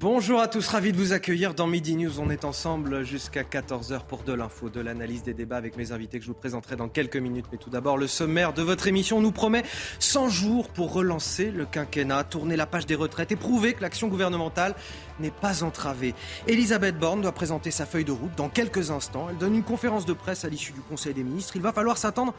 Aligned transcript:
Bonjour 0.00 0.38
à 0.38 0.46
tous, 0.46 0.68
ravi 0.68 0.92
de 0.92 0.96
vous 0.96 1.12
accueillir 1.12 1.54
dans 1.54 1.66
Midi 1.66 1.96
News. 1.96 2.20
On 2.20 2.30
est 2.30 2.44
ensemble 2.44 3.02
jusqu'à 3.02 3.42
14h 3.42 4.06
pour 4.06 4.22
de 4.22 4.32
l'info, 4.32 4.68
de 4.68 4.80
l'analyse 4.80 5.24
des 5.24 5.34
débats 5.34 5.56
avec 5.56 5.76
mes 5.76 5.90
invités 5.90 6.20
que 6.20 6.24
je 6.24 6.30
vous 6.30 6.38
présenterai 6.38 6.76
dans 6.76 6.88
quelques 6.88 7.16
minutes. 7.16 7.46
Mais 7.50 7.58
tout 7.58 7.68
d'abord, 7.68 7.98
le 7.98 8.06
sommaire 8.06 8.52
de 8.52 8.62
votre 8.62 8.86
émission 8.86 9.20
nous 9.20 9.32
promet 9.32 9.64
100 9.98 10.28
jours 10.28 10.68
pour 10.68 10.92
relancer 10.92 11.50
le 11.50 11.66
quinquennat, 11.66 12.22
tourner 12.22 12.54
la 12.54 12.66
page 12.66 12.86
des 12.86 12.94
retraites 12.94 13.32
et 13.32 13.36
prouver 13.36 13.74
que 13.74 13.82
l'action 13.82 14.06
gouvernementale 14.06 14.76
n'est 15.20 15.30
pas 15.30 15.62
entravée. 15.62 16.14
Elisabeth 16.46 16.98
Borne 16.98 17.22
doit 17.22 17.32
présenter 17.32 17.70
sa 17.70 17.86
feuille 17.86 18.04
de 18.04 18.12
route 18.12 18.34
dans 18.36 18.48
quelques 18.48 18.90
instants. 18.90 19.28
Elle 19.30 19.38
donne 19.38 19.54
une 19.54 19.62
conférence 19.62 20.06
de 20.06 20.12
presse 20.12 20.44
à 20.44 20.48
l'issue 20.48 20.72
du 20.72 20.80
Conseil 20.80 21.14
des 21.14 21.24
ministres. 21.24 21.56
Il 21.56 21.62
va 21.62 21.72
falloir 21.72 21.98
s'attendre 21.98 22.34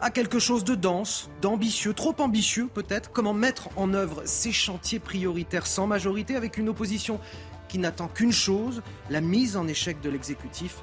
à 0.00 0.10
quelque 0.10 0.38
chose 0.38 0.64
de 0.64 0.74
dense, 0.74 1.30
d'ambitieux, 1.40 1.94
trop 1.94 2.14
ambitieux 2.18 2.68
peut-être. 2.72 3.10
Comment 3.12 3.34
mettre 3.34 3.68
en 3.76 3.94
œuvre 3.94 4.22
ces 4.24 4.52
chantiers 4.52 4.98
prioritaires 4.98 5.66
sans 5.66 5.86
majorité 5.86 6.36
avec 6.36 6.58
une 6.58 6.68
opposition 6.68 7.20
qui 7.68 7.78
n'attend 7.78 8.08
qu'une 8.08 8.32
chose, 8.32 8.82
la 9.10 9.20
mise 9.20 9.56
en 9.56 9.66
échec 9.66 10.00
de 10.00 10.10
l'exécutif. 10.10 10.76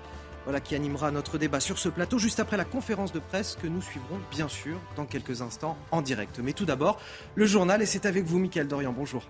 Voilà 0.44 0.60
qui 0.60 0.76
animera 0.76 1.12
notre 1.12 1.38
débat 1.38 1.60
sur 1.60 1.78
ce 1.78 1.88
plateau 1.88 2.18
juste 2.18 2.40
après 2.40 2.58
la 2.58 2.66
conférence 2.66 3.14
de 3.14 3.20
presse 3.20 3.58
que 3.62 3.68
nous 3.68 3.82
suivrons 3.82 4.20
bien 4.32 4.48
sûr 4.48 4.78
dans 4.96 5.06
quelques 5.06 5.42
instants 5.42 5.78
en 5.92 6.02
direct. 6.02 6.40
Mais 6.40 6.54
tout 6.54 6.66
d'abord, 6.66 7.00
le 7.36 7.46
journal 7.46 7.82
et 7.82 7.86
c'est 7.86 8.06
avec 8.06 8.26
vous 8.26 8.40
Mickaël 8.40 8.68
Dorian. 8.68 8.92
Bonjour. 8.92 9.24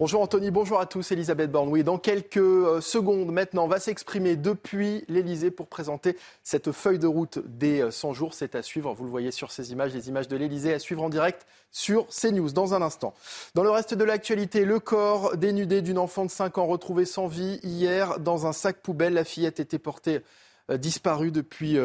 Bonjour 0.00 0.22
Anthony, 0.22 0.50
bonjour 0.50 0.80
à 0.80 0.86
tous. 0.86 1.12
Elisabeth 1.12 1.52
Borne, 1.52 1.68
oui, 1.68 1.84
dans 1.84 1.98
quelques 1.98 2.38
euh, 2.38 2.80
secondes 2.80 3.30
maintenant, 3.30 3.68
va 3.68 3.78
s'exprimer 3.78 4.34
depuis 4.34 5.04
l'Elysée 5.08 5.50
pour 5.50 5.66
présenter 5.66 6.16
cette 6.42 6.72
feuille 6.72 6.98
de 6.98 7.06
route 7.06 7.38
des 7.44 7.86
100 7.90 8.08
euh, 8.08 8.14
jours. 8.14 8.32
C'est 8.32 8.54
à 8.54 8.62
suivre, 8.62 8.94
vous 8.94 9.04
le 9.04 9.10
voyez 9.10 9.30
sur 9.30 9.52
ces 9.52 9.72
images, 9.72 9.92
les 9.92 10.08
images 10.08 10.26
de 10.26 10.38
l'Elysée 10.38 10.72
à 10.72 10.78
suivre 10.78 11.02
en 11.02 11.10
direct 11.10 11.46
sur 11.70 12.06
CNews 12.08 12.50
dans 12.52 12.72
un 12.72 12.80
instant. 12.80 13.12
Dans 13.54 13.62
le 13.62 13.68
reste 13.68 13.92
de 13.92 14.02
l'actualité, 14.02 14.64
le 14.64 14.80
corps 14.80 15.36
dénudé 15.36 15.82
d'une 15.82 15.98
enfant 15.98 16.24
de 16.24 16.30
5 16.30 16.56
ans 16.56 16.66
retrouvé 16.66 17.04
sans 17.04 17.26
vie 17.26 17.60
hier 17.62 18.20
dans 18.20 18.46
un 18.46 18.54
sac 18.54 18.80
poubelle. 18.80 19.12
La 19.12 19.24
fillette 19.24 19.60
était 19.60 19.78
portée 19.78 20.20
euh, 20.70 20.78
disparue 20.78 21.30
depuis 21.30 21.76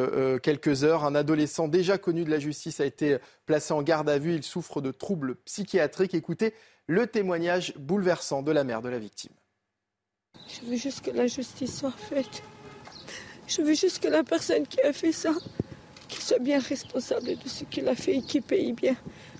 quelques 0.42 0.86
heures. 0.86 1.04
Un 1.04 1.16
adolescent 1.16 1.68
déjà 1.68 1.98
connu 1.98 2.24
de 2.24 2.32
la 2.32 2.40
justice 2.40 2.80
a 2.80 2.86
été 2.86 3.18
placé 3.46 3.74
en 3.74 3.82
garde 3.82 4.08
à 4.08 4.20
vue. 4.20 4.36
Il 4.36 4.44
souffre 4.44 4.80
de 4.80 4.92
troubles 4.92 5.36
psychiatriques. 5.44 6.14
Écoutez 6.14 6.54
le 6.88 7.08
témoignage 7.08 7.74
bouleversant 7.78 8.42
de 8.44 8.52
la 8.52 8.64
mère 8.64 8.82
de 8.82 8.90
la 8.90 9.00
victime. 9.00 9.34
Je 10.48 10.70
veux 10.70 10.78
juste 10.78 11.02
que 11.02 11.12
la 11.12 11.28
justice 11.28 11.80
soit 11.80 11.92
faite. 11.92 12.44
Je 13.48 13.62
veux 13.62 13.74
juste 13.74 14.02
que 14.02 14.08
la 14.08 14.24
personne 14.24 14.66
qui 14.68 14.82
a 14.82 14.94
fait 14.94 15.12
ça, 15.12 15.34
qu'il 16.08 16.22
soit 16.22 16.40
bien 16.40 16.60
responsable 16.60 17.38
de 17.38 17.50
ce 17.50 17.64
qu'il 17.64 17.88
a 17.88 17.96
fait 17.96 18.18
et 18.18 18.22
qu'il 18.22 18.42
paye 18.42 18.74
bien. 18.74 18.96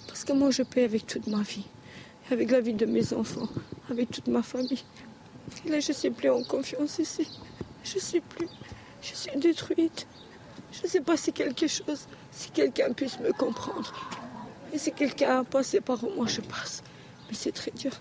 Parce 0.08 0.24
que 0.24 0.34
moi, 0.34 0.52
je 0.52 0.64
paye 0.64 0.86
avec 0.86 1.06
toute 1.06 1.28
ma 1.28 1.42
vie, 1.42 1.66
avec 2.32 2.50
la 2.52 2.62
vie 2.62 2.74
de 2.74 2.86
mes 2.86 3.14
enfants, 3.14 3.50
avec 3.90 4.10
toute 4.12 4.28
ma 4.28 4.42
famille. 4.42 4.84
Et 5.66 5.70
là, 5.70 5.80
je 5.80 5.90
ne 5.90 5.94
suis 5.94 6.10
plus 6.10 6.30
en 6.30 6.44
confiance 6.44 7.00
ici. 7.00 7.28
Je 7.84 7.96
ne 7.96 8.00
suis 8.00 8.22
plus. 8.22 8.48
Je 9.02 9.14
suis 9.14 9.38
détruite. 9.38 10.08
Je 10.72 10.84
ne 10.84 10.88
sais 10.88 11.02
pas 11.02 11.18
si 11.18 11.32
quelque 11.32 11.68
chose, 11.68 12.08
si 12.32 12.50
quelqu'un 12.50 12.92
puisse 12.94 13.20
me 13.20 13.32
comprendre. 13.32 13.94
Et 14.74 14.78
si 14.78 14.92
quelqu'un 14.92 15.42
a 15.42 15.44
passé 15.44 15.80
par 15.82 16.04
où 16.04 16.10
moi 16.16 16.28
je 16.28 16.42
passe. 16.42 16.84
Mais 17.30 17.36
c'est 17.36 17.52
très 17.52 17.72
dur. 17.72 17.92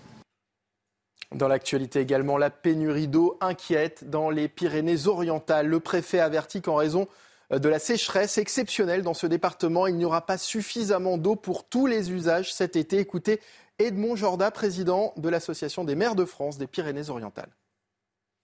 Dans 1.31 1.47
l'actualité 1.47 1.99
également, 1.99 2.37
la 2.37 2.49
pénurie 2.49 3.07
d'eau 3.07 3.37
inquiète 3.41 4.09
dans 4.09 4.29
les 4.29 4.47
Pyrénées-Orientales. 4.47 5.67
Le 5.67 5.79
préfet 5.79 6.19
avertit 6.19 6.61
qu'en 6.61 6.75
raison 6.75 7.07
de 7.51 7.69
la 7.69 7.79
sécheresse 7.79 8.37
exceptionnelle 8.37 9.01
dans 9.01 9.13
ce 9.13 9.27
département, 9.27 9.87
il 9.87 9.95
n'y 9.95 10.05
aura 10.05 10.25
pas 10.25 10.37
suffisamment 10.37 11.17
d'eau 11.17 11.35
pour 11.35 11.67
tous 11.67 11.87
les 11.87 12.11
usages 12.11 12.53
cet 12.53 12.75
été. 12.75 12.99
Écoutez 12.99 13.39
Edmond 13.79 14.15
Jorda, 14.15 14.51
président 14.51 15.13
de 15.17 15.29
l'Association 15.29 15.83
des 15.83 15.95
maires 15.95 16.15
de 16.15 16.25
France 16.25 16.57
des 16.57 16.67
Pyrénées-Orientales. 16.67 17.51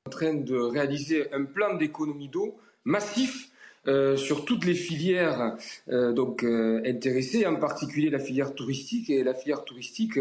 En 0.07 0.09
train 0.09 0.33
de 0.33 0.55
réaliser 0.55 1.31
un 1.33 1.45
plan 1.45 1.75
d'économie 1.75 2.27
d'eau 2.27 2.57
massif 2.83 3.50
euh, 3.87 4.15
sur 4.15 4.45
toutes 4.45 4.65
les 4.65 4.75
filières 4.75 5.57
euh, 5.89 6.13
donc 6.13 6.43
euh, 6.43 6.83
intéressées, 6.85 7.47
en 7.47 7.55
particulier 7.55 8.11
la 8.11 8.19
filière 8.19 8.53
touristique. 8.53 9.09
Et 9.09 9.23
la 9.23 9.33
filière 9.33 9.63
touristique 9.63 10.19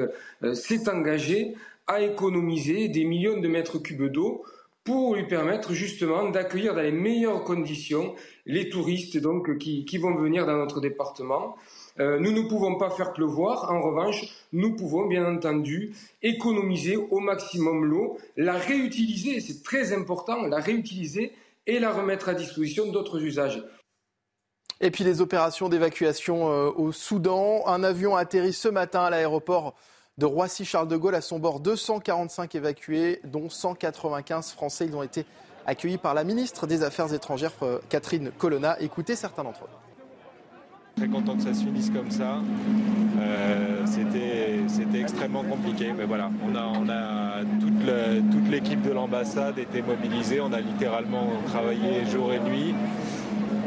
s'est 0.54 0.88
engagée 0.88 1.54
à 1.86 2.00
économiser 2.00 2.88
des 2.88 3.04
millions 3.04 3.38
de 3.38 3.48
mètres 3.48 3.78
cubes 3.78 4.10
d'eau 4.10 4.44
pour 4.82 5.14
lui 5.14 5.26
permettre 5.26 5.74
justement 5.74 6.30
d'accueillir 6.30 6.74
dans 6.74 6.80
les 6.80 6.90
meilleures 6.90 7.44
conditions 7.44 8.14
les 8.46 8.70
touristes 8.70 9.18
donc 9.18 9.58
qui, 9.58 9.84
qui 9.84 9.98
vont 9.98 10.14
venir 10.14 10.46
dans 10.46 10.56
notre 10.56 10.80
département. 10.80 11.54
nous 11.98 12.32
ne 12.32 12.48
pouvons 12.48 12.76
pas 12.78 12.88
faire 12.88 13.12
pleuvoir. 13.12 13.70
En 13.70 13.82
revanche, 13.82 14.24
nous 14.54 14.74
pouvons 14.74 15.06
bien 15.06 15.26
entendu 15.26 15.92
économiser 16.22 16.96
au 16.96 17.20
maximum 17.20 17.84
l'eau, 17.84 18.16
la 18.38 18.54
réutiliser, 18.54 19.40
c'est 19.40 19.62
très 19.62 19.92
important, 19.92 20.46
la 20.46 20.60
réutiliser 20.60 21.32
et 21.66 21.78
la 21.78 21.92
remettre 21.92 22.28
à 22.28 22.34
disposition 22.34 22.90
d'autres 22.90 23.22
usages. 23.22 23.62
Et 24.80 24.90
puis 24.90 25.04
les 25.04 25.20
opérations 25.20 25.68
d'évacuation 25.68 26.50
euh, 26.50 26.70
au 26.74 26.90
Soudan. 26.92 27.66
Un 27.66 27.84
avion 27.84 28.16
a 28.16 28.20
atterri 28.20 28.52
ce 28.52 28.68
matin 28.68 29.04
à 29.04 29.10
l'aéroport 29.10 29.74
de 30.16 30.24
Roissy-Charles 30.24 30.88
de 30.88 30.96
Gaulle. 30.96 31.14
À 31.14 31.20
son 31.20 31.38
bord, 31.38 31.60
245 31.60 32.54
évacués, 32.54 33.20
dont 33.24 33.50
195 33.50 34.52
Français. 34.52 34.86
Ils 34.86 34.96
ont 34.96 35.02
été 35.02 35.26
accueillis 35.66 35.98
par 35.98 36.14
la 36.14 36.24
ministre 36.24 36.66
des 36.66 36.82
Affaires 36.82 37.12
étrangères, 37.12 37.52
euh, 37.62 37.78
Catherine 37.90 38.32
Colonna. 38.38 38.80
Écoutez 38.80 39.16
certains 39.16 39.44
d'entre 39.44 39.64
eux. 39.64 39.68
Très 40.96 41.08
content 41.08 41.36
que 41.36 41.42
ça 41.42 41.54
se 41.54 41.60
finisse 41.60 41.90
comme 41.90 42.10
ça. 42.10 42.40
Euh, 43.18 43.86
c'était 43.86 45.00
extrêmement 45.00 45.42
compliqué, 45.42 45.92
mais 45.96 46.04
voilà, 46.04 46.30
on 46.46 46.54
a, 46.54 46.66
on 46.78 46.88
a 46.88 47.42
toute 48.30 48.50
l'équipe 48.50 48.82
de 48.82 48.92
l'ambassade 48.92 49.58
était 49.58 49.82
mobilisée, 49.82 50.40
on 50.40 50.52
a 50.52 50.60
littéralement 50.60 51.28
travaillé 51.46 52.04
jour 52.10 52.32
et 52.32 52.40
nuit 52.40 52.74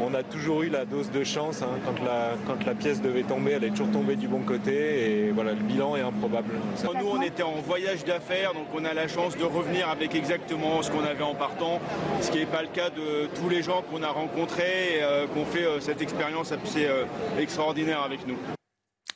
on 0.04 0.14
a 0.14 0.22
toujours 0.22 0.62
eu 0.62 0.68
la 0.68 0.84
dose 0.84 1.10
de 1.10 1.24
chance. 1.24 1.62
Hein. 1.62 1.78
Quand, 1.84 2.04
la, 2.04 2.32
quand 2.46 2.64
la 2.66 2.74
pièce 2.74 3.00
devait 3.00 3.22
tomber, 3.22 3.52
elle 3.52 3.64
est 3.64 3.70
toujours 3.70 3.90
tombée 3.90 4.16
du 4.16 4.28
bon 4.28 4.40
côté. 4.40 5.26
Et 5.26 5.30
voilà, 5.30 5.52
le 5.52 5.62
bilan 5.62 5.96
est 5.96 6.02
improbable. 6.02 6.50
Nous, 6.82 7.08
on 7.08 7.22
était 7.22 7.42
en 7.42 7.60
voyage 7.66 8.04
d'affaires, 8.04 8.52
donc 8.54 8.66
on 8.74 8.84
a 8.84 8.94
la 8.94 9.08
chance 9.08 9.36
de 9.36 9.44
revenir 9.44 9.88
avec 9.88 10.14
exactement 10.14 10.82
ce 10.82 10.90
qu'on 10.90 11.04
avait 11.04 11.22
en 11.22 11.34
partant, 11.34 11.80
ce 12.20 12.30
qui 12.30 12.38
n'est 12.38 12.46
pas 12.46 12.62
le 12.62 12.68
cas 12.68 12.90
de 12.90 13.26
tous 13.34 13.48
les 13.48 13.62
gens 13.62 13.82
qu'on 13.90 14.02
a 14.02 14.10
rencontrés, 14.10 14.98
et, 14.98 15.02
euh, 15.02 15.26
qu'on 15.26 15.44
fait 15.44 15.64
euh, 15.64 15.80
cette 15.80 16.02
expérience 16.02 16.52
assez 16.52 16.86
euh, 16.86 17.04
extraordinaire 17.38 18.02
avec 18.02 18.26
nous. 18.26 18.36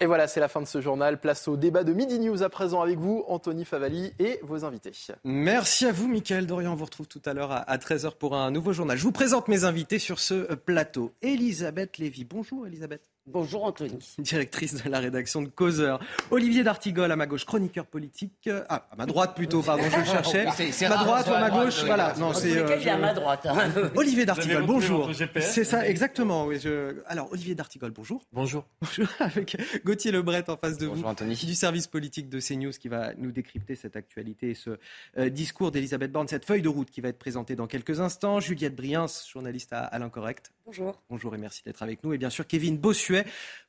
Et 0.00 0.06
voilà, 0.06 0.28
c'est 0.28 0.38
la 0.38 0.46
fin 0.46 0.60
de 0.60 0.66
ce 0.66 0.80
journal. 0.80 1.18
Place 1.20 1.48
au 1.48 1.56
débat 1.56 1.82
de 1.82 1.92
Midi 1.92 2.20
News 2.20 2.44
à 2.44 2.48
présent 2.48 2.82
avec 2.82 2.98
vous, 2.98 3.24
Anthony 3.26 3.64
Favali 3.64 4.12
et 4.20 4.38
vos 4.42 4.64
invités. 4.64 4.92
Merci 5.24 5.86
à 5.86 5.92
vous, 5.92 6.06
Mickaël 6.06 6.46
Dorian. 6.46 6.72
On 6.72 6.76
vous 6.76 6.84
retrouve 6.84 7.08
tout 7.08 7.22
à 7.24 7.34
l'heure 7.34 7.50
à 7.50 7.76
13h 7.78 8.16
pour 8.16 8.36
un 8.36 8.52
nouveau 8.52 8.72
journal. 8.72 8.96
Je 8.96 9.02
vous 9.02 9.10
présente 9.10 9.48
mes 9.48 9.64
invités 9.64 9.98
sur 9.98 10.20
ce 10.20 10.54
plateau. 10.54 11.12
Elisabeth 11.20 11.98
Lévy. 11.98 12.24
Bonjour, 12.24 12.64
Elisabeth. 12.64 13.02
Bonjour 13.30 13.64
Anthony. 13.64 13.98
Directrice 14.18 14.82
de 14.82 14.88
la 14.88 15.00
rédaction 15.00 15.42
de 15.42 15.48
Causeur. 15.48 16.00
Olivier 16.30 16.64
D'Artigol 16.64 17.10
à 17.12 17.16
ma 17.16 17.26
gauche, 17.26 17.44
chroniqueur 17.44 17.86
politique. 17.86 18.48
Ah, 18.68 18.88
à 18.90 18.96
ma 18.96 19.06
droite 19.06 19.36
plutôt, 19.36 19.62
pardon, 19.62 19.82
je 19.90 19.98
le 19.98 20.04
cherchais. 20.04 20.46
C'est 20.72 20.88
ma 20.88 20.96
droite 20.96 21.28
ou 21.28 21.32
à 21.32 21.40
ma 21.40 21.50
gauche, 21.50 21.84
voilà. 21.84 22.14
Non, 22.18 22.32
c'est. 22.32 22.56
Euh, 22.56 22.90
à 22.90 22.96
ma 22.96 23.12
droite. 23.12 23.46
Hein. 23.46 23.70
Olivier 23.96 24.24
D'Artigol, 24.24 24.64
bonjour. 24.64 25.10
C'est 25.40 25.64
ça, 25.64 25.86
exactement. 25.86 26.46
Oui, 26.46 26.58
je... 26.58 26.96
Alors, 27.06 27.30
Olivier 27.32 27.54
D'Artigol, 27.54 27.90
bonjour. 27.90 28.24
Bonjour. 28.32 28.64
Bonjour, 28.80 29.06
avec 29.18 29.56
Gauthier 29.84 30.10
Lebret 30.10 30.48
en 30.48 30.56
face 30.56 30.78
de 30.78 30.86
bonjour, 30.86 31.04
vous. 31.04 31.10
Anthony. 31.10 31.34
Du 31.34 31.54
service 31.54 31.86
politique 31.86 32.28
de 32.28 32.40
CNews 32.40 32.72
qui 32.72 32.88
va 32.88 33.12
nous 33.16 33.30
décrypter 33.30 33.76
cette 33.76 33.96
actualité 33.96 34.50
et 34.50 34.54
ce 34.54 34.78
euh, 35.18 35.28
discours 35.28 35.70
d'Elisabeth 35.70 36.12
Borne, 36.12 36.28
cette 36.28 36.44
feuille 36.44 36.62
de 36.62 36.68
route 36.68 36.90
qui 36.90 37.00
va 37.00 37.08
être 37.08 37.18
présentée 37.18 37.56
dans 37.56 37.66
quelques 37.66 38.00
instants. 38.00 38.40
Juliette 38.40 38.74
Briens, 38.74 39.06
journaliste 39.30 39.72
à, 39.72 39.80
à 39.80 39.98
l'Incorrect. 39.98 40.52
Bonjour. 40.64 41.02
Bonjour 41.10 41.34
et 41.34 41.38
merci 41.38 41.62
d'être 41.64 41.82
avec 41.82 42.04
nous. 42.04 42.12
Et 42.12 42.18
bien 42.18 42.30
sûr, 42.30 42.46
Kevin 42.46 42.76
Bossuet 42.76 43.17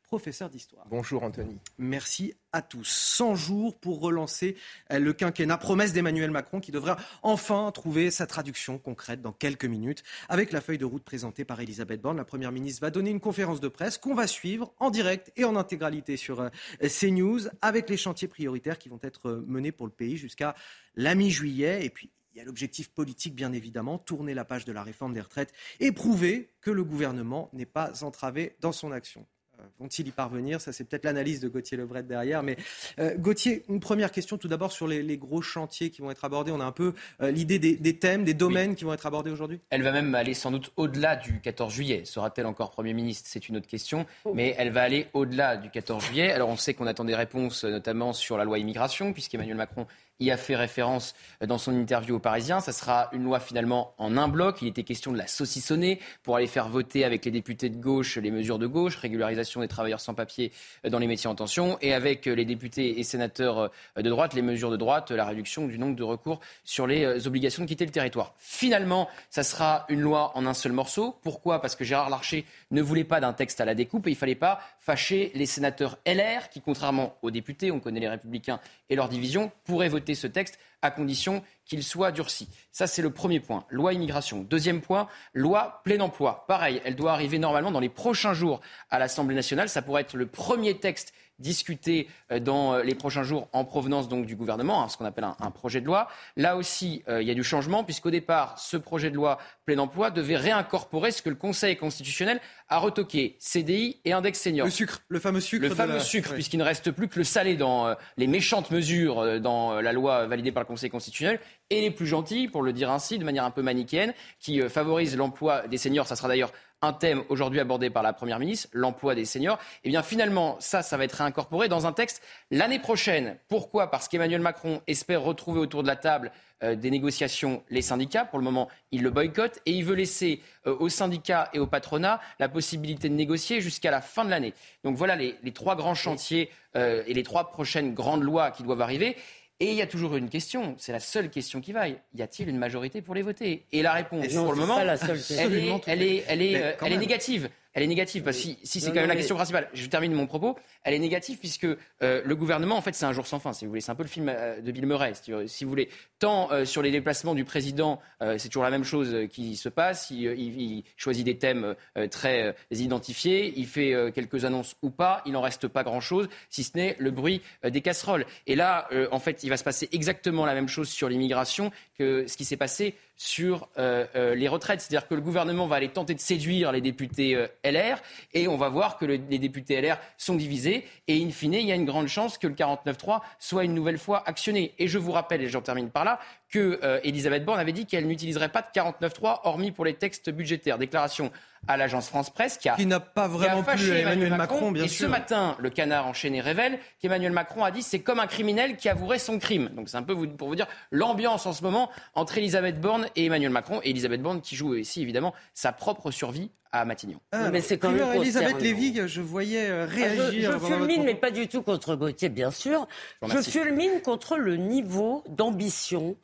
professeur 0.10 0.50
d'histoire. 0.50 0.88
Bonjour 0.90 1.22
Anthony. 1.22 1.60
Merci 1.78 2.34
à 2.52 2.64
tous. 2.64 2.84
100 2.84 3.36
jours 3.36 3.80
pour 3.80 4.00
relancer 4.02 4.58
euh, 4.92 4.98
le 4.98 5.14
quinquennat. 5.14 5.58
Promesse 5.58 5.94
d'Emmanuel 5.94 6.32
Macron 6.32 6.60
qui 6.60 6.72
devrait 6.72 6.96
enfin 7.22 7.72
trouver 7.72 8.10
sa 8.10 8.26
traduction 8.26 8.80
concrète 8.80 9.22
dans 9.22 9.34
quelques 9.34 9.66
minutes. 9.66 10.02
Avec 10.28 10.52
la 10.52 10.62
feuille 10.62 10.80
de 10.80 10.86
route 10.86 11.04
présentée 11.04 11.46
par 11.46 11.62
Elisabeth 11.62 12.02
Borne, 12.02 12.18
la 12.18 12.26
Première 12.26 12.52
ministre 12.52 12.82
va 12.82 12.90
donner 12.90 13.12
une 13.12 13.20
conférence 13.20 13.60
de 13.60 13.68
presse 13.68 14.00
qu'on 14.00 14.16
va 14.16 14.26
suivre 14.26 14.74
en 14.80 14.90
direct 14.90 15.32
et 15.38 15.46
en 15.46 15.56
intégralité 15.56 16.18
sur 16.18 16.42
euh, 16.42 16.50
CNews 16.82 17.42
avec 17.62 17.88
les 17.88 17.98
chantiers 17.98 18.28
prioritaires 18.28 18.80
qui 18.80 18.90
vont 18.90 19.00
être 19.04 19.30
euh, 19.30 19.46
menés 19.46 19.72
pour 19.72 19.86
le 19.86 19.94
pays 19.94 20.18
jusqu'à 20.18 20.56
la 20.96 21.14
mi-juillet. 21.14 21.86
Et 21.86 21.92
puis, 21.92 22.10
il 22.34 22.40
y 22.40 22.42
a 22.42 22.46
l'objectif 22.46 22.90
politique, 22.90 23.36
bien 23.36 23.54
évidemment, 23.54 24.00
tourner 24.00 24.34
la 24.34 24.44
page 24.44 24.66
de 24.66 24.72
la 24.72 24.82
réforme 24.82 25.14
des 25.14 25.22
retraites 25.22 25.54
et 25.80 25.92
prouver 25.92 26.50
que 26.62 26.72
le 26.72 26.84
gouvernement 26.84 27.52
n'est 27.54 27.68
pas 27.68 28.04
entravé 28.04 28.56
dans 28.60 28.72
son 28.72 28.92
action. 28.92 29.28
Euh, 29.60 29.64
vont-ils 29.80 30.08
y 30.08 30.12
parvenir? 30.12 30.62
Ça, 30.62 30.72
c'est 30.74 30.84
peut-être 30.84 31.06
l'analyse 31.06 31.40
de 31.40 31.48
Gauthier 31.48 31.78
Lebret 31.78 32.04
derrière. 32.04 32.44
Mais 32.44 32.58
euh, 33.00 33.16
Gauthier, 33.18 33.64
une 33.70 33.80
première 33.80 34.12
question 34.12 34.38
tout 34.38 34.48
d'abord 34.48 34.72
sur 34.72 34.88
les, 34.88 35.18
gros 35.18 35.42
chantiers 35.42 35.90
qui 35.90 36.02
vont 36.02 36.12
être 36.12 36.26
abordés. 36.26 36.52
On 36.52 36.60
a 36.60 36.66
un 36.66 36.72
peu 36.72 36.94
euh, 37.22 37.32
l'idée 37.32 37.60
des, 37.60 37.98
thèmes, 37.98 38.24
des 38.24 38.34
domaines 38.34 38.76
qui 38.76 38.84
vont 38.86 38.94
être 38.94 39.06
abordés 39.06 39.32
aujourd'hui? 39.32 39.60
Elle 39.70 39.84
va 39.84 39.92
même 39.92 40.16
aller 40.16 40.34
sans 40.34 40.52
doute 40.52 40.72
au-delà 40.78 41.16
du 41.16 41.42
14 41.42 41.74
juillet. 41.74 42.04
Sera-t-elle 42.06 42.46
encore 42.46 42.72
Premier 42.72 42.94
ministre? 42.94 43.28
C'est 43.30 43.50
une 43.50 43.58
autre 43.58 43.68
question. 43.68 44.06
Oh. 44.26 44.34
Mais 44.34 44.56
elle 44.58 44.72
va 44.72 44.82
aller 44.82 45.08
au-delà 45.14 45.58
du 45.58 45.70
14 45.70 46.06
juillet. 46.06 46.32
Alors 46.32 46.50
on 46.50 46.58
sait 46.58 46.74
qu'on 46.74 46.88
attend 46.88 47.06
des 47.06 47.16
réponses, 47.16 47.64
notamment 47.64 48.14
sur 48.14 48.38
la 48.38 48.46
loi 48.46 48.60
immigration, 48.60 49.14
puisqu'Emmanuel 49.14 49.58
Macron 49.58 49.88
y 50.28 50.32
a 50.32 50.38
fait 50.38 50.56
référence 50.56 51.16
dans 51.46 51.58
son 51.58 51.74
interview 51.74 52.16
aux 52.16 52.20
Parisiens. 52.20 52.60
Ça 52.60 52.74
sera 52.74 53.10
une 53.14 53.24
loi 53.24 53.40
finalement 53.40 53.94
en 53.98 54.18
un 54.18 54.28
bloc. 54.28 54.62
Il 54.62 54.68
était 54.68 54.84
question 54.84 55.12
de 55.12 55.18
la 55.18 55.28
saucissonner 55.28 56.00
pour 56.24 56.36
aller 56.36 56.48
faire 56.48 56.70
voter 56.70 57.06
avec 57.06 57.26
les 57.26 57.32
députés 57.32 57.70
de 57.70 57.78
gauche 57.78 58.18
les 58.18 58.32
mesures 58.32 58.60
de 58.60 58.68
gauche, 58.68 58.96
régularisation 58.96 59.62
des 59.62 59.68
travailleurs 59.68 60.00
sans 60.00 60.14
papier 60.14 60.52
dans 60.88 61.00
les 61.00 61.08
métiers 61.08 61.30
en 61.30 61.36
tension, 61.36 61.78
et 61.82 61.94
avec 61.94 62.26
les 62.26 62.46
députés 62.46 63.00
et 63.00 63.04
sénateurs 63.04 63.72
de 63.96 64.10
droite, 64.10 64.34
les 64.34 64.42
mesures 64.42 64.72
de 64.72 64.78
droite, 64.78 65.12
la 65.12 65.26
réduction 65.26 65.68
du 65.68 65.80
nombre 65.80 65.96
de 65.96 66.04
recours 66.04 66.40
sur 66.64 66.88
les 66.88 67.28
obligations 67.28 67.64
de 67.64 67.68
quitter 67.68 67.86
le 67.86 67.92
territoire. 67.92 68.34
Finalement, 68.38 69.10
ça 69.30 69.44
sera 69.44 69.86
une 69.90 70.02
loi 70.02 70.32
en 70.36 70.46
un 70.46 70.54
seul 70.54 70.72
morceau. 70.72 71.18
Pourquoi? 71.24 71.62
Parce 71.62 71.76
que 71.76 71.84
Gérard 71.84 72.10
Larcher 72.10 72.46
ne 72.72 72.82
voulait 72.82 73.04
pas 73.04 73.20
d'un 73.20 73.34
texte 73.34 73.62
à 73.62 73.66
la 73.66 73.76
découpe 73.76 74.08
et 74.08 74.12
il 74.12 74.14
ne 74.14 74.20
fallait 74.20 74.36
pas 74.36 74.60
fâcher 74.80 75.32
les 75.36 75.46
sénateurs 75.46 75.98
LR 76.06 76.50
qui, 76.50 76.62
contrairement 76.62 77.16
aux 77.22 77.32
députés, 77.32 77.72
on 77.72 77.80
connaît 77.80 78.00
les 78.00 78.10
républicains 78.10 78.60
et 78.90 78.96
leur 78.96 79.10
division, 79.10 79.52
pourraient 79.66 79.90
voter 79.90 80.09
ce 80.16 80.28
texte 80.28 80.60
à 80.82 80.92
condition 80.92 81.44
qu'il 81.66 81.84
soit 81.84 82.12
durci. 82.12 82.48
Ça, 82.72 82.88
c'est 82.88 83.02
le 83.02 83.12
premier 83.12 83.40
point. 83.40 83.66
Loi 83.70 83.94
immigration. 83.94 84.42
Deuxième 84.42 84.82
point, 84.82 85.08
loi 85.34 85.82
plein 85.84 86.00
emploi. 86.00 86.46
Pareil, 86.48 86.82
elle 86.86 86.96
doit 86.96 87.14
arriver 87.14 87.40
normalement 87.40 87.72
dans 87.72 87.80
les 87.80 87.90
prochains 87.90 88.34
jours 88.34 88.62
à 88.90 89.00
l'Assemblée 89.00 89.36
nationale. 89.36 89.70
Ça 89.70 89.82
pourrait 89.82 90.02
être 90.02 90.16
le 90.16 90.26
premier 90.26 90.78
texte 90.78 91.14
discuté 91.40 92.08
euh, 92.32 92.40
dans 92.40 92.74
euh, 92.74 92.84
les 92.84 92.96
prochains 92.96 93.24
jours 93.24 93.48
en 93.54 93.66
provenance 93.66 94.10
donc 94.10 94.26
du 94.26 94.36
gouvernement, 94.36 94.84
hein, 94.84 94.90
ce 94.90 94.98
qu'on 94.98 95.06
appelle 95.06 95.26
un, 95.40 95.52
projet 95.52 95.82
de 95.82 95.86
loi. 95.86 96.08
Là 96.38 96.56
aussi, 96.56 97.04
euh, 97.08 97.22
il 97.22 97.28
y 97.28 97.32
a 97.32 97.34
du 97.34 97.44
changement 97.44 97.84
puisqu'au 97.84 98.12
départ, 98.12 98.60
ce 98.60 98.78
projet 98.78 99.10
de 99.10 99.16
loi 99.16 99.40
plein 99.66 99.78
emploi 99.80 100.12
devait 100.12 100.36
réincorporer 100.36 101.12
ce 101.12 101.22
que 101.22 101.30
le 101.30 101.36
Conseil 101.36 101.76
constitutionnel 101.78 102.40
a 102.68 102.78
retoqué 102.78 103.36
CDI 103.40 104.00
et 104.06 104.14
index 104.14 104.40
senior. 104.40 104.66
Le 104.66 104.72
sucre, 104.72 105.02
le 105.08 105.20
fameux 105.20 105.40
sucre. 105.40 105.68
Le 105.68 105.74
fameux 105.74 106.00
sucre, 106.00 106.34
puisqu'il 106.34 106.58
ne 106.58 106.64
reste 106.64 106.92
plus 106.92 107.08
que 107.08 107.18
le 107.18 107.24
salé 107.24 107.56
dans 107.56 107.96
les 108.18 108.28
méchantes 108.28 108.72
mesures 108.72 109.42
dans 109.42 109.82
la 109.82 109.92
loi 109.92 110.28
validée 110.28 110.52
par 110.52 110.64
le 110.64 110.68
Conseil 110.68 110.90
constitutionnel 110.90 111.40
et 111.70 111.82
les 111.82 111.92
plus 111.92 112.06
gentils, 112.06 112.48
pour 112.48 112.62
le 112.62 112.74
dire 112.74 112.92
ainsi, 112.92 113.18
de 113.18 113.24
manière 113.24 113.44
un 113.44 113.52
peu 113.52 113.62
manichéenne, 113.62 114.14
qui 114.40 114.62
favorisent 114.70 115.18
l'emploi 115.18 115.68
des 115.68 115.78
seniors. 115.78 116.08
Ça 116.08 116.16
sera 116.16 116.28
d'ailleurs 116.28 116.52
un 116.82 116.94
thème 116.94 117.24
aujourd'hui 117.30 117.60
abordé 117.60 117.90
par 117.90 118.04
la 118.04 118.14
Première 118.14 118.40
ministre, 118.40 118.70
l'emploi 118.72 119.16
des 119.16 119.26
seniors. 119.26 119.58
Et 119.58 119.80
eh 119.86 119.90
bien 119.90 120.04
finalement, 120.04 120.58
ça, 120.60 120.82
va 120.98 121.04
être 121.04 121.14
réincorporé 121.14 121.68
dans 121.68 121.88
un 121.88 121.92
texte 121.92 122.22
l'année 122.52 122.80
prochaine. 122.80 123.38
Pourquoi? 123.48 123.92
Parce 123.92 124.08
qu'Emmanuel 124.08 124.42
Macron 124.42 124.82
espère 124.88 125.22
retrouver 125.22 125.60
autour 125.60 125.84
de 125.84 125.88
la 125.88 125.96
table 125.96 126.32
euh, 126.64 126.76
des 126.76 126.92
négociations 126.92 127.64
les 127.70 127.82
syndicats. 127.82 128.26
Pour 128.26 128.40
le 128.40 128.46
moment, 128.46 128.70
il 128.92 129.02
le 129.02 129.10
boycotte 129.10 129.60
et 129.66 129.72
il 129.72 129.84
veut 129.84 129.96
laisser 129.96 130.42
euh, 130.68 130.76
aux 130.80 130.90
syndicats 130.90 131.50
et 131.54 131.60
au 131.60 131.68
patronat 131.68 132.20
la 132.40 132.50
possibilité 132.50 133.10
de 133.10 133.14
négocier 133.14 133.62
jusqu'à 133.62 133.92
la 133.92 134.02
fin 134.02 134.26
de 134.26 134.30
l'année. 134.30 134.54
Donc 134.84 134.96
voilà 134.96 135.16
les, 135.16 135.36
trois 135.54 135.76
grands 135.76 135.96
chantiers 135.96 136.50
euh, 136.76 137.04
et 137.08 137.14
les 137.14 137.24
trois 137.24 137.50
prochaines 137.50 137.94
grandes 137.94 138.24
lois 138.24 138.52
qui 138.52 138.64
doivent 138.64 138.82
arriver. 138.82 139.18
Et 139.62 139.72
il 139.72 139.76
y 139.76 139.82
a 139.82 139.88
toujours 139.88 140.16
une 140.16 140.30
question, 140.30 140.76
c'est 140.78 140.94
la 140.94 141.02
seule 141.02 141.30
question 141.30 141.60
qui 141.60 141.74
vaille. 141.74 141.98
Y 142.16 142.22
a-t-il 142.22 142.48
une 142.48 142.58
majorité 142.58 143.02
pour 143.02 143.14
les 143.14 143.22
voter? 143.22 143.66
Et 143.74 143.82
la 143.82 143.92
réponse, 143.92 144.34
pour 144.34 144.54
le 144.54 144.60
moment, 144.60 144.80
elle 144.80 144.90
est, 144.90 145.84
elle 145.88 146.02
est, 146.02 146.24
elle 146.28 146.42
est, 146.42 146.78
elle 146.82 146.94
est 146.94 146.98
négative 146.98 147.50
elle 147.74 147.84
est 147.84 147.88
négative. 147.88 148.24
Parce 148.24 148.38
que 148.38 148.44
si, 148.64 148.82
c'est 148.82 148.90
quand 148.90 148.96
même 148.96 149.08
la 149.08 149.16
question 149.16 149.36
principale, 149.36 149.70
je 149.74 149.86
termine 149.88 150.14
mon 150.14 150.28
propos, 150.28 150.58
elle 150.84 150.94
est 150.94 151.00
négative 151.00 151.38
puisque 151.38 151.66
euh, 151.66 152.22
le 152.24 152.36
gouvernement, 152.36 152.78
en 152.78 152.82
fait, 152.82 152.94
c'est 152.94 153.06
un 153.06 153.14
jour 153.14 153.28
sans 153.28 153.40
fin, 153.40 153.54
si 153.54 153.66
vous 153.66 153.72
voulez. 153.72 153.82
C'est 153.82 153.92
un 153.92 153.96
peu 153.96 154.04
le 154.04 154.10
film 154.10 154.30
euh, 154.30 154.62
de 154.62 154.72
Bill 154.72 154.86
Murray, 154.86 155.14
si 155.14 155.64
vous 155.64 155.70
voulez. 155.70 155.90
Tant 156.20 156.52
euh, 156.52 156.66
sur 156.66 156.82
les 156.82 156.92
déplacements 156.92 157.36
du 157.36 157.46
président, 157.46 158.00
c'est 158.38 158.50
toujours 158.50 158.64
la 158.64 158.70
même 158.70 158.84
chose 158.84 159.28
qui 159.32 159.56
se 159.56 159.70
passe. 159.70 160.12
Il, 160.12 160.22
il 160.22 160.84
choisit 160.98 161.26
des 161.26 161.38
thèmes 161.38 161.76
très 162.12 162.56
identifiés, 162.72 163.54
il 163.56 163.68
fait 163.68 163.94
quelques 164.14 164.46
annonces 164.46 164.76
ou 164.82 164.90
pas, 164.90 165.22
il 165.26 165.34
n'en 165.34 165.42
reste 165.42 165.68
pas 165.68 165.84
grand-chose, 165.84 166.28
si 166.50 166.64
ce 166.64 166.78
n'est 166.78 166.96
le 167.00 167.12
bruit 167.12 167.42
des 167.64 167.82
casseroles. 167.82 168.26
Et 168.48 168.56
là, 168.56 168.88
en 169.12 169.20
fait, 169.20 169.44
il 169.44 169.50
va 169.50 169.58
se 169.58 169.64
passer 169.64 169.90
exactement 169.92 170.46
la 170.46 170.54
même 170.54 170.68
chose 170.68 170.90
sur 170.90 171.10
l'immigration 171.10 171.72
que 171.98 172.28
ce 172.28 172.38
qui 172.38 172.46
s'est 172.46 172.58
passé 172.58 172.96
sur 173.20 173.68
euh, 173.78 174.06
euh, 174.16 174.34
les 174.34 174.48
retraites. 174.48 174.80
C'est-à-dire 174.80 175.06
que 175.06 175.14
le 175.14 175.20
gouvernement 175.20 175.68
va 175.68 175.76
aller 175.76 175.90
tenter 175.90 176.16
de 176.16 176.22
séduire 176.22 176.72
les 176.72 176.80
députés 176.80 177.36
euh, 177.36 177.48
LR 177.66 178.02
et 178.34 178.48
on 178.48 178.56
va 178.56 178.70
voir 178.70 178.98
que 178.98 179.04
les 179.04 179.40
députés 179.40 179.82
LR 179.82 179.98
sont 180.18 180.36
divisés 180.36 180.86
et 181.10 181.22
in 181.22 181.30
fine, 181.30 181.56
il 181.56 181.66
y 181.66 181.72
a 181.74 181.76
une 181.76 181.84
grande 181.84 182.08
chance 182.08 182.38
que 182.38 182.48
le 182.48 182.54
49-3 182.54 183.20
soit 183.38 183.66
une 183.66 183.74
nouvelle 183.74 183.98
fois 183.98 184.24
actionné. 184.26 184.74
Et 184.80 184.88
je 184.88 184.98
vous 184.98 185.12
rappelle, 185.12 185.42
et 185.42 185.50
j'en 185.50 185.62
termine 185.62 185.90
par 185.90 186.06
là, 186.06 186.18
que 186.50 186.80
Elisabeth 187.04 187.46
Borne 187.46 187.60
avait 187.60 187.74
dit 187.74 187.86
qu'elle 187.86 188.08
n'utiliserait 188.08 188.50
pas 188.50 188.62
de 188.62 188.68
49-3 188.68 189.42
hormis 189.44 189.72
pour 189.72 189.84
les 189.84 189.94
textes 189.94 190.30
budgétaires. 190.30 190.78
Déclaration 190.78 191.32
à 191.68 191.78
l'agence 191.78 192.08
France 192.08 192.30
Presse 192.30 192.58
qui, 192.58 192.70
a, 192.70 192.76
qui 192.76 192.86
n'a 192.86 193.00
pas 193.00 193.28
vraiment 193.28 193.64
plu 193.64 193.90
Emmanuel, 193.90 194.36
Macron, 194.36 194.72
bien 194.72 194.86
et 194.86 194.88
sûr. 194.88 195.06
ce 195.08 195.12
matin, 195.12 195.56
le 195.60 195.70
canard 195.70 196.08
enchaîné 196.08 196.42
révèle 196.42 196.80
qu'Emmanuel 197.00 197.32
Macron 197.32 197.64
a 197.64 197.72
dit 197.72 197.84
c'est 197.84 198.00
comme 198.00 198.20
un 198.20 198.28
criminel 198.28 198.78
qui 198.78 198.90
avouerait 198.90 199.20
son 199.20 199.40
crime. 199.40 199.70
Donc 199.76 199.90
c'est 199.90 199.98
un 199.98 200.04
peu 200.04 200.16
pour 200.30 200.48
vous 200.48 200.56
dire 200.56 200.68
l'ambiance 200.92 201.46
en 201.46 201.54
ce 201.54 201.64
moment 201.64 201.90
entre 202.16 202.38
Elisabeth 202.38 202.80
Borne 202.80 203.08
et 203.16 203.26
Emmanuel 203.26 203.52
Macron. 203.52 203.82
Et 203.84 203.92
Elisabeth 203.92 204.22
Borne 204.22 204.42
qui 204.42 204.56
joue 204.56 204.76
aussi 204.76 205.02
évidemment 205.02 205.34
sa 205.54 205.72
propre 205.72 206.12
survie 206.12 206.52
à 206.72 206.86
Matignon. 206.86 207.20
Ah, 207.32 207.50
mais 207.50 207.62
c'est 207.62 207.78
quand 207.78 207.92
même 207.92 208.14
Elisabeth 208.14 208.62
Lévy, 208.62 209.08
je 209.08 209.22
voyais 209.22 209.70
euh, 209.70 209.88
ah, 209.90 209.94
réagir. 209.94 210.52
je, 210.54 210.58
fulmine, 210.60 211.04
mais 211.04 211.16
pas 211.16 211.32
du 211.32 211.48
tout 211.48 211.64
contre 211.64 211.96
Gauthier, 211.96 212.30
bien 212.30 212.52
sûr. 212.52 212.88
Je, 213.24 213.38
je 213.38 213.42
fulmine 213.42 214.02
contre 214.04 214.38
le 214.38 214.56
niveau 214.56 215.24
d'ambition 215.28 216.16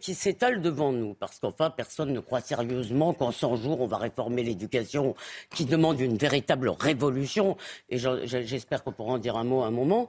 qui 0.00 0.14
s'étale 0.14 0.60
devant 0.60 0.92
nous. 0.92 1.14
Parce 1.14 1.38
qu'enfin, 1.38 1.70
personne 1.70 2.12
ne 2.12 2.20
croit 2.20 2.40
sérieusement 2.40 3.14
qu'en 3.14 3.32
100 3.32 3.56
jours, 3.56 3.80
on 3.80 3.86
va 3.86 3.96
réformer 3.96 4.42
l'éducation 4.42 5.14
qui 5.50 5.64
demande 5.64 6.00
une 6.00 6.16
véritable 6.16 6.68
révolution. 6.68 7.56
Et 7.88 7.98
j'espère 7.98 8.84
qu'on 8.84 8.92
pourra 8.92 9.14
en 9.14 9.18
dire 9.18 9.36
un 9.36 9.44
mot 9.44 9.62
à 9.62 9.66
un 9.66 9.70
moment. 9.70 10.08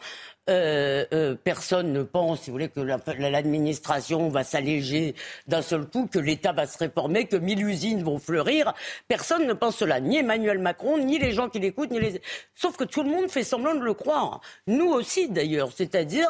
Euh, 0.49 1.05
euh, 1.13 1.35
personne 1.41 1.93
ne 1.93 2.03
pense, 2.03 2.41
si 2.41 2.49
vous 2.49 2.55
voulez, 2.55 2.67
que 2.67 2.81
l'administration 2.81 4.27
va 4.27 4.43
s'alléger 4.43 5.15
d'un 5.47 5.61
seul 5.61 5.85
coup, 5.85 6.09
que 6.11 6.19
l'État 6.19 6.51
va 6.51 6.67
se 6.67 6.77
réformer, 6.77 7.27
que 7.27 7.37
mille 7.37 7.65
usines 7.65 8.03
vont 8.03 8.19
fleurir. 8.19 8.73
Personne 9.07 9.47
ne 9.47 9.53
pense 9.53 9.77
cela, 9.77 10.01
ni 10.01 10.17
Emmanuel 10.17 10.59
Macron, 10.59 10.97
ni 10.97 11.17
les 11.17 11.31
gens 11.31 11.47
qui 11.47 11.59
l'écoutent, 11.59 11.91
ni 11.91 11.99
les. 12.01 12.21
Sauf 12.55 12.75
que 12.75 12.83
tout 12.83 13.03
le 13.03 13.09
monde 13.09 13.29
fait 13.29 13.45
semblant 13.45 13.73
de 13.73 13.85
le 13.85 13.93
croire. 13.93 14.41
Nous 14.67 14.91
aussi, 14.91 15.29
d'ailleurs. 15.29 15.69
C'est-à-dire 15.73 16.27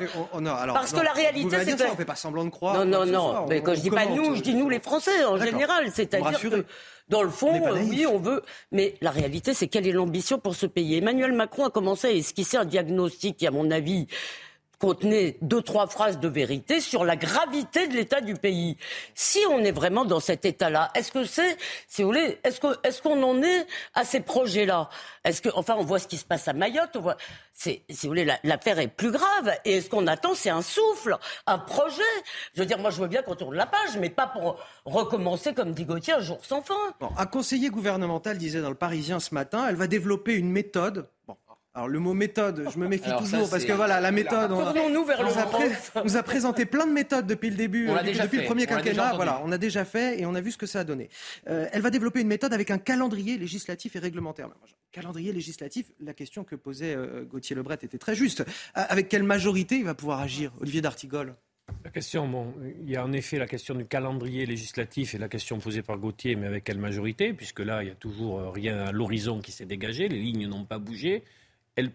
parce 0.74 0.92
que 0.92 1.02
la 1.02 1.14
réalité, 1.14 1.58
c'est 1.66 1.76
que 1.76 1.92
on 1.92 1.96
fait 1.96 2.06
pas 2.06 2.16
semblant 2.16 2.46
de 2.46 2.52
croire. 2.52 2.86
Non, 2.86 3.06
non, 3.06 3.06
non. 3.08 3.48
mais 3.48 3.62
quand 3.62 3.74
je 3.74 3.82
dis 3.82 3.90
pas 3.90 4.06
nous, 4.06 4.36
je 4.36 4.42
dis 4.42 4.54
nous 4.54 4.70
les 4.70 4.80
Français 4.80 5.26
en 5.26 5.38
général. 5.38 5.90
C'est-à-dire 5.92 6.40
que 6.40 6.66
dans 7.10 7.24
le 7.24 7.30
fond, 7.30 7.62
oui, 7.74 8.06
on 8.06 8.18
veut. 8.18 8.44
Mais 8.72 8.96
la 9.02 9.12
réalité, 9.12 9.54
c'est 9.54 9.68
quelle 9.68 9.88
est 9.88 9.92
l'ambition 9.92 10.40
pour 10.40 10.56
ce 10.56 10.66
pays? 10.66 10.96
Emmanuel 10.96 11.34
Macron 11.34 11.66
a 11.66 11.70
commencé 11.70 12.08
à 12.08 12.12
esquisser 12.12 12.58
un 12.58 12.66
diagnostic 12.66 13.38
qui, 13.38 13.48
à 13.48 13.52
mon 13.52 13.70
avis, 13.72 14.08
contenait 14.84 15.38
deux, 15.42 15.62
trois 15.62 15.88
phrases 15.88 16.20
de 16.20 16.28
vérité 16.28 16.82
sur 16.82 17.06
la 17.06 17.16
gravité 17.16 17.88
de 17.88 17.94
l'état 17.94 18.20
du 18.20 18.34
pays. 18.34 18.76
Si 19.16 19.40
on 19.50 19.60
est 19.60 19.72
vraiment 19.72 20.04
dans 20.04 20.20
cet 20.20 20.44
état-là, 20.44 20.92
est-ce 20.94 21.14
que 21.14 21.24
c'est, 21.24 21.58
si 21.88 22.02
vous 22.02 22.10
voulez, 22.10 22.38
est-ce 22.44 22.60
qu'on 22.60 22.74
est 22.74 23.02
qu'on 23.02 23.24
en 23.24 23.42
est 23.42 23.66
à 23.94 24.04
ces 24.04 24.20
projets-là? 24.20 24.90
Est-ce 25.24 25.42
que, 25.42 25.48
enfin, 25.56 25.76
on 25.80 25.86
voit 25.86 26.00
ce 26.00 26.08
qui 26.10 26.18
se 26.18 26.26
passe 26.26 26.50
à 26.50 26.54
Mayotte, 26.54 26.98
on 26.98 27.00
voit, 27.00 27.16
si 27.54 27.82
vous 27.88 28.10
voulez, 28.10 28.28
l'affaire 28.44 28.78
est 28.80 28.90
plus 28.90 29.12
grave. 29.12 29.54
Et 29.64 29.80
ce 29.80 29.90
qu'on 29.90 30.06
attend, 30.06 30.36
c'est 30.36 30.50
un 30.50 30.62
souffle, 30.62 31.18
un 31.48 31.60
projet? 31.60 32.02
Je 32.54 32.60
veux 32.60 32.66
dire, 32.66 32.78
moi, 32.78 32.90
je 32.90 33.00
veux 33.00 33.08
bien 33.08 33.22
qu'on 33.22 33.36
tourne 33.36 33.56
la 33.56 33.66
page, 33.66 33.98
mais 33.98 34.10
pas 34.10 34.28
pour 34.28 34.60
recommencer, 34.84 35.54
comme 35.54 35.72
dit 35.72 35.86
Gauthier, 35.86 36.16
un 36.16 36.20
jour 36.20 36.40
sans 36.44 36.62
fin. 36.62 36.76
un 37.18 37.26
conseiller 37.26 37.70
gouvernemental 37.70 38.38
disait 38.38 38.60
dans 38.60 38.70
le 38.70 38.76
Parisien 38.76 39.22
ce 39.22 39.34
matin, 39.34 39.66
elle 39.70 39.76
va 39.76 39.88
développer 39.88 40.34
une 40.34 40.52
méthode 40.52 41.08
Alors 41.76 41.88
le 41.88 41.98
mot 41.98 42.14
méthode, 42.14 42.68
je 42.72 42.78
me 42.78 42.88
méfie 42.88 43.10
toujours 43.18 43.50
parce 43.50 43.66
que 43.66 43.72
voilà, 43.72 44.00
la 44.00 44.12
méthode, 44.12 44.52
on, 44.52 44.90
nous 44.92 45.06
vers 45.06 45.20
on 45.96 46.04
nous 46.04 46.18
a 46.18 46.22
présenté 46.22 46.68
plein 46.68 46.86
de 46.86 46.92
méthodes 46.92 47.26
depuis 47.26 47.50
le 47.50 47.56
début, 47.56 47.90
on 47.90 47.96
depuis, 47.96 48.20
depuis 48.20 48.38
le 48.38 48.46
premier 48.46 48.68
quinquennat. 48.68 49.14
Voilà, 49.16 49.42
on 49.44 49.52
a 49.52 49.58
déjà 49.58 49.84
fait 49.84 50.20
et 50.20 50.28
on 50.28 50.36
a 50.36 50.42
vu 50.42 50.52
ce 50.52 50.58
que 50.60 50.68
ça 50.68 50.82
a 50.82 50.84
donné. 50.84 51.10
Euh, 51.50 51.68
elle 51.72 51.82
va 51.82 51.90
développer 51.90 52.22
une 52.22 52.28
méthode 52.28 52.54
avec 52.54 52.70
un 52.70 52.78
calendrier 52.78 53.40
législatif 53.40 53.96
et 53.96 54.00
réglementaire. 54.00 54.50
Calendrier 54.92 55.34
législatif, 55.34 55.88
la 56.00 56.14
question 56.14 56.44
que 56.44 56.56
posait 56.56 56.94
euh, 56.96 57.24
Gauthier 57.24 57.56
Lebret 57.56 57.80
était 57.82 57.98
très 57.98 58.14
juste. 58.14 58.42
Euh, 58.42 58.44
avec 58.76 59.10
quelle 59.10 59.24
majorité 59.24 59.78
il 59.78 59.86
va 59.86 59.96
pouvoir 59.96 60.20
agir, 60.20 60.52
Olivier 60.62 60.82
d'Artigol 60.82 61.34
la 61.86 61.92
question, 61.92 62.28
bon, 62.28 62.54
il 62.82 62.90
y 62.90 62.98
a 62.98 63.06
en 63.06 63.14
effet 63.14 63.40
la 63.40 63.48
question 63.48 63.74
du 63.74 63.86
calendrier 63.86 64.46
législatif 64.46 65.16
et 65.16 65.18
la 65.18 65.30
question 65.30 65.60
posée 65.60 65.82
par 65.82 65.98
Gauthier, 65.98 66.36
mais 66.36 66.46
avec 66.46 66.66
quelle 66.66 66.78
majorité, 66.78 67.34
puisque 67.34 67.62
là, 67.62 67.82
il 67.82 67.86
n'y 67.86 67.92
a 67.92 67.96
toujours 67.96 68.52
rien 68.54 68.80
à 68.80 68.92
l'horizon 68.92 69.40
qui 69.40 69.54
s'est 69.54 69.66
dégagé, 69.66 70.10
les 70.10 70.20
lignes 70.20 70.48
n'ont 70.48 70.66
pas 70.66 70.78
bougé 70.78 71.24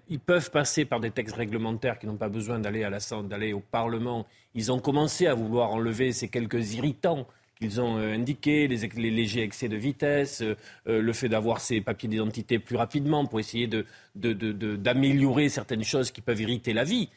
ils 0.09 0.21
peuvent 0.21 0.51
passer 0.51 0.85
par 0.85 1.01
des 1.01 1.11
textes 1.11 1.37
réglementaires 1.37 1.99
qui 1.99 2.07
n'ont 2.07 2.17
pas 2.17 2.29
besoin 2.29 2.59
d'aller 2.59 2.89
d'aller 3.25 3.53
au 3.53 3.61
Parlement. 3.61 4.27
Ils 4.55 4.73
ont 4.73 4.81
commencé 4.81 5.27
à 5.27 5.35
vouloir 5.35 5.71
enlever 5.71 6.13
ces 6.13 6.29
quelques 6.29 6.75
irritants 6.75 7.27
qu'ils 7.59 7.81
ont 7.81 7.99
euh, 7.99 8.15
indiqués, 8.15 8.69
les, 8.69 9.11
légers 9.11 9.43
excès 9.43 9.69
de 9.69 9.77
vitesse, 9.77 10.43
euh, 10.43 10.57
euh, 10.87 11.01
le 11.01 11.13
fait 11.13 11.29
d'avoir 11.29 11.61
ces 11.61 11.81
papiers 11.81 12.09
d'identité 12.09 12.59
plus 12.59 12.77
rapidement 12.77 13.27
pour 13.27 13.41
essayer 13.41 13.69
d'améliorer 14.15 15.49
certaines 15.49 15.85
choses 15.85 16.11
qui 16.11 16.21
peuvent 16.21 16.41
irriter 16.41 16.73
la 16.73 16.85
vie. 16.85 17.09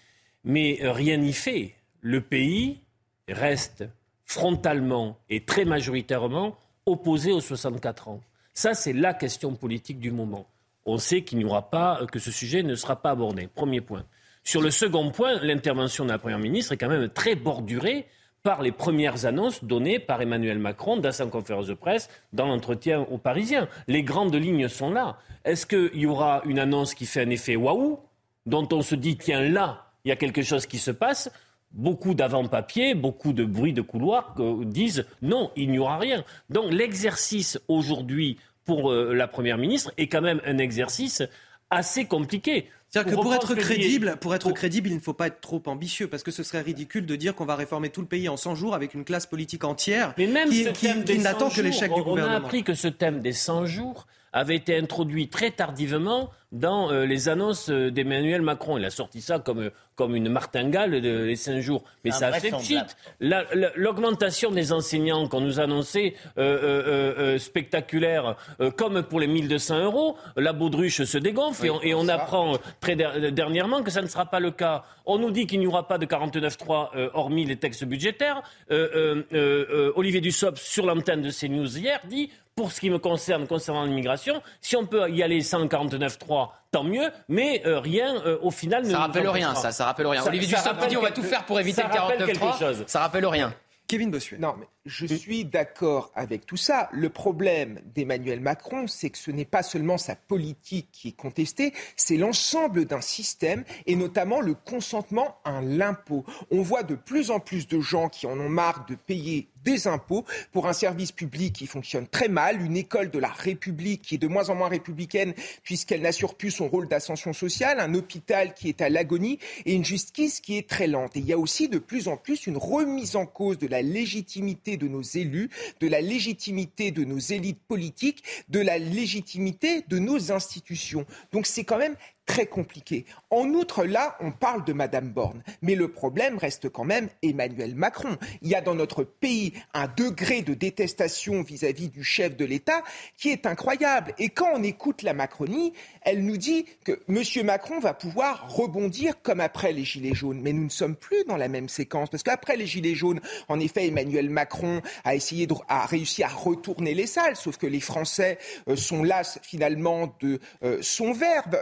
Mais 0.43 0.79
rien 0.81 1.17
n'y 1.17 1.33
fait. 1.33 1.75
Le 2.01 2.21
pays 2.21 2.79
reste 3.27 3.85
frontalement 4.25 5.19
et 5.29 5.41
très 5.41 5.65
majoritairement 5.65 6.57
opposé 6.85 7.31
aux 7.31 7.41
64 7.41 8.07
ans. 8.07 8.21
Ça, 8.53 8.73
c'est 8.73 8.93
la 8.93 9.13
question 9.13 9.55
politique 9.55 9.99
du 9.99 10.11
moment 10.11 10.47
on 10.85 10.97
sait 10.97 11.23
qu'il 11.23 11.37
n'y 11.37 11.45
aura 11.45 11.69
pas, 11.69 12.01
que 12.11 12.19
ce 12.19 12.31
sujet 12.31 12.63
ne 12.63 12.75
sera 12.75 13.01
pas 13.01 13.11
abordé. 13.11 13.47
Premier 13.47 13.81
point. 13.81 14.03
Sur 14.43 14.61
le 14.61 14.71
second 14.71 15.11
point, 15.11 15.39
l'intervention 15.41 16.03
de 16.05 16.09
la 16.09 16.17
Première 16.17 16.39
ministre 16.39 16.71
est 16.71 16.77
quand 16.77 16.89
même 16.89 17.09
très 17.09 17.35
bordurée 17.35 18.07
par 18.43 18.63
les 18.63 18.71
premières 18.71 19.25
annonces 19.25 19.63
données 19.63 19.99
par 19.99 20.19
Emmanuel 20.21 20.57
Macron 20.57 20.97
dans 20.97 21.11
sa 21.11 21.27
conférence 21.27 21.67
de 21.67 21.75
presse, 21.75 22.09
dans 22.33 22.47
l'entretien 22.47 23.01
aux 23.11 23.19
Parisiens. 23.19 23.67
Les 23.87 24.01
grandes 24.01 24.33
lignes 24.33 24.67
sont 24.67 24.91
là. 24.91 25.17
Est-ce 25.45 25.67
qu'il 25.67 25.99
y 25.99 26.07
aura 26.07 26.41
une 26.45 26.57
annonce 26.57 26.95
qui 26.95 27.05
fait 27.05 27.21
un 27.21 27.29
effet 27.29 27.55
waouh, 27.55 27.99
dont 28.47 28.67
on 28.71 28.81
se 28.81 28.95
dit, 28.95 29.17
tiens, 29.17 29.41
là, 29.41 29.85
il 30.05 30.09
y 30.09 30.11
a 30.11 30.15
quelque 30.15 30.41
chose 30.41 30.65
qui 30.65 30.79
se 30.79 30.89
passe? 30.89 31.31
Beaucoup 31.71 32.15
d'avant-papiers, 32.15 32.95
beaucoup 32.95 33.31
de 33.31 33.45
bruits 33.45 33.73
de 33.73 33.81
couloir 33.81 34.35
disent 34.65 35.05
non, 35.21 35.51
il 35.55 35.71
n'y 35.71 35.79
aura 35.79 35.99
rien. 35.99 36.25
Donc 36.49 36.73
l'exercice 36.73 37.61
aujourd'hui 37.69 38.37
pour 38.71 38.89
euh, 38.89 39.13
la 39.13 39.27
Première 39.27 39.57
ministre 39.57 39.91
est 39.97 40.07
quand 40.07 40.21
même 40.21 40.39
un 40.45 40.57
exercice 40.57 41.21
assez 41.69 42.05
compliqué. 42.05 42.69
C'est-à-dire 42.87 43.17
que 43.17 43.21
pour 43.21 43.33
être 43.33 43.53
crédible, 43.53 44.15
pour 44.21 44.33
être 44.33 44.51
crédible, 44.53 44.87
il 44.87 44.95
ne 44.95 45.01
faut 45.01 45.13
pas 45.13 45.27
être 45.27 45.41
trop 45.41 45.61
ambitieux, 45.65 46.07
parce 46.07 46.23
que 46.23 46.31
ce 46.31 46.41
serait 46.41 46.61
ridicule 46.61 47.05
de 47.05 47.15
dire 47.17 47.35
qu'on 47.35 47.45
va 47.45 47.57
réformer 47.57 47.89
tout 47.89 47.99
le 47.99 48.07
pays 48.07 48.29
en 48.29 48.37
100 48.37 48.55
jours 48.55 48.73
avec 48.73 48.93
une 48.93 49.03
classe 49.03 49.25
politique 49.25 49.65
entière 49.65 50.13
Mais 50.17 50.27
même 50.27 50.49
qui, 50.49 50.71
qui 50.71 51.19
n'attend 51.19 51.49
que 51.49 51.59
l'échec 51.59 51.93
du 51.93 52.01
gouvernement. 52.01 52.37
On 52.37 52.43
a 52.43 52.45
appris 52.45 52.63
que 52.63 52.73
ce 52.73 52.87
thème 52.87 53.19
des 53.19 53.33
100 53.33 53.65
jours 53.65 54.07
avait 54.33 54.55
été 54.55 54.77
introduit 54.77 55.27
très 55.27 55.51
tardivement 55.51 56.29
dans 56.51 56.91
euh, 56.91 57.05
les 57.05 57.29
annonces 57.29 57.69
euh, 57.69 57.91
d'Emmanuel 57.91 58.41
Macron. 58.41 58.77
Il 58.77 58.85
a 58.85 58.89
sorti 58.89 59.21
ça 59.21 59.39
comme, 59.39 59.71
comme 59.95 60.15
une 60.15 60.29
martingale 60.29 61.01
de, 61.01 61.23
les 61.23 61.35
cinq 61.35 61.61
jours. 61.61 61.83
Mais 62.03 62.11
ça 62.11 62.27
a 62.27 62.33
fait 62.33 62.51
pchit. 62.51 62.77
L'augmentation 63.19 64.51
des 64.51 64.73
enseignants 64.73 65.27
qu'on 65.27 65.41
nous 65.41 65.59
annonçait 65.59 66.15
euh, 66.37 67.37
spectaculaire, 67.37 68.35
comme 68.77 69.03
pour 69.03 69.19
les 69.19 69.27
1200 69.27 69.83
euros, 69.83 70.17
la 70.35 70.53
baudruche 70.53 71.03
se 71.03 71.17
dégonfle 71.17 71.71
et, 71.83 71.93
on, 71.93 72.07
apprend 72.07 72.57
très 72.81 72.95
dernièrement 72.95 73.83
que 73.83 73.91
ça 73.91 74.01
ne 74.01 74.07
sera 74.07 74.25
pas 74.25 74.39
le 74.39 74.51
cas. 74.51 74.83
On 75.05 75.19
nous 75.19 75.31
dit 75.31 75.47
qu'il 75.47 75.59
n'y 75.59 75.67
aura 75.67 75.87
pas 75.87 75.97
de 75.97 76.05
49.3 76.05 77.11
hormis 77.13 77.45
les 77.45 77.55
textes 77.55 77.85
budgétaires. 77.85 78.41
Olivier 78.69 80.21
Dussopt, 80.21 80.57
sur 80.57 80.85
l'antenne 80.85 81.21
de 81.21 81.31
CNews 81.31 81.77
hier, 81.77 82.01
dit 82.09 82.29
pour 82.61 82.71
ce 82.71 82.79
qui 82.79 82.91
me 82.91 82.99
concerne, 82.99 83.47
concernant 83.47 83.85
l'immigration, 83.85 84.43
si 84.61 84.75
on 84.75 84.85
peut 84.85 85.09
y 85.09 85.23
aller 85.23 85.41
sans 85.41 85.65
49.3, 85.65 86.49
tant 86.69 86.83
mieux, 86.83 87.09
mais 87.27 87.63
euh, 87.65 87.79
rien 87.79 88.21
euh, 88.27 88.37
au 88.43 88.51
final 88.51 88.83
ne 88.83 88.91
Ça 88.91 88.99
rappelle 88.99 89.27
rien, 89.27 89.55
ça, 89.55 89.71
ça 89.71 89.85
rappelle 89.85 90.05
rien. 90.05 90.23
Olivier 90.23 90.55
Dussopt 90.55 90.87
dit 90.87 90.95
on 90.95 91.01
va 91.01 91.09
tout 91.09 91.23
faire 91.23 91.43
pour 91.43 91.59
éviter 91.59 91.81
le 91.81 91.89
49.3. 92.27 92.83
Ça 92.85 92.99
rappelle 92.99 93.25
rien. 93.25 93.51
Kevin 93.87 94.11
Bossuet. 94.11 94.37
Non, 94.37 94.53
mais 94.59 94.67
je 94.85 95.05
suis 95.05 95.45
d'accord 95.45 96.11
avec 96.15 96.45
tout 96.45 96.57
ça. 96.57 96.89
Le 96.91 97.09
problème 97.09 97.79
d'Emmanuel 97.93 98.39
Macron, 98.39 98.87
c'est 98.87 99.11
que 99.11 99.17
ce 99.17 99.29
n'est 99.29 99.45
pas 99.45 99.61
seulement 99.61 99.97
sa 99.97 100.15
politique 100.15 100.89
qui 100.91 101.09
est 101.09 101.15
contestée, 101.15 101.73
c'est 101.95 102.17
l'ensemble 102.17 102.85
d'un 102.85 103.01
système 103.01 103.63
et 103.85 103.95
notamment 103.95 104.41
le 104.41 104.55
consentement 104.55 105.37
à 105.43 105.61
l'impôt. 105.61 106.25
On 106.49 106.63
voit 106.63 106.83
de 106.83 106.95
plus 106.95 107.29
en 107.29 107.39
plus 107.39 107.67
de 107.67 107.79
gens 107.79 108.09
qui 108.09 108.25
en 108.25 108.39
ont 108.39 108.49
marre 108.49 108.85
de 108.87 108.95
payer 108.95 109.49
des 109.63 109.87
impôts 109.87 110.25
pour 110.51 110.67
un 110.67 110.73
service 110.73 111.11
public 111.11 111.53
qui 111.53 111.67
fonctionne 111.67 112.07
très 112.07 112.27
mal, 112.27 112.61
une 112.61 112.75
école 112.75 113.11
de 113.11 113.19
la 113.19 113.29
République 113.29 114.01
qui 114.01 114.15
est 114.15 114.17
de 114.17 114.27
moins 114.27 114.49
en 114.49 114.55
moins 114.55 114.69
républicaine 114.69 115.35
puisqu'elle 115.63 116.01
n'assure 116.01 116.35
plus 116.35 116.49
son 116.49 116.67
rôle 116.67 116.87
d'ascension 116.87 117.33
sociale, 117.33 117.79
un 117.79 117.93
hôpital 117.93 118.55
qui 118.55 118.69
est 118.69 118.81
à 118.81 118.89
l'agonie 118.89 119.37
et 119.65 119.75
une 119.75 119.85
justice 119.85 120.41
qui 120.41 120.57
est 120.57 120.67
très 120.67 120.87
lente. 120.87 121.15
Et 121.15 121.19
il 121.19 121.27
y 121.27 121.33
a 121.33 121.37
aussi 121.37 121.69
de 121.69 121.77
plus 121.77 122.07
en 122.07 122.17
plus 122.17 122.47
une 122.47 122.57
remise 122.57 123.15
en 123.15 123.27
cause 123.27 123.59
de 123.59 123.67
la 123.67 123.83
légitimité 123.83 124.70
de 124.77 124.87
nos 124.87 125.01
élus, 125.01 125.49
de 125.79 125.87
la 125.87 126.01
légitimité 126.01 126.91
de 126.91 127.03
nos 127.03 127.19
élites 127.19 127.61
politiques, 127.67 128.23
de 128.49 128.59
la 128.59 128.77
légitimité 128.77 129.83
de 129.87 129.99
nos 129.99 130.31
institutions. 130.31 131.05
Donc 131.31 131.45
c'est 131.45 131.63
quand 131.63 131.77
même 131.77 131.95
très 132.25 132.45
compliqué. 132.45 133.05
En 133.29 133.49
outre, 133.49 133.83
là, 133.83 134.15
on 134.19 134.31
parle 134.31 134.63
de 134.63 134.73
Madame 134.73 135.09
Borne, 135.09 135.43
mais 135.61 135.75
le 135.75 135.89
problème 135.89 136.37
reste 136.37 136.69
quand 136.69 136.83
même 136.83 137.09
Emmanuel 137.21 137.75
Macron. 137.75 138.17
Il 138.41 138.49
y 138.49 138.55
a 138.55 138.61
dans 138.61 138.75
notre 138.75 139.03
pays 139.03 139.53
un 139.73 139.87
degré 139.87 140.41
de 140.41 140.53
détestation 140.53 141.41
vis-à-vis 141.41 141.89
du 141.89 142.03
chef 142.03 142.35
de 142.37 142.45
l'État 142.45 142.83
qui 143.17 143.29
est 143.29 143.45
incroyable. 143.45 144.13
Et 144.17 144.29
quand 144.29 144.49
on 144.53 144.63
écoute 144.63 145.01
la 145.01 145.13
Macronie, 145.13 145.73
elle 146.03 146.23
nous 146.23 146.37
dit 146.37 146.65
que 146.85 147.01
M. 147.09 147.45
Macron 147.45 147.79
va 147.79 147.93
pouvoir 147.93 148.49
rebondir 148.49 149.21
comme 149.21 149.39
après 149.39 149.71
les 149.71 149.83
Gilets 149.83 150.13
jaunes. 150.13 150.41
Mais 150.41 150.53
nous 150.53 150.65
ne 150.65 150.69
sommes 150.69 150.95
plus 150.95 151.23
dans 151.25 151.37
la 151.37 151.47
même 151.47 151.69
séquence, 151.69 152.09
parce 152.09 152.23
qu'après 152.23 152.55
les 152.55 152.67
Gilets 152.67 152.95
jaunes, 152.95 153.19
en 153.47 153.59
effet, 153.59 153.87
Emmanuel 153.87 154.29
Macron 154.29 154.81
a 155.03 155.15
essayé 155.15 155.47
de, 155.47 155.55
a 155.67 155.85
réussi 155.85 156.23
à 156.23 156.27
retourner 156.27 156.93
les 156.93 157.07
salles, 157.07 157.35
sauf 157.35 157.57
que 157.57 157.67
les 157.67 157.79
Français 157.79 158.37
euh, 158.67 158.75
sont 158.75 159.03
las 159.03 159.39
finalement 159.41 160.15
de 160.19 160.39
euh, 160.63 160.79
son 160.81 161.13
verbe. 161.13 161.57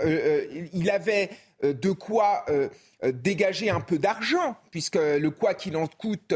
Il 0.74 0.90
avait 0.90 1.30
euh, 1.64 1.74
de 1.74 1.92
quoi 1.92 2.46
euh, 2.50 2.70
euh, 3.04 3.12
dégager 3.12 3.70
un 3.70 3.82
peu 3.82 3.98
d'argent, 3.98 4.56
puisque 4.72 4.96
le 4.96 5.30
quoi 5.30 5.54
qu'il 5.54 5.76
en 5.78 5.88
coûte 5.88 6.34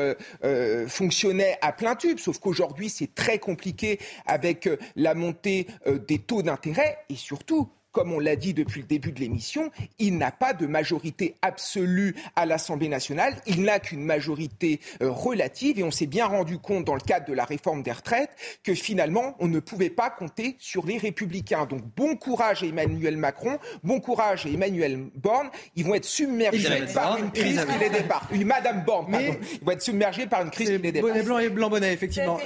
fonctionnait 0.88 1.58
à 1.62 1.72
plein 1.72 1.96
tube, 1.96 2.20
sauf 2.20 2.40
qu'aujourd'hui 2.40 2.90
c'est 2.90 3.14
très 3.14 3.40
compliqué 3.40 4.00
avec 4.26 4.70
la 4.96 5.14
montée 5.14 5.68
des 6.08 6.20
taux 6.20 6.42
d'intérêt 6.42 7.00
et 7.10 7.16
surtout 7.16 7.70
comme 7.94 8.12
on 8.12 8.20
l'a 8.20 8.36
dit 8.36 8.54
depuis 8.54 8.82
le 8.82 8.88
début 8.88 9.14
de 9.14 9.20
l'émission, 9.22 9.72
il 10.00 10.18
n'a 10.18 10.32
pas 10.32 10.54
de 10.54 10.66
majorité 10.66 11.36
absolue 11.42 12.16
à 12.36 12.46
l'Assemblée 12.46 12.90
nationale, 12.90 13.36
il 13.48 13.64
n'a 13.64 13.80
qu'une 13.80 14.04
majorité 14.04 14.82
euh, 15.02 15.10
relative 15.10 15.80
et 15.80 15.84
on 15.84 15.92
s'est 15.92 16.08
bien 16.08 16.26
rendu 16.26 16.58
compte 16.58 16.84
dans 16.84 16.96
le 16.96 17.02
cadre 17.02 17.26
de 17.28 17.34
la 17.34 17.46
réforme 17.46 17.84
des 17.84 17.92
retraites 17.92 18.32
que 18.64 18.74
finalement 18.74 19.36
on 19.40 19.48
ne 19.48 19.60
pouvait 19.60 19.90
pas 19.90 20.10
compter 20.10 20.56
sur 20.60 20.86
les 20.86 20.98
républicains. 20.98 21.66
Donc 21.66 21.82
bon 21.96 22.16
courage 22.16 22.64
à 22.64 22.66
Emmanuel 22.66 23.16
Macron, 23.16 23.60
bon 23.84 24.00
courage 24.00 24.46
à 24.46 24.50
Emmanuel 24.50 25.06
Borne, 25.16 25.50
ils 25.76 25.86
vont 25.86 25.96
être 25.96 26.06
submergés 26.06 26.86
par 26.94 27.18
une 27.18 27.32
crise 27.32 27.66
qui 27.66 27.80
les 27.80 27.90
débarque. 27.90 28.32
Oui, 28.32 28.44
Madame 28.44 28.84
Borne, 28.84 29.12
pardon. 29.12 29.36
ils 29.54 29.64
vont 29.64 29.72
être 29.72 29.82
submergés 29.82 30.26
par 30.26 30.42
une 30.42 30.50
crise 30.50 30.70
qui 30.70 30.78
les 30.80 30.92
débarque. 30.92 31.14
Bonnet 31.14 31.24
blanc 31.24 31.38
et 31.38 31.50
blanc 31.50 31.70
bonnet, 31.70 31.94
effectivement. 31.94 32.40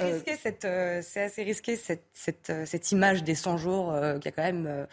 C'est 1.02 1.22
assez 1.22 1.42
risqué 1.42 1.76
cette, 1.76 2.04
cette, 2.12 2.50
euh, 2.50 2.66
cette, 2.66 2.92
image 2.92 3.24
des 3.24 3.34
100 3.34 3.56
jours 3.58 3.92
euh, 3.92 4.18
qui 4.18 4.28
a 4.28 4.32
quand 4.32 4.42
même 4.42 4.66
euh, 4.66 4.86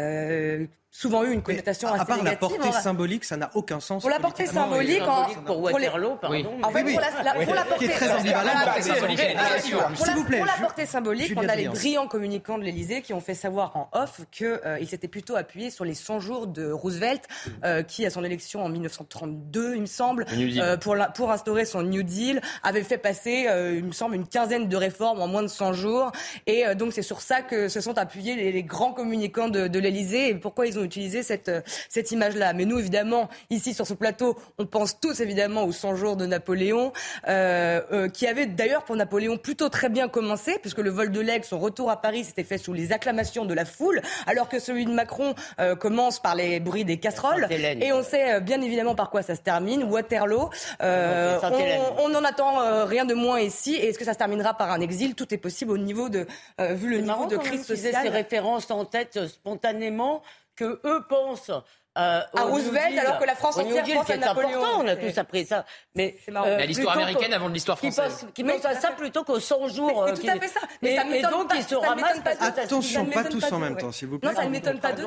And. 0.00 0.79
Souvent 0.90 1.24
eu 1.24 1.32
une 1.32 1.42
connotation 1.42 1.88
à, 1.88 1.92
assez 1.92 2.02
à 2.02 2.04
part 2.04 2.22
la 2.22 2.36
portée 2.36 2.72
symbolique, 2.72 3.24
ça 3.24 3.36
n'a 3.36 3.50
aucun 3.54 3.80
sens. 3.80 4.02
Pour 4.02 4.10
la 4.10 4.18
portée 4.18 4.46
symbolique, 4.46 5.02
en, 5.02 5.26
pour 5.44 5.60
Waterloo, 5.60 6.16
pardon. 6.16 6.58
En 6.62 6.70
fait, 6.70 6.82
pour 6.84 7.00
la, 7.00 7.22
la, 7.22 7.44
pour 7.44 7.54
la 7.54 7.64
portée 7.64 7.90
S'il 8.80 10.14
vous 10.14 10.24
plaît. 10.24 10.38
Pour 10.38 10.46
la 10.46 10.60
portée 10.60 10.86
symbolique, 10.86 11.32
on 11.36 11.48
a 11.48 11.54
les 11.54 11.68
brillants 11.68 12.08
communicants 12.08 12.58
de 12.58 12.64
l'Élysée 12.64 13.02
qui 13.02 13.14
ont 13.14 13.20
fait 13.20 13.34
savoir 13.34 13.76
en 13.76 13.88
off 13.92 14.20
qu'ils 14.30 14.46
euh, 14.46 14.84
s'étaient 14.86 15.08
plutôt 15.08 15.36
appuyés 15.36 15.70
sur 15.70 15.84
les 15.84 15.94
100 15.94 16.20
jours 16.20 16.46
de 16.46 16.70
Roosevelt, 16.70 17.22
euh, 17.64 17.82
qui, 17.82 18.04
à 18.06 18.10
son 18.10 18.24
élection 18.24 18.64
en 18.64 18.68
1932, 18.68 19.74
il 19.76 19.82
me 19.82 19.86
semble, 19.86 20.26
euh, 20.32 20.76
pour, 20.76 20.96
la, 20.96 21.08
pour 21.08 21.30
instaurer 21.30 21.64
son 21.64 21.82
New 21.82 22.02
Deal, 22.02 22.40
avait 22.62 22.82
fait 22.82 22.98
passer, 22.98 23.46
euh, 23.48 23.74
il 23.76 23.84
me 23.84 23.92
semble, 23.92 24.14
une 24.16 24.26
quinzaine 24.26 24.68
de 24.68 24.76
réformes 24.76 25.20
en 25.20 25.28
moins 25.28 25.42
de 25.42 25.48
100 25.48 25.72
jours. 25.72 26.12
Et 26.46 26.66
euh, 26.66 26.74
donc, 26.74 26.92
c'est 26.92 27.02
sur 27.02 27.20
ça 27.20 27.42
que 27.42 27.68
se 27.68 27.80
sont 27.80 27.98
appuyés 27.98 28.36
les, 28.36 28.52
les 28.52 28.62
grands 28.62 28.92
communicants 28.92 29.48
de, 29.48 29.68
de 29.68 29.78
l'Élysée. 29.78 30.30
Et 30.30 30.34
pourquoi 30.34 30.66
ils 30.66 30.78
ont 30.78 30.79
ont 30.80 30.84
utilisé 30.84 31.22
cette, 31.22 31.50
cette 31.88 32.10
image-là. 32.10 32.52
Mais 32.52 32.64
nous, 32.64 32.78
évidemment, 32.78 33.28
ici 33.50 33.74
sur 33.74 33.86
ce 33.86 33.94
plateau, 33.94 34.36
on 34.58 34.66
pense 34.66 35.00
tous 35.00 35.20
évidemment 35.20 35.64
aux 35.64 35.72
100 35.72 35.96
jours 35.96 36.16
de 36.16 36.26
Napoléon, 36.26 36.92
qui 37.24 38.26
avait 38.26 38.46
d'ailleurs 38.46 38.84
pour 38.84 38.96
Napoléon 38.96 39.36
plutôt 39.36 39.68
très 39.68 39.88
bien 39.88 40.08
commencé, 40.08 40.58
puisque 40.60 40.78
le 40.78 40.90
vol 40.90 41.10
de 41.10 41.20
l'aigle, 41.20 41.44
son 41.44 41.58
retour 41.58 41.90
à 41.90 42.00
Paris, 42.00 42.24
s'était 42.24 42.44
fait 42.44 42.58
sous 42.58 42.72
les 42.72 42.92
acclamations 42.92 43.44
de 43.44 43.54
la 43.54 43.64
foule, 43.64 44.00
alors 44.26 44.48
que 44.48 44.58
celui 44.58 44.84
de 44.84 44.92
Macron 44.92 45.34
commence 45.78 46.20
par 46.20 46.34
les 46.34 46.60
bruits 46.60 46.84
des 46.84 46.98
casseroles. 46.98 47.46
Et 47.50 47.92
on 47.92 48.02
sait 48.02 48.40
bien 48.40 48.60
évidemment 48.60 48.94
par 48.94 49.10
quoi 49.10 49.22
ça 49.22 49.34
se 49.34 49.40
termine. 49.40 49.84
Waterloo. 49.84 50.50
on 50.80 52.08
n'en 52.08 52.24
attend 52.24 52.86
rien 52.86 53.04
de 53.04 53.14
moins 53.14 53.40
ici. 53.40 53.74
Et 53.74 53.88
est-ce 53.88 53.98
que 53.98 54.04
ça 54.04 54.14
se 54.14 54.18
terminera 54.18 54.54
par 54.54 54.70
un 54.70 54.80
exil? 54.80 55.14
Tout 55.14 55.32
est 55.34 55.38
possible 55.38 55.72
au 55.72 55.78
niveau 55.78 56.08
de, 56.08 56.26
euh, 56.60 56.74
vu 56.74 56.90
le 56.90 56.98
niveau 56.98 57.26
de 57.26 57.36
crise 57.36 57.64
sociale. 57.64 58.02
ces 58.02 58.08
références 58.08 58.70
en 58.70 58.84
tête 58.84 59.16
euh, 59.16 59.28
spontanément 59.28 60.22
que 60.60 60.78
eux 60.84 61.02
pensent 61.08 61.50
euh, 61.98 62.20
à 62.34 62.42
Roosevelt, 62.44 62.98
alors 62.98 63.18
que 63.18 63.24
la 63.24 63.34
France 63.34 63.56
entière 63.56 63.82
pense 63.82 64.10
à 64.10 64.16
Napoléon. 64.18 64.62
Important, 64.62 64.84
on 64.84 64.86
a 64.86 64.94
tous 64.94 65.16
appris 65.16 65.46
ça. 65.46 65.64
Mais 65.96 66.16
euh, 66.28 66.64
l'histoire 66.66 66.96
américaine 66.96 67.32
avant 67.32 67.48
l'histoire 67.48 67.78
française. 67.78 68.26
Qui 68.34 68.44
pense, 68.44 68.64
à 68.64 68.74
ça 68.74 68.90
plutôt 68.90 69.24
qu'aux 69.24 69.40
100 69.40 69.68
jours. 69.68 70.06
C'est 70.08 70.20
tout 70.20 70.28
à 70.28 70.38
fait 70.38 70.48
ça. 70.48 70.60
Mais 70.82 70.96
ça 70.96 71.04
et 71.08 71.22
donc, 71.22 71.50
ils 71.56 71.64
se 71.64 71.74
ramassent 71.74 72.20
pas 72.20 72.30
Attention, 72.40 73.06
pas 73.06 73.24
tous 73.24 73.50
en 73.50 73.58
même 73.58 73.76
temps, 73.76 73.90
s'il 73.90 74.08
vous 74.08 74.18
plaît. 74.18 74.28
Non, 74.28 74.36
ça 74.36 74.44
ne 74.44 74.50
m'étonne 74.50 74.80
pas 74.80 74.92
d'eux 74.92 75.06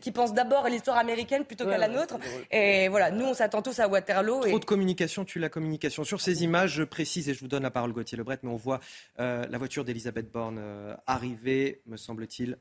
qui 0.00 0.12
pensent 0.12 0.32
d'abord 0.32 0.64
à 0.64 0.70
l'histoire 0.70 0.96
américaine 0.96 1.44
plutôt 1.44 1.66
qu'à 1.66 1.78
la 1.78 1.88
nôtre. 1.88 2.16
Et 2.52 2.86
voilà, 2.88 3.10
nous, 3.10 3.26
on 3.26 3.34
s'attend 3.34 3.62
tous 3.62 3.80
à 3.80 3.88
Waterloo. 3.88 4.44
Trop 4.44 4.58
de 4.60 4.64
communication, 4.64 5.24
tue 5.24 5.40
la 5.40 5.48
communication. 5.48 6.04
Sur 6.04 6.20
ces 6.20 6.44
images, 6.44 6.70
je 6.70 6.84
précise, 6.84 7.28
et 7.28 7.34
je 7.34 7.40
vous 7.40 7.48
donne 7.48 7.64
la 7.64 7.72
parole, 7.72 7.92
Gauthier 7.92 8.16
Lebret, 8.16 8.38
mais 8.44 8.50
on 8.50 8.56
voit 8.56 8.80
euh, 9.18 9.44
la 9.50 9.58
voiture 9.58 9.84
d'Elisabeth 9.84 10.30
Borne 10.30 10.60
arriver, 11.06 11.82
me 11.86 11.96
semble-t-il. 11.96 12.56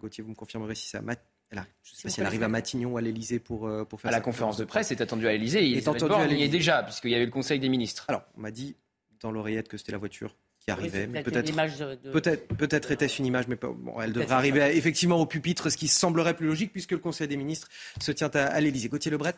Gauthier, 0.00 0.22
vous 0.22 0.30
me 0.30 0.36
confirmerez 0.36 0.76
si 0.76 0.86
je 1.82 1.92
ne 1.92 1.96
sais 1.96 2.02
pas 2.04 2.08
si 2.08 2.20
elle 2.20 2.26
arrive 2.26 2.42
à 2.42 2.48
Matignon 2.48 2.92
ou 2.92 2.96
à 2.98 3.00
l'Elysée 3.00 3.38
pour, 3.38 3.66
euh, 3.66 3.84
pour 3.84 4.00
faire 4.00 4.10
à 4.10 4.12
la 4.12 4.20
conférence 4.20 4.56
de 4.56 4.64
presse 4.64 4.90
est 4.90 5.00
attendue 5.00 5.26
à 5.26 5.32
l'Elysée. 5.32 5.64
Il 5.64 5.76
est 5.76 5.88
attendu 5.88 6.34
y 6.34 6.42
est 6.42 6.48
déjà, 6.48 6.82
puisqu'il 6.82 7.10
y 7.10 7.14
avait 7.14 7.26
le 7.26 7.30
Conseil 7.30 7.58
des 7.60 7.68
ministres. 7.68 8.04
Alors, 8.08 8.22
on 8.36 8.40
m'a 8.40 8.50
dit 8.50 8.76
dans 9.20 9.30
l'oreillette 9.30 9.68
que 9.68 9.76
c'était 9.76 9.92
la 9.92 9.98
voiture 9.98 10.34
qui 10.60 10.70
arrivait. 10.70 11.06
peut-être, 11.06 12.10
peut-être, 12.12 12.48
peut-être 12.56 12.90
était-ce 12.92 13.18
une 13.18 13.26
image, 13.26 13.48
mais 13.48 13.56
bon, 13.56 14.00
elle 14.00 14.12
devrait 14.12 14.34
arriver 14.34 14.76
effectivement 14.76 15.16
au 15.20 15.26
pupitre, 15.26 15.70
ce 15.70 15.76
qui 15.76 15.88
semblerait 15.88 16.34
plus 16.34 16.46
logique 16.46 16.72
puisque 16.72 16.92
le 16.92 16.98
Conseil 16.98 17.28
des 17.28 17.36
ministres 17.36 17.68
se 18.00 18.12
tient 18.12 18.30
à, 18.34 18.44
à 18.44 18.60
l'Elysée. 18.60 18.88
Gauthier 18.88 19.10
Lebret 19.10 19.34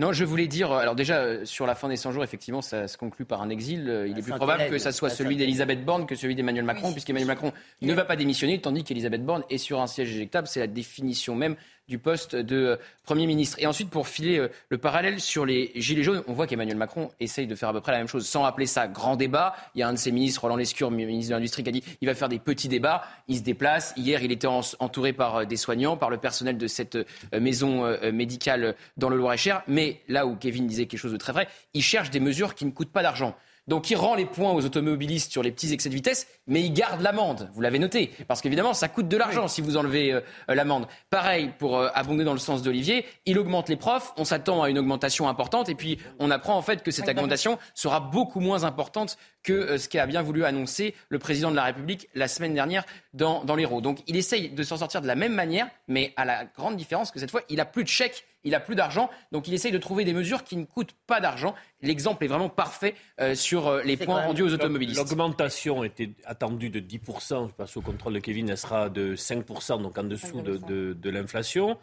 non, 0.00 0.12
je 0.12 0.24
voulais 0.24 0.48
dire, 0.48 0.72
euh, 0.72 0.78
alors 0.78 0.96
déjà, 0.96 1.18
euh, 1.18 1.44
sur 1.44 1.66
la 1.66 1.76
fin 1.76 1.88
des 1.88 1.96
100 1.96 2.10
jours, 2.10 2.24
effectivement, 2.24 2.62
ça 2.62 2.88
se 2.88 2.98
conclut 2.98 3.24
par 3.24 3.42
un 3.42 3.48
exil. 3.48 3.88
Euh, 3.88 4.08
il 4.08 4.18
est 4.18 4.22
plus 4.22 4.32
probable 4.32 4.68
que 4.68 4.78
ça 4.78 4.90
soit 4.90 5.08
celui 5.08 5.36
d'Elisabeth 5.36 5.84
Borne 5.84 6.06
que 6.06 6.16
celui 6.16 6.34
d'Emmanuel 6.34 6.64
Macron, 6.64 6.90
puisqu'Emmanuel 6.90 7.28
Macron 7.28 7.52
ne 7.80 7.94
va 7.94 8.04
pas 8.04 8.16
démissionner, 8.16 8.60
tandis 8.60 8.82
qu'Elisabeth 8.82 9.24
Borne 9.24 9.44
est 9.50 9.58
sur 9.58 9.80
un 9.80 9.86
siège 9.86 10.10
éjectable. 10.10 10.48
C'est 10.48 10.58
la 10.58 10.66
définition 10.66 11.36
même 11.36 11.54
du 11.88 11.98
poste 11.98 12.36
de 12.36 12.78
Premier 13.04 13.26
ministre. 13.26 13.56
Et 13.60 13.66
ensuite, 13.66 13.90
pour 13.90 14.08
filer 14.08 14.48
le 14.68 14.78
parallèle 14.78 15.20
sur 15.20 15.44
les 15.44 15.70
Gilets 15.74 16.02
jaunes, 16.02 16.22
on 16.26 16.32
voit 16.32 16.46
qu'Emmanuel 16.46 16.76
Macron 16.76 17.10
essaye 17.20 17.46
de 17.46 17.54
faire 17.54 17.68
à 17.68 17.72
peu 17.72 17.80
près 17.80 17.92
la 17.92 17.98
même 17.98 18.08
chose, 18.08 18.26
sans 18.26 18.44
appeler 18.44 18.66
ça 18.66 18.88
grand 18.88 19.16
débat. 19.16 19.54
Il 19.74 19.80
y 19.80 19.82
a 19.82 19.88
un 19.88 19.92
de 19.92 19.98
ses 19.98 20.10
ministres, 20.10 20.40
Roland 20.40 20.56
Lescure, 20.56 20.90
ministre 20.90 21.30
de 21.30 21.34
l'Industrie, 21.34 21.62
qui 21.62 21.68
a 21.68 21.72
dit 21.72 21.84
il 22.00 22.08
va 22.08 22.14
faire 22.14 22.28
des 22.28 22.38
petits 22.38 22.68
débats. 22.68 23.02
Il 23.28 23.36
se 23.36 23.42
déplace. 23.42 23.92
Hier, 23.96 24.22
il 24.22 24.32
était 24.32 24.46
entouré 24.46 25.12
par 25.12 25.46
des 25.46 25.56
soignants, 25.56 25.96
par 25.96 26.10
le 26.10 26.16
personnel 26.16 26.56
de 26.56 26.66
cette 26.66 26.96
maison 27.38 27.96
médicale 28.12 28.74
dans 28.96 29.08
le 29.08 29.16
Loir-et-Cher. 29.16 29.62
Mais 29.66 30.00
là 30.08 30.26
où 30.26 30.36
Kevin 30.36 30.66
disait 30.66 30.86
quelque 30.86 31.00
chose 31.00 31.12
de 31.12 31.18
très 31.18 31.32
vrai, 31.32 31.48
il 31.74 31.82
cherche 31.82 32.10
des 32.10 32.20
mesures 32.20 32.54
qui 32.54 32.64
ne 32.64 32.70
coûtent 32.70 32.92
pas 32.92 33.02
d'argent. 33.02 33.36
Donc 33.66 33.90
il 33.90 33.96
rend 33.96 34.14
les 34.14 34.26
points 34.26 34.52
aux 34.52 34.64
automobilistes 34.64 35.32
sur 35.32 35.42
les 35.42 35.50
petits 35.50 35.72
excès 35.72 35.88
de 35.88 35.94
vitesse, 35.94 36.26
mais 36.46 36.62
il 36.62 36.72
garde 36.72 37.00
l'amende. 37.00 37.48
Vous 37.54 37.62
l'avez 37.62 37.78
noté, 37.78 38.10
parce 38.28 38.42
qu'évidemment 38.42 38.74
ça 38.74 38.88
coûte 38.88 39.08
de 39.08 39.16
l'argent 39.16 39.48
si 39.48 39.62
vous 39.62 39.78
enlevez 39.78 40.12
euh, 40.12 40.20
euh, 40.50 40.54
l'amende. 40.54 40.86
Pareil 41.08 41.50
pour 41.58 41.78
euh, 41.78 41.88
abonder 41.94 42.24
dans 42.24 42.34
le 42.34 42.38
sens 42.38 42.62
d'Olivier, 42.62 43.06
il 43.24 43.38
augmente 43.38 43.70
les 43.70 43.76
profs, 43.76 44.12
on 44.18 44.24
s'attend 44.24 44.62
à 44.62 44.68
une 44.68 44.78
augmentation 44.78 45.28
importante, 45.28 45.70
et 45.70 45.74
puis 45.74 45.98
on 46.18 46.30
apprend 46.30 46.56
en 46.56 46.62
fait 46.62 46.82
que 46.82 46.90
cette 46.90 47.08
augmentation 47.08 47.58
sera 47.74 48.00
beaucoup 48.00 48.40
moins 48.40 48.64
importante 48.64 49.16
que 49.44 49.76
ce 49.78 49.88
qu'a 49.88 50.06
bien 50.06 50.22
voulu 50.22 50.44
annoncer 50.44 50.94
le 51.08 51.20
président 51.20 51.50
de 51.50 51.56
la 51.56 51.64
République 51.64 52.08
la 52.14 52.26
semaine 52.26 52.54
dernière 52.54 52.84
dans, 53.12 53.44
dans 53.44 53.54
l'Hérault. 53.54 53.80
Donc 53.80 54.00
il 54.08 54.16
essaye 54.16 54.48
de 54.48 54.62
s'en 54.64 54.78
sortir 54.78 55.00
de 55.00 55.06
la 55.06 55.14
même 55.14 55.34
manière, 55.34 55.68
mais 55.86 56.12
à 56.16 56.24
la 56.24 56.44
grande 56.44 56.76
différence 56.76 57.12
que 57.12 57.20
cette 57.20 57.30
fois 57.30 57.42
il 57.48 57.60
a 57.60 57.64
plus 57.64 57.84
de 57.84 57.88
chèques 57.88 58.24
il 58.44 58.50
n'a 58.50 58.60
plus 58.60 58.74
d'argent, 58.74 59.10
donc 59.32 59.48
il 59.48 59.54
essaye 59.54 59.72
de 59.72 59.78
trouver 59.78 60.04
des 60.04 60.12
mesures 60.12 60.44
qui 60.44 60.56
ne 60.56 60.64
coûtent 60.64 60.94
pas 61.06 61.20
d'argent. 61.20 61.54
L'exemple 61.80 62.24
est 62.24 62.28
vraiment 62.28 62.50
parfait 62.50 62.94
euh, 63.20 63.34
sur 63.34 63.66
euh, 63.68 63.82
les 63.82 63.96
points 63.96 64.22
rendus 64.22 64.42
aux 64.42 64.52
automobilistes. 64.52 64.98
L'augmentation 64.98 65.82
était 65.82 66.10
attendue 66.26 66.68
de 66.68 66.80
10%, 66.80 67.48
je 67.48 67.52
passe 67.52 67.76
au 67.76 67.80
contrôle 67.80 68.12
de 68.12 68.18
Kevin, 68.18 68.50
elle 68.50 68.58
sera 68.58 68.90
de 68.90 69.16
5%, 69.16 69.82
donc 69.82 69.96
en 69.96 70.04
dessous 70.04 70.42
de, 70.42 71.10
l'inflation. 71.10 71.78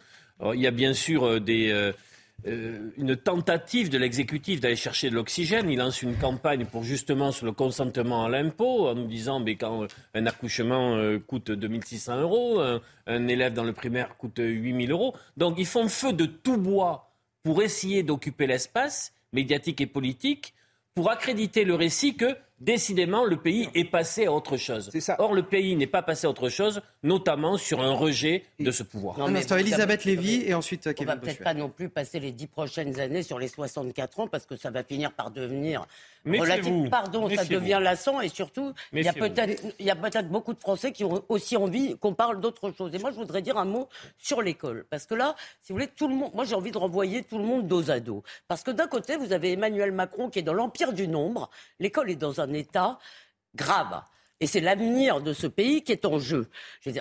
Il 0.54 0.60
y 0.60 0.68
a 0.68 0.72
bien 0.72 0.94
sûr 0.94 1.24
euh, 1.24 1.40
des... 1.40 1.94
Euh, 2.48 2.90
une 2.98 3.16
tentative 3.16 3.90
de 3.90 3.98
l'exécutif 3.98 4.60
d'aller 4.60 4.76
chercher 4.76 5.10
de 5.10 5.16
l'oxygène. 5.16 5.70
Il 5.70 5.78
lance 5.78 6.02
une 6.02 6.16
campagne 6.16 6.66
pour 6.66 6.84
justement 6.84 7.32
sur 7.32 7.46
le 7.46 7.52
consentement 7.52 8.26
à 8.26 8.30
l'impôt 8.30 8.88
en 8.88 8.96
nous 8.96 9.08
disant 9.08 9.40
mais 9.40 9.56
quand 9.56 9.86
un 10.16 10.26
accouchement 10.26 10.96
euh, 10.96 11.20
coûte 11.20 11.52
2600 11.52 12.22
euros, 12.22 12.60
un, 12.60 13.28
élève 13.28 13.54
dans 13.54 13.64
le 13.64 13.74
primaire 13.74 14.18
coûte 14.18 14.40
8000 14.40 14.92
euros. 14.92 15.16
Donc 15.38 15.56
ils 15.58 15.66
font 15.68 15.88
feu 15.88 16.14
de 16.14 16.26
tout 16.26 16.58
bois 16.58 17.12
pour 17.44 17.62
essayer 17.62 18.04
d'occuper 18.04 18.48
l'espace 18.48 19.14
médiatique 19.34 19.82
et 19.82 19.88
politique 19.88 20.54
pour 20.96 21.10
accréditer 21.10 21.64
le 21.64 21.76
récit 21.76 22.16
que 22.16 22.36
décidément, 22.62 23.26
le 23.26 23.38
pays 23.38 23.70
est 23.74 23.86
passé 23.86 24.28
à 24.28 24.32
autre 24.32 24.56
chose. 24.56 24.92
Or, 25.18 25.34
le 25.34 25.44
pays 25.44 25.76
n'est 25.76 25.88
pas 25.88 26.02
passé 26.02 26.28
à 26.28 26.30
autre 26.30 26.50
chose, 26.50 26.82
notamment 27.04 27.58
sur 27.58 27.82
un 27.82 27.94
rejet 27.94 28.46
de 28.60 28.72
ce 28.72 28.84
pouvoir. 28.84 29.18
Non, 29.18 29.30
mais 29.30 29.42
Elisabeth 29.42 30.06
Lévy 30.06 30.44
et 30.46 30.54
ensuite 30.54 30.94
Kevin 30.94 31.12
On 31.12 31.16
va 31.16 31.18
peut-être 31.18 31.44
pas 31.44 31.54
non 31.54 31.70
plus 31.70 31.90
passer 31.90 32.20
les 32.20 32.32
dix 32.32 32.48
prochaines 32.48 33.00
années 33.00 33.24
sur 33.24 33.40
les 33.40 33.48
64 33.48 34.22
ans 34.22 34.28
parce 34.28 34.46
que 34.46 34.56
ça 34.56 34.70
va 34.70 34.84
finir 34.84 35.12
par 35.12 35.32
devenir 35.32 35.86
relatif. 36.26 36.90
Pardon, 36.90 37.30
ça 37.30 37.46
devient 37.46 37.80
lassant 37.82 38.22
et 38.22 38.30
surtout, 38.30 38.74
il 38.94 39.04
y 39.04 39.08
a 39.08 39.14
peut-être 39.14 39.62
peut-être 40.02 40.30
beaucoup 40.30 40.54
de 40.54 40.60
Français 40.60 40.92
qui 40.92 41.04
ont 41.04 41.24
aussi 41.30 41.58
envie 41.58 41.98
qu'on 41.98 42.14
parle 42.14 42.42
d'autre 42.42 42.72
chose. 42.72 42.94
Et 42.94 43.00
moi, 43.00 43.12
je 43.12 43.16
voudrais 43.16 43.42
dire 43.42 43.58
un 43.58 43.66
mot 43.66 43.88
sur 44.18 44.42
l'école 44.42 44.86
parce 44.90 45.06
que 45.06 45.16
là, 45.16 45.36
si 45.62 45.72
vous 45.72 45.78
voulez, 45.78 45.88
tout 45.88 46.08
le 46.08 46.16
monde, 46.16 46.32
moi 46.34 46.46
j'ai 46.46 46.56
envie 46.56 46.72
de 46.72 46.78
renvoyer 46.78 47.24
tout 47.24 47.38
le 47.38 47.46
monde 47.46 47.68
dos 47.68 47.90
à 47.90 48.00
dos 48.00 48.24
parce 48.48 48.64
que 48.64 48.72
d'un 48.72 48.88
côté, 48.88 49.16
vous 49.16 49.34
avez 49.34 49.54
Emmanuel 49.54 49.92
Macron 49.92 50.30
qui 50.30 50.40
est 50.40 50.44
dans 50.44 50.54
l'empire 50.54 50.94
du 50.94 51.08
nombre, 51.08 51.50
l'école 51.80 52.10
est 52.12 52.16
dans 52.16 52.42
un 52.42 52.52
état 52.54 53.00
grave. 53.56 54.02
Et 54.40 54.48
c'est 54.48 54.60
l'avenir 54.60 55.22
de 55.22 55.34
ce 55.34 55.46
pays 55.46 55.84
qui 55.84 55.92
est 55.92 56.04
en 56.04 56.18
jeu. 56.18 56.50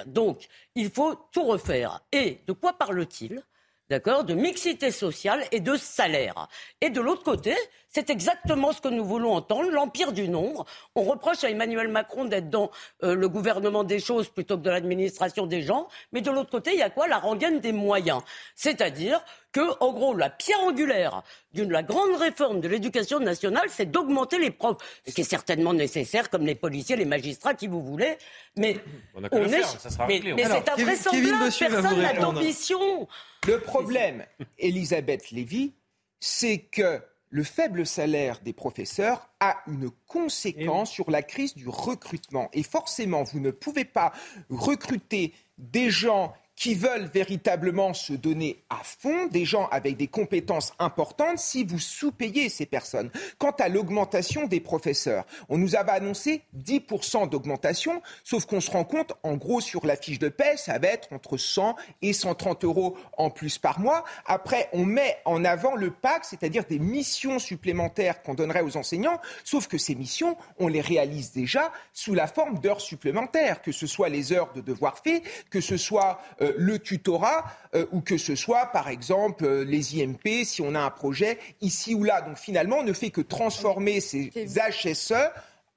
donc, 0.07 0.47
il 0.75 0.91
faut 0.91 1.15
tout 1.33 1.45
refaire. 1.45 2.01
Et 2.13 2.41
de 2.47 2.53
quoi 2.53 2.75
parle-t-il? 2.75 3.43
D'accord? 3.89 4.23
De 4.25 4.35
mixité 4.35 4.93
sociale 4.93 5.45
et 5.51 5.59
de 5.59 5.75
salaire. 5.77 6.49
Et 6.81 6.91
de 6.91 7.01
l'autre 7.01 7.25
côté, 7.25 7.57
c'est 7.91 8.09
exactement 8.09 8.73
ce 8.73 8.81
que 8.81 8.89
nous 8.89 9.05
voulons 9.05 9.33
entendre, 9.33 9.69
l'empire 9.71 10.13
du 10.13 10.29
nombre. 10.29 10.65
On 10.95 11.03
reproche 11.03 11.43
à 11.43 11.51
Emmanuel 11.51 11.89
Macron 11.89 12.25
d'être 12.25 12.49
dans 12.49 12.71
euh, 13.03 13.17
le 13.17 13.29
gouvernement 13.29 13.83
des 13.83 13.99
choses 13.99 14.29
plutôt 14.29 14.57
que 14.57 14.63
de 14.63 14.71
l'administration 14.71 15.47
des 15.47 15.63
gens. 15.63 15.89
Mais 16.13 16.21
de 16.21 16.31
l'autre 16.31 16.51
côté, 16.51 16.73
il 16.73 16.79
y 16.79 16.83
a 16.83 16.91
quoi? 16.91 17.09
La 17.09 17.19
rengaine 17.19 17.59
des 17.59 17.73
moyens. 17.73 18.23
C'est-à-dire 18.55 19.21
que, 19.51 19.61
en 19.81 19.93
gros, 19.93 20.15
la 20.15 20.31
pierre 20.31 20.61
angulaire 20.61 21.23
d'une 21.53 21.73
la 21.73 21.83
grande 21.83 22.15
réforme 22.15 22.61
de 22.61 22.69
l'éducation 22.69 23.19
nationale, 23.19 23.67
c'est 23.69 23.91
d'augmenter 23.91 24.39
les 24.39 24.53
profs, 24.53 24.77
ce 25.05 25.13
qui 25.13 25.23
est 25.23 25.25
certainement 25.25 25.75
nécessaire, 25.75 26.31
comme 26.31 26.47
les 26.47 26.55
policiers, 26.55 26.95
les 26.95 27.05
magistrats, 27.05 27.55
qui 27.55 27.67
vous 27.67 27.83
voulez. 27.83 28.17
Mais 28.57 28.77
on, 29.15 29.25
a 29.25 29.29
est... 29.29 29.63
ça 29.63 29.91
sera 29.91 30.07
mais, 30.07 30.21
mais 30.25 30.45
c'est 30.45 30.69
invraisemblable. 30.69 31.53
Personne 31.59 32.03
n'a 32.03 32.13
d'ambition. 32.15 33.09
Le 33.49 33.59
problème, 33.59 34.25
Elisabeth 34.59 35.33
Lévy, 35.33 35.73
c'est 36.21 36.59
que 36.59 37.01
le 37.31 37.45
faible 37.45 37.87
salaire 37.87 38.41
des 38.41 38.53
professeurs 38.53 39.31
a 39.39 39.63
une 39.69 39.91
conséquence 40.07 40.91
sur 40.91 41.11
la 41.11 41.23
crise 41.23 41.55
du 41.55 41.69
recrutement. 41.69 42.51
Et 42.53 42.65
forcément, 42.65 43.23
vous 43.23 43.41
ne 43.41 43.53
pouvez 43.53 43.85
pas 43.85 44.13
recruter 44.51 45.33
des 45.57 45.91
gens 45.91 46.35
qui 46.61 46.75
veulent 46.75 47.09
véritablement 47.15 47.95
se 47.95 48.13
donner 48.13 48.63
à 48.69 48.83
fond, 48.85 49.29
des 49.29 49.47
gens 49.47 49.67
avec 49.73 49.97
des 49.97 50.09
compétences 50.09 50.75
importantes, 50.79 51.39
si 51.39 51.65
vous 51.65 51.79
sous-payez 51.79 52.51
ces 52.51 52.67
personnes. 52.67 53.11
Quant 53.39 53.53
à 53.53 53.71
l'augmentation 53.71 54.47
des 54.47 54.61
professeurs, 54.61 55.25
on 55.49 55.57
nous 55.57 55.75
avait 55.75 55.93
annoncé 55.93 56.43
10% 56.63 57.31
d'augmentation, 57.31 58.03
sauf 58.25 58.45
qu'on 58.45 58.61
se 58.61 58.71
rend 58.71 58.85
compte, 58.85 59.15
en 59.23 59.37
gros, 59.37 59.63
sur 59.63 59.87
la 59.87 59.97
fiche 59.97 60.19
de 60.19 60.29
paie, 60.29 60.59
ça 60.59 60.79
va 60.79 60.89
être 60.89 61.11
entre 61.15 61.39
100 61.39 61.77
et 62.03 62.13
130 62.13 62.65
euros 62.65 62.95
en 63.17 63.31
plus 63.31 63.57
par 63.57 63.81
mois. 63.81 64.05
Après, 64.27 64.69
on 64.75 64.85
met 64.85 65.17
en 65.25 65.47
avant 65.47 65.77
le 65.77 65.91
PAC, 65.91 66.27
c'est-à-dire 66.27 66.67
des 66.67 66.79
missions 66.79 67.39
supplémentaires 67.39 68.23
qu'on 68.23 68.35
donnerait 68.35 68.61
aux 68.61 68.77
enseignants, 68.77 69.19
sauf 69.45 69.67
que 69.67 69.79
ces 69.79 69.95
missions, 69.95 70.37
on 70.59 70.69
les 70.69 70.83
réalise 70.83 71.33
déjà 71.33 71.73
sous 71.95 72.13
la 72.13 72.27
forme 72.27 72.59
d'heures 72.59 72.83
supplémentaires, 72.83 73.63
que 73.63 73.73
ce 73.73 73.87
soit 73.87 74.11
les 74.11 74.35
heures 74.35 74.53
de 74.53 74.61
devoir 74.61 74.99
fait, 74.99 75.23
que 75.49 75.63
ce 75.63 75.79
soit 75.79 76.21
euh, 76.43 76.50
le 76.57 76.79
tutorat 76.79 77.45
euh, 77.75 77.87
ou 77.93 78.01
que 78.01 78.19
ce 78.19 78.35
soit, 78.35 78.67
par 78.67 78.89
exemple, 78.89 79.45
euh, 79.45 79.65
les 79.65 80.01
IMP, 80.01 80.45
si 80.45 80.63
on 80.63 80.75
a 80.75 80.81
un 80.81 80.91
projet 80.91 81.39
ici 81.61 81.95
ou 81.95 82.05
là. 82.05 82.21
Donc 82.23 82.37
finalement, 82.37 82.79
on 82.79 82.85
ne 82.85 82.93
fait 82.93 83.11
que 83.11 83.21
transformer 83.21 84.01
ces 84.01 84.31
HSE 84.35 85.15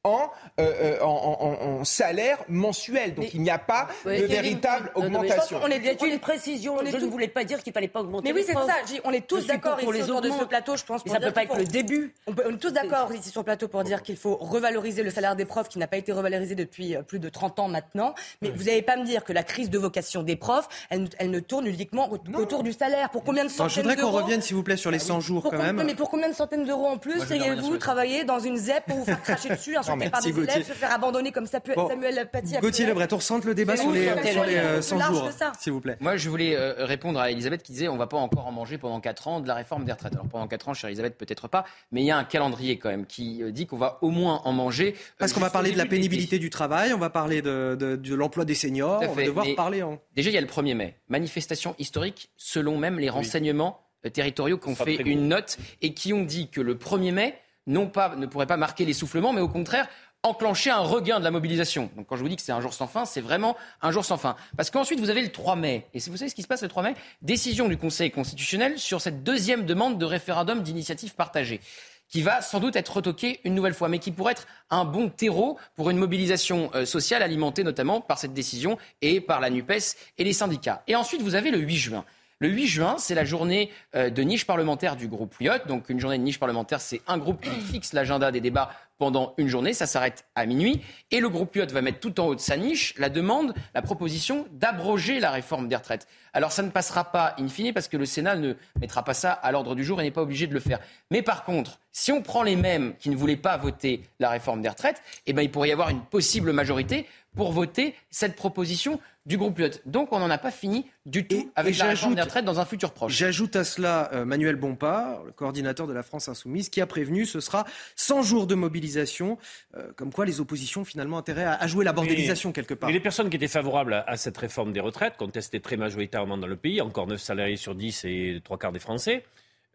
en, 0.05 0.29
euh, 0.59 0.97
euh, 0.99 1.01
en, 1.01 1.85
salaire 1.85 2.37
mensuel. 2.49 3.15
Donc 3.15 3.33
il 3.33 3.41
n'y 3.41 3.49
a 3.49 3.57
pas 3.57 3.87
de 4.05 4.25
véritable 4.25 4.91
augmentation. 4.95 5.61
on 5.63 5.67
est 5.67 5.79
bien 5.79 5.93
une 6.05 6.19
précision. 6.19 6.77
je 6.85 6.97
ne 6.97 7.05
voulais 7.05 7.29
pas 7.29 7.45
dire 7.45 7.63
qu'il 7.63 7.71
fallait 7.71 7.87
pas 7.87 8.01
augmenter. 8.01 8.27
Mais 8.27 8.37
oui, 8.37 8.43
c'est 8.45 8.53
ça. 8.53 8.75
On 9.05 9.11
est 9.11 9.25
tous 9.25 9.45
d'accord 9.47 9.79
ici 9.79 10.01
autour 10.01 10.19
de 10.19 10.29
ce 10.29 10.43
plateau, 10.43 10.75
je 10.75 10.83
pense. 10.83 11.03
ça 11.05 11.19
ne 11.19 11.25
peut 11.25 11.31
pas 11.31 11.43
être 11.43 11.57
le 11.57 11.63
début. 11.63 12.13
On, 12.27 12.33
est 12.33 12.57
tous 12.57 12.71
d'accord 12.71 13.13
ici 13.13 13.29
sur 13.29 13.41
le 13.41 13.45
plateau 13.45 13.69
pour 13.69 13.83
dire 13.85 14.01
qu'il 14.03 14.17
faut 14.17 14.35
revaloriser 14.35 15.03
le 15.03 15.09
salaire 15.09 15.37
des 15.37 15.45
profs 15.45 15.69
qui 15.69 15.79
n'a 15.79 15.87
pas 15.87 15.97
été 15.97 16.11
revalorisé 16.11 16.55
depuis 16.55 16.97
euh, 16.97 17.01
plus 17.01 17.19
de 17.19 17.29
30 17.29 17.59
ans 17.59 17.67
maintenant. 17.69 18.13
Mais 18.41 18.49
vous 18.49 18.63
n'allez 18.63 18.81
pas 18.81 18.97
me 18.97 19.05
dire 19.05 19.23
que 19.23 19.31
la 19.31 19.43
crise 19.43 19.69
de 19.69 19.77
vocation 19.77 20.21
des 20.21 20.35
profs, 20.35 20.67
elle, 20.89 21.31
ne 21.31 21.39
tourne 21.39 21.65
uniquement 21.65 22.09
autour 22.35 22.63
du 22.63 22.73
salaire. 22.73 23.09
Pour 23.09 23.23
combien 23.23 23.45
de 23.45 23.49
centaines 23.49 23.83
d'euros 23.83 23.89
Je 23.89 23.95
voudrais 23.95 24.11
qu'on 24.11 24.23
revienne, 24.23 24.41
s'il 24.41 24.57
vous 24.57 24.63
plaît, 24.63 24.75
sur 24.75 24.91
les 24.91 24.99
100 24.99 25.21
jours 25.21 25.43
quand 25.43 25.57
même. 25.57 25.81
Mais 25.81 25.95
pour 25.95 26.09
combien 26.09 26.27
de 26.27 26.35
centaines 26.35 26.65
d'euros 26.65 26.87
en 26.87 26.97
plus 26.97 27.21
iriez-vous 27.29 27.77
travailler 27.77 28.25
dans 28.25 28.39
une 28.39 28.57
ZEP 28.57 28.85
pour 28.85 28.97
vous 28.97 29.05
faire 29.05 29.21
cracher 29.21 29.47
dessus, 29.47 29.77
insulter 30.01 30.09
par 30.09 30.21
des 30.21 30.29
élèves, 30.29 30.67
se 30.67 30.73
faire 30.73 30.91
abandonner 30.91 31.31
comme 31.31 31.45
Samuel 31.45 32.29
Paty 32.31 32.57
Gauthier 32.59 32.85
Lebret, 32.85 33.11
on 33.11 33.17
ressente 33.17 33.45
le 33.45 33.55
débat 33.55 33.77
sur 33.77 33.91
les, 33.91 34.05
sur 34.31 34.43
les 34.43 34.81
100 34.81 34.97
euh, 34.97 35.03
jours, 35.07 35.29
s'il 35.59 35.73
vous 35.73 35.81
plaît. 35.81 35.97
Moi, 35.99 36.17
je 36.17 36.29
voulais 36.29 36.55
euh, 36.55 36.85
répondre 36.85 37.19
à 37.19 37.31
Elisabeth 37.31 37.63
qui 37.63 37.71
disait 37.71 37.87
on 37.87 37.97
va 37.97 38.07
pas 38.07 38.17
encore 38.17 38.47
en 38.47 38.51
manger 38.51 38.77
pendant 38.77 38.99
4 38.99 39.27
ans 39.27 39.39
de 39.39 39.47
la 39.47 39.55
réforme 39.55 39.85
des 39.85 39.91
retraites. 39.91 40.13
Alors 40.13 40.27
pendant 40.27 40.47
4 40.47 40.69
ans, 40.69 40.73
chère 40.73 40.89
Elisabeth, 40.89 41.17
peut-être 41.17 41.47
pas, 41.47 41.65
mais 41.91 42.01
il 42.01 42.05
y 42.05 42.11
a 42.11 42.17
un 42.17 42.23
calendrier 42.23 42.77
quand 42.77 42.89
même 42.89 43.05
qui 43.05 43.43
euh, 43.43 43.51
dit 43.51 43.65
qu'on 43.65 43.77
va 43.77 43.99
au 44.01 44.09
moins 44.09 44.41
en 44.45 44.53
manger. 44.53 44.95
Parce 45.17 45.33
qu'on 45.33 45.39
va 45.39 45.49
parler 45.49 45.71
de 45.71 45.77
la 45.77 45.85
pénibilité 45.85 46.39
du 46.39 46.49
travail, 46.49 46.93
on 46.93 46.99
va 46.99 47.09
parler 47.09 47.41
de, 47.41 47.75
de, 47.75 48.15
l'emploi 48.15 48.45
des 48.45 48.55
seniors, 48.55 49.01
on 49.01 49.13
va 49.13 49.23
devoir 49.23 49.45
parler 49.55 49.81
en... 49.81 49.99
Déjà, 50.15 50.29
il 50.29 50.33
y 50.33 50.37
a 50.37 50.41
le 50.41 50.47
1er 50.47 50.75
mai. 50.75 50.95
Manifestation 51.09 51.75
historique, 51.79 52.29
selon 52.37 52.77
même 52.77 52.99
les 52.99 53.09
renseignements 53.09 53.79
territoriaux 54.11 54.57
qui 54.57 54.67
ont 54.69 54.75
fait 54.75 54.95
une 54.95 55.27
note 55.27 55.57
et 55.81 55.93
qui 55.93 56.13
ont 56.13 56.23
dit 56.23 56.49
que 56.49 56.61
le 56.61 56.75
1er 56.75 57.11
mai, 57.11 57.35
non 57.67 57.87
pas, 57.87 58.15
ne 58.15 58.25
pourrait 58.25 58.47
pas 58.47 58.57
marquer 58.57 58.85
l'essoufflement, 58.85 59.33
mais 59.33 59.41
au 59.41 59.49
contraire 59.49 59.87
enclencher 60.23 60.69
un 60.69 60.79
regain 60.79 61.19
de 61.19 61.25
la 61.25 61.31
mobilisation. 61.31 61.89
Donc 61.97 62.07
quand 62.07 62.15
je 62.15 62.21
vous 62.21 62.29
dis 62.29 62.37
que 62.37 62.41
c'est 62.41 62.53
un 62.53 62.61
jour 62.61 62.73
sans 62.73 62.87
fin, 62.87 63.03
c'est 63.03 63.19
vraiment 63.19 63.57
un 63.81 63.91
jour 63.91 64.05
sans 64.05 64.17
fin. 64.17 64.37
Parce 64.55 64.69
qu'ensuite, 64.69 65.01
vous 65.01 65.09
avez 65.09 65.21
le 65.21 65.29
3 65.29 65.57
mai. 65.57 65.87
Et 65.93 65.99
vous 65.99 66.15
savez 66.15 66.29
ce 66.29 66.35
qui 66.35 66.43
se 66.43 66.47
passe 66.47 66.63
le 66.63 66.69
3 66.69 66.81
mai? 66.81 66.93
Décision 67.21 67.67
du 67.67 67.75
Conseil 67.75 68.09
constitutionnel 68.09 68.79
sur 68.79 69.01
cette 69.01 69.23
deuxième 69.23 69.65
demande 69.65 69.97
de 69.97 70.05
référendum 70.05 70.63
d'initiative 70.63 71.13
partagée 71.15 71.59
qui 72.07 72.21
va 72.21 72.41
sans 72.41 72.59
doute 72.59 72.75
être 72.75 72.97
retoquée 72.97 73.39
une 73.43 73.55
nouvelle 73.55 73.73
fois, 73.73 73.89
mais 73.89 73.97
qui 73.97 74.11
pourrait 74.11 74.33
être 74.33 74.47
un 74.69 74.85
bon 74.85 75.09
terreau 75.09 75.57
pour 75.75 75.89
une 75.89 75.97
mobilisation 75.97 76.69
euh, 76.75 76.85
sociale 76.85 77.23
alimentée 77.23 77.63
notamment 77.63 78.01
par 78.01 78.19
cette 78.19 78.33
décision 78.33 78.77
et 79.01 79.19
par 79.19 79.39
la 79.39 79.49
NUPES 79.49 79.95
et 80.19 80.23
les 80.23 80.33
syndicats. 80.33 80.83
Et 80.87 80.95
ensuite, 80.95 81.21
vous 81.21 81.33
avez 81.35 81.49
le 81.49 81.57
8 81.57 81.75
juin. 81.75 82.05
Le 82.39 82.49
8 82.49 82.67
juin, 82.67 82.95
c'est 82.97 83.15
la 83.15 83.25
journée 83.25 83.69
euh, 83.95 84.09
de 84.09 84.21
niche 84.23 84.45
parlementaire 84.45 84.95
du 84.95 85.07
groupe 85.07 85.35
Pouillot. 85.35 85.53
Donc 85.67 85.89
une 85.89 85.99
journée 85.99 86.17
de 86.17 86.23
niche 86.23 86.39
parlementaire, 86.39 86.81
c'est 86.81 87.01
un 87.07 87.17
groupe 87.17 87.41
qui 87.41 87.49
fixe 87.71 87.93
l'agenda 87.93 88.31
des 88.31 88.41
débats 88.41 88.71
pendant 88.97 89.33
une 89.37 89.47
journée. 89.47 89.73
Ça 89.73 89.85
s'arrête 89.85 90.25
à 90.35 90.45
minuit. 90.45 90.81
Et 91.11 91.19
le 91.19 91.29
groupe 91.29 91.51
Pouillot 91.51 91.67
va 91.67 91.81
mettre 91.81 91.99
tout 91.99 92.19
en 92.19 92.27
haut 92.27 92.35
de 92.35 92.39
sa 92.39 92.57
niche 92.57 92.93
la 92.97 93.09
demande, 93.09 93.53
la 93.73 93.81
proposition 93.81 94.47
d'abroger 94.51 95.19
la 95.19 95.31
réforme 95.31 95.67
des 95.67 95.75
retraites. 95.75 96.07
Alors 96.33 96.51
ça 96.51 96.63
ne 96.63 96.69
passera 96.69 97.11
pas 97.11 97.35
in 97.39 97.47
fine 97.47 97.73
parce 97.73 97.87
que 97.87 97.97
le 97.97 98.05
Sénat 98.05 98.35
ne 98.35 98.53
mettra 98.79 99.03
pas 99.03 99.13
ça 99.13 99.31
à 99.31 99.51
l'ordre 99.51 99.75
du 99.75 99.83
jour 99.83 100.01
et 100.01 100.03
n'est 100.03 100.11
pas 100.11 100.21
obligé 100.21 100.47
de 100.47 100.53
le 100.53 100.59
faire. 100.59 100.79
Mais 101.11 101.21
par 101.21 101.43
contre, 101.43 101.79
si 101.91 102.11
on 102.11 102.21
prend 102.21 102.43
les 102.43 102.55
mêmes 102.55 102.95
qui 102.97 103.09
ne 103.09 103.15
voulaient 103.15 103.37
pas 103.37 103.55
voter 103.57 104.03
la 104.19 104.29
réforme 104.29 104.61
des 104.61 104.69
retraites, 104.69 105.01
eh 105.27 105.33
ben, 105.33 105.43
il 105.43 105.51
pourrait 105.51 105.69
y 105.69 105.73
avoir 105.73 105.89
une 105.89 106.01
possible 106.01 106.51
majorité 106.51 107.07
pour 107.35 107.51
voter 107.51 107.95
cette 108.09 108.35
proposition 108.35 108.99
du 109.25 109.37
groupe 109.37 109.57
Lyot. 109.57 109.69
Donc 109.85 110.11
on 110.11 110.19
n'en 110.19 110.29
a 110.29 110.37
pas 110.37 110.51
fini 110.51 110.85
du 111.05 111.25
tout 111.25 111.51
avec 111.55 111.77
la 111.77 111.85
réforme 111.85 112.15
des 112.15 112.21
retraites 112.21 112.45
dans 112.45 112.59
un 112.59 112.65
futur 112.65 112.91
proche. 112.91 113.13
J'ajoute 113.13 113.55
à 113.55 113.63
cela 113.63 114.09
euh, 114.13 114.25
Manuel 114.25 114.55
Bompard, 114.55 115.23
le 115.23 115.31
coordinateur 115.31 115.87
de 115.87 115.93
la 115.93 116.03
France 116.03 116.27
Insoumise, 116.27 116.69
qui 116.69 116.81
a 116.81 116.87
prévenu 116.87 117.25
ce 117.25 117.39
sera 117.39 117.65
100 117.95 118.21
jours 118.23 118.47
de 118.47 118.55
mobilisation, 118.55 119.37
euh, 119.75 119.91
comme 119.95 120.11
quoi 120.11 120.25
les 120.25 120.41
oppositions 120.41 120.83
finalement 120.83 121.17
intérêt 121.17 121.45
à, 121.45 121.65
jouer 121.67 121.85
la 121.85 121.93
bordélisation 121.93 122.51
quelque 122.51 122.73
part. 122.73 122.89
Mais 122.89 122.93
les 122.93 122.99
personnes 122.99 123.29
qui 123.29 123.37
étaient 123.37 123.47
favorables 123.47 124.03
à, 124.05 124.17
cette 124.17 124.37
réforme 124.37 124.73
des 124.73 124.81
retraites, 124.81 125.15
contestées 125.17 125.61
très 125.61 125.77
majoritairement 125.77 126.37
dans 126.37 126.47
le 126.47 126.57
pays, 126.57 126.81
encore 126.81 127.07
9 127.07 127.21
salariés 127.21 127.57
sur 127.57 127.75
10 127.75 128.05
et 128.05 128.41
3 128.43 128.57
quarts 128.57 128.71
des 128.73 128.79
Français, 128.79 129.23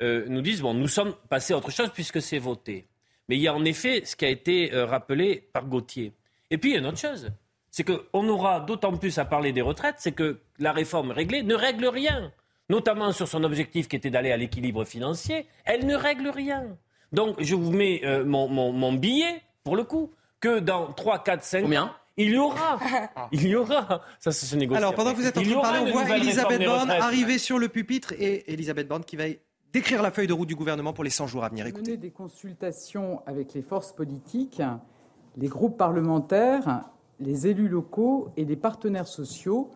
euh, 0.03 0.27
nous 0.29 0.43
disent, 0.43 0.61
bon, 0.61 0.75
nous 0.75 0.89
sommes 0.89 1.15
passés 1.29 1.55
à 1.55 1.57
autre 1.57 1.71
chose 1.71 1.91
puisque 1.93 2.21
c'est 2.21 2.39
voté. 2.39 2.87
Mais 3.29 3.37
il 3.37 3.43
y 3.43 3.49
a 3.49 3.55
en 3.55 3.65
effet 3.65 4.03
ce 4.05 4.17
qui 4.17 4.25
a 4.25 4.29
été 4.29 4.71
rappelé 4.73 5.49
par 5.53 5.67
Gauthier. 5.67 6.13
Et 6.51 6.57
puis 6.57 6.71
il 6.71 6.73
y 6.75 6.77
a 6.77 6.79
une 6.79 6.87
autre 6.87 6.99
chose 6.99 7.31
c'est 7.79 7.85
qu'on 7.85 8.29
aura 8.29 8.59
d'autant 8.59 8.97
plus 8.97 9.19
à 9.19 9.25
parler 9.25 9.53
des 9.53 9.63
retraites, 9.63 9.95
c'est 9.99 10.11
que 10.11 10.41
la 10.59 10.73
réforme 10.73 11.13
réglée 11.13 11.45
ne 11.45 11.55
règle 11.55 11.87
rien, 11.87 12.33
notamment 12.69 13.13
sur 13.13 13.29
son 13.29 13.45
objectif 13.45 13.87
qui 13.87 13.95
était 13.95 14.11
d'aller 14.11 14.33
à 14.33 14.37
l'équilibre 14.37 14.85
financier, 14.85 15.47
elle 15.65 15.87
ne 15.87 15.95
règle 15.95 16.29
rien. 16.29 16.77
Donc 17.13 17.37
je 17.39 17.55
vous 17.55 17.71
mets 17.71 18.01
euh, 18.05 18.25
mon, 18.25 18.93
billet, 18.95 19.43
pour 19.63 19.77
le 19.77 19.85
coup, 19.85 20.11
que 20.41 20.59
dans 20.59 20.93
3, 20.93 21.23
4, 21.23 21.45
5 21.45 21.63
Combien 21.63 21.95
il 22.17 22.33
y 22.33 22.37
aura, 22.37 22.81
il 23.31 23.47
y 23.47 23.55
aura, 23.55 24.03
ça 24.19 24.33
se 24.33 24.57
négocie. 24.57 24.77
Alors 24.77 24.97
pendant 24.97 25.13
que 25.13 25.19
vous 25.19 25.27
êtes 25.29 25.39
en 25.39 25.43
train 25.43 25.49
de 25.49 25.61
parler, 25.61 25.79
on 25.79 25.93
voit 25.93 26.17
Elisabeth 26.17 26.65
Borne 26.65 26.91
arriver 26.91 27.39
sur 27.39 27.61
le 27.61 27.69
pupitre 27.69 28.13
et 28.19 28.53
Elisabeth 28.53 28.89
Borne 28.89 29.05
qui 29.05 29.15
va 29.15 29.27
décrire 29.73 30.03
la 30.03 30.11
feuille 30.11 30.27
de 30.27 30.33
route 30.33 30.49
du 30.49 30.57
gouvernement 30.57 30.93
pour 30.93 31.05
les 31.05 31.11
100 31.11 31.29
jours 31.29 31.45
à 31.45 31.49
venir. 31.49 31.65
Écoutez. 31.65 31.97
des 31.97 32.11
consultations 32.11 33.23
avec 33.25 33.55
les 33.55 33.63
forces 33.63 33.93
politiques, 33.93 34.61
les 35.37 35.47
groupes 35.47 35.79
parlementaires 35.79 36.91
les 37.21 37.47
élus 37.47 37.69
locaux 37.69 38.29
et 38.37 38.45
les 38.45 38.57
partenaires 38.57 39.09
sociaux 39.09 39.71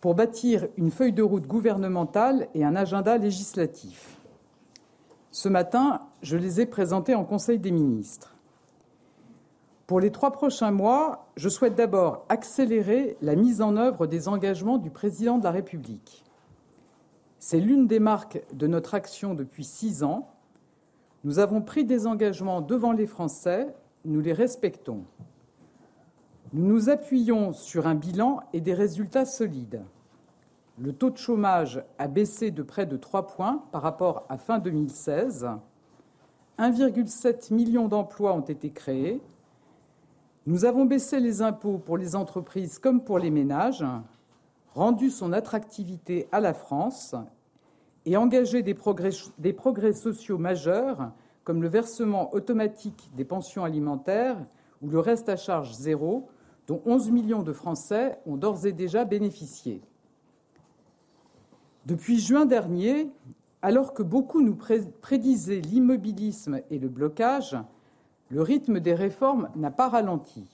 pour 0.00 0.14
bâtir 0.14 0.68
une 0.76 0.90
feuille 0.90 1.12
de 1.12 1.22
route 1.22 1.46
gouvernementale 1.46 2.48
et 2.54 2.64
un 2.64 2.76
agenda 2.76 3.16
législatif. 3.16 4.18
Ce 5.30 5.48
matin, 5.48 6.00
je 6.22 6.36
les 6.36 6.60
ai 6.60 6.66
présentés 6.66 7.14
en 7.14 7.24
Conseil 7.24 7.58
des 7.58 7.70
ministres. 7.70 8.34
Pour 9.86 10.00
les 10.00 10.12
trois 10.12 10.30
prochains 10.30 10.70
mois, 10.70 11.26
je 11.36 11.48
souhaite 11.48 11.74
d'abord 11.74 12.24
accélérer 12.28 13.16
la 13.20 13.34
mise 13.34 13.60
en 13.60 13.76
œuvre 13.76 14.06
des 14.06 14.28
engagements 14.28 14.78
du 14.78 14.90
Président 14.90 15.38
de 15.38 15.44
la 15.44 15.50
République. 15.50 16.24
C'est 17.38 17.60
l'une 17.60 17.86
des 17.86 17.98
marques 17.98 18.42
de 18.52 18.66
notre 18.66 18.94
action 18.94 19.34
depuis 19.34 19.64
six 19.64 20.02
ans. 20.02 20.28
Nous 21.24 21.38
avons 21.38 21.60
pris 21.60 21.84
des 21.84 22.06
engagements 22.06 22.62
devant 22.62 22.92
les 22.92 23.06
Français, 23.06 23.74
nous 24.04 24.20
les 24.20 24.32
respectons. 24.32 25.04
Nous 26.54 26.64
nous 26.64 26.88
appuyons 26.88 27.52
sur 27.52 27.88
un 27.88 27.96
bilan 27.96 28.38
et 28.52 28.60
des 28.60 28.74
résultats 28.74 29.24
solides. 29.24 29.82
Le 30.78 30.92
taux 30.92 31.10
de 31.10 31.16
chômage 31.16 31.82
a 31.98 32.06
baissé 32.06 32.52
de 32.52 32.62
près 32.62 32.86
de 32.86 32.96
3 32.96 33.26
points 33.26 33.64
par 33.72 33.82
rapport 33.82 34.24
à 34.28 34.38
fin 34.38 34.60
2016. 34.60 35.48
1,7 36.60 37.52
million 37.52 37.88
d'emplois 37.88 38.34
ont 38.34 38.40
été 38.40 38.70
créés. 38.70 39.20
Nous 40.46 40.64
avons 40.64 40.84
baissé 40.84 41.18
les 41.18 41.42
impôts 41.42 41.78
pour 41.78 41.98
les 41.98 42.14
entreprises 42.14 42.78
comme 42.78 43.02
pour 43.02 43.18
les 43.18 43.30
ménages, 43.32 43.84
rendu 44.76 45.10
son 45.10 45.32
attractivité 45.32 46.28
à 46.30 46.38
la 46.38 46.54
France 46.54 47.16
et 48.06 48.16
engagé 48.16 48.62
des 48.62 48.74
progrès, 48.74 49.10
des 49.38 49.52
progrès 49.52 49.92
sociaux 49.92 50.38
majeurs 50.38 51.10
comme 51.42 51.62
le 51.62 51.68
versement 51.68 52.32
automatique 52.32 53.10
des 53.16 53.24
pensions 53.24 53.64
alimentaires 53.64 54.38
ou 54.82 54.88
le 54.88 55.00
reste 55.00 55.28
à 55.28 55.36
charge 55.36 55.72
zéro 55.72 56.28
dont 56.66 56.80
11 56.86 57.10
millions 57.10 57.42
de 57.42 57.52
Français 57.52 58.18
ont 58.26 58.36
d'ores 58.36 58.66
et 58.66 58.72
déjà 58.72 59.04
bénéficié. 59.04 59.82
Depuis 61.86 62.18
juin 62.18 62.46
dernier, 62.46 63.10
alors 63.60 63.92
que 63.92 64.02
beaucoup 64.02 64.40
nous 64.40 64.56
prédisaient 65.00 65.60
l'immobilisme 65.60 66.60
et 66.70 66.78
le 66.78 66.88
blocage, 66.88 67.56
le 68.30 68.42
rythme 68.42 68.80
des 68.80 68.94
réformes 68.94 69.50
n'a 69.54 69.70
pas 69.70 69.88
ralenti. 69.88 70.46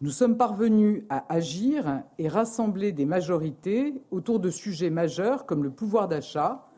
Nous 0.00 0.10
sommes 0.10 0.36
parvenus 0.36 1.02
à 1.08 1.24
agir 1.32 2.02
et 2.18 2.28
rassembler 2.28 2.92
des 2.92 3.04
majorités 3.04 4.00
autour 4.12 4.38
de 4.38 4.50
sujets 4.50 4.90
majeurs 4.90 5.44
comme 5.44 5.64
le 5.64 5.70
pouvoir 5.70 6.06
d'achat, 6.06 6.68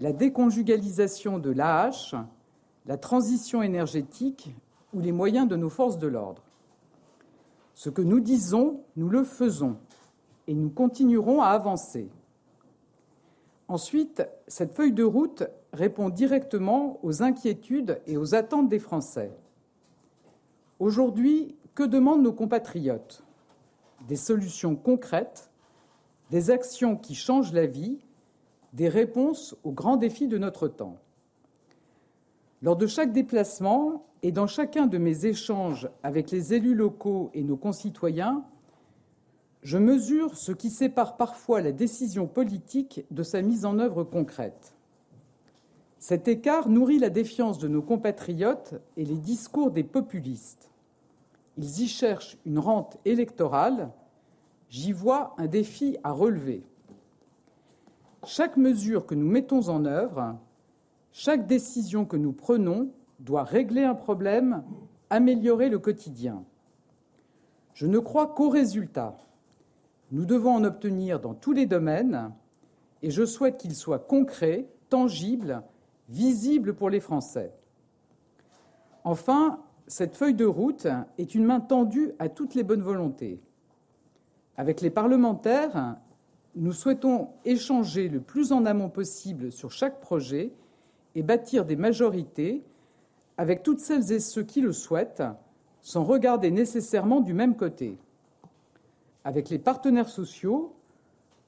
la 0.00 0.12
déconjugalisation 0.12 1.38
de 1.38 1.50
l'AH, 1.50 2.14
la 2.86 2.96
transition 2.96 3.62
énergétique 3.62 4.52
ou 4.92 5.00
les 5.00 5.12
moyens 5.12 5.46
de 5.46 5.54
nos 5.54 5.68
forces 5.68 5.98
de 5.98 6.08
l'ordre. 6.08 6.42
Ce 7.78 7.90
que 7.90 8.02
nous 8.02 8.18
disons, 8.18 8.82
nous 8.96 9.08
le 9.08 9.22
faisons 9.22 9.76
et 10.48 10.54
nous 10.54 10.68
continuerons 10.68 11.42
à 11.42 11.50
avancer. 11.50 12.10
Ensuite, 13.68 14.20
cette 14.48 14.74
feuille 14.74 14.92
de 14.92 15.04
route 15.04 15.44
répond 15.72 16.08
directement 16.08 16.98
aux 17.04 17.22
inquiétudes 17.22 18.00
et 18.08 18.16
aux 18.16 18.34
attentes 18.34 18.68
des 18.68 18.80
Français. 18.80 19.30
Aujourd'hui, 20.80 21.54
que 21.76 21.84
demandent 21.84 22.24
nos 22.24 22.32
compatriotes? 22.32 23.22
Des 24.08 24.16
solutions 24.16 24.74
concrètes, 24.74 25.48
des 26.32 26.50
actions 26.50 26.96
qui 26.96 27.14
changent 27.14 27.52
la 27.52 27.66
vie, 27.66 28.00
des 28.72 28.88
réponses 28.88 29.54
aux 29.62 29.70
grands 29.70 29.96
défis 29.96 30.26
de 30.26 30.38
notre 30.38 30.66
temps. 30.66 30.96
Lors 32.60 32.76
de 32.76 32.86
chaque 32.86 33.12
déplacement 33.12 34.04
et 34.22 34.32
dans 34.32 34.48
chacun 34.48 34.86
de 34.86 34.98
mes 34.98 35.26
échanges 35.26 35.88
avec 36.02 36.32
les 36.32 36.54
élus 36.54 36.74
locaux 36.74 37.30
et 37.32 37.44
nos 37.44 37.56
concitoyens, 37.56 38.44
je 39.62 39.78
mesure 39.78 40.36
ce 40.36 40.50
qui 40.50 40.70
sépare 40.70 41.16
parfois 41.16 41.60
la 41.60 41.72
décision 41.72 42.26
politique 42.26 43.04
de 43.10 43.22
sa 43.22 43.42
mise 43.42 43.64
en 43.64 43.78
œuvre 43.78 44.02
concrète. 44.02 44.74
Cet 46.00 46.26
écart 46.26 46.68
nourrit 46.68 46.98
la 46.98 47.10
défiance 47.10 47.58
de 47.58 47.68
nos 47.68 47.82
compatriotes 47.82 48.74
et 48.96 49.04
les 49.04 49.16
discours 49.16 49.70
des 49.70 49.84
populistes. 49.84 50.70
Ils 51.56 51.82
y 51.82 51.88
cherchent 51.88 52.38
une 52.44 52.58
rente 52.58 52.98
électorale. 53.04 53.90
J'y 54.68 54.92
vois 54.92 55.34
un 55.38 55.46
défi 55.46 55.96
à 56.04 56.12
relever. 56.12 56.62
Chaque 58.24 58.56
mesure 58.56 59.06
que 59.06 59.14
nous 59.14 59.28
mettons 59.28 59.68
en 59.68 59.84
œuvre, 59.84 60.36
chaque 61.20 61.48
décision 61.48 62.04
que 62.04 62.16
nous 62.16 62.30
prenons 62.30 62.92
doit 63.18 63.42
régler 63.42 63.82
un 63.82 63.96
problème, 63.96 64.62
améliorer 65.10 65.68
le 65.68 65.80
quotidien. 65.80 66.44
Je 67.74 67.88
ne 67.88 67.98
crois 67.98 68.28
qu'aux 68.28 68.50
résultats. 68.50 69.16
Nous 70.12 70.24
devons 70.24 70.52
en 70.52 70.62
obtenir 70.62 71.18
dans 71.18 71.34
tous 71.34 71.52
les 71.52 71.66
domaines 71.66 72.30
et 73.02 73.10
je 73.10 73.24
souhaite 73.24 73.58
qu'ils 73.58 73.74
soient 73.74 73.98
concrets, 73.98 74.68
tangibles, 74.90 75.64
visibles 76.08 76.72
pour 76.72 76.88
les 76.88 77.00
Français. 77.00 77.52
Enfin, 79.02 79.58
cette 79.88 80.14
feuille 80.14 80.34
de 80.34 80.46
route 80.46 80.86
est 81.18 81.34
une 81.34 81.46
main 81.46 81.58
tendue 81.58 82.12
à 82.20 82.28
toutes 82.28 82.54
les 82.54 82.62
bonnes 82.62 82.80
volontés. 82.80 83.40
Avec 84.56 84.80
les 84.80 84.90
parlementaires, 84.90 85.96
nous 86.54 86.72
souhaitons 86.72 87.30
échanger 87.44 88.08
le 88.08 88.20
plus 88.20 88.52
en 88.52 88.64
amont 88.64 88.88
possible 88.88 89.50
sur 89.50 89.72
chaque 89.72 90.00
projet 90.00 90.52
et 91.18 91.22
bâtir 91.24 91.64
des 91.64 91.74
majorités 91.74 92.62
avec 93.38 93.64
toutes 93.64 93.80
celles 93.80 94.12
et 94.12 94.20
ceux 94.20 94.44
qui 94.44 94.60
le 94.60 94.72
souhaitent, 94.72 95.24
sans 95.80 96.04
regarder 96.04 96.52
nécessairement 96.52 97.20
du 97.20 97.34
même 97.34 97.56
côté. 97.56 97.98
Avec 99.24 99.50
les 99.50 99.58
partenaires 99.58 100.08
sociaux, 100.08 100.76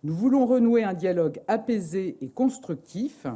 nous 0.02 0.12
voulons 0.12 0.44
renouer 0.44 0.82
un 0.82 0.94
dialogue 0.94 1.40
apaisé 1.46 2.16
et 2.20 2.28
constructif 2.28 3.28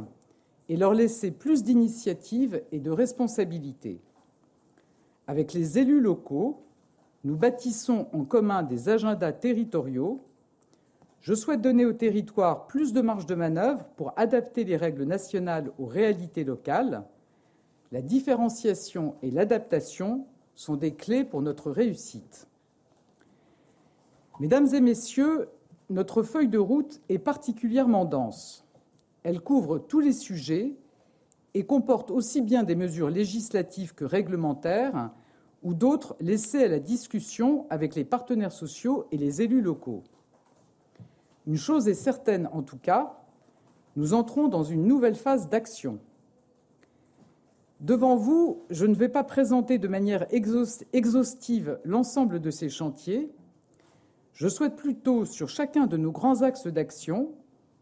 et 0.67 0.75
leur 0.75 0.93
laisser 0.93 1.31
plus 1.31 1.63
d'initiative 1.63 2.61
et 2.73 2.79
de 2.81 2.91
responsabilité. 2.91 4.01
Avec 5.27 5.53
les 5.53 5.79
élus 5.79 6.01
locaux, 6.01 6.65
nous 7.23 7.37
bâtissons 7.37 8.09
en 8.11 8.25
commun 8.25 8.61
des 8.61 8.89
agendas 8.89 9.31
territoriaux. 9.31 10.19
Je 11.25 11.33
souhaite 11.33 11.61
donner 11.61 11.87
aux 11.87 11.93
territoires 11.93 12.67
plus 12.67 12.93
de 12.93 13.01
marge 13.01 13.25
de 13.25 13.33
manœuvre 13.33 13.83
pour 13.95 14.13
adapter 14.15 14.63
les 14.63 14.77
règles 14.77 15.05
nationales 15.05 15.71
aux 15.79 15.87
réalités 15.87 16.43
locales. 16.43 17.03
La 17.91 18.03
différenciation 18.03 19.15
et 19.23 19.31
l'adaptation 19.31 20.27
sont 20.53 20.75
des 20.75 20.93
clés 20.93 21.23
pour 21.23 21.41
notre 21.41 21.71
réussite. 21.71 22.47
Mesdames 24.39 24.67
et 24.71 24.81
Messieurs, 24.81 25.49
notre 25.89 26.21
feuille 26.21 26.47
de 26.47 26.59
route 26.59 27.01
est 27.09 27.17
particulièrement 27.17 28.05
dense. 28.05 28.63
Elle 29.23 29.41
couvre 29.41 29.79
tous 29.79 30.01
les 30.01 30.13
sujets 30.13 30.75
et 31.55 31.65
comporte 31.65 32.11
aussi 32.11 32.43
bien 32.43 32.61
des 32.61 32.75
mesures 32.75 33.09
législatives 33.09 33.95
que 33.95 34.05
réglementaires 34.05 35.09
ou 35.63 35.73
d'autres 35.73 36.15
laissées 36.19 36.65
à 36.65 36.67
la 36.67 36.79
discussion 36.79 37.65
avec 37.71 37.95
les 37.95 38.05
partenaires 38.05 38.51
sociaux 38.51 39.07
et 39.11 39.17
les 39.17 39.41
élus 39.41 39.63
locaux. 39.63 40.03
Une 41.47 41.57
chose 41.57 41.87
est 41.87 41.93
certaine 41.93 42.49
en 42.51 42.63
tout 42.63 42.77
cas, 42.77 43.17
nous 43.95 44.13
entrons 44.13 44.47
dans 44.47 44.63
une 44.63 44.85
nouvelle 44.85 45.15
phase 45.15 45.49
d'action. 45.49 45.99
Devant 47.81 48.15
vous, 48.15 48.63
je 48.69 48.85
ne 48.85 48.95
vais 48.95 49.09
pas 49.09 49.23
présenter 49.23 49.77
de 49.77 49.87
manière 49.87 50.25
exhaustive 50.31 51.79
l'ensemble 51.83 52.39
de 52.39 52.49
ces 52.49 52.69
chantiers. 52.69 53.31
Je 54.33 54.47
souhaite 54.47 54.75
plutôt, 54.75 55.25
sur 55.25 55.49
chacun 55.49 55.85
de 55.85 55.97
nos 55.97 56.11
grands 56.11 56.41
axes 56.41 56.67
d'action, 56.67 57.33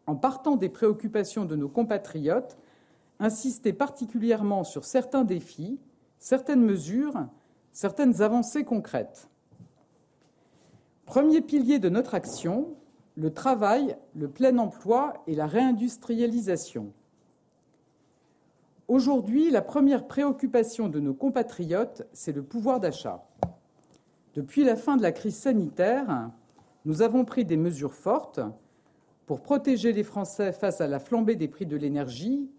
en 0.05 0.15
partant 0.15 0.55
des 0.55 0.69
préoccupations 0.69 1.45
de 1.45 1.55
nos 1.55 1.69
compatriotes, 1.69 2.57
insister 3.19 3.71
particulièrement 3.71 4.63
sur 4.63 4.83
certains 4.83 5.23
défis, 5.23 5.79
certaines 6.19 6.63
mesures, 6.63 7.27
certaines 7.71 8.21
avancées 8.21 8.65
concrètes. 8.65 9.29
Premier 11.05 11.41
pilier 11.41 11.79
de 11.79 11.89
notre 11.89 12.15
action, 12.15 12.75
le 13.15 13.31
travail, 13.31 13.95
le 14.15 14.27
plein 14.27 14.57
emploi 14.57 15.13
et 15.27 15.35
la 15.35 15.45
réindustrialisation. 15.45 16.91
Aujourd'hui, 18.87 19.49
la 19.49 19.61
première 19.61 20.07
préoccupation 20.07 20.89
de 20.89 20.99
nos 20.99 21.13
compatriotes, 21.13 22.03
c'est 22.13 22.33
le 22.33 22.43
pouvoir 22.43 22.79
d'achat. 22.79 23.23
Depuis 24.33 24.63
la 24.63 24.75
fin 24.75 24.97
de 24.97 25.01
la 25.01 25.11
crise 25.11 25.37
sanitaire, 25.37 26.31
nous 26.85 27.01
avons 27.01 27.23
pris 27.23 27.45
des 27.45 27.57
mesures 27.57 27.93
fortes 27.93 28.41
pour 29.25 29.41
protéger 29.41 29.93
les 29.93 30.03
Français 30.03 30.51
face 30.51 30.81
à 30.81 30.87
la 30.87 30.99
flambée 30.99 31.35
des 31.35 31.47
prix 31.47 31.65
de 31.65 31.77
l'énergie 31.77 32.49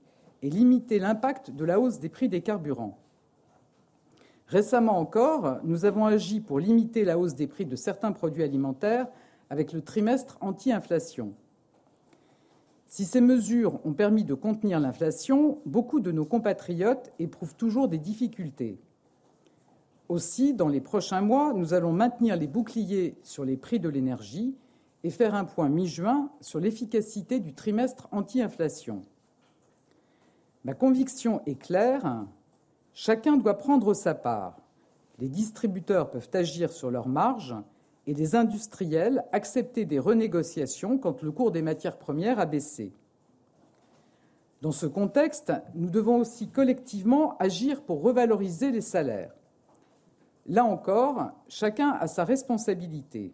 et 0.42 0.50
limiter 0.50 0.98
l'impact 0.98 1.50
de 1.50 1.64
la 1.64 1.78
hausse 1.78 1.98
des 1.98 2.08
prix 2.08 2.28
des 2.28 2.40
carburants. 2.40 2.98
Récemment 4.46 4.98
encore, 4.98 5.58
nous 5.64 5.84
avons 5.84 6.06
agi 6.06 6.40
pour 6.40 6.60
limiter 6.60 7.04
la 7.04 7.18
hausse 7.18 7.34
des 7.34 7.46
prix 7.46 7.66
de 7.66 7.76
certains 7.76 8.12
produits 8.12 8.42
alimentaires 8.42 9.08
avec 9.50 9.72
le 9.72 9.82
trimestre 9.82 10.38
anti-inflation. 10.40 11.34
Si 12.86 13.04
ces 13.04 13.20
mesures 13.20 13.84
ont 13.84 13.92
permis 13.92 14.24
de 14.24 14.34
contenir 14.34 14.78
l'inflation, 14.78 15.58
beaucoup 15.66 16.00
de 16.00 16.12
nos 16.12 16.24
compatriotes 16.24 17.12
éprouvent 17.18 17.56
toujours 17.56 17.88
des 17.88 17.98
difficultés. 17.98 18.78
Aussi, 20.08 20.54
dans 20.54 20.68
les 20.68 20.80
prochains 20.80 21.22
mois, 21.22 21.52
nous 21.54 21.74
allons 21.74 21.92
maintenir 21.92 22.36
les 22.36 22.46
boucliers 22.46 23.16
sur 23.22 23.44
les 23.44 23.56
prix 23.56 23.80
de 23.80 23.88
l'énergie 23.88 24.54
et 25.02 25.10
faire 25.10 25.34
un 25.34 25.44
point 25.44 25.68
mi-juin 25.68 26.30
sur 26.40 26.60
l'efficacité 26.60 27.40
du 27.40 27.52
trimestre 27.52 28.08
anti-inflation. 28.12 29.02
Ma 30.64 30.74
conviction 30.74 31.42
est 31.46 31.60
claire, 31.60 32.26
chacun 32.92 33.36
doit 33.36 33.58
prendre 33.58 33.92
sa 33.92 34.14
part. 34.14 34.56
Les 35.18 35.28
distributeurs 35.28 36.10
peuvent 36.10 36.30
agir 36.32 36.72
sur 36.72 36.90
leurs 36.90 37.08
marges 37.08 37.56
et 38.06 38.14
les 38.14 38.34
industriels 38.34 39.24
accepter 39.32 39.84
des 39.84 39.98
renégociations 39.98 40.98
quand 40.98 41.22
le 41.22 41.32
cours 41.32 41.50
des 41.50 41.62
matières 41.62 41.98
premières 41.98 42.38
a 42.38 42.46
baissé. 42.46 42.92
Dans 44.60 44.72
ce 44.72 44.86
contexte, 44.86 45.52
nous 45.74 45.90
devons 45.90 46.18
aussi 46.18 46.48
collectivement 46.48 47.36
agir 47.38 47.82
pour 47.82 48.02
revaloriser 48.02 48.70
les 48.70 48.80
salaires. 48.80 49.34
Là 50.46 50.64
encore, 50.64 51.30
chacun 51.48 51.90
a 51.90 52.06
sa 52.06 52.24
responsabilité. 52.24 53.32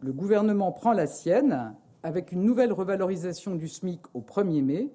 Le 0.00 0.12
gouvernement 0.12 0.72
prend 0.72 0.92
la 0.92 1.06
sienne 1.06 1.74
avec 2.02 2.32
une 2.32 2.42
nouvelle 2.42 2.72
revalorisation 2.72 3.54
du 3.54 3.68
SMIC 3.68 4.00
au 4.14 4.20
1er 4.20 4.62
mai. 4.62 4.92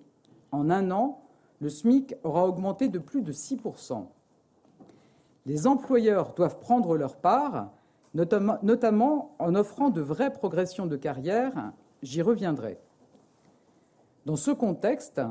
En 0.51 0.69
un 0.69 0.91
an, 0.91 1.21
le 1.59 1.69
SMIC 1.69 2.15
aura 2.23 2.47
augmenté 2.47 2.87
de 2.87 2.99
plus 2.99 3.21
de 3.21 3.33
6% 3.33 4.05
Les 5.45 5.67
employeurs 5.67 6.33
doivent 6.33 6.59
prendre 6.59 6.95
leur 6.95 7.17
part 7.17 7.71
notamment 8.13 9.35
en 9.39 9.55
offrant 9.55 9.89
de 9.89 10.01
vraies 10.01 10.33
progressions 10.33 10.85
de 10.85 10.95
carrière. 10.95 11.71
J'y 12.01 12.21
reviendrai. 12.21 12.79
Dans 14.25 14.35
ce 14.35 14.51
contexte, 14.51 15.21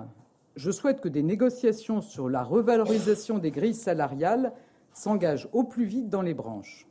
je 0.56 0.70
souhaite 0.70 1.00
que 1.00 1.08
des 1.08 1.22
négociations 1.22 2.00
sur 2.00 2.28
la 2.28 2.42
revalorisation 2.42 3.38
des 3.38 3.50
grilles 3.50 3.74
salariales 3.74 4.52
s'engagent 4.92 5.48
au 5.52 5.64
plus 5.64 5.84
vite 5.84 6.08
dans 6.08 6.22
les 6.22 6.34
branches. 6.34 6.86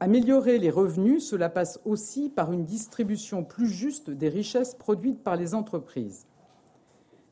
Améliorer 0.00 0.58
les 0.58 0.70
revenus, 0.70 1.28
cela 1.28 1.48
passe 1.48 1.80
aussi 1.84 2.30
par 2.30 2.52
une 2.52 2.64
distribution 2.64 3.42
plus 3.44 3.68
juste 3.68 4.10
des 4.10 4.28
richesses 4.28 4.74
produites 4.74 5.22
par 5.22 5.36
les 5.36 5.54
entreprises. 5.54 6.26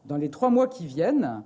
Dans 0.04 0.16
les 0.16 0.30
trois 0.30 0.50
mois 0.50 0.66
qui 0.66 0.86
viennent, 0.86 1.42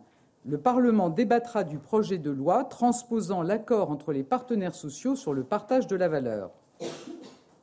le 0.46 0.58
Parlement 0.58 1.10
débattra 1.10 1.64
du 1.64 1.78
projet 1.78 2.18
de 2.18 2.30
loi 2.30 2.64
transposant 2.64 3.42
l'accord 3.42 3.90
entre 3.90 4.12
les 4.12 4.22
partenaires 4.22 4.74
sociaux 4.74 5.14
sur 5.14 5.34
le 5.34 5.44
partage 5.44 5.86
de 5.86 5.96
la 5.96 6.08
valeur. 6.08 6.50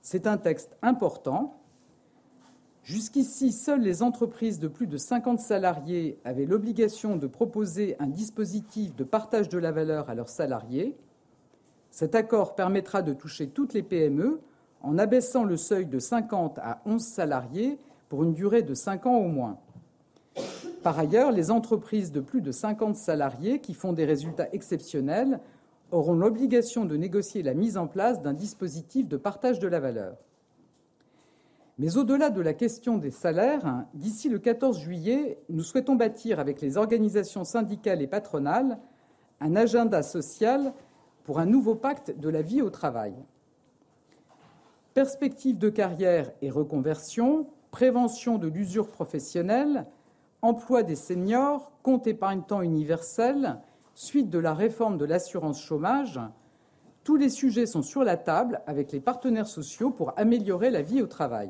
C'est 0.02 0.28
un 0.28 0.38
texte 0.38 0.78
important. 0.82 1.60
Jusqu'ici, 2.84 3.52
seules 3.52 3.82
les 3.82 4.04
entreprises 4.04 4.60
de 4.60 4.68
plus 4.68 4.88
de 4.88 4.98
50 4.98 5.40
salariés 5.40 6.20
avaient 6.24 6.46
l'obligation 6.46 7.18
de 7.18 7.28
proposer 7.28 7.98
un 8.00 8.08
dispositif 8.08 8.96
de 8.96 9.04
partage 9.04 9.50
de 9.50 9.58
la 9.58 9.72
valeur 9.72 10.10
à 10.10 10.16
leurs 10.16 10.30
salariés. 10.30 10.96
Cet 11.90 12.16
accord 12.16 12.56
permettra 12.56 13.02
de 13.02 13.14
toucher 13.14 13.50
toutes 13.50 13.74
les 13.74 13.84
PME 13.84 14.40
en 14.82 14.98
abaissant 14.98 15.44
le 15.44 15.58
seuil 15.58 15.88
de 15.88 16.00
50 16.00 16.60
à 16.60 16.82
11 16.86 17.02
salariés 17.02 17.80
pour 18.08 18.24
une 18.24 18.34
durée 18.34 18.62
de 18.62 18.74
5 18.74 19.08
ans 19.08 19.18
au 19.18 19.28
moins. 19.28 19.58
Par 20.88 21.00
ailleurs, 21.00 21.34
les 21.34 21.52
entreprises 21.52 22.14
de 22.14 22.22
plus 22.22 22.40
de 22.40 22.54
50 22.54 22.96
salariés 22.96 23.60
qui 23.60 23.74
font 23.74 23.92
des 23.92 24.06
résultats 24.06 24.48
exceptionnels 24.54 25.42
auront 25.92 26.16
l'obligation 26.16 26.86
de 26.86 26.96
négocier 26.96 27.44
la 27.44 27.54
mise 27.54 27.76
en 27.76 27.88
place 27.88 28.22
d'un 28.22 28.32
dispositif 28.32 29.10
de 29.10 29.18
partage 29.18 29.60
de 29.60 29.68
la 29.68 29.82
valeur. 29.82 30.16
Mais 31.78 31.98
au-delà 31.98 32.30
de 32.30 32.40
la 32.40 32.54
question 32.54 32.98
des 32.98 33.12
salaires, 33.12 33.84
d'ici 33.96 34.30
le 34.30 34.40
14 34.40 34.80
juillet, 34.80 35.38
nous 35.50 35.62
souhaitons 35.62 35.96
bâtir 35.96 36.40
avec 36.40 36.62
les 36.62 36.78
organisations 36.78 37.44
syndicales 37.44 38.02
et 38.02 38.08
patronales 38.08 38.80
un 39.42 39.58
agenda 39.58 40.02
social 40.04 40.72
pour 41.26 41.40
un 41.40 41.46
nouveau 41.46 41.76
pacte 41.76 42.18
de 42.18 42.30
la 42.30 42.42
vie 42.42 42.62
au 42.62 42.70
travail. 42.70 43.14
Perspectives 44.94 45.58
de 45.58 45.68
carrière 45.68 46.32
et 46.42 46.50
reconversion, 46.50 47.46
prévention 47.72 48.38
de 48.38 48.48
l'usure 48.48 48.88
professionnelle, 48.88 49.86
emploi 50.42 50.84
des 50.84 50.96
seniors, 50.96 51.72
compte 51.84 52.08
épargne-temps 52.08 52.62
universel, 52.62 53.60
suite 53.96 54.30
de 54.30 54.40
la 54.40 54.54
réforme 54.54 54.98
de 54.98 55.06
l'assurance 55.06 55.62
chômage, 55.62 56.20
tous 57.04 57.16
les 57.16 57.30
sujets 57.30 57.66
sont 57.66 57.82
sur 57.82 58.04
la 58.04 58.18
table 58.18 58.62
avec 58.68 58.92
les 58.92 59.00
partenaires 59.00 59.48
sociaux 59.48 59.92
pour 59.92 60.14
améliorer 60.18 60.70
la 60.70 60.82
vie 60.82 61.02
au 61.02 61.08
travail. 61.08 61.50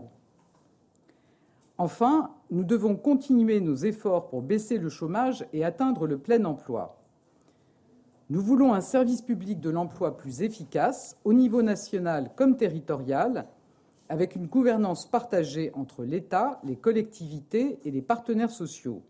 Enfin, 1.79 2.31
nous 2.49 2.63
devons 2.63 2.95
continuer 2.95 3.59
nos 3.59 3.75
efforts 3.75 4.27
pour 4.27 4.41
baisser 4.41 4.77
le 4.77 4.89
chômage 4.89 5.45
et 5.53 5.63
atteindre 5.63 6.07
le 6.07 6.17
plein 6.17 6.43
emploi. 6.45 6.97
Nous 8.29 8.41
voulons 8.41 8.73
un 8.73 8.81
service 8.81 9.21
public 9.21 9.59
de 9.59 9.69
l'emploi 9.69 10.17
plus 10.17 10.41
efficace, 10.41 11.17
au 11.23 11.33
niveau 11.33 11.61
national 11.61 12.31
comme 12.35 12.57
territorial, 12.57 13.47
avec 14.09 14.35
une 14.35 14.47
gouvernance 14.47 15.05
partagée 15.05 15.71
entre 15.73 16.03
l'État, 16.03 16.59
les 16.63 16.75
collectivités 16.75 17.79
et 17.83 17.91
les 17.91 18.01
partenaires 18.01 18.51
sociaux. 18.51 19.01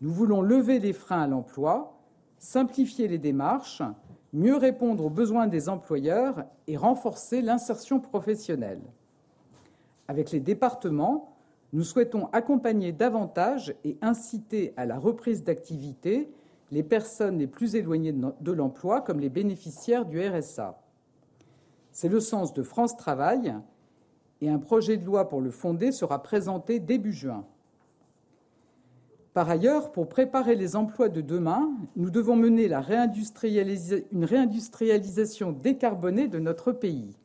Nous 0.00 0.12
voulons 0.12 0.42
lever 0.42 0.80
les 0.80 0.92
freins 0.92 1.22
à 1.22 1.26
l'emploi, 1.26 1.98
simplifier 2.38 3.08
les 3.08 3.18
démarches, 3.18 3.82
mieux 4.32 4.56
répondre 4.56 5.04
aux 5.04 5.10
besoins 5.10 5.46
des 5.46 5.68
employeurs 5.68 6.44
et 6.66 6.76
renforcer 6.76 7.40
l'insertion 7.40 8.00
professionnelle. 8.00 8.82
Avec 10.08 10.32
les 10.32 10.40
départements, 10.40 11.36
nous 11.72 11.84
souhaitons 11.84 12.28
accompagner 12.32 12.92
davantage 12.92 13.74
et 13.84 13.96
inciter 14.02 14.74
à 14.76 14.86
la 14.86 14.98
reprise 14.98 15.44
d'activité 15.44 16.30
les 16.70 16.82
personnes 16.82 17.38
les 17.38 17.46
plus 17.46 17.76
éloignées 17.76 18.12
de 18.12 18.52
l'emploi, 18.52 19.00
comme 19.00 19.20
les 19.20 19.28
bénéficiaires 19.28 20.04
du 20.04 20.20
RSA. 20.20 20.80
C'est 21.92 22.08
le 22.08 22.20
sens 22.20 22.52
de 22.52 22.62
France 22.62 22.96
Travail 22.96 23.54
et 24.40 24.48
un 24.48 24.58
projet 24.58 24.96
de 24.96 25.04
loi 25.04 25.28
pour 25.28 25.40
le 25.40 25.50
fonder 25.50 25.92
sera 25.92 26.22
présenté 26.22 26.80
début 26.80 27.12
juin. 27.12 27.44
Par 29.32 29.50
ailleurs, 29.50 29.90
pour 29.90 30.08
préparer 30.08 30.54
les 30.54 30.76
emplois 30.76 31.08
de 31.08 31.20
demain, 31.20 31.70
nous 31.96 32.10
devons 32.10 32.36
mener 32.36 32.66
une 32.66 34.24
réindustrialisation 34.24 35.50
décarbonée 35.50 36.28
de 36.28 36.38
notre 36.38 36.70
pays. 36.70 37.16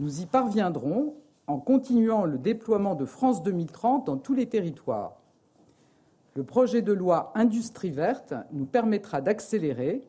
Nous 0.00 0.20
y 0.20 0.26
parviendrons 0.26 1.14
en 1.46 1.58
continuant 1.58 2.24
le 2.24 2.38
déploiement 2.38 2.96
de 2.96 3.04
France 3.04 3.42
2030 3.44 4.06
dans 4.06 4.16
tous 4.16 4.34
les 4.34 4.46
territoires. 4.46 5.20
Le 6.34 6.42
projet 6.42 6.82
de 6.82 6.92
loi 6.92 7.30
Industrie 7.36 7.90
verte 7.90 8.34
nous 8.52 8.64
permettra 8.64 9.20
d'accélérer. 9.20 10.02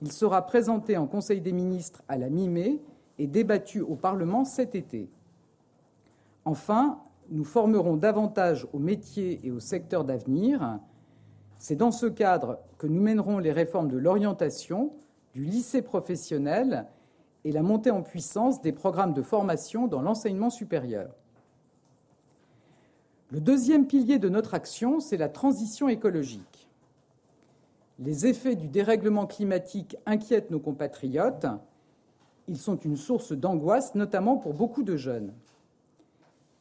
Il 0.00 0.12
sera 0.12 0.46
présenté 0.46 0.96
en 0.96 1.06
Conseil 1.06 1.40
des 1.40 1.52
ministres 1.52 2.02
à 2.08 2.16
la 2.16 2.30
mi-mai 2.30 2.80
et 3.18 3.26
débattu 3.26 3.80
au 3.80 3.96
Parlement 3.96 4.44
cet 4.44 4.74
été. 4.74 5.08
Enfin, 6.44 7.00
nous 7.30 7.44
formerons 7.44 7.96
davantage 7.96 8.66
aux 8.72 8.78
métiers 8.78 9.40
et 9.44 9.50
aux 9.50 9.60
secteurs 9.60 10.04
d'avenir. 10.04 10.78
C'est 11.58 11.76
dans 11.76 11.92
ce 11.92 12.06
cadre 12.06 12.58
que 12.78 12.86
nous 12.86 13.00
mènerons 13.00 13.38
les 13.38 13.52
réformes 13.52 13.88
de 13.88 13.96
l'orientation, 13.96 14.92
du 15.34 15.44
lycée 15.44 15.82
professionnel 15.82 16.86
et 17.44 17.52
la 17.52 17.62
montée 17.62 17.90
en 17.90 18.02
puissance 18.02 18.60
des 18.60 18.72
programmes 18.72 19.12
de 19.12 19.22
formation 19.22 19.86
dans 19.86 20.02
l'enseignement 20.02 20.50
supérieur. 20.50 21.10
Le 23.30 23.40
deuxième 23.40 23.86
pilier 23.86 24.18
de 24.18 24.28
notre 24.28 24.54
action, 24.54 25.00
c'est 25.00 25.16
la 25.16 25.28
transition 25.28 25.88
écologique. 25.88 26.68
Les 27.98 28.26
effets 28.26 28.56
du 28.56 28.68
dérèglement 28.68 29.26
climatique 29.26 29.96
inquiètent 30.06 30.50
nos 30.50 30.60
compatriotes. 30.60 31.46
Ils 32.48 32.58
sont 32.58 32.76
une 32.76 32.96
source 32.96 33.32
d'angoisse, 33.32 33.94
notamment 33.94 34.36
pour 34.36 34.54
beaucoup 34.54 34.82
de 34.82 34.96
jeunes. 34.96 35.32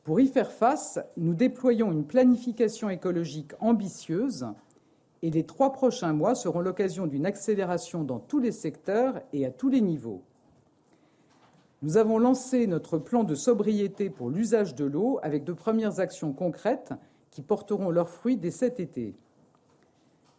Pour 0.04 0.19
y 0.19 0.28
faire 0.28 0.52
face, 0.52 1.00
nous 1.17 1.34
déployons 1.34 1.91
une 1.91 2.06
planification 2.06 2.89
écologique 2.89 3.54
ambitieuse 3.60 4.45
et 5.21 5.32
les 5.32 5.43
trois 5.43 5.74
prochains 5.74 6.13
mois 6.13 6.36
seront 6.36 6.60
l'occasion 6.60 7.08
d'une 7.08 7.26
accélération 7.26 8.04
dans 8.04 8.19
tous 8.19 8.39
les 8.39 8.52
secteurs 8.52 9.21
et 9.34 9.45
à 9.45 9.52
tous 9.52 9.69
les 9.69 9.82
niveaux. 9.82 10.21
Nous 11.82 11.98
avons 11.98 12.19
lancé 12.19 12.67
notre 12.67 13.00
plan 13.00 13.24
de 13.24 13.36
sobriété 13.36 14.10
pour 14.10 14.30
l'usage 14.30 14.76
de 14.76 14.86
l'eau 14.86 15.19
avec 15.24 15.43
de 15.43 15.54
premières 15.54 16.00
actions 16.00 16.34
concrètes 16.34 16.93
qui 17.32 17.41
porteront 17.41 17.89
leurs 17.89 18.10
fruits 18.10 18.38
dès 18.38 18.52
cet 18.52 18.80
été. 18.80 19.15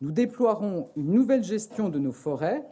Nous 0.01 0.13
déploierons 0.13 0.91
une 0.97 1.13
nouvelle 1.13 1.43
gestion 1.43 1.89
de 1.89 1.99
nos 1.99 2.13
forêts, 2.13 2.65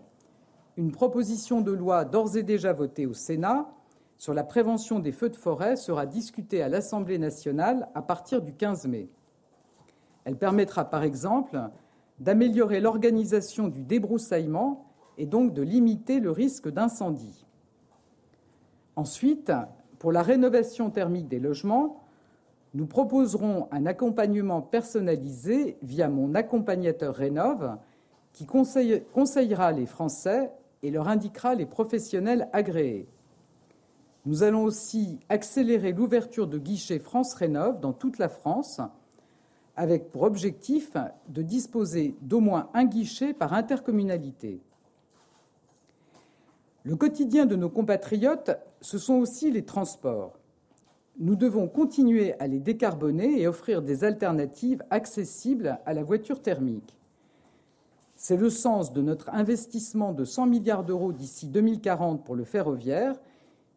une 0.76 0.90
proposition 0.90 1.60
de 1.60 1.72
loi 1.72 2.04
d'ores 2.04 2.37
et 2.37 2.42
déjà 2.42 2.72
votée 2.72 3.06
au 3.06 3.14
Sénat 3.14 3.70
sur 4.16 4.34
la 4.34 4.44
prévention 4.44 4.98
des 4.98 5.12
feux 5.12 5.28
de 5.28 5.37
forêt 5.37 5.76
sera 5.76 6.06
discutée 6.06 6.62
à 6.62 6.68
l'Assemblée 6.68 7.18
nationale 7.18 7.88
à 7.94 8.02
partir 8.02 8.42
du 8.42 8.54
15 8.54 8.87
mai. 8.87 9.08
Elle 10.24 10.37
permettra 10.37 10.84
par 10.84 11.02
exemple 11.02 11.60
d'améliorer 12.18 12.80
l'organisation 12.80 13.68
du 13.68 13.82
débroussaillement 13.82 14.87
et 15.18 15.26
donc 15.26 15.52
de 15.52 15.62
limiter 15.62 16.20
le 16.20 16.30
risque 16.30 16.68
d'incendie. 16.68 17.44
Ensuite, 18.96 19.52
pour 19.98 20.12
la 20.12 20.22
rénovation 20.22 20.90
thermique 20.90 21.28
des 21.28 21.40
logements, 21.40 22.00
nous 22.72 22.87
proposerons 22.87 23.68
un 23.70 23.87
accompagnement 23.87 24.62
personnalisé 24.62 25.76
via 25.82 26.08
mon 26.08 26.34
accompagnateur 26.34 27.14
Rénov 27.14 27.76
qui 28.32 28.46
conseillera 28.46 29.72
les 29.72 29.87
Français 29.87 30.50
et 30.84 30.90
leur 30.90 31.08
indiquera 31.08 31.54
les 31.54 31.66
professionnels 31.66 32.48
agréés. 32.52 33.08
Nous 34.26 34.42
allons 34.42 34.62
aussi 34.64 35.18
accélérer 35.30 35.92
l'ouverture 35.92 36.46
de 36.46 36.58
guichets 36.58 36.98
France 36.98 37.34
Rénov 37.34 37.80
dans 37.80 37.94
toute 37.94 38.18
la 38.18 38.28
France, 38.28 38.80
avec 39.76 40.12
pour 40.12 40.22
objectif 40.22 40.92
de 41.28 41.42
disposer 41.42 42.14
d'au 42.20 42.40
moins 42.40 42.68
un 42.74 42.84
guichet 42.84 43.32
par 43.32 43.54
intercommunalité. 43.54 44.60
Le 46.84 46.96
quotidien 46.96 47.46
de 47.46 47.56
nos 47.56 47.70
compatriotes, 47.70 48.50
ce 48.82 48.98
sont 48.98 49.14
aussi 49.14 49.50
les 49.50 49.64
transports. 49.64 50.38
Nous 51.18 51.34
devons 51.34 51.66
continuer 51.66 52.38
à 52.40 52.46
les 52.46 52.60
décarboner 52.60 53.40
et 53.40 53.48
offrir 53.48 53.80
des 53.80 54.04
alternatives 54.04 54.84
accessibles 54.90 55.78
à 55.86 55.94
la 55.94 56.02
voiture 56.02 56.42
thermique. 56.42 56.98
C'est 58.26 58.38
le 58.38 58.48
sens 58.48 58.94
de 58.94 59.02
notre 59.02 59.28
investissement 59.34 60.14
de 60.14 60.24
100 60.24 60.46
milliards 60.46 60.82
d'euros 60.82 61.12
d'ici 61.12 61.46
2040 61.46 62.24
pour 62.24 62.37
le 62.37 62.44
ferroviaire, 62.44 63.20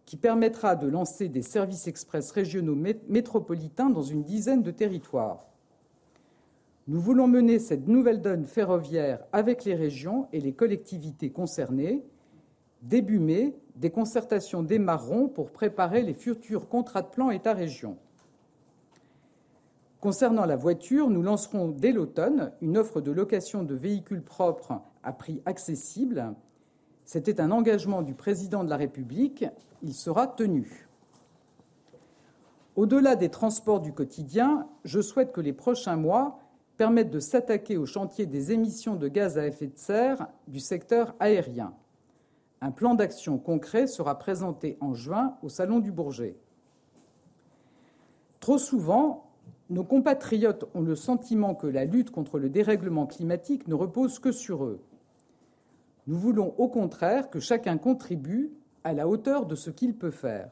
qui 0.05 0.15
permettra 0.15 0.77
de 0.77 0.87
lancer 0.87 1.27
des 1.27 1.41
services 1.41 1.85
express 1.89 2.31
régionaux 2.31 2.77
métropolitains 3.09 3.89
dans 3.89 4.03
une 4.03 4.23
dizaine 4.23 4.63
de 4.63 4.71
territoires. 4.71 5.49
Nous 6.87 7.01
voulons 7.01 7.27
mener 7.27 7.59
cette 7.59 7.89
nouvelle 7.89 8.21
donne 8.21 8.45
ferroviaire 8.45 9.19
avec 9.33 9.65
les 9.65 9.75
régions 9.75 10.29
et 10.31 10.39
les 10.39 10.53
collectivités 10.53 11.29
concernées 11.29 12.05
Début 12.81 13.19
mai, 13.19 13.53
des 13.75 13.89
concertations 13.89 14.63
démarreront 14.63 15.27
pour 15.27 15.51
préparer 15.51 16.03
les 16.03 16.13
futurs 16.13 16.69
contrats 16.69 17.01
de 17.01 17.07
plan 17.07 17.31
État-région. 17.31 17.97
Concernant 19.99 20.45
la 20.45 20.55
voiture, 20.55 21.09
nous 21.09 21.23
lancerons 21.23 21.69
dès 21.69 21.91
l'automne 21.91 22.51
une 22.61 22.77
offre 22.77 23.01
de 23.01 23.11
location 23.11 23.63
de 23.63 23.73
véhicules 23.73 24.21
propres 24.21 24.81
à 25.03 25.11
prix 25.11 25.41
accessible. 25.45 26.35
C'était 27.03 27.41
un 27.41 27.49
engagement 27.51 28.03
du 28.03 28.13
président 28.13 28.63
de 28.63 28.69
la 28.69 28.77
République. 28.77 29.45
Il 29.81 29.93
sera 29.93 30.27
tenu. 30.27 30.87
Au-delà 32.75 33.15
des 33.15 33.29
transports 33.29 33.79
du 33.79 33.91
quotidien, 33.91 34.67
je 34.85 35.01
souhaite 35.01 35.31
que 35.31 35.41
les 35.41 35.53
prochains 35.53 35.95
mois 35.95 36.39
permettent 36.77 37.09
de 37.09 37.19
s'attaquer 37.19 37.75
au 37.75 37.87
chantier 37.87 38.27
des 38.27 38.51
émissions 38.51 38.95
de 38.95 39.07
gaz 39.07 39.39
à 39.39 39.47
effet 39.47 39.65
de 39.65 39.77
serre 39.79 40.27
du 40.47 40.59
secteur 40.59 41.15
aérien. 41.19 41.73
Un 42.61 42.69
plan 42.69 42.93
d'action 42.93 43.39
concret 43.39 43.87
sera 43.87 44.19
présenté 44.19 44.77
en 44.79 44.93
juin 44.93 45.37
au 45.41 45.49
Salon 45.49 45.79
du 45.79 45.91
Bourget. 45.91 46.35
Trop 48.39 48.59
souvent, 48.59 49.26
nos 49.69 49.83
compatriotes 49.83 50.65
ont 50.73 50.81
le 50.81 50.95
sentiment 50.95 51.53
que 51.53 51.67
la 51.67 51.85
lutte 51.85 52.11
contre 52.11 52.39
le 52.39 52.49
dérèglement 52.49 53.05
climatique 53.05 53.67
ne 53.67 53.75
repose 53.75 54.19
que 54.19 54.31
sur 54.31 54.63
eux. 54.63 54.79
Nous 56.07 56.17
voulons 56.17 56.53
au 56.57 56.69
contraire 56.69 57.29
que 57.29 57.41
chacun 57.41 57.77
contribue 57.77 58.51
à 58.83 58.93
la 58.93 59.07
hauteur 59.07 59.45
de 59.45 59.55
ce 59.55 59.69
qu'il 59.69 59.95
peut 59.95 60.11
faire. 60.11 60.49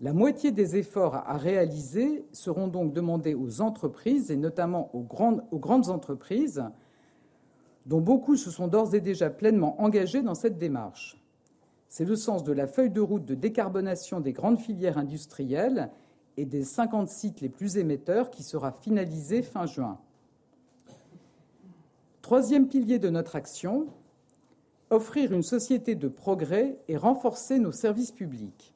La 0.00 0.12
moitié 0.12 0.50
des 0.50 0.76
efforts 0.76 1.14
à 1.14 1.36
réaliser 1.36 2.26
seront 2.32 2.66
donc 2.66 2.92
demandés 2.92 3.34
aux 3.34 3.60
entreprises 3.60 4.32
et 4.32 4.36
notamment 4.36 4.90
aux 4.92 5.02
grandes, 5.02 5.88
entreprises 5.88 6.64
dont 7.86 8.00
beaucoup 8.00 8.36
se 8.36 8.50
sont 8.50 8.66
d'ores 8.66 8.94
et 8.96 9.00
déjà 9.00 9.30
pleinement 9.30 9.80
engagés 9.80 10.22
dans 10.22 10.34
cette 10.34 10.58
démarche. 10.58 11.22
C'est 11.88 12.04
le 12.04 12.16
sens 12.16 12.42
de 12.42 12.52
la 12.52 12.66
feuille 12.66 12.90
de 12.90 13.00
route 13.00 13.24
de 13.24 13.36
décarbonation 13.36 14.18
des 14.18 14.32
grandes 14.32 14.58
filières 14.58 14.98
industrielles 14.98 15.90
et 16.36 16.44
des 16.44 16.64
50 16.64 17.08
sites 17.08 17.40
les 17.40 17.48
plus 17.48 17.76
émetteurs 17.76 18.30
qui 18.30 18.42
sera 18.42 18.72
finalisée 18.72 19.42
fin 19.42 19.66
juin. 19.66 19.98
Troisième 22.22 22.68
pilier 22.68 22.98
de 22.98 23.10
notre 23.10 23.36
action, 23.36 23.86
offrir 24.90 25.32
une 25.32 25.42
société 25.42 25.94
de 25.94 26.08
progrès 26.08 26.78
et 26.88 26.96
renforcer 26.96 27.58
nos 27.58 27.72
services 27.72 28.12
publics. 28.12 28.72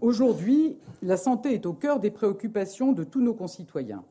Aujourd'hui, 0.00 0.76
la 1.02 1.16
santé 1.16 1.54
est 1.54 1.66
au 1.66 1.72
cœur 1.72 2.00
des 2.00 2.10
préoccupations 2.10 2.92
de 2.92 3.04
tous 3.04 3.20
nos 3.20 3.34
concitoyens. 3.34 4.04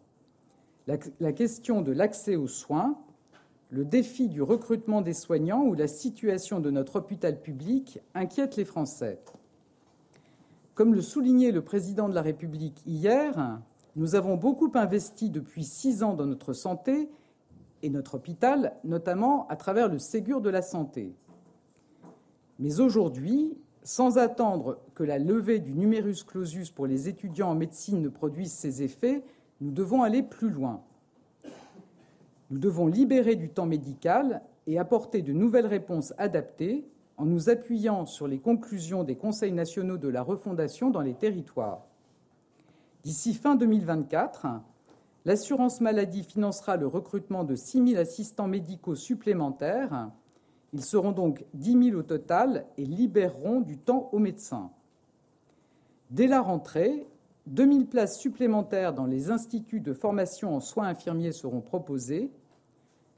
La 0.87 1.33
question 1.33 1.81
de 1.81 1.91
l'accès 1.91 2.35
aux 2.35 2.47
soins, 2.47 2.97
le 3.69 3.85
défi 3.85 4.27
du 4.27 4.41
recrutement 4.41 5.01
des 5.01 5.13
soignants 5.13 5.63
ou 5.63 5.73
la 5.73 5.87
situation 5.87 6.59
de 6.59 6.71
notre 6.71 6.97
hôpital 6.97 7.41
public 7.41 7.99
inquiètent 8.13 8.57
les 8.57 8.65
Français. 8.65 9.19
Comme 10.81 10.95
le 10.95 11.01
soulignait 11.03 11.51
le 11.51 11.61
président 11.61 12.09
de 12.09 12.15
la 12.15 12.23
République 12.23 12.81
hier, 12.87 13.59
nous 13.95 14.15
avons 14.15 14.35
beaucoup 14.35 14.71
investi 14.73 15.29
depuis 15.29 15.63
six 15.63 16.01
ans 16.01 16.15
dans 16.15 16.25
notre 16.25 16.53
santé 16.53 17.07
et 17.83 17.91
notre 17.91 18.15
hôpital, 18.15 18.73
notamment 18.83 19.47
à 19.49 19.57
travers 19.57 19.89
le 19.89 19.99
Ségur 19.99 20.41
de 20.41 20.49
la 20.49 20.63
santé. 20.63 21.13
Mais 22.57 22.79
aujourd'hui, 22.79 23.55
sans 23.83 24.17
attendre 24.17 24.79
que 24.95 25.03
la 25.03 25.19
levée 25.19 25.59
du 25.59 25.75
numerus 25.75 26.23
clausus 26.23 26.71
pour 26.71 26.87
les 26.87 27.07
étudiants 27.07 27.51
en 27.51 27.55
médecine 27.55 28.01
ne 28.01 28.09
produise 28.09 28.51
ses 28.51 28.81
effets, 28.81 29.23
nous 29.59 29.69
devons 29.69 30.01
aller 30.01 30.23
plus 30.23 30.49
loin. 30.49 30.81
Nous 32.49 32.57
devons 32.57 32.87
libérer 32.87 33.35
du 33.35 33.51
temps 33.51 33.67
médical 33.67 34.41
et 34.65 34.79
apporter 34.79 35.21
de 35.21 35.31
nouvelles 35.31 35.67
réponses 35.67 36.11
adaptées 36.17 36.87
en 37.21 37.25
nous 37.25 37.51
appuyant 37.51 38.07
sur 38.07 38.27
les 38.27 38.39
conclusions 38.39 39.03
des 39.03 39.15
conseils 39.15 39.51
nationaux 39.51 39.99
de 39.99 40.07
la 40.07 40.23
refondation 40.23 40.89
dans 40.89 41.01
les 41.01 41.13
territoires. 41.13 41.85
D'ici 43.03 43.35
fin 43.35 43.55
2024, 43.55 44.47
l'assurance 45.25 45.81
maladie 45.81 46.23
financera 46.23 46.77
le 46.77 46.87
recrutement 46.87 47.43
de 47.43 47.53
6 47.53 47.89
000 47.89 48.01
assistants 48.01 48.47
médicaux 48.47 48.95
supplémentaires. 48.95 50.09
Ils 50.73 50.83
seront 50.83 51.11
donc 51.11 51.45
10 51.53 51.89
000 51.89 51.99
au 51.99 52.01
total 52.01 52.65
et 52.79 52.85
libéreront 52.85 53.61
du 53.61 53.77
temps 53.77 54.09
aux 54.13 54.19
médecins. 54.19 54.71
Dès 56.09 56.25
la 56.25 56.41
rentrée, 56.41 57.05
2 57.45 57.71
000 57.71 57.85
places 57.85 58.17
supplémentaires 58.17 58.95
dans 58.95 59.05
les 59.05 59.29
instituts 59.29 59.79
de 59.79 59.93
formation 59.93 60.55
en 60.55 60.59
soins 60.59 60.87
infirmiers 60.87 61.33
seront 61.33 61.61
proposées. 61.61 62.31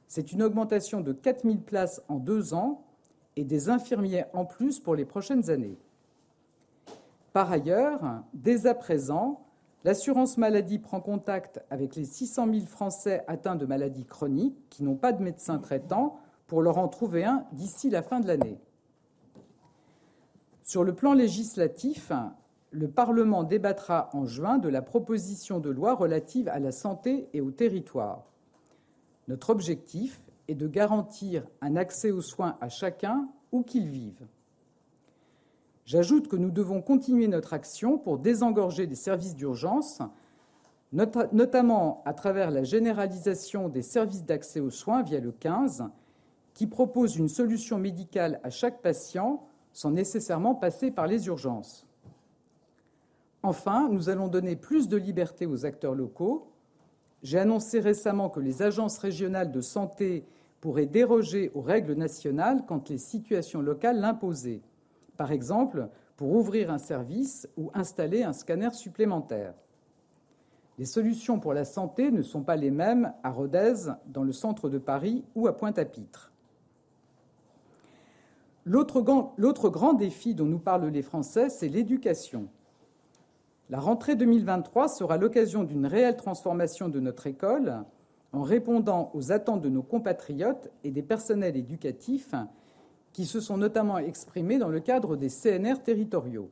C'est 0.09 0.33
une 0.33 0.43
augmentation 0.43 0.99
de 0.99 1.13
4 1.13 1.43
000 1.43 1.55
places 1.59 2.01
en 2.09 2.17
deux 2.17 2.53
ans 2.53 2.83
et 3.36 3.43
des 3.43 3.69
infirmiers 3.69 4.25
en 4.34 4.45
plus 4.45 4.79
pour 4.79 4.95
les 4.95 5.05
prochaines 5.05 5.49
années. 5.49 5.77
Par 7.34 7.51
ailleurs, 7.51 8.23
dès 8.34 8.67
à 8.67 8.75
présent, 8.75 9.43
L'assurance 9.86 10.38
maladie 10.38 10.79
prend 10.79 11.01
contact 11.01 11.61
avec 11.69 11.97
les 11.97 12.05
600 12.05 12.47
000 12.53 12.65
Français 12.67 13.25
atteints 13.27 13.57
de 13.57 13.65
maladies 13.65 14.05
chroniques 14.05 14.57
qui 14.69 14.81
n'ont 14.81 14.95
pas 14.95 15.11
de 15.11 15.21
médecin 15.21 15.59
traitant 15.59 16.19
pour 16.47 16.61
leur 16.61 16.77
en 16.77 16.88
trouver 16.88 17.25
un 17.25 17.45
d'ici 17.51 17.89
la 17.89 18.01
fin 18.01 18.21
de 18.21 18.27
l'année. 18.27 18.57
Sur 20.63 20.86
le 20.86 20.95
plan 20.95 21.13
législatif, 21.13 22.13
le 22.71 22.88
Parlement 22.88 23.43
débattra 23.43 24.09
en 24.13 24.25
juin 24.25 24.57
de 24.57 24.69
la 24.69 24.81
proposition 24.81 25.59
de 25.59 25.69
loi 25.69 25.95
relative 25.95 26.47
à 26.47 26.59
la 26.59 26.71
santé 26.71 27.27
et 27.34 27.41
au 27.41 27.51
territoire. 27.51 28.23
Notre 29.27 29.49
objectif 29.49 30.22
est 30.47 30.55
de 30.55 30.67
garantir 30.67 31.45
un 31.61 31.75
accès 31.75 32.11
aux 32.11 32.21
soins 32.21 32.57
à 32.61 32.69
chacun 32.69 33.27
où 33.51 33.63
qu'il 33.63 33.87
vive. 33.87 34.25
J'ajoute 35.85 36.27
que 36.27 36.35
nous 36.35 36.51
devons 36.51 36.81
continuer 36.81 37.27
notre 37.27 37.53
action 37.53 37.97
pour 37.97 38.17
désengorger 38.17 38.87
des 38.87 38.95
services 38.95 39.35
d'urgence, 39.35 40.01
notamment 40.91 42.01
à 42.05 42.13
travers 42.13 42.51
la 42.51 42.63
généralisation 42.63 43.67
des 43.67 43.81
services 43.81 44.23
d'accès 44.23 44.59
aux 44.59 44.69
soins 44.69 45.03
via 45.03 45.19
le 45.19 45.31
15, 45.31 45.85
qui 46.53 46.67
propose 46.67 47.17
une 47.17 47.29
solution 47.29 47.77
médicale 47.79 48.39
à 48.43 48.49
chaque 48.49 48.81
patient 48.81 49.45
sans 49.73 49.91
nécessairement 49.91 50.55
passer 50.55 50.91
par 50.91 51.07
les 51.07 51.27
urgences. 51.27 51.85
Enfin, 53.41 53.89
nous 53.89 54.07
allons 54.07 54.29
donner 54.29 54.55
plus 54.55 54.87
de 54.87 54.95
liberté 54.95 55.45
aux 55.45 55.65
acteurs 55.65 55.95
locaux. 55.95 56.52
J'ai 57.24 57.39
annoncé 57.39 57.80
récemment 57.80 58.30
que 58.30 58.39
les 58.39 58.61
agences 58.61 58.99
régionales 58.99 59.51
de 59.51 59.61
santé 59.61 60.26
pourraient 60.61 60.86
déroger 60.86 61.51
aux 61.55 61.61
règles 61.61 61.93
nationales 61.93 62.63
quand 62.67 62.89
les 62.89 62.97
situations 62.97 63.61
locales 63.61 63.99
l'imposaient 63.99 64.61
par 65.17 65.32
exemple 65.32 65.89
pour 66.17 66.32
ouvrir 66.34 66.71
un 66.71 66.78
service 66.78 67.47
ou 67.57 67.71
installer 67.74 68.24
un 68.24 68.34
scanner 68.34 68.71
supplémentaire. 68.71 69.53
Les 70.78 70.86
solutions 70.86 71.39
pour 71.39 71.53
la 71.53 71.65
santé 71.65 72.11
ne 72.11 72.21
sont 72.21 72.43
pas 72.43 72.55
les 72.55 72.71
mêmes 72.71 73.13
à 73.24 73.30
Rodez, 73.30 73.91
dans 74.07 74.24
le 74.24 74.32
centre 74.32 74.69
de 74.69 74.80
Paris 74.80 75.24
ou 75.36 75.47
à 75.47 75.55
Pointe-à-Pitre. 75.55 76.32
L'autre 78.65 79.01
grand, 79.01 79.93
défi 79.93 80.34
dont 80.34 80.45
nous 80.45 80.59
parlent 80.59 80.88
les 80.88 81.01
Français, 81.01 81.49
c'est 81.49 81.67
l'éducation. 81.67 82.47
La 83.74 83.80
rentrée 83.80 84.15
2023 84.15 84.88
sera 84.88 85.17
l'occasion 85.17 85.63
d'une 85.63 85.88
réelle 85.88 86.15
transformation 86.15 86.89
de 86.89 86.99
notre 86.99 87.26
école 87.26 87.84
en 88.32 88.43
répondant 88.43 89.09
aux 89.15 89.32
attentes 89.32 89.63
de 89.63 89.69
nos 89.69 89.82
compatriotes 89.82 90.69
et 90.84 90.91
des 90.91 91.01
personnels 91.01 91.57
éducatifs 91.57 92.36
qui 93.13 93.26
se 93.26 93.39
sont 93.39 93.57
notamment 93.57 93.97
exprimés 93.97 94.59
dans 94.59 94.69
le 94.69 94.80
cadre 94.80 95.15
des 95.15 95.30
CNR 95.30 95.82
territoriaux. 95.84 96.51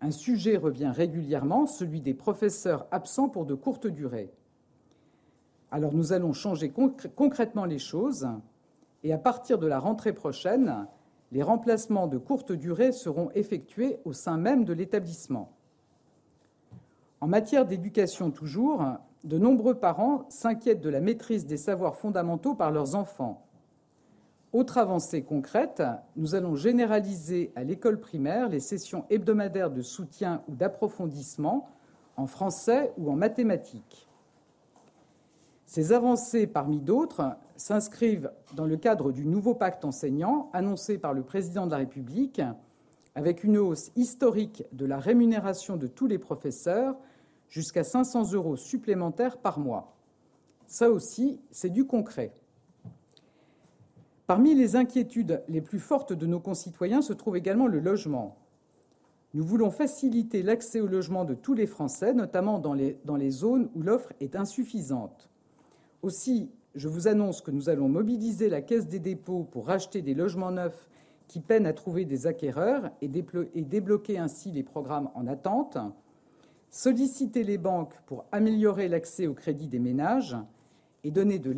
Un 0.00 0.10
sujet 0.10 0.56
revient 0.56 0.90
régulièrement, 0.92 1.68
celui 1.68 2.00
des 2.00 2.12
professeurs 2.12 2.88
absents 2.90 3.28
pour 3.28 3.46
de 3.46 3.54
courtes 3.54 3.86
durées. 3.86 4.32
Alors 5.70 5.94
nous 5.94 6.12
allons 6.12 6.32
changer 6.32 6.72
concrètement 7.14 7.66
les 7.66 7.78
choses 7.78 8.26
et 9.04 9.12
à 9.12 9.18
partir 9.18 9.60
de 9.60 9.68
la 9.68 9.78
rentrée 9.78 10.12
prochaine, 10.12 10.88
les 11.30 11.44
remplacements 11.44 12.08
de 12.08 12.18
courte 12.18 12.50
durée 12.50 12.90
seront 12.90 13.30
effectués 13.36 14.00
au 14.04 14.12
sein 14.12 14.38
même 14.38 14.64
de 14.64 14.72
l'établissement. 14.72 15.54
En 17.20 17.26
matière 17.26 17.66
d'éducation 17.66 18.30
toujours, 18.30 18.84
de 19.24 19.38
nombreux 19.38 19.74
parents 19.74 20.26
s'inquiètent 20.28 20.80
de 20.80 20.88
la 20.88 21.00
maîtrise 21.00 21.46
des 21.46 21.56
savoirs 21.56 21.96
fondamentaux 21.96 22.54
par 22.54 22.70
leurs 22.70 22.94
enfants. 22.94 23.44
Autre 24.52 24.78
avancée 24.78 25.22
concrète, 25.22 25.82
nous 26.16 26.36
allons 26.36 26.54
généraliser 26.54 27.52
à 27.56 27.64
l'école 27.64 27.98
primaire 27.98 28.48
les 28.48 28.60
sessions 28.60 29.04
hebdomadaires 29.10 29.70
de 29.70 29.82
soutien 29.82 30.42
ou 30.48 30.54
d'approfondissement 30.54 31.68
en 32.16 32.26
français 32.26 32.92
ou 32.96 33.10
en 33.10 33.16
mathématiques. 33.16 34.08
Ces 35.66 35.92
avancées, 35.92 36.46
parmi 36.46 36.80
d'autres, 36.80 37.36
s'inscrivent 37.56 38.30
dans 38.54 38.64
le 38.64 38.76
cadre 38.76 39.10
du 39.10 39.26
nouveau 39.26 39.54
pacte 39.54 39.84
enseignant 39.84 40.50
annoncé 40.52 40.98
par 40.98 41.12
le 41.12 41.22
président 41.22 41.66
de 41.66 41.72
la 41.72 41.78
République, 41.78 42.40
avec 43.14 43.42
une 43.42 43.58
hausse 43.58 43.90
historique 43.96 44.64
de 44.72 44.86
la 44.86 44.98
rémunération 44.98 45.76
de 45.76 45.88
tous 45.88 46.06
les 46.06 46.18
professeurs 46.18 46.96
jusqu'à 47.48 47.84
500 47.84 48.32
euros 48.32 48.56
supplémentaires 48.56 49.38
par 49.38 49.58
mois. 49.58 49.96
Ça 50.66 50.90
aussi, 50.90 51.40
c'est 51.50 51.70
du 51.70 51.86
concret. 51.86 52.32
Parmi 54.26 54.54
les 54.54 54.76
inquiétudes 54.76 55.42
les 55.48 55.62
plus 55.62 55.78
fortes 55.78 56.12
de 56.12 56.26
nos 56.26 56.40
concitoyens 56.40 57.00
se 57.00 57.14
trouve 57.14 57.38
également 57.38 57.66
le 57.66 57.80
logement. 57.80 58.36
Nous 59.32 59.44
voulons 59.44 59.70
faciliter 59.70 60.42
l'accès 60.42 60.80
au 60.80 60.86
logement 60.86 61.24
de 61.24 61.34
tous 61.34 61.54
les 61.54 61.66
Français, 61.66 62.12
notamment 62.12 62.58
dans 62.58 62.74
les, 62.74 63.30
zones 63.30 63.70
où 63.74 63.82
l'offre 63.82 64.12
est 64.20 64.36
insuffisante. 64.36 65.30
Aussi, 66.02 66.50
je 66.74 66.88
vous 66.88 67.08
annonce 67.08 67.40
que 67.40 67.50
nous 67.50 67.70
allons 67.70 67.88
mobiliser 67.88 68.50
la 68.50 68.60
Caisse 68.60 68.86
des 68.86 68.98
dépôts 68.98 69.44
pour 69.44 69.66
racheter 69.66 70.02
des 70.02 70.14
logements 70.14 70.50
neufs 70.50 70.88
qui 71.26 71.40
peinent 71.40 71.66
à 71.66 71.72
trouver 71.72 72.04
des 72.04 72.26
acquéreurs 72.26 72.90
et 73.00 73.08
débloquer 73.08 74.18
ainsi 74.18 74.50
les 74.52 74.62
programmes 74.62 75.10
en 75.14 75.26
attente, 75.26 75.78
solliciter 76.70 77.44
les 77.44 77.58
banques 77.58 77.94
pour 78.06 78.24
améliorer 78.32 78.88
l'accès 78.88 79.26
au 79.26 79.34
crédit 79.34 79.68
des 79.68 79.78
ménages 79.78 80.36
et 81.04 81.10
donner 81.10 81.38
de, 81.38 81.54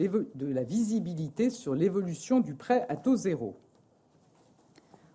la 0.47 0.63
visibilité 0.63 1.51
sur 1.51 1.75
l'évolution 1.75 2.41
du 2.41 2.55
prêt 2.55 2.87
à 2.89 2.97
taux 2.97 3.17
zéro. 3.17 3.57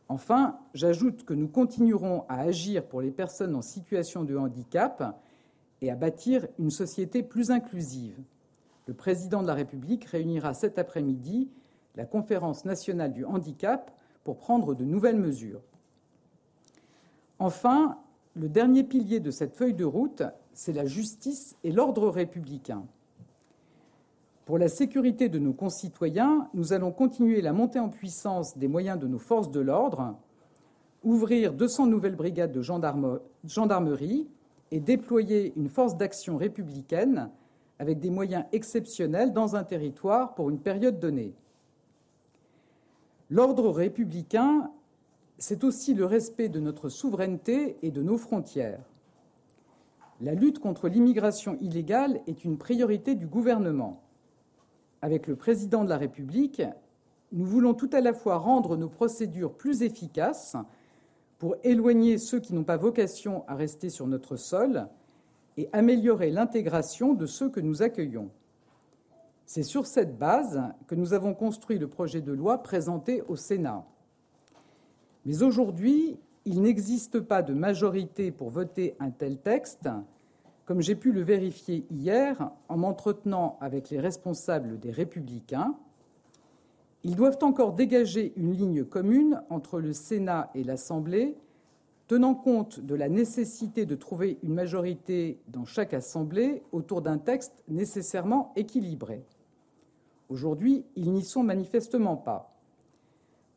Enfin, 0.07 0.59
j'ajoute 0.73 1.25
que 1.25 1.33
nous 1.33 1.47
continuerons 1.47 2.25
à 2.27 2.41
agir 2.41 2.85
pour 2.87 3.01
les 3.01 3.11
personnes 3.11 3.55
en 3.55 3.61
situation 3.61 4.23
de 4.23 4.35
handicap 4.35 5.19
et 5.81 5.89
à 5.89 5.95
bâtir 5.95 6.47
une 6.59 6.69
société 6.69 7.23
plus 7.23 7.49
inclusive. 7.49 8.19
Le 8.87 8.93
président 8.93 9.41
de 9.41 9.47
la 9.47 9.55
République 9.55 10.05
réunira 10.05 10.53
cet 10.53 10.77
après-midi 10.77 11.49
la 11.95 12.05
conférence 12.05 12.65
nationale 12.65 13.13
du 13.13 13.25
handicap 13.25 13.91
pour 14.23 14.37
prendre 14.37 14.75
de 14.75 14.85
nouvelles 14.85 15.19
mesures. 15.19 15.61
Enfin, 17.39 17.97
le 18.35 18.49
dernier 18.49 18.83
pilier 18.83 19.19
de 19.19 19.31
cette 19.31 19.55
feuille 19.55 19.73
de 19.73 19.85
route, 19.85 20.23
c'est 20.53 20.73
la 20.73 20.85
justice 20.85 21.55
et 21.63 21.71
l'ordre 21.71 22.09
républicain. 22.09 22.83
Pour 24.45 24.57
la 24.57 24.67
sécurité 24.67 25.29
de 25.29 25.39
nos 25.39 25.53
concitoyens, 25.53 26.49
nous 26.53 26.73
allons 26.73 26.91
continuer 26.91 27.41
la 27.41 27.53
montée 27.53 27.79
en 27.79 27.89
puissance 27.89 28.57
des 28.57 28.67
moyens 28.67 28.99
de 28.99 29.07
nos 29.07 29.19
forces 29.19 29.49
de 29.51 29.61
l'ordre, 29.61 30.15
ouvrir 31.03 31.53
200 31.53 31.87
nouvelles 31.87 32.15
brigades 32.15 32.51
de 32.51 32.61
gendarmerie 32.61 34.27
et 34.71 34.79
déployer 34.79 35.53
une 35.55 35.69
force 35.69 35.95
d'action 35.95 36.37
républicaine 36.37 37.29
avec 37.79 37.99
des 37.99 38.09
moyens 38.09 38.45
exceptionnels 38.51 39.33
dans 39.33 39.55
un 39.55 39.63
territoire 39.63 40.35
pour 40.35 40.49
une 40.49 40.59
période 40.59 40.99
donnée. 40.99 41.33
L'ordre 43.29 43.69
républicain 43.69 44.69
c'est 45.37 45.63
aussi 45.63 45.93
le 45.93 46.05
respect 46.05 46.49
de 46.49 46.59
notre 46.59 46.89
souveraineté 46.89 47.77
et 47.81 47.91
de 47.91 48.01
nos 48.01 48.17
frontières. 48.17 48.83
La 50.21 50.33
lutte 50.33 50.59
contre 50.59 50.87
l'immigration 50.87 51.57
illégale 51.59 52.21
est 52.25 52.45
une 52.45 52.57
priorité 52.57 53.15
du 53.15 53.27
gouvernement. 53.27 54.01
Avec 55.01 55.27
le 55.27 55.35
président 55.35 55.83
de 55.83 55.89
la 55.89 55.97
République, 55.97 56.61
nous 57.33 57.45
voulons 57.45 57.73
tout 57.73 57.89
à 57.91 57.99
la 57.99 58.13
fois 58.13 58.37
rendre 58.37 58.77
nos 58.77 58.87
procédures 58.87 59.53
plus 59.53 59.81
efficaces 59.81 60.55
pour 61.37 61.57
éloigner 61.63 62.17
ceux 62.17 62.39
qui 62.39 62.53
n'ont 62.53 62.63
pas 62.63 62.77
vocation 62.77 63.43
à 63.47 63.55
rester 63.55 63.89
sur 63.89 64.07
notre 64.07 64.37
sol 64.37 64.87
et 65.57 65.69
améliorer 65.73 66.31
l'intégration 66.31 67.13
de 67.13 67.25
ceux 67.25 67.49
que 67.49 67.59
nous 67.59 67.81
accueillons. 67.81 68.29
C'est 69.45 69.63
sur 69.63 69.85
cette 69.85 70.17
base 70.17 70.61
que 70.87 70.95
nous 70.95 71.13
avons 71.13 71.33
construit 71.33 71.77
le 71.77 71.87
projet 71.87 72.21
de 72.21 72.31
loi 72.31 72.63
présenté 72.63 73.21
au 73.27 73.35
Sénat. 73.35 73.85
Mais 75.25 75.41
aujourd'hui, 75.41 76.17
il 76.45 76.61
n'existe 76.61 77.19
pas 77.19 77.41
de 77.41 77.53
majorité 77.53 78.31
pour 78.31 78.49
voter 78.49 78.95
un 78.99 79.09
tel 79.09 79.37
texte, 79.39 79.89
comme 80.65 80.81
j'ai 80.81 80.95
pu 80.95 81.11
le 81.11 81.21
vérifier 81.21 81.85
hier 81.91 82.51
en 82.69 82.77
m'entretenant 82.77 83.57
avec 83.59 83.89
les 83.89 83.99
responsables 83.99 84.79
des 84.79 84.91
Républicains. 84.91 85.75
Ils 87.03 87.15
doivent 87.15 87.39
encore 87.41 87.73
dégager 87.73 88.33
une 88.35 88.53
ligne 88.53 88.83
commune 88.83 89.41
entre 89.49 89.79
le 89.79 89.93
Sénat 89.93 90.51
et 90.55 90.63
l'Assemblée, 90.63 91.35
tenant 92.07 92.35
compte 92.35 92.79
de 92.79 92.95
la 92.95 93.09
nécessité 93.09 93.85
de 93.85 93.95
trouver 93.95 94.37
une 94.43 94.53
majorité 94.53 95.39
dans 95.47 95.65
chaque 95.65 95.93
Assemblée 95.93 96.61
autour 96.71 97.01
d'un 97.01 97.17
texte 97.17 97.63
nécessairement 97.67 98.53
équilibré. 98.55 99.23
Aujourd'hui, 100.29 100.85
ils 100.95 101.11
n'y 101.11 101.23
sont 101.23 101.43
manifestement 101.43 102.15
pas. 102.15 102.54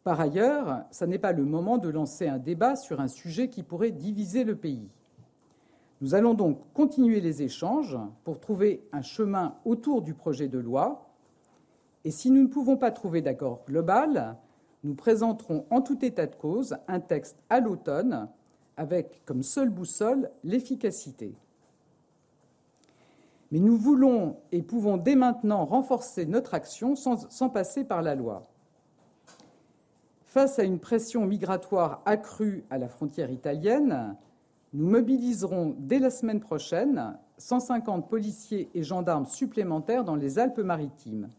Par 0.08 0.22
ailleurs, 0.22 0.84
ce 0.90 1.04
n'est 1.04 1.18
pas 1.18 1.32
le 1.32 1.44
moment 1.44 1.76
de 1.76 1.90
lancer 1.90 2.28
un 2.28 2.38
débat 2.38 2.76
sur 2.76 2.98
un 2.98 3.08
sujet 3.08 3.50
qui 3.50 3.62
pourrait 3.62 3.90
diviser 3.90 4.42
le 4.42 4.56
pays. 4.56 4.88
Nous 6.00 6.14
allons 6.14 6.32
donc 6.32 6.60
continuer 6.72 7.20
les 7.20 7.42
échanges 7.42 7.98
pour 8.24 8.40
trouver 8.40 8.88
un 8.92 9.02
chemin 9.02 9.56
autour 9.66 10.00
du 10.00 10.14
projet 10.14 10.48
de 10.48 10.58
loi 10.58 11.10
et 12.04 12.10
si 12.10 12.30
nous 12.30 12.40
ne 12.40 12.48
pouvons 12.48 12.78
pas 12.78 12.90
trouver 12.90 13.20
d'accord 13.20 13.60
global, 13.66 14.38
nous 14.82 14.94
présenterons 14.94 15.66
en 15.68 15.82
tout 15.82 16.02
état 16.02 16.24
de 16.26 16.36
cause 16.36 16.78
un 16.88 17.00
texte 17.00 17.36
à 17.50 17.60
l'automne 17.60 18.30
avec 18.78 19.22
comme 19.26 19.42
seule 19.42 19.68
boussole 19.68 20.30
l'efficacité. 20.42 21.34
Mais 23.52 23.58
nous 23.58 23.76
voulons 23.76 24.36
et 24.52 24.62
pouvons 24.62 24.96
dès 24.96 25.16
maintenant 25.16 25.66
renforcer 25.66 26.24
notre 26.24 26.54
action 26.54 26.96
sans, 26.96 27.50
passer 27.50 27.84
par 27.84 28.00
la 28.00 28.14
loi. 28.14 28.46
Face 30.28 30.58
à 30.58 30.62
une 30.62 30.78
pression 30.78 31.24
migratoire 31.24 32.02
accrue 32.04 32.62
à 32.68 32.76
la 32.76 32.90
frontière 32.90 33.30
italienne, 33.30 34.14
nous 34.74 34.86
mobiliserons 34.86 35.74
dès 35.78 35.98
la 35.98 36.10
semaine 36.10 36.40
prochaine 36.40 37.16
150 37.38 38.10
policiers 38.10 38.68
et 38.74 38.82
gendarmes 38.82 39.24
supplémentaires 39.24 40.04
dans 40.04 40.16
les 40.16 40.38
Alpes-Maritimes. 40.38 41.30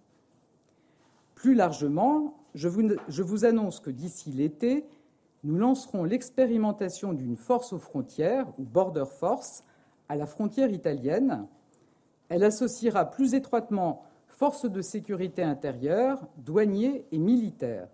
Plus 1.36 1.54
largement, 1.54 2.34
je 2.56 2.68
vous, 2.68 3.46
annonce 3.46 3.80
que 3.80 3.92
d'ici 3.92 4.32
l'été, 4.32 4.88
nous 5.44 5.56
lancerons 5.56 6.04
l'expérimentation 6.04 7.14
d'une 7.14 7.38
force 7.38 7.74
aux 7.74 7.78
frontières, 7.78 8.48
ou 8.58 8.64
Border 8.64 9.06
Force, 9.06 9.64
à 10.10 10.16
la 10.16 10.26
frontière 10.26 10.72
italienne. 10.72 11.46
Elle 12.30 12.44
associera 12.44 13.06
plus 13.06 13.36
étroitement 13.36 14.02
forces 14.28 14.66
de 14.66 14.82
sécurité 14.82 15.44
intérieure, 15.44 16.26
douaniers 16.38 17.06
et 17.12 17.20
militaires. 17.20 17.88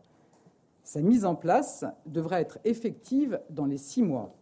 Sa 0.86 1.02
mise 1.02 1.26
en 1.26 1.34
place 1.34 1.84
devra 2.06 2.40
être 2.40 2.60
effective 2.64 3.42
dans 3.50 3.66
les 3.66 3.80
six 3.80 4.04
mois. 4.04 4.36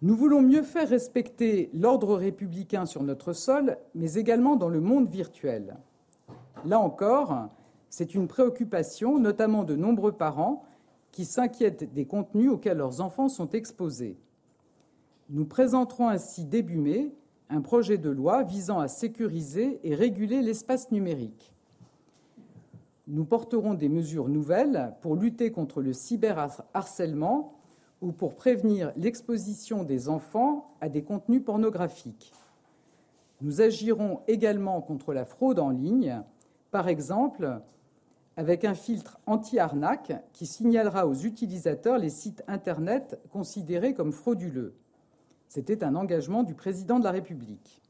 Nous 0.00 0.16
voulons 0.16 0.40
mieux 0.40 0.62
faire 0.62 0.88
respecter 0.88 1.68
l'ordre 1.74 2.16
républicain 2.16 2.86
sur 2.86 3.02
notre 3.02 3.34
sol, 3.34 3.76
mais 3.94 4.14
également 4.14 4.56
dans 4.56 4.70
le 4.70 4.80
monde 4.80 5.08
virtuel. 5.08 5.76
Là 6.64 6.80
encore, 6.80 7.50
c'est 7.90 8.14
une 8.14 8.26
préoccupation, 8.26 9.18
notamment 9.18 9.64
de 9.64 9.76
nombreux 9.76 10.12
parents 10.12 10.64
qui 11.12 11.26
s'inquiètent 11.26 11.92
des 11.92 12.06
contenus 12.06 12.50
auxquels 12.50 12.78
leurs 12.78 13.02
enfants 13.02 13.28
sont 13.28 13.50
exposés. 13.50 14.16
Nous 15.28 15.44
présenterons 15.44 16.08
ainsi 16.08 16.46
début 16.46 16.78
mai 16.78 17.12
un 17.50 17.60
projet 17.60 17.98
de 17.98 18.08
loi 18.08 18.44
visant 18.44 18.78
à 18.78 18.88
sécuriser 18.88 19.78
et 19.84 19.94
réguler 19.94 20.40
l'espace 20.40 20.90
numérique. 20.90 21.53
Nous 23.06 23.24
porterons 23.26 23.74
des 23.74 23.90
mesures 23.90 24.28
nouvelles 24.28 24.94
pour 25.02 25.14
lutter 25.14 25.50
contre 25.50 25.82
le 25.82 25.92
cyberharcèlement 25.92 27.52
ou 28.00 28.12
pour 28.12 28.34
prévenir 28.34 28.92
l'exposition 28.96 29.84
des 29.84 30.08
enfants 30.08 30.74
à 30.80 30.88
des 30.88 31.02
contenus 31.02 31.44
pornographiques. 31.44 32.32
Nous 33.42 33.60
agirons 33.60 34.20
également 34.26 34.80
contre 34.80 35.12
la 35.12 35.26
fraude 35.26 35.58
en 35.58 35.68
ligne 35.68 36.22
par 36.70 36.88
exemple 36.88 37.60
avec 38.36 38.64
un 38.64 38.74
filtre 38.74 39.18
anti-arnaque 39.26 40.12
qui 40.32 40.46
signalera 40.46 41.06
aux 41.06 41.14
utilisateurs 41.14 41.98
les 41.98 42.08
sites 42.08 42.42
Internet 42.48 43.20
considérés 43.30 43.94
comme 43.94 44.12
frauduleux. 44.12 44.74
C'était 45.48 45.84
un 45.84 45.94
engagement 45.94 46.42
du 46.42 46.54
président 46.54 46.98
de 46.98 47.04
la 47.04 47.12
République. 47.12 47.80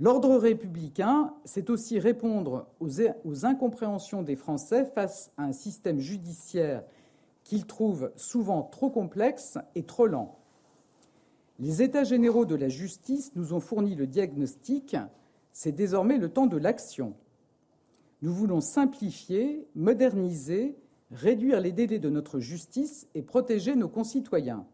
L'ordre 0.00 0.36
républicain, 0.36 1.34
c'est 1.44 1.68
aussi 1.68 1.98
répondre 1.98 2.66
aux, 2.80 3.44
incompréhensions 3.44 4.22
des 4.22 4.36
Français 4.36 4.86
face 4.86 5.30
à 5.36 5.44
un 5.44 5.52
système 5.52 6.00
judiciaire 6.00 6.82
qu'ils 7.44 7.66
trouvent 7.66 8.10
souvent 8.16 8.62
trop 8.62 8.88
complexe 8.88 9.58
et 9.74 9.82
trop 9.82 10.06
lent. 10.06 10.38
Les 11.58 11.82
États 11.82 12.04
généraux 12.04 12.46
de 12.46 12.54
la 12.54 12.70
justice 12.70 13.32
nous 13.36 13.52
ont 13.52 13.60
fourni 13.60 13.94
le 13.94 14.06
diagnostic 14.06 14.96
c'est 15.52 15.72
désormais 15.72 16.18
le 16.18 16.28
temps 16.28 16.46
de 16.46 16.56
l'action. 16.56 17.14
Nous 18.22 18.32
voulons 18.32 18.60
simplifier, 18.60 19.66
moderniser, 19.74 20.76
réduire 21.10 21.60
les 21.60 21.72
délais 21.72 21.98
de 21.98 22.10
notre 22.10 22.38
justice 22.38 23.06
et 23.14 23.22
protéger 23.22 23.74
nos 23.74 23.88
concitoyens. 23.88 24.66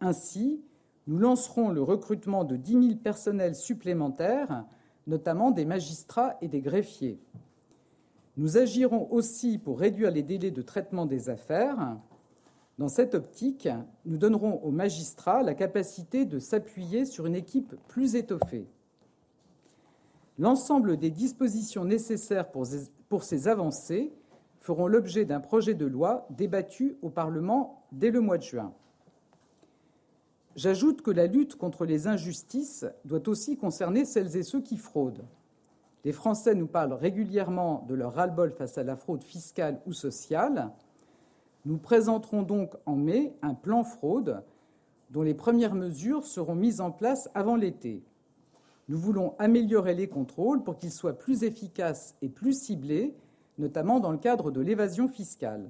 Ainsi, 0.00 0.60
nous 1.06 1.18
lancerons 1.18 1.70
le 1.70 1.82
recrutement 1.82 2.44
de 2.44 2.56
10 2.56 2.72
000 2.72 2.84
personnels 2.96 3.54
supplémentaires, 3.54 4.64
notamment 5.06 5.52
des 5.52 5.64
magistrats 5.64 6.36
et 6.40 6.48
des 6.48 6.60
greffiers. 6.60 7.20
Nous 8.36 8.58
agirons 8.58 9.08
aussi 9.10 9.58
pour 9.58 9.78
réduire 9.78 10.10
les 10.10 10.22
délais 10.22 10.50
de 10.50 10.62
traitement 10.62 11.06
des 11.06 11.30
affaires. 11.30 11.96
Dans 12.78 12.88
cette 12.88 13.14
optique, 13.14 13.68
nous 14.04 14.18
donnerons 14.18 14.60
aux 14.62 14.72
magistrats 14.72 15.42
la 15.42 15.54
capacité 15.54 16.26
de 16.26 16.38
s'appuyer 16.38 17.06
sur 17.06 17.26
une 17.26 17.36
équipe 17.36 17.74
plus 17.88 18.16
étoffée. 18.16 18.66
L'ensemble 20.38 20.98
des 20.98 21.10
dispositions 21.10 21.86
nécessaires 21.86 22.50
pour 22.50 23.22
ces 23.22 23.48
avancées 23.48 24.12
feront 24.58 24.88
l'objet 24.88 25.24
d'un 25.24 25.40
projet 25.40 25.74
de 25.74 25.86
loi 25.86 26.26
débattu 26.30 26.98
au 27.00 27.08
Parlement 27.08 27.86
dès 27.92 28.10
le 28.10 28.20
mois 28.20 28.36
de 28.36 28.42
juin. 28.42 28.74
J'ajoute 30.56 31.02
que 31.02 31.10
la 31.10 31.26
lutte 31.26 31.56
contre 31.56 31.84
les 31.84 32.06
injustices 32.06 32.86
doit 33.04 33.28
aussi 33.28 33.58
concerner 33.58 34.06
celles 34.06 34.36
et 34.38 34.42
ceux 34.42 34.62
qui 34.62 34.78
fraudent. 34.78 35.26
Les 36.02 36.12
Français 36.12 36.54
nous 36.54 36.66
parlent 36.66 36.94
régulièrement 36.94 37.84
de 37.88 37.94
leur 37.94 38.14
ras-le-bol 38.14 38.50
face 38.52 38.78
à 38.78 38.82
la 38.82 38.96
fraude 38.96 39.22
fiscale 39.22 39.82
ou 39.86 39.92
sociale. 39.92 40.70
Nous 41.66 41.76
présenterons 41.76 42.42
donc 42.42 42.74
en 42.86 42.96
mai 42.96 43.34
un 43.42 43.52
plan 43.52 43.84
fraude 43.84 44.42
dont 45.10 45.22
les 45.22 45.34
premières 45.34 45.74
mesures 45.74 46.24
seront 46.24 46.54
mises 46.54 46.80
en 46.80 46.90
place 46.90 47.28
avant 47.34 47.56
l'été. 47.56 48.02
Nous 48.88 48.98
voulons 48.98 49.34
améliorer 49.38 49.94
les 49.94 50.08
contrôles 50.08 50.62
pour 50.62 50.78
qu'ils 50.78 50.92
soient 50.92 51.18
plus 51.18 51.42
efficaces 51.42 52.14
et 52.22 52.30
plus 52.30 52.54
ciblés, 52.54 53.14
notamment 53.58 54.00
dans 54.00 54.12
le 54.12 54.18
cadre 54.18 54.50
de 54.50 54.62
l'évasion 54.62 55.06
fiscale. 55.06 55.68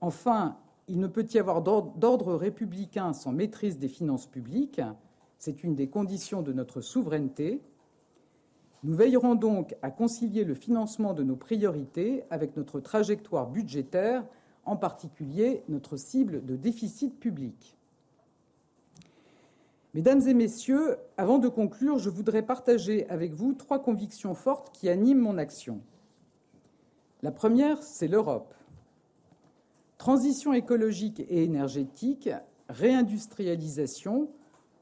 Enfin, 0.00 0.58
il 0.88 0.98
ne 0.98 1.06
peut 1.06 1.26
y 1.32 1.38
avoir 1.38 1.62
d'ordre 1.62 2.34
républicain 2.34 3.12
sans 3.12 3.32
maîtrise 3.32 3.78
des 3.78 3.88
finances 3.88 4.26
publiques. 4.26 4.80
C'est 5.38 5.64
une 5.64 5.74
des 5.74 5.88
conditions 5.88 6.42
de 6.42 6.52
notre 6.52 6.80
souveraineté. 6.80 7.60
Nous 8.82 8.94
veillerons 8.94 9.34
donc 9.34 9.74
à 9.82 9.90
concilier 9.90 10.44
le 10.44 10.54
financement 10.54 11.14
de 11.14 11.22
nos 11.22 11.36
priorités 11.36 12.24
avec 12.30 12.56
notre 12.56 12.80
trajectoire 12.80 13.48
budgétaire, 13.48 14.24
en 14.66 14.76
particulier 14.76 15.62
notre 15.68 15.96
cible 15.96 16.44
de 16.44 16.56
déficit 16.56 17.18
public. 17.18 17.76
Mesdames 19.94 20.22
et 20.26 20.34
messieurs, 20.34 20.96
avant 21.16 21.38
de 21.38 21.48
conclure, 21.48 21.98
je 21.98 22.10
voudrais 22.10 22.42
partager 22.42 23.08
avec 23.08 23.32
vous 23.32 23.54
trois 23.54 23.80
convictions 23.80 24.34
fortes 24.34 24.70
qui 24.72 24.88
animent 24.88 25.20
mon 25.20 25.38
action. 25.38 25.80
La 27.22 27.30
première, 27.30 27.82
c'est 27.82 28.08
l'Europe. 28.08 28.54
Transition 30.04 30.52
écologique 30.52 31.20
et 31.30 31.44
énergétique, 31.44 32.28
réindustrialisation, 32.68 34.28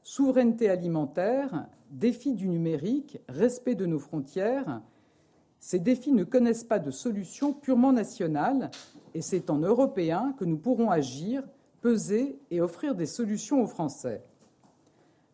souveraineté 0.01 0.69
alimentaire, 0.69 1.69
défi 1.91 2.33
du 2.33 2.49
numérique, 2.49 3.21
respect 3.29 3.75
de 3.75 3.85
nos 3.85 3.99
frontières, 3.99 4.81
Ces 5.61 5.79
défis 5.79 6.11
ne 6.11 6.25
connaissent 6.25 6.65
pas 6.65 6.79
de 6.79 6.91
solution 6.91 7.53
purement 7.53 7.93
nationale 7.93 8.69
et 9.13 9.21
c'est 9.21 9.49
en 9.49 9.59
européen 9.59 10.35
que 10.37 10.43
nous 10.43 10.57
pourrons 10.57 10.91
agir, 10.91 11.41
peser 11.79 12.37
et 12.51 12.59
offrir 12.59 12.93
des 12.93 13.05
solutions 13.05 13.63
aux 13.63 13.67
Français. 13.67 14.25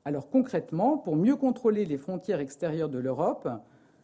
Alors 0.06 0.30
concrètement, 0.30 1.00
pour 1.00 1.16
mieux 1.16 1.36
contrôler 1.36 1.86
les 1.86 1.98
frontières 1.98 2.42
extérieures 2.42 2.90
de 2.90 3.00
l'Europe, 3.00 3.50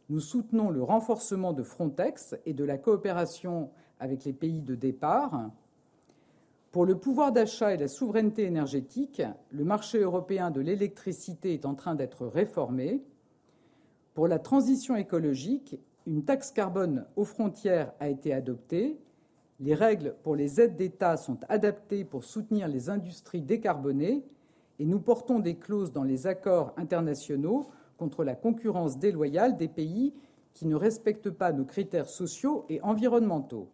nous 0.09 0.19
soutenons 0.19 0.71
le 0.71 0.81
renforcement 0.81 1.53
de 1.53 1.61
Frontex 1.61 2.33
et 2.47 2.53
de 2.55 2.63
la 2.63 2.79
coopération 2.79 3.69
avec 3.99 4.25
les 4.25 4.33
pays 4.33 4.61
de 4.61 4.73
départ. 4.73 5.51
Pour 6.75 6.85
le 6.85 6.97
pouvoir 6.97 7.31
d'achat 7.31 7.73
et 7.73 7.77
la 7.77 7.87
souveraineté 7.87 8.43
énergétique, 8.43 9.21
le 9.49 9.63
marché 9.63 9.99
européen 9.99 10.51
de 10.51 10.59
l'électricité 10.59 11.53
est 11.53 11.65
en 11.65 11.73
train 11.73 11.95
d'être 11.95 12.27
réformé. 12.27 13.01
Pour 14.13 14.27
la 14.27 14.39
transition 14.39 14.97
écologique, 14.97 15.79
une 16.05 16.25
taxe 16.25 16.51
carbone 16.51 17.05
aux 17.15 17.23
frontières 17.23 17.93
a 18.01 18.09
été 18.09 18.33
adoptée. 18.33 18.99
Les 19.61 19.73
règles 19.73 20.15
pour 20.21 20.35
les 20.35 20.59
aides 20.59 20.75
d'État 20.75 21.15
sont 21.15 21.39
adaptées 21.47 22.03
pour 22.03 22.25
soutenir 22.25 22.67
les 22.67 22.89
industries 22.89 23.41
décarbonées 23.41 24.25
et 24.77 24.85
nous 24.85 24.99
portons 24.99 25.39
des 25.39 25.55
clauses 25.55 25.93
dans 25.93 26.03
les 26.03 26.27
accords 26.27 26.73
internationaux 26.75 27.69
contre 27.95 28.25
la 28.25 28.35
concurrence 28.35 28.99
déloyale 28.99 29.55
des 29.55 29.69
pays 29.69 30.13
qui 30.53 30.67
ne 30.67 30.75
respectent 30.75 31.31
pas 31.31 31.53
nos 31.53 31.63
critères 31.63 32.09
sociaux 32.09 32.65
et 32.67 32.81
environnementaux. 32.81 33.69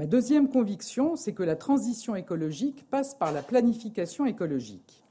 Ma 0.00 0.06
deuxième 0.06 0.48
conviction, 0.48 1.14
c'est 1.14 1.34
que 1.34 1.42
la 1.42 1.56
transition 1.56 2.16
écologique 2.16 2.88
passe 2.88 3.14
par 3.14 3.32
la 3.32 3.42
planification 3.42 4.24
écologique. 4.24 5.04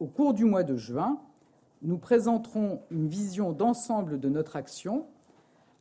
Au 0.00 0.06
cours 0.06 0.34
du 0.34 0.44
mois 0.44 0.64
de 0.64 0.76
juin, 0.76 1.20
nous 1.82 1.98
présenterons 1.98 2.82
une 2.90 3.06
vision 3.06 3.52
d'ensemble 3.52 4.18
de 4.18 4.28
notre 4.28 4.56
action 4.56 5.06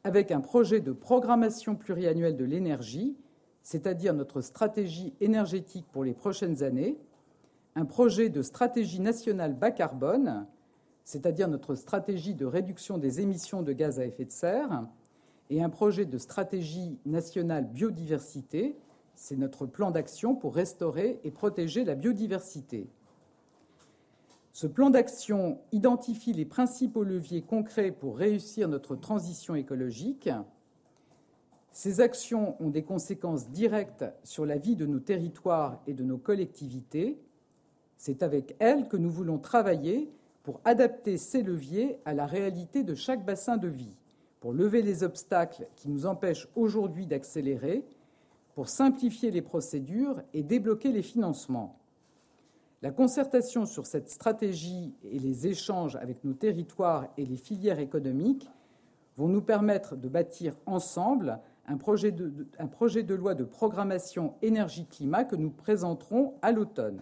avec 0.03 0.29
un 0.29 0.39
projet 0.39 0.81
de 0.81 0.91
programmation 0.91 1.75
pluriannuelle 1.75 2.37
de 2.37 2.45
l'énergie, 2.45 3.17
c'est-à-dire 3.63 4.13
notre 4.13 4.41
stratégie 4.41 5.15
énergétique 5.19 5.87
pour 5.91 6.03
les 6.03 6.13
prochaines 6.13 6.61
années, 6.61 6.99
un 7.73 7.85
projet 7.85 8.29
de 8.29 8.43
stratégie 8.43 8.99
nationale 8.99 9.55
bas 9.55 9.71
carbone, 9.71 10.45
c'est-à-dire 11.05 11.47
notre 11.47 11.73
stratégie 11.73 12.35
de 12.35 12.45
réduction 12.45 12.99
des 12.99 13.19
émissions 13.19 13.63
de 13.63 13.73
gaz 13.73 13.99
à 13.99 14.05
effet 14.05 14.25
de 14.25 14.31
serre, 14.31 14.85
et 15.51 15.61
un 15.61 15.69
projet 15.69 16.05
de 16.05 16.17
stratégie 16.17 16.97
nationale 17.05 17.65
biodiversité, 17.65 18.77
c'est 19.15 19.35
notre 19.35 19.65
plan 19.65 19.91
d'action 19.91 20.33
pour 20.33 20.55
restaurer 20.55 21.19
et 21.25 21.29
protéger 21.29 21.83
la 21.83 21.95
biodiversité. 21.95 22.89
Ce 24.53 24.65
plan 24.65 24.89
d'action 24.89 25.59
identifie 25.73 26.31
les 26.31 26.45
principaux 26.45 27.03
leviers 27.03 27.41
concrets 27.41 27.91
pour 27.91 28.17
réussir 28.17 28.69
notre 28.69 28.95
transition 28.95 29.53
écologique. 29.53 30.29
Ces 31.73 31.99
actions 31.99 32.55
ont 32.63 32.69
des 32.69 32.83
conséquences 32.83 33.49
directes 33.49 34.05
sur 34.23 34.45
la 34.45 34.57
vie 34.57 34.77
de 34.77 34.85
nos 34.85 34.99
territoires 34.99 35.81
et 35.85 35.93
de 35.93 36.03
nos 36.05 36.17
collectivités. 36.17 37.19
C'est 37.97 38.23
avec 38.23 38.55
elles 38.59 38.87
que 38.87 38.97
nous 38.97 39.11
voulons 39.11 39.37
travailler 39.37 40.09
pour 40.43 40.61
adapter 40.63 41.17
ces 41.17 41.43
leviers 41.43 41.99
à 42.05 42.13
la 42.13 42.25
réalité 42.25 42.83
de 42.83 42.95
chaque 42.95 43.25
bassin 43.25 43.57
de 43.57 43.67
vie, 43.67 43.93
pour 44.41 44.51
lever 44.51 44.81
les 44.81 45.03
obstacles 45.03 45.67
qui 45.77 45.87
nous 45.87 46.05
empêchent 46.05 46.47
aujourd'hui 46.55 47.05
d'accélérer, 47.05 47.85
pour 48.55 48.67
simplifier 48.67 49.31
les 49.31 49.41
procédures 49.41 50.21
et 50.33 50.43
débloquer 50.43 50.91
les 50.91 51.03
financements. 51.03 51.79
La 52.81 52.89
concertation 52.89 53.67
sur 53.67 53.85
cette 53.85 54.09
stratégie 54.09 54.95
et 55.03 55.19
les 55.19 55.45
échanges 55.47 55.95
avec 55.95 56.23
nos 56.23 56.33
territoires 56.33 57.07
et 57.15 57.25
les 57.25 57.37
filières 57.37 57.79
économiques 57.79 58.49
vont 59.15 59.27
nous 59.27 59.43
permettre 59.43 59.95
de 59.95 60.09
bâtir 60.09 60.55
ensemble 60.65 61.39
un 61.67 61.77
projet 61.77 62.11
de, 62.11 63.13
loi 63.13 63.35
de 63.35 63.43
programmation 63.43 64.33
énergie-climat 64.41 65.25
que 65.25 65.35
nous 65.35 65.51
présenterons 65.51 66.33
à 66.41 66.51
l'automne. 66.51 67.01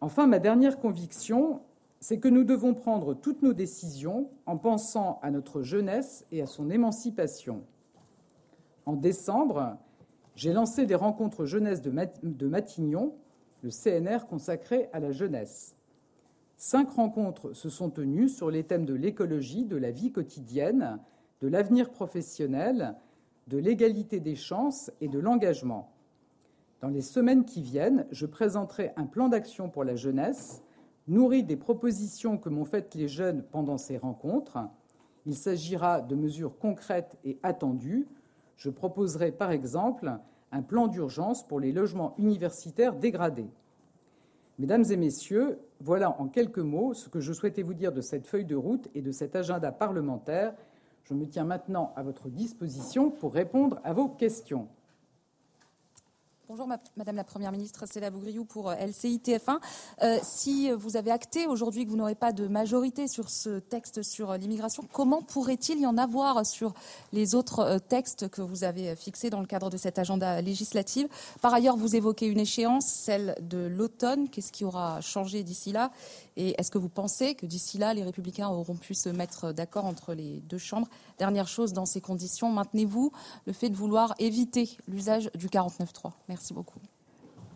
Enfin, 0.00 0.28
ma 0.28 0.38
dernière 0.38 0.78
conviction, 0.78 1.60
c'est 2.00 2.18
que 2.18 2.28
nous 2.28 2.44
devons 2.44 2.74
prendre 2.74 3.14
toutes 3.14 3.42
nos 3.42 3.52
décisions 3.52 4.30
en 4.46 4.56
pensant 4.56 5.18
à 5.22 5.30
notre 5.30 5.62
jeunesse 5.62 6.24
et 6.32 6.40
à 6.40 6.46
son 6.46 6.70
émancipation. 6.70 7.62
En 8.86 8.96
décembre, 8.96 9.76
j'ai 10.34 10.52
lancé 10.52 10.86
les 10.86 10.94
rencontres 10.94 11.44
jeunesse 11.44 11.82
de 11.82 12.46
Matignon, 12.46 13.14
le 13.62 13.70
CNR 13.70 14.26
consacré 14.26 14.88
à 14.94 15.00
la 15.00 15.12
jeunesse. 15.12 15.76
Cinq 16.56 16.90
rencontres 16.90 17.52
se 17.52 17.68
sont 17.68 17.90
tenues 17.90 18.30
sur 18.30 18.50
les 18.50 18.64
thèmes 18.64 18.86
de 18.86 18.94
l'écologie, 18.94 19.64
de 19.64 19.76
la 19.76 19.90
vie 19.90 20.12
quotidienne, 20.12 20.98
de 21.42 21.48
l'avenir 21.48 21.90
professionnel, 21.90 22.94
de 23.46 23.58
l'égalité 23.58 24.20
des 24.20 24.36
chances 24.36 24.90
et 25.00 25.08
de 25.08 25.18
l'engagement. 25.18 25.92
Dans 26.80 26.88
les 26.88 27.02
semaines 27.02 27.44
qui 27.44 27.60
viennent, 27.60 28.06
je 28.10 28.24
présenterai 28.24 28.92
un 28.96 29.04
plan 29.04 29.28
d'action 29.28 29.68
pour 29.68 29.84
la 29.84 29.96
jeunesse, 29.96 30.62
nourri 31.10 31.42
des 31.42 31.56
propositions 31.56 32.38
que 32.38 32.48
m'ont 32.48 32.64
faites 32.64 32.94
les 32.94 33.08
jeunes 33.08 33.42
pendant 33.50 33.78
ces 33.78 33.98
rencontres. 33.98 34.58
Il 35.26 35.34
s'agira 35.34 36.00
de 36.00 36.14
mesures 36.14 36.56
concrètes 36.56 37.18
et 37.24 37.38
attendues. 37.42 38.06
Je 38.56 38.70
proposerai 38.70 39.32
par 39.32 39.50
exemple 39.50 40.12
un 40.52 40.62
plan 40.62 40.86
d'urgence 40.86 41.46
pour 41.46 41.60
les 41.60 41.72
logements 41.72 42.14
universitaires 42.16 42.94
dégradés. 42.94 43.50
Mesdames 44.58 44.84
et 44.90 44.96
messieurs, 44.96 45.58
voilà 45.80 46.20
en 46.20 46.28
quelques 46.28 46.58
mots 46.58 46.94
ce 46.94 47.08
que 47.08 47.20
je 47.20 47.32
souhaitais 47.32 47.62
vous 47.62 47.74
dire 47.74 47.92
de 47.92 48.00
cette 48.00 48.26
feuille 48.26 48.44
de 48.44 48.56
route 48.56 48.88
et 48.94 49.02
de 49.02 49.10
cet 49.10 49.34
agenda 49.34 49.72
parlementaire. 49.72 50.54
Je 51.04 51.14
me 51.14 51.26
tiens 51.26 51.44
maintenant 51.44 51.92
à 51.96 52.02
votre 52.02 52.28
disposition 52.28 53.10
pour 53.10 53.32
répondre 53.32 53.80
à 53.82 53.92
vos 53.92 54.08
questions. 54.08 54.68
Bonjour 56.50 56.66
Madame 56.96 57.14
la 57.14 57.22
Première 57.22 57.52
ministre, 57.52 57.84
c'est 57.88 58.00
la 58.00 58.10
Bougriou 58.10 58.44
pour 58.44 58.70
euh, 58.70 58.74
LCI 58.74 59.18
TF1. 59.24 59.60
Euh, 60.02 60.18
si 60.24 60.68
vous 60.72 60.96
avez 60.96 61.12
acté 61.12 61.46
aujourd'hui 61.46 61.84
que 61.84 61.90
vous 61.90 61.96
n'aurez 61.96 62.16
pas 62.16 62.32
de 62.32 62.48
majorité 62.48 63.06
sur 63.06 63.30
ce 63.30 63.60
texte 63.60 64.02
sur 64.02 64.32
euh, 64.32 64.36
l'immigration, 64.36 64.82
comment 64.92 65.22
pourrait-il 65.22 65.78
y 65.78 65.86
en 65.86 65.96
avoir 65.96 66.44
sur 66.44 66.74
les 67.12 67.36
autres 67.36 67.78
textes 67.88 68.28
que 68.30 68.42
vous 68.42 68.64
avez 68.64 68.96
fixés 68.96 69.30
dans 69.30 69.38
le 69.38 69.46
cadre 69.46 69.70
de 69.70 69.76
cet 69.76 70.00
agenda 70.00 70.40
législatif? 70.40 71.06
Par 71.40 71.54
ailleurs, 71.54 71.76
vous 71.76 71.94
évoquez 71.94 72.26
une 72.26 72.40
échéance, 72.40 72.84
celle 72.84 73.36
de 73.42 73.68
l'automne. 73.68 74.28
Qu'est-ce 74.28 74.50
qui 74.50 74.64
aura 74.64 75.00
changé 75.00 75.44
d'ici 75.44 75.70
là? 75.70 75.92
Et 76.36 76.56
est-ce 76.58 76.72
que 76.72 76.78
vous 76.78 76.88
pensez 76.88 77.36
que 77.36 77.46
d'ici 77.46 77.78
là, 77.78 77.94
les 77.94 78.02
Républicains 78.02 78.48
auront 78.48 78.74
pu 78.74 78.94
se 78.94 79.08
mettre 79.08 79.52
d'accord 79.52 79.84
entre 79.84 80.14
les 80.14 80.40
deux 80.40 80.58
chambres? 80.58 80.88
Dernière 81.18 81.46
chose, 81.46 81.74
dans 81.74 81.86
ces 81.86 82.00
conditions, 82.00 82.50
maintenez-vous 82.50 83.12
le 83.46 83.52
fait 83.52 83.68
de 83.68 83.76
vouloir 83.76 84.14
éviter 84.18 84.78
l'usage 84.88 85.30
du 85.34 85.48
49.3 85.48 86.10
Merci. 86.28 86.39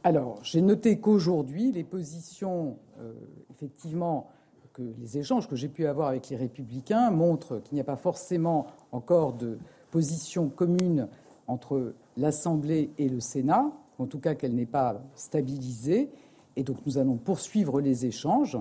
Alors, 0.03 0.39
j'ai 0.43 0.61
noté 0.61 1.01
qu'aujourd'hui, 1.01 1.73
les 1.73 1.85
positions, 1.85 2.77
euh, 3.01 3.13
effectivement, 3.51 4.29
que 4.75 4.83
les 5.01 5.19
échanges 5.19 5.49
que 5.49 5.57
j'ai 5.57 5.69
pu 5.69 5.87
avoir 5.87 6.09
avec 6.09 6.29
les 6.29 6.37
Républicains 6.37 7.11
montrent 7.11 7.61
qu'il 7.61 7.77
n'y 7.77 7.81
a 7.81 7.85
pas 7.85 7.97
forcément 7.97 8.67
encore 8.93 9.33
de 9.33 9.59
position 9.91 10.49
commune 10.49 11.09
entre 11.47 11.95
l'Assemblée 12.17 12.91
et 12.99 13.09
le 13.09 13.21
Sénat, 13.21 13.71
en 13.99 14.07
tout 14.07 14.19
cas 14.19 14.35
qu'elle 14.35 14.55
n'est 14.55 14.67
pas 14.67 15.01
stabilisée. 15.15 16.11
Et 16.57 16.65
donc, 16.65 16.79
nous 16.87 16.99
allons 16.99 17.17
poursuivre 17.17 17.81
les 17.81 18.05
échanges 18.05 18.59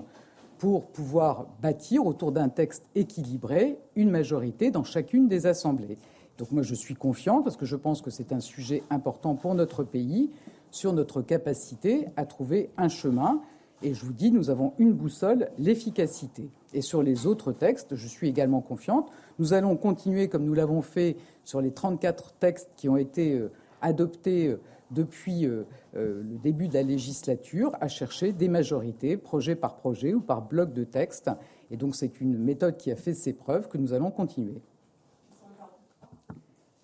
pour 0.59 0.85
pouvoir 0.85 1.47
bâtir 1.61 2.05
autour 2.05 2.31
d'un 2.31 2.47
texte 2.47 2.85
équilibré 2.95 3.77
une 3.95 4.09
majorité 4.09 4.71
dans 4.71 4.83
chacune 4.83 5.27
des 5.27 5.45
assemblées. 5.45 5.97
Donc 6.37 6.51
moi, 6.51 6.63
je 6.63 6.73
suis 6.73 6.95
confiant 6.95 7.41
parce 7.41 7.57
que 7.57 7.65
je 7.65 7.75
pense 7.75 8.01
que 8.01 8.09
c'est 8.09 8.31
un 8.31 8.39
sujet 8.39 8.83
important 8.89 9.35
pour 9.35 9.53
notre 9.55 9.83
pays 9.83 10.31
sur 10.71 10.91
notre 10.93 11.21
capacité 11.21 12.07
à 12.17 12.25
trouver 12.25 12.69
un 12.77 12.89
chemin. 12.89 13.41
Et 13.83 13.93
je 13.93 14.05
vous 14.05 14.13
dis, 14.13 14.31
nous 14.31 14.49
avons 14.49 14.73
une 14.79 14.93
boussole, 14.93 15.49
l'efficacité. 15.59 16.49
Et 16.73 16.81
sur 16.81 17.03
les 17.03 17.27
autres 17.27 17.51
textes, 17.51 17.95
je 17.95 18.07
suis 18.07 18.27
également 18.27 18.61
confiante. 18.61 19.11
Nous 19.39 19.53
allons 19.53 19.75
continuer, 19.75 20.29
comme 20.29 20.45
nous 20.45 20.53
l'avons 20.53 20.81
fait 20.81 21.17
sur 21.43 21.61
les 21.61 21.71
34 21.71 22.33
textes 22.39 22.69
qui 22.75 22.89
ont 22.89 22.97
été 22.97 23.33
euh, 23.33 23.51
adoptés 23.81 24.47
euh, 24.47 24.59
depuis 24.89 25.45
euh, 25.45 25.63
le 25.93 26.37
début 26.41 26.67
de 26.67 26.73
la 26.73 26.83
législature, 26.83 27.71
à 27.81 27.87
chercher 27.87 28.31
des 28.31 28.47
majorités, 28.47 29.17
projet 29.17 29.55
par 29.55 29.75
projet 29.75 30.13
ou 30.13 30.21
par 30.21 30.41
bloc 30.41 30.73
de 30.73 30.83
textes. 30.83 31.29
Et 31.69 31.77
donc 31.77 31.95
c'est 31.95 32.21
une 32.21 32.37
méthode 32.37 32.77
qui 32.77 32.91
a 32.91 32.95
fait 32.95 33.13
ses 33.13 33.33
preuves 33.33 33.67
que 33.67 33.77
nous 33.77 33.93
allons 33.93 34.11
continuer. 34.11 34.61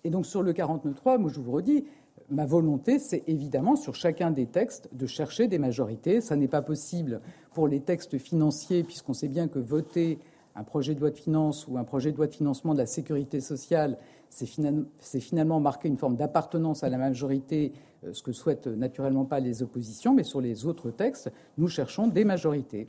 Et 0.04 0.10
donc 0.10 0.26
sur 0.26 0.42
le 0.42 0.52
49.3, 0.52 1.18
moi 1.18 1.30
je 1.32 1.40
vous 1.40 1.52
redis, 1.52 1.84
ma 2.30 2.46
volonté, 2.46 2.98
c'est 2.98 3.24
évidemment 3.26 3.76
sur 3.76 3.94
chacun 3.94 4.30
des 4.30 4.46
textes 4.46 4.88
de 4.92 5.06
chercher 5.06 5.48
des 5.48 5.58
majorités. 5.58 6.20
Ça 6.20 6.36
n'est 6.36 6.48
pas 6.48 6.62
possible 6.62 7.20
pour 7.52 7.68
les 7.68 7.80
textes 7.80 8.18
financiers, 8.18 8.84
puisqu'on 8.84 9.14
sait 9.14 9.28
bien 9.28 9.48
que 9.48 9.58
voter 9.58 10.18
un 10.56 10.64
projet 10.64 10.94
de 10.94 11.00
loi 11.00 11.10
de 11.10 11.18
finances 11.18 11.66
ou 11.68 11.78
un 11.78 11.84
projet 11.84 12.12
de 12.12 12.16
loi 12.16 12.26
de 12.26 12.34
financement 12.34 12.72
de 12.72 12.78
la 12.78 12.86
sécurité 12.86 13.40
sociale, 13.40 13.98
c'est 14.28 15.20
finalement 15.20 15.60
marquer 15.60 15.88
une 15.88 15.96
forme 15.96 16.16
d'appartenance 16.16 16.84
à 16.84 16.88
la 16.88 16.98
majorité, 16.98 17.72
euh, 18.04 18.12
ce 18.12 18.22
que 18.22 18.32
souhaitent 18.32 18.68
naturellement 18.68 19.24
pas 19.24 19.40
les 19.40 19.62
oppositions. 19.62 20.14
Mais 20.14 20.24
sur 20.24 20.40
les 20.40 20.66
autres 20.66 20.90
textes, 20.90 21.30
nous 21.58 21.68
cherchons 21.68 22.06
des 22.06 22.24
majorités. 22.24 22.88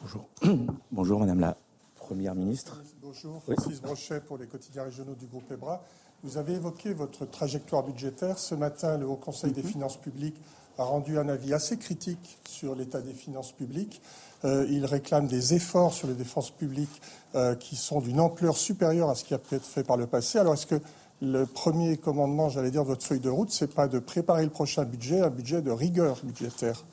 Bonjour. 0.00 0.28
Bonjour, 0.92 1.20
Madame 1.20 1.40
la 1.40 1.56
Première 1.96 2.34
ministre. 2.34 2.82
Bonjour, 3.02 3.42
Francis 3.42 3.82
Brochet 3.82 4.20
pour 4.20 4.38
les 4.38 4.46
quotidiens 4.46 4.84
régionaux 4.84 5.14
du 5.14 5.26
groupe 5.26 5.50
EBRA. 5.50 5.82
Vous 6.24 6.36
avez 6.36 6.54
évoqué 6.54 6.92
votre 6.92 7.26
trajectoire 7.26 7.84
budgétaire. 7.84 8.38
Ce 8.38 8.56
matin, 8.56 8.98
le 8.98 9.06
Haut 9.06 9.16
Conseil 9.16 9.52
des 9.52 9.62
mhm. 9.62 9.68
finances 9.68 9.96
publiques 9.96 10.40
a 10.76 10.82
rendu 10.84 11.18
un 11.18 11.28
avis 11.28 11.54
assez 11.54 11.76
critique 11.76 12.38
sur 12.44 12.74
l'état 12.74 13.00
des 13.00 13.12
finances 13.12 13.52
publiques. 13.52 14.00
Euh, 14.44 14.66
il 14.68 14.84
réclame 14.84 15.26
des 15.26 15.54
efforts 15.54 15.92
sur 15.92 16.08
les 16.08 16.14
défenses 16.14 16.50
publiques 16.50 17.00
euh, 17.34 17.54
qui 17.54 17.76
sont 17.76 18.00
d'une 18.00 18.20
ampleur 18.20 18.56
supérieure 18.56 19.10
à 19.10 19.14
ce 19.14 19.24
qui 19.24 19.34
a 19.34 19.38
pu 19.38 19.56
être 19.56 19.64
fait 19.64 19.84
par 19.84 19.96
le 19.96 20.06
passé. 20.06 20.38
Alors, 20.38 20.54
est-ce 20.54 20.66
que 20.66 20.80
le 21.20 21.46
premier 21.46 21.96
commandement, 21.96 22.48
j'allais 22.48 22.70
dire, 22.70 22.82
de 22.82 22.88
votre 22.88 23.04
feuille 23.04 23.20
de 23.20 23.30
route, 23.30 23.50
c'est 23.50 23.72
pas 23.72 23.88
de 23.88 23.98
préparer 23.98 24.44
le 24.44 24.50
prochain 24.50 24.84
budget, 24.84 25.20
un 25.20 25.30
budget 25.30 25.62
de 25.62 25.72
rigueur 25.72 26.20
budgétaire? 26.24 26.84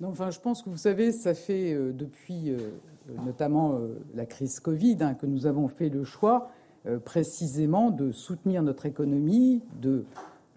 Non, 0.00 0.08
enfin, 0.08 0.30
je 0.30 0.40
pense 0.40 0.62
que 0.62 0.68
vous 0.68 0.78
savez, 0.78 1.12
ça 1.12 1.34
fait 1.34 1.72
euh, 1.72 1.92
depuis 1.92 2.54
notamment 3.24 3.80
la 4.14 4.26
crise 4.26 4.60
Covid 4.60 4.98
hein, 5.00 5.14
que 5.14 5.26
nous 5.26 5.46
avons 5.46 5.66
fait 5.66 5.88
le 5.88 6.04
choix 6.04 6.50
précisément 7.04 7.90
de 7.90 8.10
soutenir 8.12 8.62
notre 8.62 8.86
économie, 8.86 9.62
de 9.80 10.04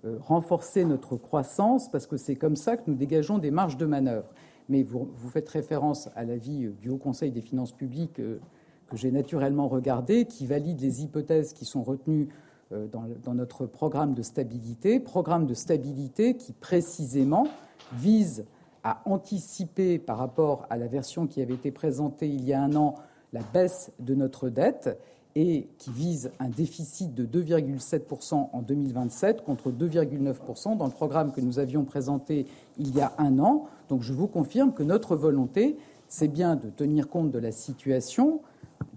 euh, 0.05 0.17
renforcer 0.21 0.85
notre 0.85 1.15
croissance, 1.15 1.89
parce 1.89 2.05
que 2.05 2.17
c'est 2.17 2.35
comme 2.35 2.55
ça 2.55 2.77
que 2.77 2.83
nous 2.85 2.95
dégageons 2.95 3.39
des 3.39 3.49
marges 3.49 3.77
de 3.77 3.87
manœuvre. 3.87 4.27
Mais 4.69 4.83
vous, 4.83 5.07
faites 5.29 5.49
référence 5.49 6.09
à 6.15 6.23
l'avis 6.23 6.69
du 6.79 6.89
Haut 6.89 6.97
Conseil 6.97 7.31
des 7.31 7.41
finances 7.41 7.71
publiques 7.71 8.19
euh, 8.19 8.39
que 8.87 8.97
j'ai 8.97 9.11
naturellement 9.11 9.67
regardé, 9.67 10.25
qui 10.25 10.45
valide 10.45 10.79
les 10.79 11.01
hypothèses 11.01 11.53
qui 11.53 11.65
sont 11.65 11.81
retenues 11.81 12.27
euh, 12.71 12.87
dans, 12.87 13.33
notre 13.33 13.65
programme 13.65 14.13
de 14.13 14.21
stabilité, 14.21 14.99
programme 14.99 15.47
de 15.47 15.55
stabilité 15.55 16.35
qui 16.35 16.53
précisément 16.53 17.47
vise 17.93 18.45
à 18.83 19.01
anticiper 19.05 19.97
par 19.97 20.19
rapport 20.19 20.67
à 20.69 20.77
la 20.77 20.87
version 20.87 21.25
qui 21.25 21.41
avait 21.41 21.55
été 21.55 21.71
présentée 21.71 22.27
il 22.27 22.43
y 22.43 22.53
a 22.53 22.61
un 22.61 22.75
an 22.75 22.95
la 23.33 23.41
baisse 23.53 23.91
de 23.99 24.13
notre 24.13 24.49
dette 24.49 24.99
et 25.35 25.67
qui 25.77 25.91
vise 25.91 26.31
un 26.39 26.47
déficit 26.47 27.13
de 27.13 27.25
2,7% 27.25 28.49
en 28.53 28.61
2027 28.61 29.43
contre 29.43 29.69
2,9% 29.69 30.77
dans 30.77 30.85
le 30.85 30.91
programme 30.91 31.33
que 31.33 31.41
nous 31.41 31.59
avions 31.59 31.83
présenté 31.83 32.45
il 32.77 32.95
y 32.95 33.01
a 33.01 33.13
un 33.17 33.39
an. 33.39 33.67
Donc 33.89 34.01
je 34.01 34.13
vous 34.13 34.27
confirme 34.27 34.73
que 34.73 34.83
notre 34.83 35.17
volonté, 35.17 35.77
c'est 36.07 36.29
bien 36.29 36.55
de 36.55 36.69
tenir 36.69 37.09
compte 37.09 37.31
de 37.31 37.39
la 37.39 37.51
situation, 37.51 38.41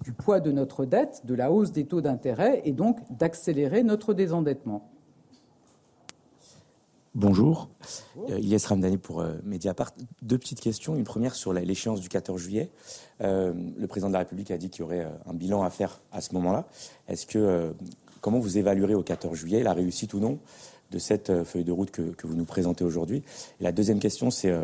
du 0.05 0.13
poids 0.13 0.39
de 0.39 0.53
notre 0.53 0.85
dette, 0.85 1.23
de 1.25 1.35
la 1.35 1.51
hausse 1.51 1.73
des 1.73 1.85
taux 1.85 2.01
d'intérêt 2.01 2.63
et 2.65 2.73
donc 2.73 2.99
d'accélérer 3.11 3.83
notre 3.83 4.15
désendettement. 4.15 4.89
Bonjour, 7.15 7.69
euh, 8.31 8.39
Ilyes 8.39 8.67
Ramdani 8.67 8.99
pour 8.99 9.21
euh, 9.21 9.33
Mediapart. 9.43 9.93
Deux 10.23 10.37
petites 10.37 10.61
questions. 10.61 10.95
Une 10.95 11.05
première 11.05 11.35
sur 11.35 11.53
l'échéance 11.53 12.01
du 12.01 12.09
14 12.09 12.41
juillet. 12.41 12.71
Euh, 13.23 13.55
le 13.79 13.87
président 13.87 14.09
de 14.09 14.13
la 14.13 14.21
République 14.21 14.51
a 14.51 14.59
dit 14.59 14.69
qu'il 14.69 14.81
y 14.81 14.85
aurait 14.85 15.07
un 15.27 15.33
bilan 15.33 15.63
à 15.63 15.71
faire 15.71 16.01
à 16.13 16.21
ce 16.21 16.35
moment-là. 16.35 16.67
Est-ce 17.09 17.27
que 17.27 17.73
comment 18.21 18.39
vous 18.39 18.59
évaluerez 18.59 18.95
au 18.95 19.03
14 19.03 19.37
juillet 19.37 19.63
la 19.63 19.73
réussite 19.73 20.13
ou 20.13 20.21
non 20.21 20.39
de 20.91 20.99
cette 20.99 21.45
feuille 21.45 21.65
de 21.65 21.73
route 21.73 21.91
que, 21.91 22.03
vous 22.25 22.35
nous 22.35 22.45
présentez 22.45 22.85
aujourd'hui? 22.85 23.23
La 23.61 23.73
deuxième 23.73 24.01
question, 24.01 24.31
c'est 24.31 24.55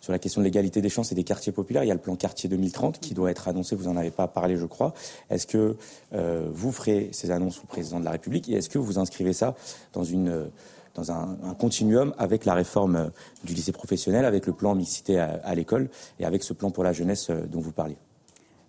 sur 0.00 0.12
la 0.12 0.18
question 0.18 0.40
de 0.40 0.44
l'égalité 0.44 0.80
des 0.80 0.88
chances 0.88 1.12
et 1.12 1.14
des 1.14 1.24
quartiers 1.24 1.52
populaires. 1.52 1.84
Il 1.84 1.88
y 1.88 1.92
a 1.92 1.94
le 1.94 2.00
plan 2.00 2.16
quartier 2.16 2.48
2030 2.48 3.00
qui 3.00 3.14
doit 3.14 3.30
être 3.30 3.48
annoncé. 3.48 3.74
Vous 3.74 3.84
n'en 3.84 3.96
avez 3.96 4.10
pas 4.10 4.28
parlé, 4.28 4.56
je 4.56 4.66
crois. 4.66 4.94
Est-ce 5.28 5.46
que 5.46 5.76
vous 6.12 6.72
ferez 6.72 7.08
ces 7.12 7.30
annonces 7.30 7.60
au 7.62 7.66
président 7.66 7.98
de 7.98 8.04
la 8.04 8.12
République 8.12 8.48
et 8.48 8.54
est-ce 8.54 8.70
que 8.70 8.78
vous 8.78 8.98
inscrivez 8.98 9.32
ça 9.32 9.56
dans 9.92 10.04
une 10.04 10.50
dans 10.94 11.12
un, 11.12 11.54
continuum 11.58 12.14
avec 12.18 12.44
la 12.44 12.54
réforme 12.54 12.96
euh, 12.96 13.08
du 13.44 13.54
lycée 13.54 13.72
professionnel, 13.72 14.24
avec 14.24 14.46
le 14.46 14.52
plan 14.52 14.74
mixité 14.74 15.18
à, 15.18 15.54
l'école 15.54 15.88
et 16.18 16.24
avec 16.24 16.42
ce 16.42 16.52
plan 16.52 16.70
pour 16.70 16.84
la 16.84 16.92
jeunesse 16.92 17.30
euh, 17.30 17.46
dont 17.46 17.60
vous 17.60 17.72
parliez 17.72 17.96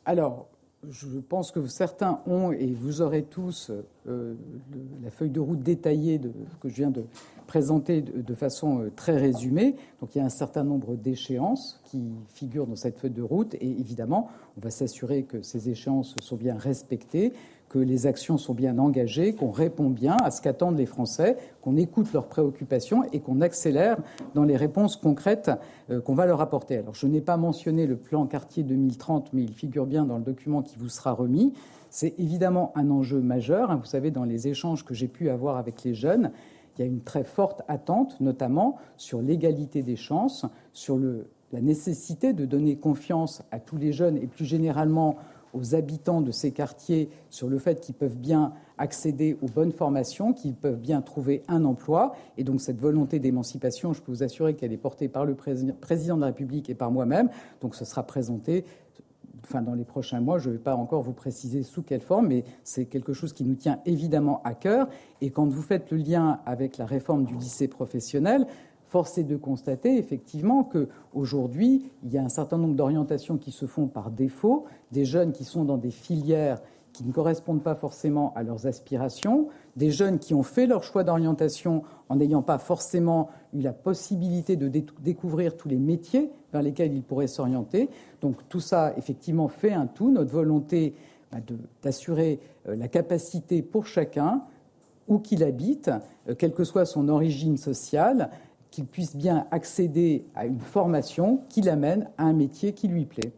Alors, 0.06 0.48
je 0.90 1.20
pense 1.20 1.52
que 1.52 1.66
certains 1.68 2.22
ont, 2.26 2.52
et 2.52 2.74
vous 2.74 3.02
aurez 3.02 3.24
tous, 3.24 3.72
euh, 4.08 4.34
la 5.04 5.12
feuille 5.12 5.30
de 5.30 5.40
route 5.40 5.62
détaillée 5.62 6.18
de, 6.18 6.32
que 6.60 6.70
je 6.70 6.76
viens 6.76 6.90
de 6.90 7.06
présenter 7.46 8.02
de, 8.02 8.34
façon 8.34 8.90
très 8.96 9.18
résumée. 9.18 9.76
Donc 10.00 10.16
il 10.16 10.20
y 10.20 10.22
a 10.22 10.26
un 10.26 10.30
certain 10.30 10.64
nombre 10.64 10.96
d'échéances 10.96 11.82
qui 11.84 12.02
figurent 12.34 12.66
dans 12.66 12.76
cette 12.76 12.98
feuille 12.98 13.12
de 13.12 13.22
route, 13.22 13.54
et 13.56 13.70
évidemment, 13.70 14.30
on 14.58 14.62
va 14.62 14.72
s'assurer 14.72 15.24
que 15.24 15.42
ces 15.42 15.70
échéances 15.70 16.16
sont 16.20 16.38
bien 16.38 16.58
respectées, 16.58 17.34
que 17.72 17.80
les 17.80 18.06
actions 18.06 18.38
sont 18.38 18.54
bien 18.54 18.78
engagées, 18.80 19.32
qu'on 19.34 19.50
répond 19.50 19.90
bien 19.90 20.18
à 20.18 20.30
ce 20.30 20.42
qu'attendent 20.42 20.78
les 20.78 20.86
Français, 20.86 21.38
qu'on 21.62 21.78
écoute 21.78 22.12
leurs 22.12 22.28
préoccupations 22.28 23.06
et 23.14 23.22
qu'on 23.22 23.40
accélère 23.40 23.98
dans 24.36 24.44
les 24.44 24.58
réponses 24.58 24.98
concrètes 24.98 25.50
euh, 25.90 26.02
qu'on 26.02 26.14
va 26.14 26.26
leur 26.26 26.42
apporter. 26.42 26.76
Alors, 26.76 26.96
je 26.96 27.08
n'ai 27.08 27.22
pas 27.22 27.38
mentionné 27.38 27.88
le 27.88 27.96
plan 27.96 28.26
quartier 28.26 28.64
2030, 28.64 29.32
mais 29.32 29.44
il 29.44 29.54
figure 29.54 29.86
bien 29.86 30.04
dans 30.04 30.18
le 30.18 30.24
document 30.26 30.62
qui 30.62 30.76
vous 30.78 30.90
sera 30.90 31.14
remis. 31.14 31.54
C'est 31.90 32.14
évidemment 32.20 32.74
un 32.76 32.92
enjeu 32.92 33.22
majeur. 33.22 33.72
Hein. 33.72 33.78
Vous 33.78 33.86
savez, 33.86 34.12
dans 34.12 34.26
les 34.26 34.50
échanges 34.50 34.84
que 34.84 34.94
j'ai 34.94 35.08
pu 35.08 35.30
avoir 35.30 35.56
avec 35.56 35.86
les 35.86 35.94
jeunes, 35.94 36.32
il 36.76 36.82
y 36.82 36.84
a 36.84 36.88
une 36.88 37.00
très 37.02 37.24
forte 37.24 37.62
attente, 37.70 38.20
notamment 38.20 38.76
sur 38.98 39.22
l'égalité 39.22 39.82
des 39.82 39.96
chances, 39.96 40.46
sur 40.74 41.00
la 41.54 41.62
nécessité 41.62 42.34
de 42.34 42.44
donner 42.44 42.76
confiance 42.76 43.44
à 43.50 43.60
tous 43.60 43.78
les 43.78 43.94
jeunes 43.94 44.18
et 44.18 44.28
plus 44.28 44.46
généralement 44.46 45.16
aux 45.54 45.76
habitants 45.76 46.22
de 46.22 46.32
ces 46.32 46.52
quartiers 46.52 47.10
sur 47.30 47.48
le 47.50 47.58
fait 47.58 47.80
qu'ils 47.80 47.96
peuvent 47.96 48.18
bien 48.18 48.54
accéder 48.78 49.38
aux 49.42 49.48
bonnes 49.48 49.72
formations, 49.72 50.34
qu'ils 50.34 50.56
peuvent 50.56 50.80
bien 50.80 51.02
trouver 51.02 51.44
un 51.48 51.66
emploi. 51.66 52.16
Et 52.38 52.44
donc 52.44 52.62
cette 52.62 52.80
volonté 52.80 53.20
d'émancipation, 53.20 53.94
je 53.94 54.02
peux 54.02 54.12
vous 54.12 54.24
assurer 54.24 54.56
qu'elle 54.56 54.74
est 54.74 54.78
portée 54.78 55.08
par 55.08 55.26
le 55.26 55.36
président 55.36 56.16
de 56.16 56.22
la 56.22 56.28
République 56.28 56.70
et 56.70 56.76
par 56.76 56.92
moi-même. 56.92 57.30
Donc 57.62 57.76
ce 57.76 57.86
sera 57.86 58.04
présenté 58.04 58.66
enfin, 59.44 59.62
dans 59.62 59.74
les 59.74 59.84
prochains 59.84 60.22
mois. 60.22 60.40
Je 60.40 60.50
ne 60.50 60.56
vais 60.56 60.60
pas 60.60 60.76
encore 60.76 61.02
vous 61.02 61.14
préciser 61.14 61.64
sous 61.64 61.84
quelle 61.84 62.02
forme, 62.02 62.28
mais 62.28 62.44
c'est 62.64 62.86
quelque 62.86 63.14
chose 63.14 63.34
qui 63.34 63.44
nous 63.44 63.56
tient 63.56 63.80
évidemment 63.86 64.42
à 64.44 64.54
cœur. 64.54 64.88
Et 65.22 65.30
quand 65.30 65.48
vous 65.48 65.62
faites 65.62 65.92
le 65.92 65.98
lien 65.98 66.40
avec 66.46 66.78
la 66.78 66.86
réforme 66.86 67.26
du 67.26 67.36
lycée 67.36 67.68
professionnel, 67.68 68.48
Force 68.92 69.18
est 69.18 69.24
de 69.24 69.38
constater 69.38 69.98
effectivement 69.98 70.66
qu'aujourd'hui, 70.66 71.90
il 72.04 72.12
y 72.12 72.18
a 72.18 72.24
un 72.24 72.28
certain 72.28 72.58
nombre 72.58 72.76
d'orientations 72.76 73.38
qui 73.38 73.52
se 73.52 73.66
font 73.66 73.88
par 73.88 74.12
défaut, 74.12 74.66
des 74.92 75.06
jeunes 75.06 75.32
qui 75.32 75.46
sont 75.46 75.64
dans 75.64 75.78
des 75.78 75.92
filières 75.92 76.62
qui 76.92 77.06
ne 77.06 77.14
correspondent 77.14 77.64
pas 77.64 77.74
forcément 77.74 78.34
à 78.36 78.44
leurs 78.44 78.68
aspirations, 78.68 79.48
des 79.78 79.92
jeunes 79.92 80.20
qui 80.20 80.34
ont 80.34 80.44
fait 80.44 80.68
leur 80.68 80.84
choix 80.84 81.06
d'orientation 81.06 81.84
en 82.10 82.18
n'ayant 82.18 82.42
pas 82.42 82.58
forcément 82.58 83.30
eu 83.54 83.62
la 83.62 83.72
possibilité 83.72 84.58
de 84.58 84.68
découvrir 84.68 85.56
tous 85.56 85.70
les 85.70 85.80
métiers 85.80 86.30
vers 86.52 86.62
lesquels 86.62 86.94
ils 86.94 87.02
pourraient 87.02 87.28
s'orienter. 87.28 87.88
Donc 88.20 88.46
tout 88.50 88.60
ça, 88.60 88.94
effectivement, 88.98 89.48
fait 89.48 89.72
un 89.72 89.88
tout. 89.88 90.12
Notre 90.12 90.34
volonté 90.34 90.96
bah, 91.32 91.38
d'assurer 91.82 92.42
euh, 92.68 92.76
la 92.76 92.90
capacité 92.90 93.62
pour 93.62 93.86
chacun, 93.88 94.44
où 95.08 95.20
qu'il 95.20 95.46
habite, 95.46 95.90
euh, 96.28 96.36
quelle 96.36 96.54
que 96.54 96.66
soit 96.66 96.86
son 96.86 97.08
origine 97.08 97.56
sociale, 97.56 98.30
qu'il 98.72 98.86
puisse 98.86 99.16
bien 99.16 99.46
accéder 99.52 100.26
à 100.34 100.46
une 100.46 100.60
formation 100.60 101.42
qui 101.50 101.62
l'amène 101.62 102.10
à 102.18 102.24
un 102.24 102.34
métier 102.34 102.74
qui 102.74 102.88
lui 102.88 103.06
plaît. 103.06 103.34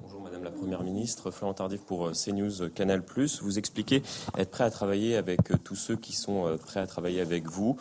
Bonjour 0.00 0.22
Madame 0.22 0.44
la 0.44 0.50
Première 0.50 0.82
ministre, 0.82 1.30
Florent 1.30 1.52
Tardif 1.52 1.82
pour 1.82 2.06
euh, 2.06 2.12
CNews 2.12 2.70
Canal+. 2.74 3.02
Vous 3.42 3.58
expliquez 3.58 4.02
être 4.38 4.50
prêt 4.50 4.64
à 4.64 4.70
travailler 4.70 5.16
avec 5.16 5.50
euh, 5.50 5.56
tous 5.62 5.74
ceux 5.74 5.96
qui 5.96 6.14
sont 6.14 6.46
euh, 6.46 6.56
prêts 6.56 6.80
à 6.80 6.86
travailler 6.86 7.20
avec 7.20 7.46
vous, 7.46 7.76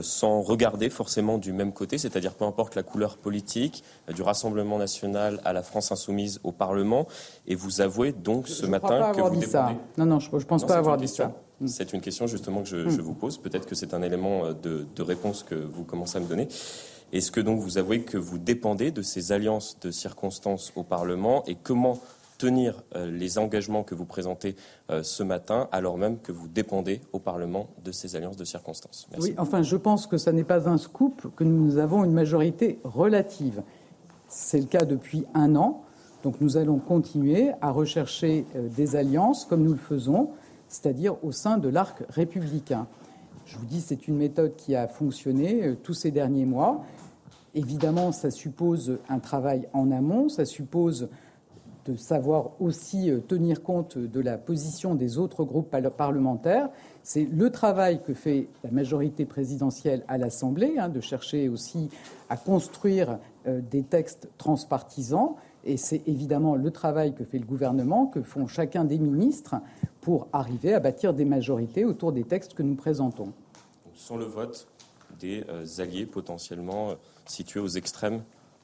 sans 0.00 0.40
regarder 0.40 0.88
forcément 0.88 1.36
du 1.36 1.52
même 1.52 1.72
côté, 1.72 1.98
c'est-à-dire 1.98 2.34
peu 2.34 2.46
importe 2.46 2.74
la 2.74 2.82
couleur 2.82 3.18
politique, 3.18 3.84
du 4.14 4.22
Rassemblement 4.22 4.78
national 4.78 5.40
à 5.44 5.52
la 5.52 5.62
France 5.62 5.92
insoumise 5.92 6.40
au 6.42 6.52
Parlement. 6.52 7.06
Et 7.46 7.54
vous 7.54 7.82
avouez 7.82 8.12
donc 8.12 8.48
ce 8.48 8.64
matin 8.64 9.12
que 9.12 9.20
vous 9.20 9.36
dit 9.36 9.42
ça. 9.42 9.72
Non, 9.98 10.06
non, 10.06 10.20
je 10.20 10.34
ne 10.34 10.40
pense 10.42 10.64
pas 10.64 10.76
avoir 10.76 10.96
dit 10.96 11.08
ça. 11.08 11.32
Mm. 11.60 11.66
C'est 11.68 11.92
une 11.92 12.00
question 12.00 12.26
justement 12.26 12.62
que 12.62 12.68
je, 12.68 12.76
mm. 12.76 13.00
vous 13.00 13.14
pose. 13.14 13.38
Peut-être 13.38 13.66
que 13.66 13.74
c'est 13.74 13.94
un 13.94 14.02
élément 14.02 14.46
euh, 14.46 14.52
de, 14.52 15.02
réponse 15.02 15.42
que 15.42 15.54
vous 15.54 15.84
commencez 15.84 16.18
à 16.18 16.20
me 16.20 16.26
donner. 16.26 16.48
Est-ce 17.12 17.30
que 17.30 17.40
donc 17.40 17.60
vous 17.60 17.78
avouez 17.78 18.02
que 18.02 18.18
vous 18.18 18.38
dépendez 18.38 18.90
de 18.90 19.02
ces 19.02 19.32
alliances 19.32 19.78
de 19.80 19.90
circonstances 19.90 20.72
au 20.74 20.82
Parlement 20.82 21.44
et 21.46 21.54
comment 21.54 22.00
tenir 22.38 22.82
euh, 22.96 23.08
les 23.08 23.38
engagements 23.38 23.84
que 23.84 23.94
vous 23.94 24.04
présentez 24.04 24.56
euh, 24.90 25.04
ce 25.04 25.22
matin 25.22 25.68
alors 25.70 25.96
même 25.96 26.18
que 26.18 26.32
vous 26.32 26.48
dépendez 26.48 27.00
au 27.12 27.20
Parlement 27.20 27.68
de 27.84 27.92
ces 27.92 28.16
alliances 28.16 28.36
de 28.36 28.44
circonstances? 28.44 29.06
Oui, 29.20 29.34
enfin 29.38 29.62
je 29.62 29.76
pense 29.76 30.06
que 30.06 30.18
ce 30.18 30.30
n'est 30.30 30.44
pas 30.44 30.68
un 30.68 30.78
scoop 30.78 31.28
que 31.36 31.44
nous 31.44 31.78
avons 31.78 32.04
une 32.04 32.12
majorité 32.12 32.80
relative. 32.82 33.62
C'est 34.26 34.58
le 34.58 34.66
cas 34.66 34.84
depuis 34.84 35.24
un 35.34 35.54
an. 35.54 35.82
Donc 36.24 36.40
nous 36.40 36.56
allons 36.56 36.78
continuer 36.78 37.52
à 37.60 37.70
rechercher 37.70 38.46
des 38.54 38.96
alliances 38.96 39.44
comme 39.44 39.62
nous 39.62 39.72
le 39.72 39.78
faisons 39.78 40.30
c'est-à-dire 40.74 41.22
au 41.22 41.30
sein 41.30 41.56
de 41.56 41.68
l'arc 41.68 42.02
républicain. 42.08 42.88
Je 43.46 43.58
vous 43.58 43.64
dis, 43.64 43.80
c'est 43.80 44.08
une 44.08 44.16
méthode 44.16 44.56
qui 44.56 44.74
a 44.74 44.88
fonctionné 44.88 45.62
euh, 45.62 45.76
tous 45.80 45.94
ces 45.94 46.10
derniers 46.10 46.46
mois. 46.46 46.84
Évidemment, 47.54 48.10
ça 48.10 48.32
suppose 48.32 48.98
un 49.08 49.20
travail 49.20 49.68
en 49.72 49.92
amont, 49.92 50.28
ça 50.28 50.44
suppose 50.44 51.08
de 51.84 51.94
savoir 51.94 52.50
aussi 52.60 53.08
euh, 53.08 53.20
tenir 53.20 53.62
compte 53.62 53.98
de 53.98 54.20
la 54.20 54.36
position 54.36 54.96
des 54.96 55.16
autres 55.16 55.44
groupes 55.44 55.76
parlementaires. 55.96 56.70
C'est 57.04 57.24
le 57.24 57.50
travail 57.50 58.02
que 58.02 58.12
fait 58.12 58.48
la 58.64 58.72
majorité 58.72 59.26
présidentielle 59.26 60.02
à 60.08 60.18
l'Assemblée, 60.18 60.74
hein, 60.78 60.88
de 60.88 61.00
chercher 61.00 61.48
aussi 61.48 61.88
à 62.28 62.36
construire 62.36 63.18
euh, 63.46 63.60
des 63.60 63.84
textes 63.84 64.28
transpartisans. 64.38 65.36
Et 65.64 65.76
c'est 65.76 66.02
évidemment 66.06 66.56
le 66.56 66.70
travail 66.70 67.14
que 67.14 67.24
fait 67.24 67.38
le 67.38 67.46
gouvernement, 67.46 68.06
que 68.06 68.22
font 68.22 68.46
chacun 68.46 68.84
des 68.84 68.98
ministres 68.98 69.56
pour 70.00 70.28
arriver 70.32 70.74
à 70.74 70.80
bâtir 70.80 71.14
des 71.14 71.24
majorités 71.24 71.84
autour 71.84 72.12
des 72.12 72.24
textes 72.24 72.54
que 72.54 72.62
nous 72.62 72.74
présentons. 72.74 73.32
Sans 73.94 74.16
le 74.16 74.26
vote 74.26 74.68
des 75.18 75.44
euh, 75.48 75.64
alliés 75.78 76.06
potentiellement 76.06 76.90
euh, 76.90 76.94
situés 77.24 77.60
aux 77.60 77.68
extrêmes 77.68 78.22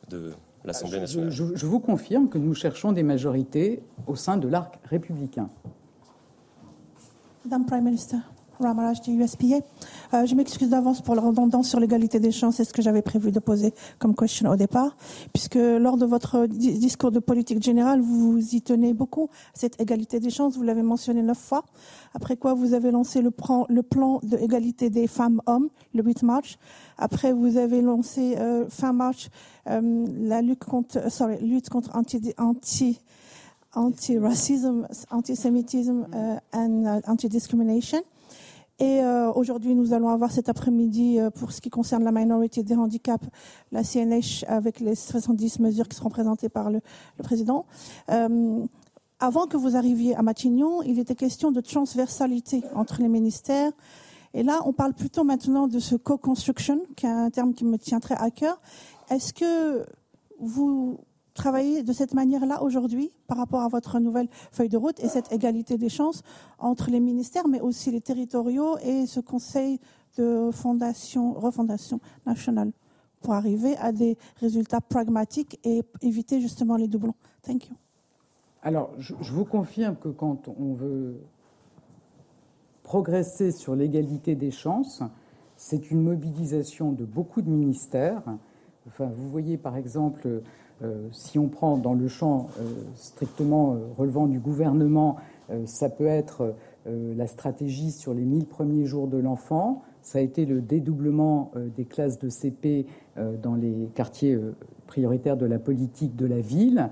de 0.08 0.32
l'Assemblée 0.64 1.00
nationale. 1.00 1.30
Je, 1.30 1.54
je, 1.54 1.66
vous 1.66 1.80
confirme 1.80 2.28
que 2.28 2.38
nous 2.38 2.54
cherchons 2.54 2.92
des 2.92 3.02
majorités 3.02 3.82
au 4.06 4.16
sein 4.16 4.36
de 4.36 4.48
l'arc 4.48 4.78
républicain. 4.84 5.48
Madame 7.44 7.64
Prime 7.64 7.84
Minister. 7.84 8.18
Ramaraj 8.60 9.00
du 9.00 9.12
USPA. 9.12 9.60
Euh, 10.14 10.26
je 10.26 10.34
m'excuse 10.34 10.68
d'avance 10.68 11.00
pour 11.00 11.14
la 11.14 11.22
redondance 11.22 11.68
sur 11.68 11.80
l'égalité 11.80 12.20
des 12.20 12.30
chances, 12.30 12.56
c'est 12.56 12.64
ce 12.64 12.72
que 12.72 12.82
j'avais 12.82 13.02
prévu 13.02 13.32
de 13.32 13.40
poser 13.40 13.72
comme 13.98 14.14
question 14.14 14.50
au 14.50 14.56
départ, 14.56 14.96
puisque 15.32 15.56
lors 15.56 15.96
de 15.96 16.06
votre 16.06 16.46
discours 16.46 17.10
de 17.10 17.18
politique 17.18 17.62
générale, 17.62 18.00
vous 18.00 18.38
y 18.54 18.62
tenez 18.62 18.92
beaucoup, 18.92 19.28
cette 19.54 19.80
égalité 19.80 20.20
des 20.20 20.30
chances, 20.30 20.56
vous 20.56 20.62
l'avez 20.62 20.82
mentionné 20.82 21.22
neuf 21.22 21.38
fois, 21.38 21.64
après 22.14 22.36
quoi 22.36 22.54
vous 22.54 22.74
avez 22.74 22.90
lancé 22.90 23.22
le, 23.22 23.30
plan, 23.30 23.66
le 23.68 23.82
plan 23.82 24.20
d'égalité 24.22 24.90
des 24.90 25.06
femmes-hommes, 25.06 25.68
le 25.94 26.02
8 26.02 26.22
mars, 26.22 26.56
après 26.98 27.32
vous 27.32 27.56
avez 27.56 27.82
lancé 27.82 28.36
euh, 28.38 28.68
fin 28.68 28.92
mars 28.92 29.30
euh, 29.68 30.06
la 30.20 30.42
lutte 30.42 30.64
contre, 30.64 31.10
sorry, 31.10 31.38
lutte 31.40 31.68
contre 31.68 31.96
anti, 31.96 32.34
anti 32.38 33.00
anti-racisme, 33.74 34.88
antisémitisme 35.10 36.06
et 36.12 36.56
uh, 36.56 37.00
anti-discrimination. 37.06 38.02
Et 38.80 39.02
euh, 39.02 39.30
aujourd'hui, 39.32 39.74
nous 39.74 39.92
allons 39.92 40.08
avoir 40.08 40.32
cet 40.32 40.48
après-midi, 40.48 41.20
euh, 41.20 41.28
pour 41.28 41.52
ce 41.52 41.60
qui 41.60 41.68
concerne 41.68 42.02
la 42.02 42.12
minorité 42.12 42.62
des 42.62 42.74
handicaps, 42.74 43.26
la 43.72 43.84
CNH 43.84 44.44
avec 44.48 44.80
les 44.80 44.94
70 44.94 45.60
mesures 45.60 45.86
qui 45.86 45.96
seront 45.96 46.08
présentées 46.08 46.48
par 46.48 46.70
le, 46.70 46.80
le 47.18 47.22
président. 47.22 47.66
Euh, 48.10 48.64
avant 49.18 49.46
que 49.46 49.58
vous 49.58 49.76
arriviez 49.76 50.16
à 50.16 50.22
Matignon, 50.22 50.82
il 50.82 50.98
était 50.98 51.14
question 51.14 51.52
de 51.52 51.60
transversalité 51.60 52.62
entre 52.74 53.02
les 53.02 53.08
ministères. 53.08 53.72
Et 54.32 54.42
là, 54.42 54.60
on 54.64 54.72
parle 54.72 54.94
plutôt 54.94 55.24
maintenant 55.24 55.68
de 55.68 55.78
ce 55.78 55.94
co-construction, 55.94 56.80
qui 56.96 57.04
est 57.04 57.10
un 57.10 57.28
terme 57.28 57.52
qui 57.52 57.66
me 57.66 57.76
tient 57.76 58.00
très 58.00 58.14
à 58.14 58.30
cœur. 58.30 58.62
Est-ce 59.10 59.34
que 59.34 59.84
vous 60.38 61.00
travailler 61.40 61.82
de 61.82 61.92
cette 61.94 62.12
manière-là 62.12 62.62
aujourd'hui 62.62 63.10
par 63.26 63.38
rapport 63.38 63.62
à 63.62 63.68
votre 63.68 63.98
nouvelle 63.98 64.28
feuille 64.52 64.68
de 64.68 64.76
route 64.76 65.00
et 65.00 65.08
cette 65.08 65.32
égalité 65.32 65.78
des 65.78 65.88
chances 65.88 66.22
entre 66.58 66.90
les 66.90 67.00
ministères, 67.00 67.48
mais 67.48 67.62
aussi 67.62 67.90
les 67.90 68.02
territoriaux 68.02 68.76
et 68.84 69.06
ce 69.06 69.20
conseil 69.20 69.80
de 70.18 70.50
fondation, 70.52 71.32
refondation 71.32 71.98
nationale 72.26 72.72
pour 73.22 73.32
arriver 73.32 73.74
à 73.78 73.90
des 73.90 74.18
résultats 74.36 74.82
pragmatiques 74.82 75.58
et 75.64 75.82
éviter 76.02 76.42
justement 76.42 76.76
les 76.76 76.88
doublons. 76.88 77.14
Thank 77.42 77.68
you. 77.68 77.74
Alors, 78.62 78.90
je, 78.98 79.32
vous 79.32 79.46
confirme 79.46 79.96
que 79.96 80.10
quand 80.10 80.48
on 80.48 80.74
veut 80.74 81.22
progresser 82.82 83.50
sur 83.50 83.74
l'égalité 83.74 84.34
des 84.34 84.50
chances, 84.50 85.02
c'est 85.56 85.90
une 85.90 86.02
mobilisation 86.02 86.92
de 86.92 87.06
beaucoup 87.06 87.40
de 87.40 87.48
ministères. 87.48 88.24
Enfin, 88.86 89.06
vous 89.06 89.30
voyez 89.30 89.56
par 89.56 89.78
exemple 89.78 90.42
si 91.12 91.38
on 91.38 91.48
prend 91.48 91.76
dans 91.76 91.94
le 91.94 92.08
champ 92.08 92.48
euh, 92.58 92.62
strictement 92.94 93.74
euh, 93.74 93.78
relevant 93.96 94.26
du 94.26 94.38
gouvernement, 94.38 95.16
ça 95.64 95.88
peut 95.88 96.06
être 96.06 96.54
la 96.86 97.26
stratégie 97.26 97.90
sur 97.90 98.14
les 98.14 98.24
1000 98.24 98.46
premiers 98.46 98.86
jours 98.86 99.08
de 99.08 99.18
l'enfant, 99.18 99.82
ça 100.00 100.20
a 100.20 100.22
été 100.22 100.46
le 100.46 100.60
dédoublement 100.60 101.50
des 101.76 101.86
classes 101.86 102.20
de 102.20 102.28
CP 102.28 102.86
dans 103.42 103.56
les 103.56 103.88
quartiers 103.96 104.38
prioritaires 104.86 105.36
de 105.36 105.46
la 105.46 105.58
politique 105.58 106.14
de 106.14 106.24
la 106.24 106.40
ville, 106.40 106.88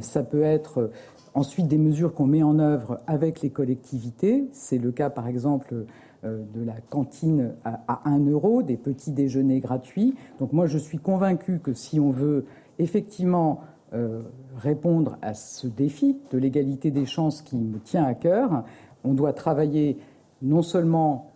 ça 0.00 0.22
peut 0.22 0.40
être 0.40 0.90
ensuite 1.34 1.68
des 1.68 1.76
mesures 1.76 2.14
qu'on 2.14 2.24
met 2.24 2.42
en 2.42 2.58
œuvre 2.58 3.00
avec 3.06 3.42
les 3.42 3.50
collectivités, 3.50 4.48
c'est 4.52 4.78
le 4.78 4.92
cas 4.92 5.10
par 5.10 5.28
exemple 5.28 5.84
de 6.22 6.64
la 6.64 6.80
cantine 6.88 7.52
à 7.66 8.00
1 8.08 8.30
euro, 8.30 8.62
des 8.62 8.78
petits 8.78 9.12
déjeuners 9.12 9.60
gratuits. 9.60 10.14
Donc 10.38 10.54
moi 10.54 10.66
je 10.66 10.78
suis 10.78 10.98
convaincu 10.98 11.58
que 11.58 11.74
si 11.74 12.00
on 12.00 12.10
veut 12.10 12.46
effectivement 12.80 13.60
euh, 13.92 14.22
répondre 14.56 15.16
à 15.22 15.34
ce 15.34 15.66
défi 15.66 16.16
de 16.30 16.38
l'égalité 16.38 16.90
des 16.90 17.06
chances 17.06 17.42
qui 17.42 17.56
me 17.56 17.78
tient 17.78 18.04
à 18.04 18.14
cœur, 18.14 18.64
on 19.04 19.14
doit 19.14 19.32
travailler 19.32 19.98
non 20.42 20.62
seulement 20.62 21.32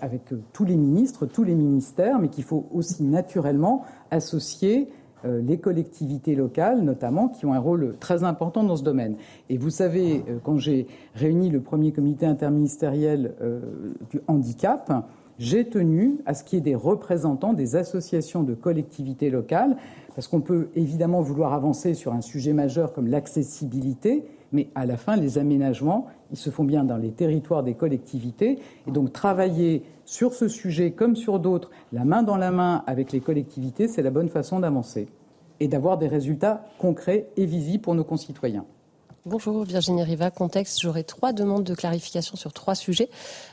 avec 0.00 0.32
euh, 0.32 0.40
tous 0.52 0.64
les 0.64 0.76
ministres, 0.76 1.26
tous 1.26 1.44
les 1.44 1.54
ministères, 1.54 2.18
mais 2.18 2.28
qu'il 2.28 2.44
faut 2.44 2.66
aussi 2.72 3.02
naturellement 3.02 3.84
associer 4.10 4.88
euh, 5.24 5.40
les 5.42 5.58
collectivités 5.58 6.34
locales, 6.34 6.82
notamment, 6.82 7.28
qui 7.28 7.44
ont 7.44 7.54
un 7.54 7.58
rôle 7.58 7.96
très 7.98 8.24
important 8.24 8.62
dans 8.62 8.76
ce 8.76 8.84
domaine. 8.84 9.16
Et 9.48 9.58
vous 9.58 9.70
savez, 9.70 10.24
quand 10.44 10.58
j'ai 10.58 10.86
réuni 11.14 11.50
le 11.50 11.60
premier 11.60 11.92
comité 11.92 12.24
interministériel 12.24 13.34
du 14.10 14.20
handicap, 14.28 14.92
j'ai 15.40 15.64
tenu 15.64 16.18
à 16.26 16.34
ce 16.34 16.44
qu'il 16.44 16.58
y 16.58 16.60
ait 16.60 16.62
des 16.62 16.74
représentants 16.74 17.54
des 17.54 17.74
associations 17.74 18.42
de 18.42 18.54
collectivités 18.54 19.30
locales, 19.30 19.76
parce 20.14 20.28
qu'on 20.28 20.42
peut 20.42 20.68
évidemment 20.76 21.22
vouloir 21.22 21.54
avancer 21.54 21.94
sur 21.94 22.12
un 22.12 22.20
sujet 22.20 22.52
majeur 22.52 22.92
comme 22.92 23.06
l'accessibilité, 23.06 24.24
mais 24.52 24.68
à 24.74 24.84
la 24.84 24.98
fin, 24.98 25.16
les 25.16 25.38
aménagements, 25.38 26.08
ils 26.30 26.36
se 26.36 26.50
font 26.50 26.64
bien 26.64 26.84
dans 26.84 26.98
les 26.98 27.10
territoires 27.10 27.62
des 27.62 27.74
collectivités. 27.74 28.58
Et 28.86 28.90
donc 28.90 29.12
travailler 29.12 29.82
sur 30.04 30.34
ce 30.34 30.46
sujet 30.46 30.90
comme 30.90 31.16
sur 31.16 31.38
d'autres, 31.38 31.70
la 31.92 32.04
main 32.04 32.22
dans 32.22 32.36
la 32.36 32.50
main 32.50 32.84
avec 32.86 33.10
les 33.10 33.20
collectivités, 33.20 33.88
c'est 33.88 34.02
la 34.02 34.10
bonne 34.10 34.28
façon 34.28 34.60
d'avancer 34.60 35.08
et 35.58 35.68
d'avoir 35.68 35.96
des 35.96 36.08
résultats 36.08 36.64
concrets 36.78 37.28
et 37.38 37.46
visibles 37.46 37.82
pour 37.82 37.94
nos 37.94 38.04
concitoyens. 38.04 38.66
Bonjour 39.26 39.64
Virginie 39.64 40.02
Riva, 40.02 40.30
contexte. 40.30 40.80
J'aurais 40.80 41.02
trois 41.02 41.34
demandes 41.34 41.64
de 41.64 41.74
clarification 41.74 42.36
sur 42.36 42.54
trois 42.54 42.74
sujets. 42.74 43.10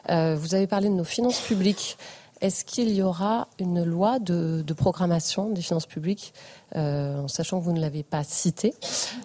Euh, 0.09 0.37
vous 0.39 0.55
avez 0.55 0.65
parlé 0.65 0.87
de 0.87 0.93
nos 0.93 1.03
finances 1.03 1.41
publiques. 1.41 1.97
Est-ce 2.39 2.63
qu'il 2.63 2.89
y 2.93 3.01
aura 3.01 3.49
une 3.59 3.83
loi 3.83 4.19
de, 4.19 4.63
programmation 4.77 5.49
des 5.49 5.61
finances 5.61 5.85
publiques, 5.85 6.33
euh, 6.77 7.19
en 7.19 7.27
sachant 7.27 7.59
que 7.59 7.65
vous 7.65 7.73
ne 7.73 7.81
l'avez 7.81 8.03
pas 8.03 8.23
cité 8.23 8.75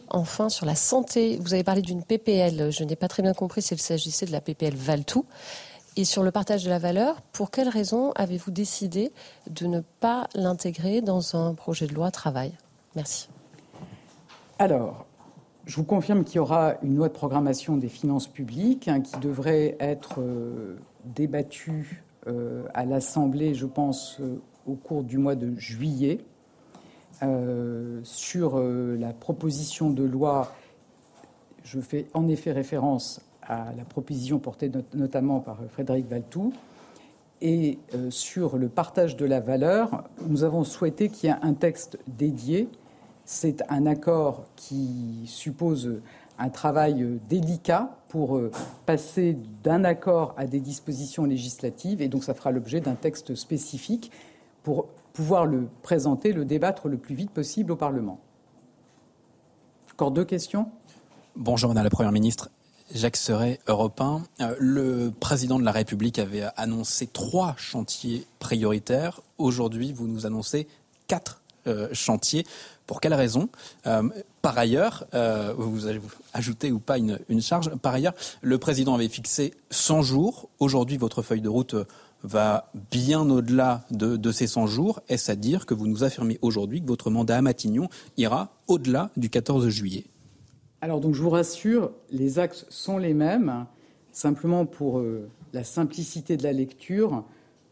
Enfin, 0.09 0.49
sur 0.49 0.67
la 0.67 0.75
santé, 0.75 1.39
vous 1.41 1.55
avez 1.55 1.63
parlé 1.63 1.81
d'une 1.81 2.03
PPL. 2.03 2.73
Je 2.73 2.83
n'ai 2.83 2.97
pas 2.97 3.07
très 3.07 3.23
bien 3.23 3.35
compris 3.35 3.63
s'il 3.63 3.79
s'agissait 3.79 4.27
de 4.27 4.33
la 4.33 4.41
PPL 4.41 4.75
Valtou. 4.75 5.25
Et 5.95 6.05
sur 6.05 6.25
le 6.25 6.33
partage 6.33 6.65
de 6.65 6.71
la 6.71 6.81
valeur, 6.81 7.21
pour 7.33 7.53
quelles 7.53 7.69
raisons 7.69 8.11
avez-vous 8.17 8.51
décidé 8.51 9.13
de 9.49 9.69
ne 9.69 9.79
pas 9.79 10.27
l'intégrer 10.35 11.03
dans 11.03 11.37
un 11.37 11.55
projet 11.55 11.87
de 11.87 11.95
loi 11.95 12.11
travail? 12.11 12.51
Merci. 12.97 13.29
Alors, 14.59 15.07
je 15.65 15.77
vous 15.77 15.85
confirme 15.85 16.25
qu'il 16.25 16.37
y 16.37 16.39
aura 16.39 16.75
une 16.83 16.97
loi 16.97 17.09
de 17.09 17.13
programmation 17.13 17.77
des 17.77 17.89
finances 17.89 18.27
publiques 18.27 18.89
hein, 18.89 19.01
qui 19.01 19.19
devrait 19.21 19.77
être 19.79 20.21
euh, 20.21 20.77
débattue 21.05 22.03
euh, 22.27 22.65
à 22.75 22.85
l'Assemblée, 22.85 23.55
je 23.55 23.67
pense, 23.67 24.19
euh, 24.21 24.41
au 24.67 24.75
cours 24.75 25.05
du 25.05 25.19
mois 25.19 25.35
de 25.35 25.55
juillet. 25.57 26.19
sur 28.03 28.59
la 28.59 29.13
proposition 29.13 29.91
de 29.91 30.03
loi, 30.03 30.53
je 31.63 31.79
fais 31.81 32.07
en 32.15 32.27
effet 32.29 32.51
référence 32.51 33.21
à 33.43 33.73
la 33.77 33.85
proposition 33.85 34.41
portée 34.41 34.71
notamment 34.95 35.41
par 35.41 35.59
Frédéric 35.71 36.09
Valtou. 36.09 36.53
Et 37.41 37.79
sur 38.11 38.57
le 38.57 38.69
partage 38.69 39.17
de 39.17 39.25
la 39.25 39.41
valeur, 39.41 40.05
nous 40.29 40.43
avons 40.43 40.65
souhaité 40.65 41.09
qu'il 41.09 41.29
y 41.29 41.33
ait 41.33 41.37
un 41.43 41.55
texte 41.55 41.99
dédié 42.07 42.69
c'est 43.33 43.63
un 43.71 43.87
accord 43.87 44.45
qui 44.57 45.23
suppose 45.25 46.01
un 46.39 46.51
travail 46.51 47.19
délicat 47.31 47.97
pour 48.09 48.37
euh, 48.37 48.51
passer 48.85 49.39
d'un 49.65 49.85
accord 49.85 50.35
à 50.37 50.47
des 50.47 50.61
dispositions 50.61 51.25
législatives 51.25 52.03
et 52.03 52.09
donc 52.09 52.25
ça 52.25 52.35
fera 52.35 52.51
l'objet 52.51 52.81
d'un 52.81 52.95
texte 52.95 53.35
spécifique 53.35 54.13
pour 54.63 54.87
pouvoir 55.15 55.47
le 55.47 55.69
présenter, 55.83 56.33
le 56.33 56.45
débattre 56.45 56.89
le 56.89 56.99
plus 56.99 57.15
vite 57.15 57.31
possible 57.31 57.73
au 57.73 57.77
Parlement. 57.77 58.21
Encore 59.93 60.11
deux 60.11 60.27
questions? 60.27 60.69
Bonjour 61.35 61.71
Madame 61.71 61.85
la 61.85 61.91
Première 61.91 62.13
ministre. 62.13 62.51
Jacques 62.95 63.17
Serret, 63.17 63.61
Europe 63.67 63.99
1. 63.99 64.23
Euh, 64.41 64.55
le 64.59 65.11
président 65.11 65.59
de 65.59 65.65
la 65.65 65.73
République 65.73 66.19
avait 66.19 66.45
annoncé 66.57 67.07
trois 67.07 67.55
chantiers 67.57 68.27
prioritaires. 68.39 69.23
Aujourd'hui, 69.39 69.95
vous 69.95 70.07
nous 70.07 70.27
annoncez 70.27 70.69
quatre 71.07 71.43
euh, 71.69 71.89
chantiers. 71.93 72.45
Pour 72.93 73.01
quelle 73.01 73.15
raison 73.15 73.49
euh, 73.87 74.03
Par 74.43 74.59
ailleurs, 74.59 75.07
euh, 75.15 75.55
vous 75.57 75.87
allez 75.87 75.99
ajouter 76.35 76.71
ou 76.73 76.79
pas 76.79 76.99
une, 76.99 77.41
charge. 77.41 77.75
Par 77.77 77.95
ailleurs, 77.95 78.13
le 78.43 78.59
président 78.59 78.95
avait 78.95 79.09
fixé 79.09 79.55
100 79.71 80.03
jours. 80.03 80.51
Aujourd'hui, 80.59 80.99
votre 80.99 81.23
feuille 81.23 81.41
de 81.41 81.49
route 81.49 81.75
va 82.23 82.71
bien 82.91 83.31
au-delà 83.31 83.87
de, 83.91 84.31
ces 84.31 84.47
100 84.47 84.67
jours. 84.67 85.01
Est-ce 85.09 85.33
à 85.33 85.37
dire 85.37 85.65
que 85.65 85.73
vous 85.73 85.87
nous 85.87 86.05
affirmez 86.05 86.39
aujourd'hui 86.43 86.83
que 86.83 86.87
votre 86.87 87.09
mandat 87.09 87.39
à 87.39 87.41
Matignon 87.41 87.89
ira 88.19 88.51
au-delà 88.67 89.11
du 89.17 89.31
14 89.31 89.71
juillet? 89.71 90.05
Alors 90.83 91.01
donc 91.01 91.15
je 91.15 91.23
vous 91.23 91.31
rassure, 91.31 91.93
les 92.11 92.39
axes 92.39 92.67
sont 92.69 92.99
les 92.99 93.15
mêmes. 93.15 93.65
Simplement 94.11 94.67
pour 94.67 94.99
euh, 94.99 95.31
la 95.55 95.65
simplicité 95.65 96.37
de 96.37 96.43
la 96.43 96.53
lecture, 96.53 97.25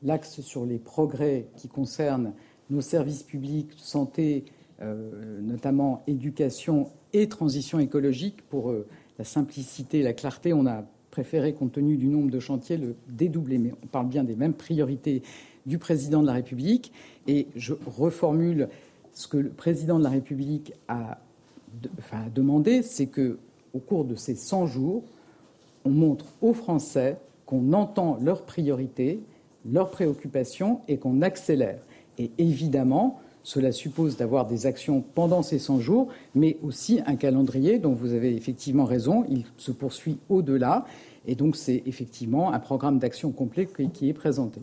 l'axe 0.03 0.41
sur 0.41 0.65
les 0.65 0.79
progrès 0.79 1.49
qui 1.59 1.69
concernent 1.69 2.33
nos 2.71 2.81
services 2.81 3.23
publics, 3.23 3.73
santé, 3.77 4.47
notamment 4.81 6.03
éducation 6.07 6.91
et 7.13 7.29
transition 7.29 7.79
écologique. 7.79 8.43
Pour 8.49 8.73
la 9.19 9.25
simplicité 9.25 10.01
et 10.01 10.03
la 10.03 10.13
clarté, 10.13 10.53
on 10.53 10.67
a 10.67 10.85
préféré, 11.11 11.53
compte 11.53 11.73
tenu 11.73 11.97
du 11.97 12.07
nombre 12.07 12.31
de 12.31 12.41
chantiers, 12.41 12.77
le 12.77 12.95
dédoubler. 13.09 13.59
Mais 13.59 13.73
on 13.83 13.87
parle 13.87 14.09
bien 14.09 14.25
des 14.25 14.37
mêmes 14.37 14.55
priorités 14.55 15.23
du 15.67 15.79
président 15.79 16.23
de 16.23 16.27
la 16.27 16.33
République. 16.33 16.93
Et 17.27 17.49
je 17.57 17.75
reformule 17.87 18.69
ce 19.13 19.29
que 19.29 19.37
le 19.37 19.51
président 19.51 19.99
de 19.99 20.05
la 20.05 20.11
République 20.11 20.73
a, 20.89 21.19
demandé, 22.35 22.83
c'est 22.83 23.07
que 23.07 23.39
au 23.75 23.79
cours 23.79 24.05
de 24.05 24.17
ces 24.17 24.35
100 24.35 24.67
jours, 24.67 25.05
on 25.85 25.91
montre 25.91 26.27
aux 26.41 26.53
Français 26.53 27.17
qu'on 27.47 27.73
entend 27.73 28.19
leurs 28.21 28.43
priorités, 28.43 29.21
leurs 29.71 29.91
préoccupations 29.91 30.81
et 30.89 30.99
qu'on 30.99 31.23
accélère. 31.23 31.79
Et 32.19 32.31
évidemment, 32.39 33.21
cela 33.43 33.73
suppose 33.73 34.17
d'avoir 34.17 34.47
des 34.47 34.67
actions 34.67 35.03
pendant 35.15 35.43
ces 35.43 35.59
100 35.59 35.81
jours, 35.81 36.09
mais 36.35 36.59
aussi 36.63 37.01
un 37.07 37.17
calendrier 37.17 37.79
dont 37.79 37.93
vous 37.93 38.13
avez 38.13 38.35
effectivement 38.35 38.85
raison, 38.85 39.25
il 39.29 39.45
se 39.57 39.73
poursuit 39.73 40.19
au-delà. 40.29 40.85
Et 41.27 41.35
donc 41.35 41.57
c'est 41.57 41.83
effectivement 41.87 42.53
un 42.53 42.59
programme 42.59 42.99
d'action 42.99 43.31
complet 43.33 43.69
qui 43.93 44.09
est 44.09 44.15
présenté. 44.15 44.61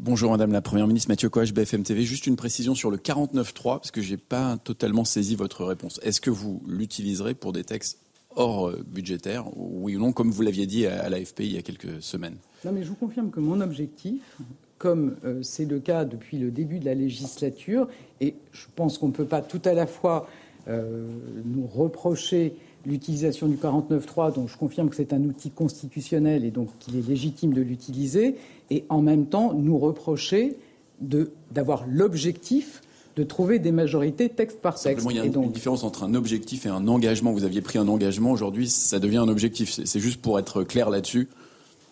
Bonjour 0.00 0.30
Madame 0.30 0.52
la 0.52 0.62
Première 0.62 0.86
ministre, 0.86 1.10
Mathieu 1.10 1.28
Coach, 1.28 1.52
BFM 1.52 1.82
TV. 1.82 2.02
Juste 2.02 2.26
une 2.26 2.36
précision 2.36 2.74
sur 2.74 2.90
le 2.90 2.96
49.3, 2.96 3.62
parce 3.62 3.90
que 3.90 4.00
je 4.00 4.12
n'ai 4.12 4.16
pas 4.16 4.56
totalement 4.56 5.04
saisi 5.04 5.36
votre 5.36 5.64
réponse. 5.64 6.00
Est-ce 6.02 6.20
que 6.20 6.30
vous 6.30 6.62
l'utiliserez 6.66 7.34
pour 7.34 7.52
des 7.52 7.64
textes 7.64 7.98
hors 8.34 8.68
euh, 8.68 8.84
budgétaires, 8.86 9.46
oui 9.56 9.96
ou 9.96 10.00
non, 10.00 10.12
comme 10.12 10.30
vous 10.30 10.42
l'aviez 10.42 10.66
dit 10.66 10.86
à 10.86 11.08
l'AFP 11.08 11.40
il 11.40 11.52
y 11.52 11.58
a 11.58 11.62
quelques 11.62 12.02
semaines? 12.02 12.36
Non, 12.64 12.72
mais 12.72 12.82
je 12.82 12.88
vous 12.88 12.94
confirme 12.94 13.30
que 13.30 13.40
mon 13.40 13.60
objectif, 13.60 14.38
comme 14.78 15.16
euh, 15.24 15.42
c'est 15.42 15.64
le 15.64 15.80
cas 15.80 16.04
depuis 16.04 16.38
le 16.38 16.50
début 16.50 16.78
de 16.78 16.84
la 16.84 16.94
législature, 16.94 17.88
et 18.20 18.34
je 18.52 18.66
pense 18.74 18.98
qu'on 18.98 19.08
ne 19.08 19.12
peut 19.12 19.24
pas 19.24 19.42
tout 19.42 19.60
à 19.64 19.74
la 19.74 19.86
fois 19.86 20.28
euh, 20.68 21.06
nous 21.44 21.66
reprocher 21.66 22.54
l'utilisation 22.86 23.48
du 23.48 23.56
49.3, 23.56 24.34
dont 24.34 24.46
je 24.46 24.56
confirme 24.56 24.88
que 24.88 24.96
c'est 24.96 25.12
un 25.12 25.22
outil 25.24 25.50
constitutionnel 25.50 26.44
et 26.44 26.50
donc 26.50 26.68
qu'il 26.78 26.96
est 26.96 27.06
légitime 27.06 27.52
de 27.52 27.60
l'utiliser, 27.60 28.36
et 28.70 28.84
en 28.88 29.02
même 29.02 29.26
temps 29.26 29.52
nous 29.52 29.78
reprocher 29.78 30.56
d'avoir 31.00 31.84
l'objectif 31.86 32.82
de 33.16 33.24
trouver 33.24 33.58
des 33.58 33.72
majorités 33.72 34.28
texte 34.28 34.60
par 34.60 34.80
texte. 34.80 35.06
il 35.10 35.16
y 35.16 35.20
a 35.20 35.24
une 35.24 35.50
différence 35.50 35.82
entre 35.82 36.04
un 36.04 36.14
objectif 36.14 36.66
et 36.66 36.68
un 36.68 36.86
engagement. 36.86 37.32
Vous 37.32 37.42
aviez 37.42 37.60
pris 37.60 37.78
un 37.78 37.88
engagement, 37.88 38.30
aujourd'hui 38.30 38.68
ça 38.68 39.00
devient 39.00 39.16
un 39.16 39.28
objectif. 39.28 39.72
C'est 39.84 39.98
juste 39.98 40.22
pour 40.22 40.38
être 40.38 40.62
clair 40.62 40.88
là-dessus. 40.88 41.28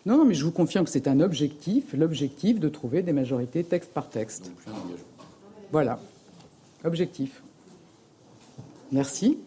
Non, 0.07 0.19
non, 0.19 0.25
mais 0.25 0.35
je 0.35 0.45
vous 0.45 0.53
confirme 0.53 0.85
que 0.85 0.91
c'est 0.91 1.09
un 1.09 1.19
objectif, 1.19 1.93
l'objectif 1.93 2.61
de 2.61 2.69
trouver 2.69 3.03
des 3.03 3.13
majorités 3.13 3.65
texte 3.65 3.91
par 3.93 4.09
texte. 4.09 4.53
Voilà, 5.73 5.99
objectif. 6.85 7.43
Merci. 8.93 9.39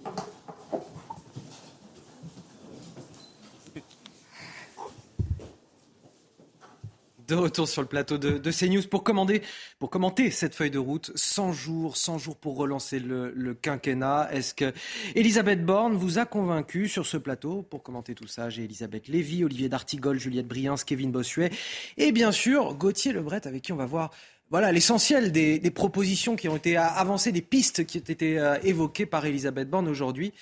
De 7.30 7.36
retour 7.36 7.67
sur 7.67 7.82
le 7.82 7.88
plateau 7.88 8.17
de, 8.17 8.51
CNews 8.51 8.88
pour, 8.89 9.03
commander, 9.03 9.43
pour 9.77 9.89
commenter 9.89 10.32
cette 10.32 10.55
feuille 10.55 10.71
de 10.71 10.80
route. 10.80 11.11
100 11.13 11.53
jours, 11.53 11.95
100 11.95 12.17
jours 12.17 12.36
pour 12.36 12.57
relancer 12.57 12.99
le, 12.99 13.53
quinquennat. 13.53 14.30
Est-ce 14.32 14.53
que 14.53 14.73
Elisabeth 15.15 15.63
Borne 15.63 15.93
vous 15.93 16.17
a 16.17 16.25
convaincu 16.25 16.88
sur 16.88 17.05
ce 17.05 17.17
plateau 17.17 17.61
Pour 17.61 17.84
commenter 17.84 18.15
tout 18.15 18.27
ça, 18.27 18.49
j'ai 18.49 18.63
Elisabeth 18.63 19.07
Lévy, 19.07 19.43
Olivier 19.43 19.69
D'Artigol, 19.69 20.19
Juliette 20.19 20.47
Briens, 20.47 20.75
Kevin 20.84 21.11
Bossuet 21.11 21.51
et 21.97 22.11
bien 22.11 22.32
sûr 22.32 22.73
Gauthier 22.75 23.13
Lebret 23.13 23.45
avec 23.45 23.61
qui 23.61 23.73
on 23.73 23.77
va 23.77 23.86
voir 23.86 24.11
voilà 24.49 24.71
l'essentiel 24.71 25.32
des, 25.32 25.59
propositions 25.71 26.36
qui 26.36 26.49
ont 26.49 26.55
été 26.55 26.77
avancées, 26.77 27.32
des 27.32 27.43
pistes 27.43 27.86
qui 27.86 27.99
ont 27.99 28.01
été 28.01 28.39
euh, 28.39 28.57
évoquées 28.63 29.05
par 29.05 29.25
Elisabeth 29.25 29.69
Borne 29.69 29.88
aujourd'hui. 29.88 30.34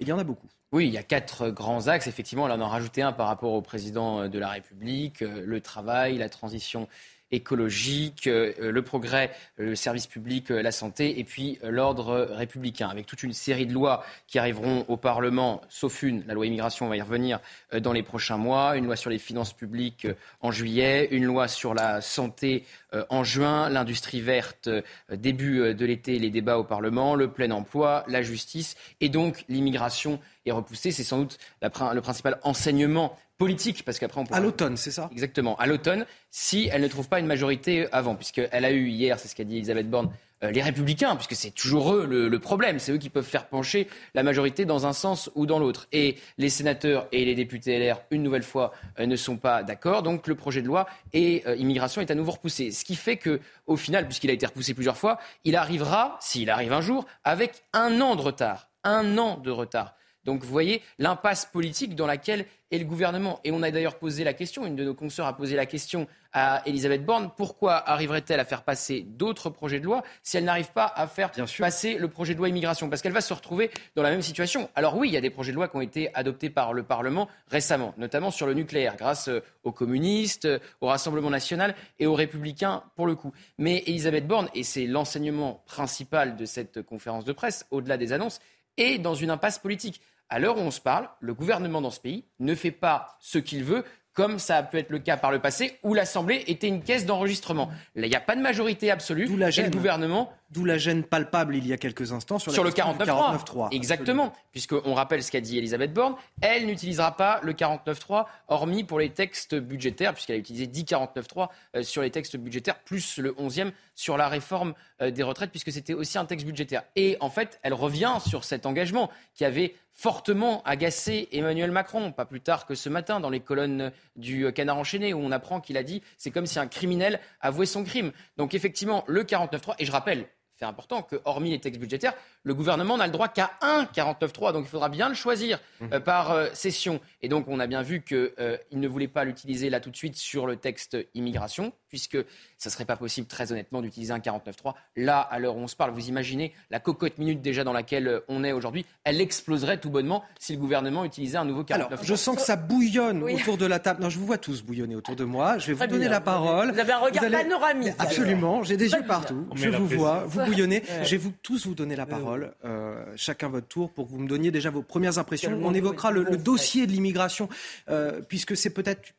Il 0.00 0.08
y 0.08 0.12
en 0.12 0.18
a 0.18 0.24
beaucoup. 0.24 0.48
Oui, 0.72 0.86
il 0.86 0.92
y 0.94 0.96
a 0.96 1.02
quatre 1.02 1.50
grands 1.50 1.88
axes. 1.88 2.06
Effectivement, 2.06 2.44
on 2.44 2.50
en 2.50 2.60
a 2.60 2.66
rajouté 2.66 3.02
un 3.02 3.12
par 3.12 3.26
rapport 3.26 3.52
au 3.52 3.60
président 3.60 4.26
de 4.26 4.38
la 4.38 4.48
République, 4.48 5.20
euh, 5.20 5.44
le 5.44 5.60
travail, 5.60 6.16
la 6.16 6.30
transition 6.30 6.88
écologique, 7.32 8.26
euh, 8.26 8.52
le 8.58 8.82
progrès, 8.82 9.30
le 9.56 9.74
service 9.74 10.06
public, 10.06 10.50
euh, 10.50 10.62
la 10.62 10.70
santé, 10.70 11.18
et 11.18 11.24
puis 11.24 11.58
euh, 11.64 11.70
l'ordre 11.70 12.28
républicain, 12.30 12.88
avec 12.88 13.06
toute 13.06 13.22
une 13.22 13.32
série 13.32 13.66
de 13.66 13.72
lois 13.72 14.04
qui 14.26 14.38
arriveront 14.38 14.84
au 14.88 14.96
Parlement, 14.96 15.62
sauf 15.68 16.02
une, 16.02 16.22
la 16.26 16.34
loi 16.34 16.46
immigration, 16.46 16.86
on 16.86 16.88
va 16.90 16.96
y 16.96 17.02
revenir 17.02 17.40
dans 17.80 17.92
les 17.92 18.02
prochains 18.02 18.36
mois, 18.36 18.76
une 18.76 18.84
loi 18.84 18.96
sur 18.96 19.10
les 19.10 19.18
finances 19.18 19.54
publiques 19.54 20.06
en 20.40 20.50
juillet, 20.50 21.08
une 21.10 21.24
loi 21.24 21.48
sur 21.48 21.74
la 21.74 22.00
santé 22.02 22.64
en 23.08 23.24
juin, 23.24 23.70
l'industrie 23.70 24.20
verte 24.20 24.68
début 25.10 25.74
de 25.74 25.86
l'été, 25.86 26.18
les 26.18 26.30
débats 26.30 26.58
au 26.58 26.64
Parlement, 26.64 27.14
le 27.14 27.30
plein 27.30 27.50
emploi, 27.50 28.04
la 28.08 28.22
justice, 28.22 28.76
et 29.00 29.08
donc 29.08 29.44
l'immigration 29.48 30.20
est 30.44 30.52
repoussée. 30.52 30.90
C'est 30.90 31.04
sans 31.04 31.18
doute 31.18 31.38
le 31.62 32.00
principal 32.00 32.38
enseignement 32.42 33.18
politique, 33.42 33.84
parce 33.84 33.98
qu'après 33.98 34.20
on 34.20 34.24
À 34.32 34.38
l'automne, 34.38 34.76
c'est 34.76 34.92
ça? 34.92 35.08
Exactement, 35.10 35.56
à 35.56 35.66
l'automne, 35.66 36.06
si 36.30 36.68
elle 36.72 36.80
ne 36.80 36.86
trouve 36.86 37.08
pas 37.08 37.18
une 37.18 37.26
majorité 37.26 37.88
avant, 37.90 38.14
puisqu'elle 38.14 38.64
a 38.64 38.70
eu 38.70 38.86
hier, 38.86 39.18
c'est 39.18 39.26
ce 39.26 39.34
qu'a 39.34 39.42
dit 39.42 39.56
Elisabeth 39.56 39.90
Borne, 39.90 40.10
euh, 40.44 40.52
les 40.52 40.62
républicains, 40.62 41.16
puisque 41.16 41.34
c'est 41.34 41.50
toujours 41.50 41.92
eux 41.92 42.06
le, 42.06 42.38
problème, 42.38 42.78
c'est 42.78 42.92
eux 42.92 42.98
qui 42.98 43.10
peuvent 43.10 43.24
faire 43.24 43.48
pencher 43.48 43.88
la 44.14 44.22
majorité 44.22 44.64
dans 44.64 44.86
un 44.86 44.92
sens 44.92 45.28
ou 45.34 45.44
dans 45.46 45.58
l'autre. 45.58 45.88
Et 45.90 46.18
les 46.38 46.50
sénateurs 46.50 47.08
et 47.10 47.24
les 47.24 47.34
députés 47.34 47.80
LR, 47.80 48.00
une 48.12 48.22
nouvelle 48.22 48.44
fois, 48.44 48.72
euh, 49.00 49.06
ne 49.06 49.16
sont 49.16 49.36
pas 49.36 49.64
d'accord, 49.64 50.04
donc 50.04 50.28
le 50.28 50.36
projet 50.36 50.62
de 50.62 50.68
loi 50.68 50.86
et 51.12 51.42
euh, 51.48 51.56
immigration 51.56 52.00
est 52.00 52.12
à 52.12 52.14
nouveau 52.14 52.30
repoussé. 52.30 52.70
Ce 52.70 52.84
qui 52.84 52.94
fait 52.94 53.16
que, 53.16 53.40
au 53.66 53.76
final, 53.76 54.06
puisqu'il 54.06 54.30
a 54.30 54.34
été 54.34 54.46
repoussé 54.46 54.72
plusieurs 54.72 54.96
fois, 54.96 55.18
il 55.42 55.56
arrivera, 55.56 56.16
s'il 56.20 56.48
arrive 56.48 56.72
un 56.72 56.80
jour, 56.80 57.06
avec 57.24 57.64
un 57.72 58.00
an 58.00 58.14
de 58.14 58.20
retard. 58.20 58.68
Un 58.84 59.18
an 59.18 59.38
de 59.38 59.50
retard. 59.50 59.96
Donc 60.24 60.42
vous 60.42 60.50
voyez 60.50 60.82
l'impasse 60.98 61.46
politique 61.46 61.94
dans 61.94 62.06
laquelle 62.06 62.46
est 62.72 62.78
le 62.78 62.84
gouvernement. 62.84 63.38
Et 63.44 63.52
on 63.52 63.62
a 63.62 63.70
d'ailleurs 63.70 63.98
posé 63.98 64.24
la 64.24 64.32
question, 64.32 64.64
une 64.66 64.76
de 64.76 64.84
nos 64.84 64.94
consoeurs 64.94 65.26
a 65.26 65.36
posé 65.36 65.56
la 65.56 65.66
question 65.66 66.08
à 66.32 66.62
Elisabeth 66.64 67.04
Borne, 67.04 67.30
pourquoi 67.36 67.74
arriverait-elle 67.74 68.40
à 68.40 68.46
faire 68.46 68.62
passer 68.62 69.02
d'autres 69.06 69.50
projets 69.50 69.78
de 69.78 69.84
loi 69.84 70.02
si 70.22 70.38
elle 70.38 70.44
n'arrive 70.44 70.72
pas 70.72 70.86
à 70.86 71.06
faire 71.06 71.30
passer 71.58 71.98
le 71.98 72.08
projet 72.08 72.32
de 72.32 72.38
loi 72.38 72.48
immigration? 72.48 72.88
Parce 72.88 73.02
qu'elle 73.02 73.12
va 73.12 73.20
se 73.20 73.34
retrouver 73.34 73.70
dans 73.94 74.02
la 74.02 74.10
même 74.10 74.22
situation. 74.22 74.70
Alors 74.74 74.96
oui, 74.96 75.08
il 75.08 75.12
y 75.12 75.18
a 75.18 75.20
des 75.20 75.28
projets 75.28 75.52
de 75.52 75.56
loi 75.56 75.68
qui 75.68 75.76
ont 75.76 75.82
été 75.82 76.12
adoptés 76.14 76.48
par 76.48 76.72
le 76.72 76.82
Parlement 76.82 77.28
récemment, 77.48 77.92
notamment 77.98 78.30
sur 78.30 78.46
le 78.46 78.54
nucléaire, 78.54 78.96
grâce 78.96 79.28
euh, 79.28 79.40
aux 79.64 79.72
communistes, 79.72 80.46
euh, 80.46 80.58
au 80.80 80.86
Rassemblement 80.86 81.30
national 81.30 81.74
et 81.98 82.06
aux 82.06 82.14
républicains 82.14 82.82
pour 82.96 83.06
le 83.06 83.14
coup. 83.14 83.32
Mais 83.58 83.82
Elisabeth 83.86 84.26
Borne, 84.26 84.48
et 84.54 84.62
c'est 84.62 84.86
l'enseignement 84.86 85.62
principal 85.66 86.36
de 86.36 86.46
cette 86.46 86.80
conférence 86.80 87.26
de 87.26 87.32
presse, 87.32 87.66
au-delà 87.70 87.98
des 87.98 88.14
annonces, 88.14 88.40
est 88.78 88.98
dans 88.98 89.14
une 89.14 89.30
impasse 89.30 89.58
politique 89.58 90.00
à 90.32 90.38
l'heure 90.38 90.56
où 90.56 90.60
on 90.60 90.70
se 90.70 90.80
parle, 90.80 91.10
le 91.20 91.34
gouvernement 91.34 91.82
dans 91.82 91.90
ce 91.90 92.00
pays 92.00 92.24
ne 92.40 92.54
fait 92.54 92.70
pas 92.70 93.18
ce 93.20 93.36
qu'il 93.36 93.64
veut 93.64 93.84
comme 94.14 94.38
ça 94.38 94.58
a 94.58 94.62
pu 94.62 94.78
être 94.78 94.90
le 94.90 94.98
cas 94.98 95.16
par 95.16 95.30
le 95.30 95.38
passé, 95.38 95.78
où 95.82 95.94
l'Assemblée 95.94 96.44
était 96.46 96.68
une 96.68 96.82
caisse 96.82 97.06
d'enregistrement. 97.06 97.70
Là, 97.94 98.06
il 98.06 98.10
n'y 98.10 98.16
a 98.16 98.20
pas 98.20 98.36
de 98.36 98.42
majorité 98.42 98.90
absolue. 98.90 99.26
D'où 99.26 99.36
la 99.36 99.50
gêne. 99.50 99.66
le 99.66 99.70
gouvernement. 99.70 100.30
D'où 100.50 100.66
la 100.66 100.76
gêne 100.76 101.02
palpable 101.02 101.56
il 101.56 101.66
y 101.66 101.72
a 101.72 101.78
quelques 101.78 102.12
instants 102.12 102.38
sur, 102.38 102.52
sur 102.52 102.62
le 102.62 102.70
49.3. 102.70 103.74
Exactement. 103.74 104.34
Puisqu'on 104.50 104.92
rappelle 104.92 105.22
ce 105.22 105.30
qu'a 105.30 105.40
dit 105.40 105.56
Elisabeth 105.56 105.94
Borne, 105.94 106.14
elle 106.42 106.66
n'utilisera 106.66 107.16
pas 107.16 107.40
le 107.42 107.54
49.3, 107.54 108.26
hormis 108.48 108.84
pour 108.84 108.98
les 108.98 109.08
textes 109.08 109.54
budgétaires, 109.54 110.12
puisqu'elle 110.12 110.36
a 110.36 110.40
utilisé 110.40 110.66
10 110.66 110.84
49.3 110.84 111.48
euh, 111.76 111.82
sur 111.82 112.02
les 112.02 112.10
textes 112.10 112.36
budgétaires, 112.36 112.78
plus 112.80 113.16
le 113.16 113.32
11e 113.32 113.72
sur 113.94 114.18
la 114.18 114.28
réforme 114.28 114.74
des 115.10 115.22
retraites, 115.22 115.50
puisque 115.50 115.72
c'était 115.72 115.94
aussi 115.94 116.18
un 116.18 116.24
texte 116.24 116.46
budgétaire. 116.46 116.84
Et 116.96 117.16
en 117.20 117.30
fait, 117.30 117.58
elle 117.62 117.74
revient 117.74 118.18
sur 118.26 118.44
cet 118.44 118.66
engagement 118.66 119.10
qui 119.34 119.44
avait 119.44 119.74
fortement 119.92 120.62
agacé 120.64 121.28
Emmanuel 121.32 121.70
Macron, 121.70 122.12
pas 122.12 122.24
plus 122.24 122.40
tard 122.40 122.66
que 122.66 122.74
ce 122.74 122.88
matin 122.88 123.20
dans 123.20 123.30
les 123.30 123.40
colonnes 123.40 123.92
du 124.16 124.50
Canard 124.52 124.78
enchaîné, 124.78 125.12
où 125.14 125.18
on 125.18 125.30
apprend 125.30 125.60
qu'il 125.60 125.76
a 125.76 125.82
dit 125.82 126.02
c'est 126.16 126.30
comme 126.30 126.46
si 126.46 126.58
un 126.58 126.66
criminel 126.66 127.20
avouait 127.40 127.66
son 127.66 127.84
crime. 127.84 128.12
Donc 128.36 128.54
effectivement, 128.54 129.04
le 129.06 129.24
49.3, 129.24 129.74
et 129.78 129.84
je 129.84 129.92
rappelle, 129.92 130.26
c'est 130.62 130.66
important 130.66 131.02
que, 131.02 131.16
hormis 131.24 131.50
les 131.50 131.58
textes 131.58 131.80
budgétaires, 131.80 132.14
le 132.44 132.54
gouvernement 132.54 132.96
n'a 132.96 133.06
le 133.06 133.12
droit 133.12 133.26
qu'à 133.26 133.50
un 133.62 133.82
49.3. 133.82 134.52
Donc 134.52 134.64
il 134.64 134.68
faudra 134.68 134.88
bien 134.88 135.08
le 135.08 135.14
choisir 135.16 135.58
mmh. 135.80 135.86
euh, 135.94 135.98
par 135.98 136.30
euh, 136.30 136.50
session. 136.52 137.00
Et 137.20 137.28
donc 137.28 137.46
on 137.48 137.58
a 137.58 137.66
bien 137.66 137.82
vu 137.82 138.02
qu'il 138.02 138.30
euh, 138.38 138.56
ne 138.70 138.86
voulait 138.86 139.08
pas 139.08 139.24
l'utiliser 139.24 139.70
là 139.70 139.80
tout 139.80 139.90
de 139.90 139.96
suite 139.96 140.14
sur 140.14 140.46
le 140.46 140.54
texte 140.54 140.96
immigration, 141.14 141.72
puisque 141.88 142.16
ça 142.58 142.68
ne 142.68 142.70
serait 142.70 142.84
pas 142.84 142.96
possible, 142.96 143.26
très 143.26 143.50
honnêtement, 143.50 143.82
d'utiliser 143.82 144.12
un 144.12 144.20
49.3. 144.20 144.74
Là, 144.94 145.18
à 145.18 145.40
l'heure 145.40 145.56
où 145.56 145.60
on 145.60 145.66
se 145.66 145.74
parle, 145.74 145.90
vous 145.90 146.08
imaginez 146.08 146.54
la 146.70 146.78
cocotte 146.78 147.18
minute 147.18 147.42
déjà 147.42 147.64
dans 147.64 147.72
laquelle 147.72 148.20
on 148.28 148.44
est 148.44 148.52
aujourd'hui, 148.52 148.86
elle 149.02 149.20
exploserait 149.20 149.78
tout 149.78 149.90
bonnement 149.90 150.22
si 150.38 150.52
le 150.52 150.60
gouvernement 150.60 151.04
utilisait 151.04 151.38
un 151.38 151.44
nouveau 151.44 151.64
49.3. 151.64 151.74
Alors, 151.74 151.90
je 152.04 152.14
sens 152.14 152.36
que 152.36 152.42
ça 152.42 152.54
bouillonne 152.54 153.24
autour 153.24 153.56
de 153.56 153.66
la 153.66 153.80
table. 153.80 154.00
Non, 154.00 154.10
je 154.10 154.18
vous 154.20 154.26
vois 154.26 154.38
tous 154.38 154.62
bouillonner 154.62 154.94
autour 154.94 155.16
de 155.16 155.24
moi. 155.24 155.58
Je 155.58 155.72
vais 155.72 155.72
vous 155.72 155.86
donner 155.88 156.08
la 156.08 156.20
parole. 156.20 156.70
Vous 156.70 156.78
avez 156.78 156.92
un 156.92 156.98
regard 157.00 157.28
panoramique. 157.28 157.94
Absolument, 157.98 158.62
j'ai 158.62 158.76
des 158.76 158.92
yeux 158.92 159.02
partout. 159.04 159.48
Je 159.56 159.68
vous 159.68 159.88
vois, 159.88 160.24
vous 160.26 160.51
bouillonnez. 160.52 160.82
Je 161.04 161.10
vais 161.10 161.16
vous 161.16 161.32
tous 161.42 161.66
vous 161.66 161.74
donner 161.74 161.96
la 161.96 162.06
parole, 162.06 162.54
euh, 162.64 163.04
chacun 163.16 163.48
votre 163.48 163.68
tour, 163.68 163.92
pour 163.92 164.06
que 164.06 164.12
vous 164.12 164.18
me 164.18 164.28
donniez 164.28 164.50
déjà 164.50 164.70
vos 164.70 164.82
premières 164.82 165.18
impressions. 165.18 165.58
On 165.62 165.74
évoquera 165.74 166.10
le, 166.10 166.36
dossier 166.36 166.86
de 166.86 166.92
l'immigration, 166.92 167.48
euh, 167.88 168.20
puisque 168.20 168.56
c'est 168.56 168.70
peut-être 168.70 169.14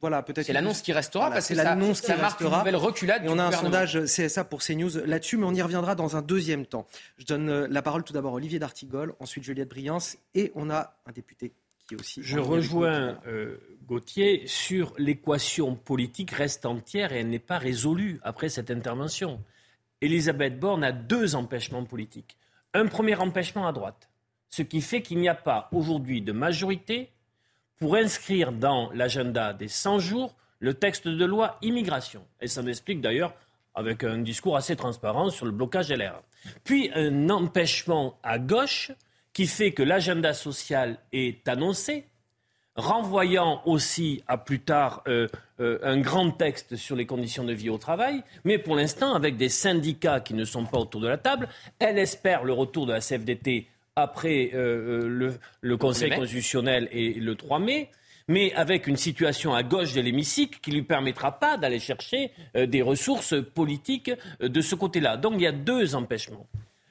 voilà, 0.00 0.22
peut-être. 0.22 0.46
C'est 0.46 0.52
l'annonce 0.52 0.80
qui 0.80 0.92
restera 0.92 1.30
parce 1.30 1.48
que 1.48 1.54
l'annonce 1.54 2.00
qui 2.00 2.10
marque 2.12 2.38
restera. 2.38 2.56
une 2.56 2.58
nouvelle 2.58 2.76
reculade. 2.76 3.24
Et 3.24 3.28
on 3.28 3.38
a 3.38 3.44
un 3.44 3.52
sondage 3.52 3.98
CSA 4.04 4.44
pour 4.44 4.60
CNews 4.62 4.90
là-dessus, 5.04 5.36
mais 5.36 5.46
on 5.46 5.54
y 5.54 5.62
reviendra 5.62 5.94
dans 5.94 6.16
un 6.16 6.22
deuxième 6.22 6.66
temps. 6.66 6.86
Je 7.16 7.24
donne 7.24 7.48
euh, 7.48 7.66
la 7.68 7.82
parole 7.82 8.04
tout 8.04 8.12
d'abord 8.12 8.32
à 8.32 8.36
Olivier 8.36 8.58
D'Artigol, 8.58 9.14
ensuite 9.18 9.44
Juliette 9.44 9.68
Briance, 9.68 10.16
et 10.34 10.52
on 10.54 10.70
a 10.70 10.94
un 11.06 11.12
député 11.12 11.52
qui 11.86 11.94
est 11.94 12.00
aussi. 12.00 12.20
Je 12.22 12.38
rejoins 12.38 13.18
euh, 13.26 13.56
Gauthier 13.86 14.46
sur 14.46 14.92
l'équation 14.98 15.74
politique 15.74 16.30
reste 16.30 16.64
entière 16.64 17.12
et 17.12 17.20
elle 17.20 17.30
n'est 17.30 17.38
pas 17.38 17.58
résolue 17.58 18.20
après 18.22 18.48
cette 18.48 18.70
intervention. 18.70 19.42
Elisabeth 20.00 20.58
Borne 20.58 20.84
a 20.84 20.92
deux 20.92 21.34
empêchements 21.34 21.84
politiques. 21.84 22.36
Un 22.74 22.86
premier 22.86 23.16
empêchement 23.16 23.66
à 23.66 23.72
droite, 23.72 24.08
ce 24.48 24.62
qui 24.62 24.80
fait 24.80 25.02
qu'il 25.02 25.18
n'y 25.18 25.28
a 25.28 25.34
pas 25.34 25.68
aujourd'hui 25.72 26.22
de 26.22 26.32
majorité 26.32 27.10
pour 27.78 27.96
inscrire 27.96 28.52
dans 28.52 28.90
l'agenda 28.92 29.52
des 29.52 29.68
100 29.68 29.98
jours 29.98 30.34
le 30.60 30.74
texte 30.74 31.06
de 31.06 31.24
loi 31.24 31.58
immigration. 31.62 32.24
Et 32.40 32.48
ça 32.48 32.62
m'explique 32.62 33.00
d'ailleurs 33.00 33.34
avec 33.74 34.02
un 34.02 34.18
discours 34.18 34.56
assez 34.56 34.74
transparent 34.74 35.30
sur 35.30 35.46
le 35.46 35.52
blocage 35.52 35.92
LR. 35.92 36.20
Puis 36.64 36.90
un 36.94 37.30
empêchement 37.30 38.18
à 38.22 38.38
gauche 38.38 38.90
qui 39.32 39.46
fait 39.46 39.72
que 39.72 39.84
l'agenda 39.84 40.34
social 40.34 40.98
est 41.12 41.46
annoncé, 41.46 42.07
renvoyant 42.78 43.60
aussi 43.66 44.22
à 44.28 44.38
plus 44.38 44.60
tard 44.60 45.02
euh, 45.08 45.26
euh, 45.60 45.78
un 45.82 45.98
grand 45.98 46.30
texte 46.30 46.76
sur 46.76 46.94
les 46.94 47.06
conditions 47.06 47.42
de 47.42 47.52
vie 47.52 47.70
au 47.70 47.76
travail, 47.76 48.22
mais 48.44 48.56
pour 48.56 48.76
l'instant 48.76 49.14
avec 49.14 49.36
des 49.36 49.48
syndicats 49.48 50.20
qui 50.20 50.32
ne 50.32 50.44
sont 50.44 50.64
pas 50.64 50.78
autour 50.78 51.00
de 51.00 51.08
la 51.08 51.18
table. 51.18 51.48
Elle 51.80 51.98
espère 51.98 52.44
le 52.44 52.52
retour 52.52 52.86
de 52.86 52.92
la 52.92 53.00
CFDT 53.00 53.66
après 53.96 54.50
euh, 54.54 55.36
le, 55.60 55.76
Conseil 55.76 56.10
constitutionnel 56.10 56.88
et 56.92 57.14
le 57.14 57.34
3 57.34 57.58
mai 57.58 57.90
mais 58.30 58.52
avec 58.52 58.86
une 58.86 58.98
situation 58.98 59.54
à 59.54 59.62
gauche 59.62 59.94
de 59.94 60.02
l'hémicycle 60.02 60.60
qui 60.60 60.68
ne 60.68 60.76
lui 60.76 60.82
permettra 60.82 61.40
pas 61.40 61.56
d'aller 61.56 61.78
chercher 61.78 62.30
des 62.54 62.82
ressources 62.82 63.34
politiques 63.54 64.10
de 64.38 64.60
ce 64.60 64.74
côté-là. 64.74 65.16
Donc 65.16 65.36
il 65.36 65.40
y 65.40 65.46
a 65.46 65.52
deux 65.52 65.94
empêchements. 65.94 66.46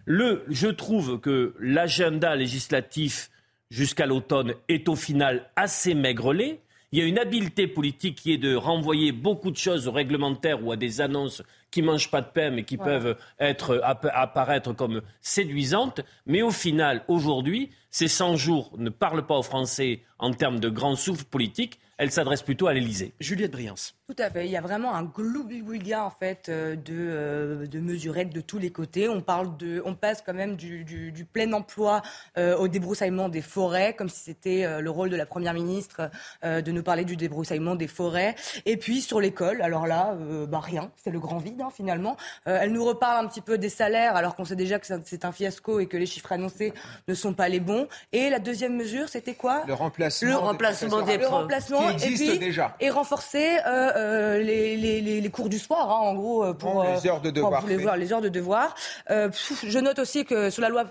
Le, 0.05 0.43
je 0.49 0.67
trouve 0.67 1.19
que 1.19 1.53
l'agenda 1.59 2.35
législatif 2.35 3.29
jusqu'à 3.69 4.05
l'automne 4.05 4.53
est 4.67 4.87
au 4.89 4.95
final 4.95 5.49
assez 5.55 5.93
maigrelet. 5.93 6.61
Il 6.91 6.99
y 6.99 7.01
a 7.01 7.05
une 7.05 7.19
habileté 7.19 7.67
politique 7.67 8.15
qui 8.15 8.31
est 8.31 8.37
de 8.37 8.55
renvoyer 8.55 9.11
beaucoup 9.11 9.51
de 9.51 9.57
choses 9.57 9.87
au 9.87 9.91
réglementaire 9.91 10.65
ou 10.65 10.71
à 10.71 10.77
des 10.77 11.01
annonces 11.01 11.43
qui 11.69 11.81
mangent 11.81 12.09
pas 12.09 12.21
de 12.21 12.31
pain 12.33 12.49
mais 12.49 12.63
qui 12.63 12.77
peuvent 12.77 13.17
être, 13.39 13.81
apparaître 13.83 14.73
comme 14.73 15.01
séduisantes. 15.19 16.01
Mais 16.25 16.41
au 16.41 16.51
final, 16.51 17.03
aujourd'hui, 17.09 17.71
ces 17.91 18.07
100 18.07 18.37
jours 18.37 18.71
ne 18.77 18.89
parlent 18.89 19.25
pas 19.25 19.37
aux 19.37 19.43
Français 19.43 20.03
en 20.17 20.31
termes 20.31 20.59
de 20.61 20.69
grand 20.69 20.95
souffle 20.95 21.25
politique 21.25 21.79
elle 21.97 22.11
s'adresse 22.11 22.43
plutôt 22.43 22.67
à 22.67 22.73
l'Elysée. 22.73 23.13
Juliette 23.19 23.51
Briance. 23.51 23.96
Tout 24.09 24.23
à 24.23 24.29
fait. 24.29 24.45
Il 24.45 24.51
y 24.51 24.55
a 24.55 24.61
vraiment 24.61 24.95
un 24.95 25.03
gloubi-boulga 25.03 26.01
en 26.01 26.09
fait 26.09 26.47
euh, 26.47 26.77
de, 26.77 26.93
euh, 26.93 27.67
de 27.67 27.79
mesurettes 27.81 28.29
de 28.29 28.39
tous 28.39 28.57
les 28.57 28.71
côtés. 28.71 29.09
On 29.09 29.19
parle 29.19 29.57
de, 29.57 29.81
on 29.83 29.95
passe 29.95 30.23
quand 30.25 30.33
même 30.33 30.55
du, 30.55 30.85
du, 30.85 31.25
plein 31.25 31.51
emploi 31.51 32.01
euh, 32.37 32.55
au 32.55 32.69
débroussaillement 32.69 33.27
des 33.27 33.41
forêts, 33.41 33.93
comme 33.97 34.07
si 34.07 34.21
c'était 34.21 34.79
le 34.79 34.89
rôle 34.89 35.09
de 35.09 35.17
la 35.17 35.25
première 35.25 35.53
ministre 35.53 36.09
de 36.41 36.71
nous 36.71 36.83
parler 36.83 37.03
du 37.03 37.17
débroussaillement 37.17 37.75
des 37.75 37.87
forêts. 37.87 38.35
Et 38.65 38.77
puis 38.77 39.01
sur 39.01 39.19
l'école, 39.19 39.61
alors 39.61 39.87
là, 39.87 40.15
bah 40.47 40.61
rien, 40.61 40.89
c'est 40.95 41.11
le 41.11 41.19
grand 41.19 41.37
vide 41.37 41.61
hein, 41.61 41.69
finalement. 41.75 42.15
elle 42.45 42.71
nous 42.71 42.85
reparle 42.85 43.25
un 43.25 43.27
petit 43.27 43.41
peu 43.41 43.57
des 43.57 43.69
salaires, 43.69 44.15
alors 44.15 44.35
qu'on 44.35 44.45
sait 44.45 44.55
déjà 44.55 44.79
que 44.79 44.87
c'est 45.03 45.25
un 45.25 45.31
fiasco 45.33 45.79
et 45.79 45.87
que 45.87 45.97
les 45.97 46.05
chiffres 46.05 46.31
annoncés 46.31 46.73
ne 47.09 47.13
sont 47.13 47.33
pas 47.33 47.49
les 47.49 47.59
bons. 47.59 47.87
Et 48.13 48.29
la 48.29 48.39
deuxième 48.39 48.75
mesure, 48.77 49.09
c'était 49.09 49.35
quoi? 49.35 49.63
Le 49.67 49.73
remplacement. 49.73 50.29
Le 50.29 50.37
remplacement 50.37 51.01
des, 51.01 51.17
le 51.17 51.27
remplacement 51.27 51.89
et 51.89 51.95
puis, 51.95 52.39
déjà. 52.39 52.75
Et 52.79 52.89
renforcer 52.89 53.57
euh, 53.97 54.17
euh, 54.17 54.43
les, 54.43 54.77
les, 54.77 55.21
les, 55.21 55.29
cours 55.29 55.49
du 55.49 55.59
soir, 55.59 55.89
hein, 55.89 56.09
en 56.09 56.13
gros, 56.13 56.43
euh, 56.43 56.53
pour, 56.53 56.83
les 56.83 57.07
heures 57.07 57.21
de 57.21 57.29
devoir. 57.29 57.61
Pour 57.61 57.69
les, 57.69 57.77
voir, 57.77 57.97
les 57.97 58.13
heures 58.13 58.21
de 58.21 58.29
devoir. 58.29 58.75
je 59.09 59.79
note 59.79 59.99
aussi 59.99 60.25
que 60.25 60.49
sur 60.49 60.61
la 60.61 60.69
loi 60.69 60.85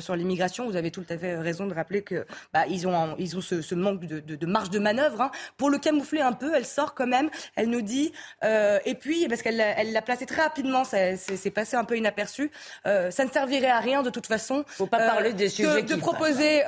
sur 0.00 0.16
l'immigration, 0.16 0.66
vous 0.66 0.76
avez 0.76 0.90
tout 0.90 1.04
à 1.08 1.16
fait 1.16 1.36
raison 1.36 1.66
de 1.66 1.74
rappeler 1.74 2.02
que 2.02 2.26
bah, 2.52 2.64
ils 2.68 2.86
ont, 2.86 3.14
ils 3.18 3.36
ont 3.36 3.40
ce, 3.40 3.62
ce 3.62 3.74
manque 3.74 4.00
de, 4.06 4.20
de, 4.20 4.36
de, 4.36 4.46
marge 4.46 4.70
de 4.70 4.78
manœuvre. 4.78 5.20
Hein. 5.20 5.30
Pour 5.56 5.70
le 5.70 5.78
camoufler 5.78 6.20
un 6.20 6.32
peu, 6.32 6.52
elle 6.54 6.66
sort 6.66 6.94
quand 6.94 7.06
même. 7.06 7.30
Elle 7.56 7.70
nous 7.70 7.82
dit, 7.82 8.12
et 8.42 8.94
puis 8.94 9.26
parce 9.28 9.42
qu'elle 9.42 9.60
elle 9.60 9.92
l'a 9.92 10.02
placé 10.02 10.26
très 10.26 10.42
rapidement, 10.42 10.84
c'est 10.84 11.50
passé 11.50 11.76
un 11.76 11.84
peu 11.84 11.96
inaperçu. 11.96 12.50
ça 12.84 13.24
ne 13.24 13.30
servirait 13.30 13.70
à 13.70 13.80
rien 13.80 14.02
de 14.02 14.10
toute 14.10 14.26
façon. 14.26 14.64
Faut 14.66 14.86
pas 14.86 14.98
parler 14.98 15.32
des 15.32 15.48
sujets 15.48 15.82
de, 15.82 15.94
de 15.94 16.00
proposer 16.00 16.62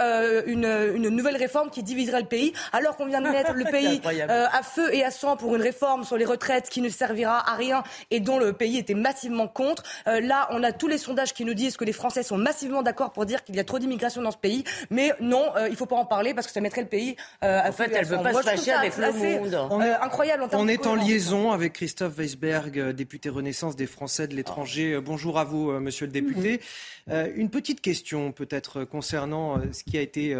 une, 0.47 0.67
une 0.95 1.09
nouvelle 1.09 1.37
réforme 1.37 1.71
qui 1.71 1.83
diviserait 1.83 2.21
le 2.21 2.29
pays, 2.29 2.53
alors 2.73 2.97
qu'on 2.97 3.07
vient 3.07 3.21
de 3.21 3.29
mettre 3.29 3.53
le 3.53 3.65
pays 3.71 4.01
euh, 4.07 4.47
à 4.53 4.63
feu 4.63 4.95
et 4.95 5.05
à 5.05 5.11
sang 5.11 5.37
pour 5.37 5.55
une 5.55 5.63
réforme 5.63 5.82
sur 6.05 6.17
les 6.17 6.25
retraites 6.25 6.69
qui 6.69 6.81
ne 6.81 6.89
servira 6.89 7.51
à 7.51 7.57
rien 7.57 7.83
et 8.11 8.21
dont 8.21 8.39
le 8.39 8.53
pays 8.53 8.79
était 8.79 8.95
massivement 8.95 9.49
contre. 9.49 9.83
Euh, 10.07 10.21
là, 10.21 10.49
on 10.53 10.63
a 10.63 10.73
tous 10.73 10.89
les 10.89 10.99
sondages 10.99 11.35
qui 11.35 11.45
nous 11.45 11.55
disent 11.55 11.77
que 11.77 11.85
les 11.85 11.93
Français 11.93 12.23
sont 12.23 12.39
massivement 12.39 12.83
d'accord 12.83 13.13
pour 13.13 13.27
dire 13.27 13.43
qu'il 13.43 13.57
y 13.57 13.61
a 13.61 13.65
trop 13.65 13.79
d'immigration 13.79 14.23
dans 14.23 14.31
ce 14.31 14.37
pays. 14.37 14.65
Mais 14.91 15.13
non, 15.21 15.45
euh, 15.57 15.67
il 15.67 15.73
ne 15.73 15.77
faut 15.77 15.87
pas 15.87 15.97
en 15.97 16.05
parler 16.05 16.35
parce 16.35 16.47
que 16.47 16.53
ça 16.53 16.61
mettrait 16.61 16.83
le 16.83 16.89
pays 16.89 17.17
à 17.41 17.69
En 17.69 17.73
fait, 17.73 17.91
elle 17.93 18.07
ne 18.07 18.17
veut 18.17 18.23
pas 18.23 18.33
se 18.33 18.43
fâcher 18.43 18.73
avec 18.73 18.97
le 18.97 19.13
monde. 19.13 19.69
On 19.71 19.81
est, 19.81 19.91
incroyable 19.91 20.45
On 20.53 20.69
est 20.69 20.87
en 20.87 20.95
liaison 20.95 21.51
avec 21.51 21.73
Christophe 21.75 22.17
Weisberg, 22.17 22.91
député 22.91 23.29
Renaissance 23.29 23.75
des 23.75 23.87
Français 23.87 24.29
de 24.29 24.37
l'étranger. 24.37 25.01
Bonjour 25.05 25.39
à 25.39 25.45
vous, 25.45 25.73
monsieur 25.73 26.07
le 26.07 26.13
député. 26.13 26.61
une 27.09 27.51
petite 27.51 27.81
question 27.81 28.33
peut-être 28.33 28.85
concernant 28.85 29.61
ce 29.73 29.83
qui 29.83 29.99
a 29.99 30.01
été 30.01 30.37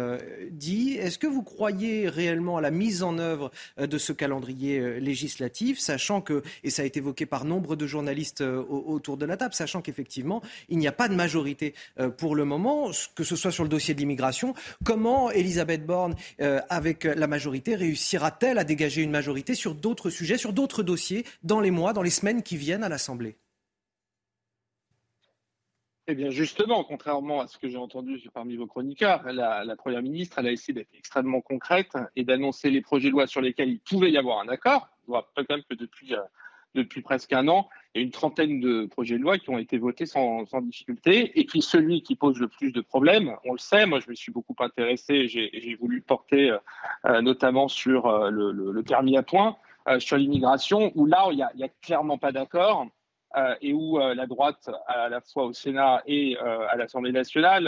dit. 0.51 0.97
Est-ce 0.97 1.17
que 1.17 1.27
vous 1.27 1.43
croyez 1.43 2.07
réellement 2.07 2.57
à 2.57 2.61
la 2.61 2.71
mise 2.71 3.03
en 3.03 3.17
œuvre 3.17 3.51
euh, 3.79 3.87
de 3.87 3.97
ce 3.97 4.13
calendrier 4.13 4.79
euh, 4.79 4.99
législatif, 5.33 5.79
sachant 5.79 6.21
que, 6.21 6.43
et 6.63 6.69
ça 6.69 6.81
a 6.81 6.85
été 6.85 6.99
évoqué 6.99 7.25
par 7.25 7.45
nombre 7.45 7.75
de 7.75 7.87
journalistes 7.87 8.41
euh, 8.41 8.63
autour 8.63 9.17
de 9.17 9.25
la 9.25 9.37
table, 9.37 9.53
sachant 9.53 9.81
qu'effectivement, 9.81 10.41
il 10.69 10.77
n'y 10.77 10.87
a 10.87 10.91
pas 10.91 11.07
de 11.07 11.15
majorité 11.15 11.73
pour 12.17 12.35
le 12.35 12.45
moment, 12.45 12.91
que 13.15 13.23
ce 13.23 13.35
soit 13.35 13.51
sur 13.51 13.63
le 13.63 13.69
dossier 13.69 13.93
de 13.93 13.99
l'immigration. 13.99 14.53
Comment 14.83 15.31
Elisabeth 15.31 15.85
Borne, 15.85 16.15
avec 16.69 17.03
la 17.03 17.27
majorité, 17.27 17.75
réussira-t-elle 17.75 18.57
à 18.57 18.63
dégager 18.63 19.01
une 19.01 19.11
majorité 19.11 19.55
sur 19.55 19.75
d'autres 19.75 20.09
sujets, 20.09 20.37
sur 20.37 20.53
d'autres 20.53 20.83
dossiers, 20.83 21.25
dans 21.43 21.59
les 21.59 21.71
mois, 21.71 21.93
dans 21.93 22.01
les 22.01 22.09
semaines 22.09 22.43
qui 22.43 22.57
viennent 22.57 22.83
à 22.83 22.89
l'Assemblée? 22.89 23.35
Eh 26.07 26.15
bien, 26.15 26.29
justement, 26.29 26.83
contrairement 26.83 27.39
à 27.39 27.47
ce 27.47 27.57
que 27.57 27.69
j'ai 27.69 27.77
entendu 27.77 28.21
parmi 28.33 28.57
vos 28.57 28.67
chroniqueurs, 28.67 29.23
la, 29.31 29.75
Première 29.77 30.01
ministre, 30.01 30.37
elle 30.37 30.47
a 30.47 30.51
essayé 30.51 30.73
d'être 30.73 30.93
extrêmement 30.93 31.39
concrète 31.39 31.93
et 32.17 32.25
d'annoncer 32.25 32.69
les 32.69 32.81
projets 32.81 33.07
de 33.07 33.13
loi 33.13 33.25
sur 33.25 33.39
lesquels 33.39 33.69
il 33.69 33.79
pouvait 33.79 34.11
y 34.11 34.17
avoir 34.17 34.39
un 34.39 34.49
accord. 34.49 34.89
Je 35.03 35.07
vois 35.07 35.31
quand 35.35 35.49
même 35.49 35.63
que 35.63 35.75
depuis, 35.75 36.13
euh, 36.13 36.21
depuis 36.75 37.01
presque 37.01 37.31
un 37.31 37.47
an, 37.47 37.69
il 37.95 37.99
y 37.99 38.01
a 38.01 38.05
une 38.05 38.11
trentaine 38.11 38.59
de 38.59 38.85
projets 38.85 39.17
de 39.17 39.23
loi 39.23 39.37
qui 39.37 39.49
ont 39.49 39.57
été 39.57 39.77
votés 39.77 40.05
sans, 40.05 40.45
difficulté. 40.61 41.39
Et 41.39 41.45
puis 41.45 41.61
celui 41.61 42.01
qui 42.01 42.17
pose 42.17 42.37
le 42.37 42.49
plus 42.49 42.73
de 42.73 42.81
problèmes, 42.81 43.37
on 43.45 43.53
le 43.53 43.57
sait, 43.57 43.85
moi 43.85 44.01
je 44.01 44.09
me 44.09 44.15
suis 44.15 44.33
beaucoup 44.33 44.55
intéressé, 44.59 45.29
j'ai 45.29 45.75
voulu 45.79 46.01
porter 46.01 46.51
euh, 46.51 46.57
euh, 47.05 47.21
notamment 47.21 47.69
sur 47.69 48.29
le, 48.29 48.51
le, 48.51 48.83
permis 48.83 49.15
à 49.15 49.23
points, 49.23 49.55
sur 49.99 50.17
l'immigration, 50.17 50.91
où 50.95 51.05
là, 51.05 51.27
il 51.31 51.37
n'y 51.55 51.63
a, 51.63 51.69
clairement 51.81 52.17
pas 52.17 52.33
d'accord. 52.33 52.87
Euh, 53.35 53.55
et 53.61 53.73
où 53.73 53.99
euh, 53.99 54.13
la 54.13 54.27
droite, 54.27 54.69
à 54.85 55.09
la 55.09 55.19
fois 55.19 55.45
au 55.45 55.53
Sénat 55.53 56.03
et 56.05 56.37
euh, 56.37 56.67
à 56.69 56.75
l'Assemblée 56.75 57.11
nationale, 57.11 57.67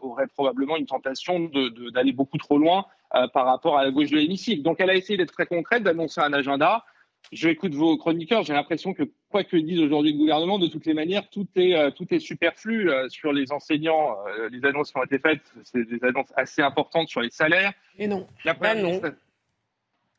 aurait 0.00 0.26
probablement 0.26 0.76
une 0.76 0.86
tentation 0.86 1.50
d'aller 1.92 2.12
beaucoup 2.12 2.38
trop 2.38 2.58
loin 2.58 2.86
par 3.32 3.46
rapport 3.46 3.78
à 3.78 3.84
la 3.84 3.90
gauche 3.90 4.10
de 4.10 4.16
l'hémicycle. 4.16 4.62
Donc 4.62 4.76
elle 4.78 4.90
a 4.90 4.94
essayé 4.94 5.16
d'être 5.16 5.32
très 5.32 5.46
concrète, 5.46 5.82
d'annoncer 5.82 6.20
un 6.20 6.32
agenda. 6.32 6.84
Je 7.32 7.48
écoute 7.48 7.74
vos 7.74 7.96
chroniqueurs, 7.96 8.42
j'ai 8.42 8.52
l'impression 8.52 8.94
que 8.94 9.02
quoi 9.30 9.44
que 9.44 9.56
dise 9.56 9.80
aujourd'hui 9.80 10.12
le 10.12 10.18
gouvernement, 10.18 10.58
de 10.58 10.66
toutes 10.66 10.86
les 10.86 10.94
manières, 10.94 11.28
tout 11.28 11.46
est, 11.56 11.92
tout 11.92 12.06
est 12.14 12.18
superflu 12.18 12.90
sur 13.08 13.32
les 13.32 13.52
enseignants. 13.52 14.16
les 14.50 14.64
annonces 14.64 14.92
qui 14.92 14.98
ont 14.98 15.04
été 15.04 15.18
faites, 15.18 15.42
c'est 15.64 15.84
des 15.84 16.02
annonces 16.04 16.32
assez 16.36 16.62
importantes 16.62 17.08
sur 17.08 17.20
les 17.20 17.30
salaires. 17.30 17.72
Et 17.98 18.06
non. 18.06 18.26
La 18.44 18.54
bah 18.54 18.74
non. 18.74 19.00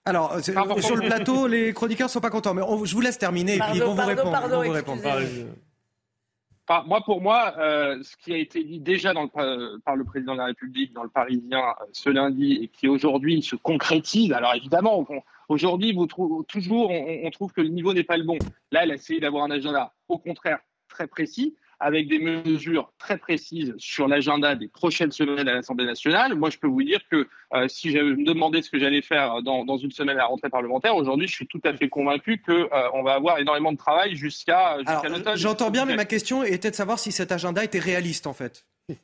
Alors, 0.06 0.34
euh, 0.34 0.41
sur 0.41 0.95
le 0.95 1.06
plateau, 1.06 1.47
les 1.47 1.74
chroniqueurs 1.74 2.08
ne 2.08 2.12
sont 2.12 2.22
pas 2.22 2.32
contents, 2.32 2.54
mais 2.54 2.64
je 2.86 2.93
vous 2.93 3.02
laisse 3.02 3.20
terminer 3.20 3.56
et 3.56 3.60
puis 3.60 3.76
ils 3.76 3.84
vont 3.84 3.93
vous 3.93 4.06
répondre. 4.06 4.36
moi, 6.88 7.02
pour 7.06 7.22
moi, 7.22 7.54
euh, 7.60 8.02
ce 8.02 8.16
qui 8.18 8.34
a 8.34 8.38
été 8.38 8.64
dit 8.64 8.80
déjà 8.80 9.14
dans 9.14 9.30
le, 9.36 9.78
par 9.80 9.95
le 9.95 10.04
président 10.04 10.34
de 10.34 10.39
la 10.39 10.45
République 10.45 10.93
dans 10.93 11.04
le 11.04 11.10
Parisien 11.10 11.60
euh, 11.60 11.86
ce 11.91 12.10
lundi 12.10 12.54
et 12.64 12.68
qui 12.68 12.88
aujourd'hui 12.88 13.43
se 13.43 13.56
concrétise, 13.56 14.34
alors 14.34 14.56
évidemment, 14.56 15.06
aujourd'hui, 15.49 15.93
vous 15.93 16.08
toujours, 16.08 16.89
on, 16.89 17.20
on, 17.24 17.30
trouve 17.30 17.54
que 17.54 17.62
le 17.62 17.70
niveau 17.70 17.93
n'est 17.93 18.04
pas 18.04 18.18
le 18.18 18.24
bon. 18.24 18.39
Là, 18.72 18.84
elle 18.84 18.91
a 18.91 18.95
essayé 18.95 19.20
d'avoir 19.20 19.43
un 19.43 19.52
agenda, 19.52 19.93
au 20.08 20.18
contraire, 20.18 20.60
très 20.89 21.06
précis 21.06 21.56
avec 21.82 22.08
des 22.08 22.20
mesures 22.20 22.94
très 23.00 23.18
précises 23.18 23.74
sur 23.80 24.08
l'agenda 24.08 24.56
des 24.56 24.68
prochaines 24.68 25.12
semaines 25.12 25.48
à 25.48 25.53
l'Assemblée 25.56 25.86
nationale. 25.86 26.36
Moi, 26.36 26.52
je 26.52 26.60
peux 26.60 26.68
vous 26.68 26.84
dire 26.84 26.99
que 27.10 27.28
euh, 27.56 27.68
si 27.68 27.90
j'avais 27.90 28.12
me 28.12 28.24
demandé 28.24 28.62
ce 28.62 28.70
que 28.70 28.78
j'allais 28.78 29.02
faire 29.02 29.41
dans, 29.41 29.66
dans, 29.66 29.78
une 29.78 29.90
semaine 29.90 30.18
à 30.18 30.22
la 30.22 30.26
rentrée 30.28 30.49
parlementaire, 30.49 30.95
aujourd'hui, 30.95 31.28
je 31.28 31.34
suis 31.34 31.48
tout 31.48 31.60
à 31.64 31.74
fait 31.74 31.90
convaincu 31.90 32.40
qu'on 32.45 32.53
euh, 32.53 33.03
va 33.03 33.14
avoir 33.16 33.40
énormément 33.40 33.72
de 33.72 33.78
travail 33.78 34.16
jusqu'à 34.16 34.78
l'automne. 34.78 35.36
J'entends 35.36 35.72
bien, 35.72 35.86
mais 35.86 35.95
ma 35.95 36.06
question 36.06 36.44
était 36.44 36.70
de 36.70 36.76
savoir 36.76 36.99
si 36.99 37.12
cet 37.12 37.32
agenda 37.32 37.64
était 37.64 37.80
réaliste, 37.80 38.28
en 38.28 38.34
fait. 38.34 38.66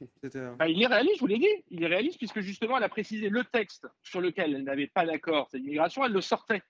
Bah, 0.59 0.67
il 0.67 0.81
est 0.81 0.87
réaliste, 0.87 1.15
je 1.15 1.19
vous 1.21 1.27
l'ai 1.27 1.39
dit. 1.39 1.63
Il 1.71 1.83
est 1.83 1.87
réaliste 1.87 2.17
puisque 2.17 2.41
justement, 2.41 2.77
elle 2.77 2.83
a 2.83 2.89
précisé 2.89 3.29
le 3.29 3.43
texte 3.43 3.87
sur 4.03 4.21
lequel 4.21 4.53
elle 4.53 4.63
n'avait 4.63 4.87
pas 4.87 5.05
d'accord, 5.05 5.47
c'est 5.49 5.57
l'immigration, 5.57 6.03
elle 6.03 6.11
le 6.11 6.21
sortait. 6.21 6.61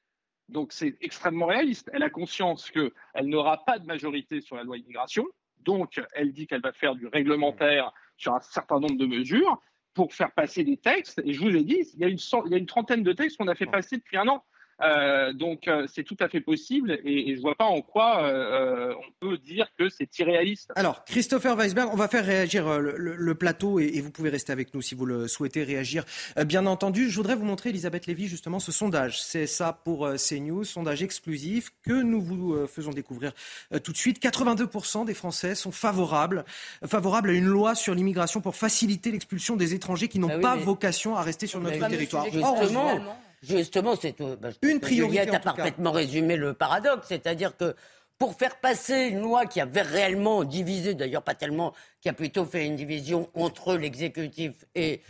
Donc 0.49 0.71
c'est 0.71 0.95
extrêmement 1.01 1.47
réaliste. 1.47 1.89
Elle 1.93 2.03
a 2.03 2.09
conscience 2.09 2.69
qu'elle 2.69 2.91
n'aura 3.23 3.65
pas 3.65 3.79
de 3.79 3.85
majorité 3.85 4.41
sur 4.41 4.55
la 4.55 4.63
loi 4.63 4.77
immigration. 4.77 5.25
Donc 5.67 6.01
elle 6.13 6.31
dit 6.31 6.47
qu'elle 6.47 6.61
va 6.61 6.71
faire 6.71 6.95
du 6.95 7.07
réglementaire 7.07 7.91
sur 8.15 8.33
un 8.33 8.39
certain 8.39 8.79
nombre 8.79 8.97
de 8.97 9.05
mesures 9.05 9.61
pour 9.93 10.13
faire 10.13 10.31
passer 10.31 10.63
des 10.63 10.77
textes. 10.77 11.21
Et 11.25 11.33
je 11.33 11.41
vous 11.41 11.53
ai 11.53 11.63
dit, 11.63 11.79
il 11.93 11.99
y 11.99 12.05
a 12.05 12.07
une, 12.07 12.17
il 12.45 12.51
y 12.51 12.55
a 12.55 12.57
une 12.57 12.65
trentaine 12.65 13.03
de 13.03 13.11
textes 13.11 13.37
qu'on 13.37 13.49
a 13.49 13.55
fait 13.55 13.65
passer 13.65 13.97
depuis 13.97 14.15
un 14.15 14.29
an. 14.29 14.45
Euh, 14.81 15.33
donc 15.33 15.67
euh, 15.67 15.87
c'est 15.91 16.03
tout 16.03 16.17
à 16.19 16.29
fait 16.29 16.39
possible 16.39 16.99
et, 17.03 17.31
et 17.31 17.35
je 17.35 17.41
vois 17.41 17.55
pas 17.55 17.65
en 17.65 17.81
quoi 17.81 18.23
euh, 18.23 18.93
on 18.99 19.27
peut 19.27 19.37
dire 19.37 19.67
que 19.77 19.89
c'est 19.89 20.19
irréaliste. 20.19 20.71
Alors 20.75 21.03
Christopher 21.05 21.55
Weisberg, 21.55 21.89
on 21.91 21.95
va 21.95 22.07
faire 22.07 22.25
réagir 22.25 22.79
le, 22.79 23.35
plateau 23.35 23.79
et, 23.79 23.99
vous 24.01 24.11
pouvez 24.11 24.29
rester 24.29 24.51
avec 24.51 24.73
nous 24.73 24.81
si 24.81 24.93
vous 24.93 25.05
le 25.05 25.27
souhaitez 25.27 25.63
réagir. 25.63 26.05
bien 26.45 26.65
entendu, 26.65 27.09
je 27.09 27.15
voudrais 27.15 27.35
vous 27.35 27.45
montrer 27.45 27.69
Elisabeth 27.69 28.05
Lévy 28.05 28.27
justement 28.27 28.59
ce 28.59 28.71
sondage. 28.71 29.21
C'est 29.21 29.47
ça 29.47 29.73
pour 29.73 30.09
CNews, 30.15 30.63
sondage 30.63 31.03
exclusif 31.03 31.71
que 31.83 32.01
nous 32.01 32.21
vous 32.21 32.67
faisons 32.67 32.91
découvrir 32.91 33.33
tout 33.83 33.91
de 33.91 33.97
suite. 33.97 34.21
82% 34.21 35.05
des 35.05 35.13
Français 35.13 35.55
sont 35.55 35.71
favorables, 35.71 36.45
favorables 36.85 37.29
à 37.29 37.33
une 37.33 37.45
loi 37.45 37.75
sur 37.75 37.93
l'immigration 37.93 38.41
pour 38.41 38.55
faciliter 38.55 39.11
l'expulsion 39.11 39.55
des 39.55 39.73
étrangers 39.73 40.07
qui 40.07 40.19
n'ont 40.19 40.27
bah 40.27 40.39
pas 40.39 40.55
vocation 40.55 41.15
à 41.15 41.21
rester 41.21 41.47
sur 41.47 41.59
notre 41.59 41.87
territoire. 41.87 42.25
Justement, 43.41 43.95
c'est 43.95 44.19
bah, 44.19 44.49
une 44.61 44.79
priorité. 44.79 45.21
Juliette 45.21 45.33
a 45.35 45.39
parfaitement 45.39 45.91
résumé 45.91 46.35
le 46.35 46.53
paradoxe, 46.53 47.07
c'est-à-dire 47.07 47.55
que 47.55 47.75
pour 48.17 48.35
faire 48.35 48.59
passer 48.59 49.09
une 49.11 49.21
loi 49.21 49.45
qui 49.45 49.61
avait 49.61 49.83
réellement 49.83 50.43
divisé, 50.43 50.95
d'ailleurs 50.95 51.21
pas 51.21 51.35
tellement, 51.35 51.73
qui 52.01 52.09
a 52.09 52.13
plutôt 52.13 52.45
fait 52.45 52.65
une 52.65 52.75
division 52.75 53.29
entre 53.35 53.75
l'exécutif 53.75 54.65
et 54.73 55.01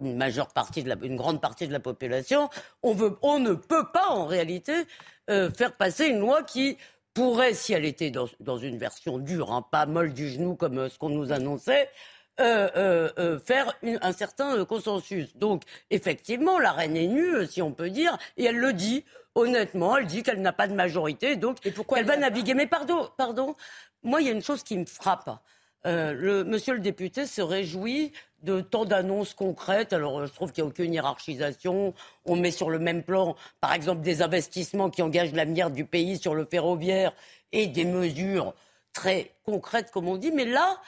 une 0.00 0.16
majeure 0.16 0.48
partie 0.48 0.82
de 0.82 0.88
la, 0.88 0.96
une 1.02 1.16
grande 1.16 1.40
partie 1.40 1.66
de 1.66 1.72
la 1.72 1.80
population, 1.80 2.48
on, 2.82 2.94
veut, 2.94 3.16
on 3.22 3.38
ne 3.38 3.54
peut 3.54 3.86
pas 3.92 4.08
en 4.08 4.26
réalité 4.26 4.72
euh, 5.30 5.50
faire 5.50 5.76
passer 5.76 6.06
une 6.06 6.20
loi 6.20 6.42
qui 6.42 6.76
pourrait, 7.12 7.54
si 7.54 7.72
elle 7.72 7.84
était 7.84 8.10
dans, 8.10 8.28
dans 8.40 8.58
une 8.58 8.76
version 8.76 9.18
dure, 9.18 9.52
hein, 9.52 9.64
pas 9.70 9.86
molle 9.86 10.12
du 10.12 10.28
genou 10.28 10.56
comme 10.56 10.78
euh, 10.78 10.88
ce 10.88 10.98
qu'on 10.98 11.10
nous 11.10 11.32
annonçait, 11.32 11.88
euh, 12.40 12.68
euh, 12.76 13.10
euh, 13.20 13.38
faire 13.38 13.78
un 13.84 14.12
certain 14.12 14.64
consensus. 14.64 15.36
Donc, 15.36 15.62
effectivement, 15.90 16.58
la 16.58 16.72
reine 16.72 16.96
est 16.96 17.06
nue, 17.06 17.46
si 17.46 17.62
on 17.62 17.70
peut 17.70 17.90
dire, 17.90 18.18
et 18.36 18.44
elle 18.46 18.56
le 18.56 18.72
dit 18.72 19.04
honnêtement. 19.36 19.96
Elle 19.96 20.06
dit 20.06 20.24
qu'elle 20.24 20.42
n'a 20.42 20.52
pas 20.52 20.66
de 20.66 20.74
majorité, 20.74 21.36
donc 21.36 21.64
et 21.64 21.70
pourquoi 21.70 22.00
elle, 22.00 22.06
va 22.06 22.16
naviguer. 22.16 22.54
Mais 22.54 22.66
pardon, 22.66 23.08
pardon. 23.16 23.54
Moi, 24.02 24.20
il 24.20 24.26
y 24.26 24.30
a 24.30 24.32
une 24.32 24.42
chose 24.42 24.64
qui 24.64 24.76
me 24.76 24.84
frappe. 24.84 25.30
le, 25.84 26.42
monsieur 26.42 26.74
le 26.74 26.80
député 26.80 27.24
se 27.26 27.40
réjouit 27.40 28.10
de 28.42 28.60
tant 28.60 28.84
d'annonces 28.84 29.32
concrètes. 29.34 29.92
Alors, 29.92 30.26
je 30.26 30.32
trouve 30.32 30.50
qu'il 30.50 30.64
n'y 30.64 30.68
a 30.68 30.70
aucune 30.70 30.92
hiérarchisation. 30.92 31.94
On 32.24 32.34
met 32.34 32.50
sur 32.50 32.68
le 32.68 32.80
même 32.80 33.04
plan, 33.04 33.36
par 33.60 33.72
exemple, 33.72 34.02
des 34.02 34.22
investissements 34.22 34.90
qui 34.90 35.02
engagent 35.02 35.34
l'avenir 35.34 35.70
du 35.70 35.84
pays 35.84 36.18
sur 36.18 36.34
le 36.34 36.44
ferroviaire 36.44 37.12
et 37.52 37.68
des 37.68 37.84
mesures 37.84 38.54
très 38.92 39.30
concrètes, 39.44 39.92
comme 39.92 40.08
on 40.08 40.16
dit. 40.16 40.32
Mais 40.32 40.44
là, 40.44 40.80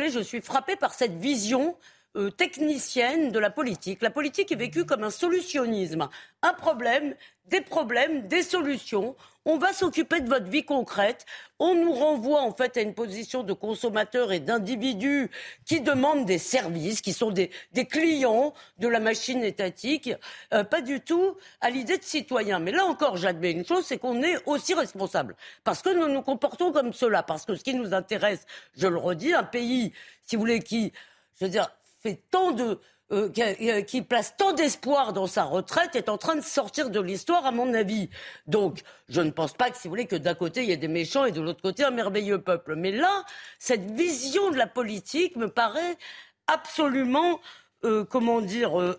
je 0.00 0.20
suis 0.20 0.40
frappée 0.40 0.76
par 0.76 0.94
cette 0.94 1.14
vision 1.14 1.76
euh, 2.16 2.30
technicienne 2.30 3.30
de 3.30 3.38
la 3.38 3.50
politique. 3.50 4.02
La 4.02 4.10
politique 4.10 4.52
est 4.52 4.56
vécue 4.56 4.84
comme 4.84 5.02
un 5.02 5.10
solutionnisme. 5.10 6.08
Un 6.42 6.52
problème, 6.54 7.14
des 7.46 7.60
problèmes, 7.60 8.26
des 8.28 8.42
solutions. 8.42 9.16
On 9.44 9.58
va 9.58 9.72
s'occuper 9.72 10.20
de 10.20 10.28
votre 10.28 10.46
vie 10.46 10.62
concrète. 10.62 11.26
On 11.58 11.74
nous 11.74 11.92
renvoie 11.92 12.42
en 12.42 12.52
fait 12.52 12.76
à 12.76 12.80
une 12.80 12.94
position 12.94 13.42
de 13.42 13.52
consommateurs 13.52 14.30
et 14.30 14.38
d'individus 14.38 15.30
qui 15.64 15.80
demandent 15.80 16.24
des 16.24 16.38
services, 16.38 17.00
qui 17.00 17.12
sont 17.12 17.32
des, 17.32 17.50
clients 17.90 18.54
de 18.78 18.86
la 18.86 19.00
machine 19.00 19.42
étatique, 19.42 20.12
euh, 20.54 20.62
pas 20.62 20.80
du 20.80 21.00
tout 21.00 21.36
à 21.60 21.70
l'idée 21.70 21.98
de 21.98 22.04
citoyen. 22.04 22.60
Mais 22.60 22.70
là 22.70 22.84
encore, 22.84 23.16
j'admets 23.16 23.50
une 23.50 23.66
chose, 23.66 23.84
c'est 23.84 23.98
qu'on 23.98 24.22
est 24.22 24.36
aussi 24.46 24.74
responsable. 24.74 25.34
Parce 25.64 25.82
que 25.82 25.90
nous 25.90 26.06
nous 26.06 26.22
comportons 26.22 26.70
comme 26.70 26.92
cela. 26.92 27.24
Parce 27.24 27.44
que 27.44 27.56
ce 27.56 27.64
qui 27.64 27.74
nous 27.74 27.94
intéresse, 27.94 28.46
je 28.76 28.86
le 28.86 28.96
redis, 28.96 29.34
un 29.34 29.42
pays, 29.42 29.92
si 30.22 30.36
vous 30.36 30.42
voulez, 30.42 30.60
qui, 30.60 30.92
je 31.40 31.46
veux 31.46 31.50
dire, 31.50 31.68
fait 32.00 32.20
tant 32.30 32.52
de, 32.52 32.78
euh, 33.12 33.28
euh, 33.38 33.82
qui, 33.82 34.00
place 34.00 34.34
tant 34.38 34.52
d'espoir 34.52 35.12
dans 35.12 35.26
sa 35.26 35.44
retraite 35.44 35.94
est 35.96 36.08
en 36.08 36.16
train 36.16 36.34
de 36.34 36.40
sortir 36.40 36.88
de 36.88 36.98
l'histoire, 36.98 37.44
à 37.44 37.50
mon 37.50 37.74
avis. 37.74 38.08
Donc, 38.46 38.82
je 39.08 39.20
ne 39.20 39.30
pense 39.30 39.52
pas 39.52 39.70
que, 39.70 39.76
si 39.76 39.86
vous 39.86 39.90
voulez, 39.90 40.06
que 40.06 40.16
d'un 40.16 40.34
côté, 40.34 40.62
il 40.62 40.70
y 40.70 40.72
ait 40.72 40.78
des 40.78 40.88
méchants 40.88 41.26
et 41.26 41.32
de 41.32 41.40
l'autre 41.40 41.60
côté, 41.60 41.84
un 41.84 41.90
merveilleux 41.90 42.40
peuple. 42.40 42.74
Mais 42.74 42.90
là, 42.90 43.24
cette 43.58 43.90
vision 43.90 44.50
de 44.50 44.56
la 44.56 44.66
politique 44.66 45.36
me 45.36 45.48
paraît 45.48 45.98
absolument 46.46 47.40
euh, 47.84 48.04
comment 48.04 48.40
dire, 48.40 48.96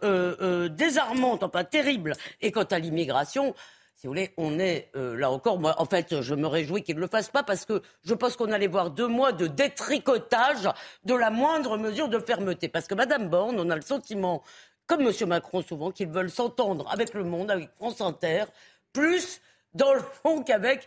désarmante, 0.69 1.41
enfin 1.41 1.63
terrible. 1.63 2.13
Et 2.41 2.51
quant 2.51 2.63
à 2.63 2.77
l'immigration, 2.77 3.55
si 4.03 4.07
vous 4.07 4.11
voulez, 4.11 4.33
on 4.35 4.59
est 4.59 4.89
euh, 4.97 5.15
là 5.15 5.31
encore. 5.31 5.57
Moi, 5.57 5.75
en 5.77 5.85
fait, 5.85 6.21
je 6.21 6.35
me 6.35 6.45
réjouis 6.45 6.83
qu'il 6.83 6.97
ne 6.97 6.99
le 6.99 7.07
fasse 7.07 7.29
pas 7.29 7.41
parce 7.41 7.63
que 7.63 7.81
je 8.03 8.13
pense 8.13 8.35
qu'on 8.35 8.51
allait 8.51 8.67
voir 8.67 8.89
deux 8.89 9.07
mois 9.07 9.31
de 9.31 9.47
détricotage 9.47 10.67
de 11.05 11.15
la 11.15 11.29
moindre 11.29 11.77
mesure 11.77 12.09
de 12.09 12.19
fermeté. 12.19 12.67
Parce 12.67 12.85
que 12.85 12.95
Madame 12.95 13.29
Borne, 13.29 13.57
on 13.57 13.69
a 13.69 13.77
le 13.77 13.81
sentiment, 13.81 14.43
comme 14.87 15.03
Monsieur 15.03 15.25
Macron 15.25 15.61
souvent, 15.61 15.89
qu'ils 15.91 16.09
veulent 16.09 16.29
s'entendre 16.29 16.85
avec 16.91 17.13
le 17.13 17.23
monde, 17.23 17.49
avec 17.49 17.69
France 17.77 18.01
Inter, 18.01 18.43
plus 18.91 19.39
dans 19.73 19.93
le 19.93 20.01
fond 20.01 20.43
qu'avec 20.43 20.85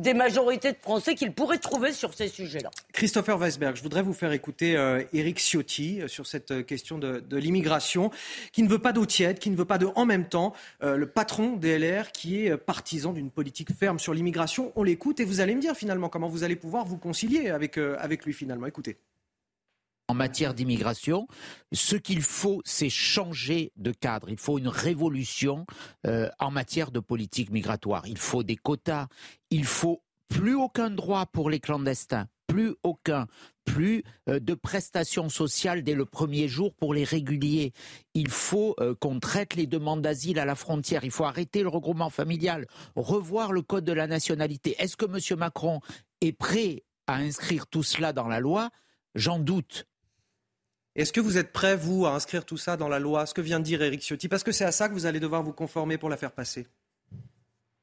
des 0.00 0.14
majorités 0.14 0.72
de 0.72 0.78
Français 0.80 1.14
qu'ils 1.14 1.32
pourraient 1.32 1.58
trouver 1.58 1.92
sur 1.92 2.14
ces 2.14 2.28
sujets-là. 2.28 2.70
Christopher 2.92 3.38
Weisberg, 3.38 3.76
je 3.76 3.82
voudrais 3.82 4.02
vous 4.02 4.12
faire 4.12 4.32
écouter 4.32 4.76
euh, 4.76 5.02
Éric 5.12 5.38
Ciotti 5.38 6.00
euh, 6.00 6.08
sur 6.08 6.26
cette 6.26 6.50
euh, 6.50 6.62
question 6.62 6.98
de, 6.98 7.22
l'immigration, 7.36 8.10
qui 8.52 8.62
ne 8.62 8.68
veut 8.68 8.78
pas 8.78 8.92
d'eau 8.92 9.06
tiède, 9.06 9.38
qui 9.38 9.50
ne 9.50 9.56
veut 9.56 9.64
pas 9.64 9.78
de 9.78 9.86
en 9.94 10.06
même 10.06 10.26
temps. 10.26 10.52
le 10.82 11.06
patron 11.06 11.56
des 11.56 11.78
LR, 11.78 12.12
qui 12.12 12.46
est 12.46 12.56
partisan 12.56 13.12
d'une 13.12 13.30
politique 13.30 13.72
ferme 13.72 13.98
sur 13.98 14.14
l'immigration, 14.14 14.72
on 14.76 14.82
l'écoute 14.82 15.20
et 15.20 15.24
vous 15.24 15.40
allez 15.40 15.54
me 15.54 15.60
dire 15.60 15.74
finalement 15.74 16.08
comment 16.08 16.28
vous 16.28 16.44
allez 16.44 16.56
pouvoir 16.56 16.84
vous 16.84 16.98
concilier 16.98 17.50
avec, 17.50 17.78
avec 17.78 18.24
lui 18.24 18.32
finalement. 18.32 18.66
Écoutez 18.66 18.98
en 20.10 20.14
matière 20.14 20.54
d'immigration. 20.54 21.28
Ce 21.72 21.94
qu'il 21.94 22.20
faut, 22.20 22.62
c'est 22.64 22.90
changer 22.90 23.72
de 23.76 23.92
cadre. 23.92 24.28
Il 24.28 24.38
faut 24.38 24.58
une 24.58 24.66
révolution 24.66 25.66
euh, 26.04 26.28
en 26.40 26.50
matière 26.50 26.90
de 26.90 26.98
politique 26.98 27.50
migratoire. 27.50 28.08
Il 28.08 28.18
faut 28.18 28.42
des 28.42 28.56
quotas. 28.56 29.06
Il 29.50 29.64
faut 29.64 30.02
plus 30.28 30.54
aucun 30.54 30.90
droit 30.90 31.26
pour 31.26 31.48
les 31.48 31.60
clandestins. 31.60 32.26
Plus 32.48 32.74
aucun 32.82 33.28
plus 33.64 34.02
euh, 34.28 34.40
de 34.40 34.54
prestations 34.54 35.28
sociales 35.28 35.84
dès 35.84 35.94
le 35.94 36.04
premier 36.04 36.48
jour 36.48 36.74
pour 36.74 36.92
les 36.92 37.04
réguliers. 37.04 37.72
Il 38.14 38.30
faut 38.30 38.74
euh, 38.80 38.96
qu'on 38.96 39.20
traite 39.20 39.54
les 39.54 39.68
demandes 39.68 40.02
d'asile 40.02 40.40
à 40.40 40.44
la 40.44 40.56
frontière. 40.56 41.04
Il 41.04 41.12
faut 41.12 41.24
arrêter 41.24 41.62
le 41.62 41.68
regroupement 41.68 42.10
familial, 42.10 42.66
revoir 42.96 43.52
le 43.52 43.62
code 43.62 43.84
de 43.84 43.92
la 43.92 44.08
nationalité. 44.08 44.74
Est-ce 44.80 44.96
que 44.96 45.06
M. 45.06 45.38
Macron 45.38 45.80
est 46.20 46.32
prêt 46.32 46.82
à 47.06 47.14
inscrire 47.18 47.68
tout 47.68 47.84
cela 47.84 48.12
dans 48.12 48.26
la 48.26 48.40
loi? 48.40 48.70
J'en 49.14 49.38
doute. 49.38 49.86
Est-ce 51.00 51.14
que 51.14 51.20
vous 51.20 51.38
êtes 51.38 51.50
prêt, 51.50 51.76
vous, 51.76 52.04
à 52.04 52.10
inscrire 52.10 52.44
tout 52.44 52.58
ça 52.58 52.76
dans 52.76 52.86
la 52.86 52.98
loi, 52.98 53.24
ce 53.24 53.32
que 53.32 53.40
vient 53.40 53.58
de 53.58 53.64
dire 53.64 53.80
Éric 53.80 54.02
Ciotti? 54.02 54.28
Parce 54.28 54.44
que 54.44 54.52
c'est 54.52 54.66
à 54.66 54.70
ça 54.70 54.86
que 54.86 54.92
vous 54.92 55.06
allez 55.06 55.18
devoir 55.18 55.42
vous 55.42 55.54
conformer 55.54 55.96
pour 55.96 56.10
la 56.10 56.18
faire 56.18 56.30
passer. 56.30 56.66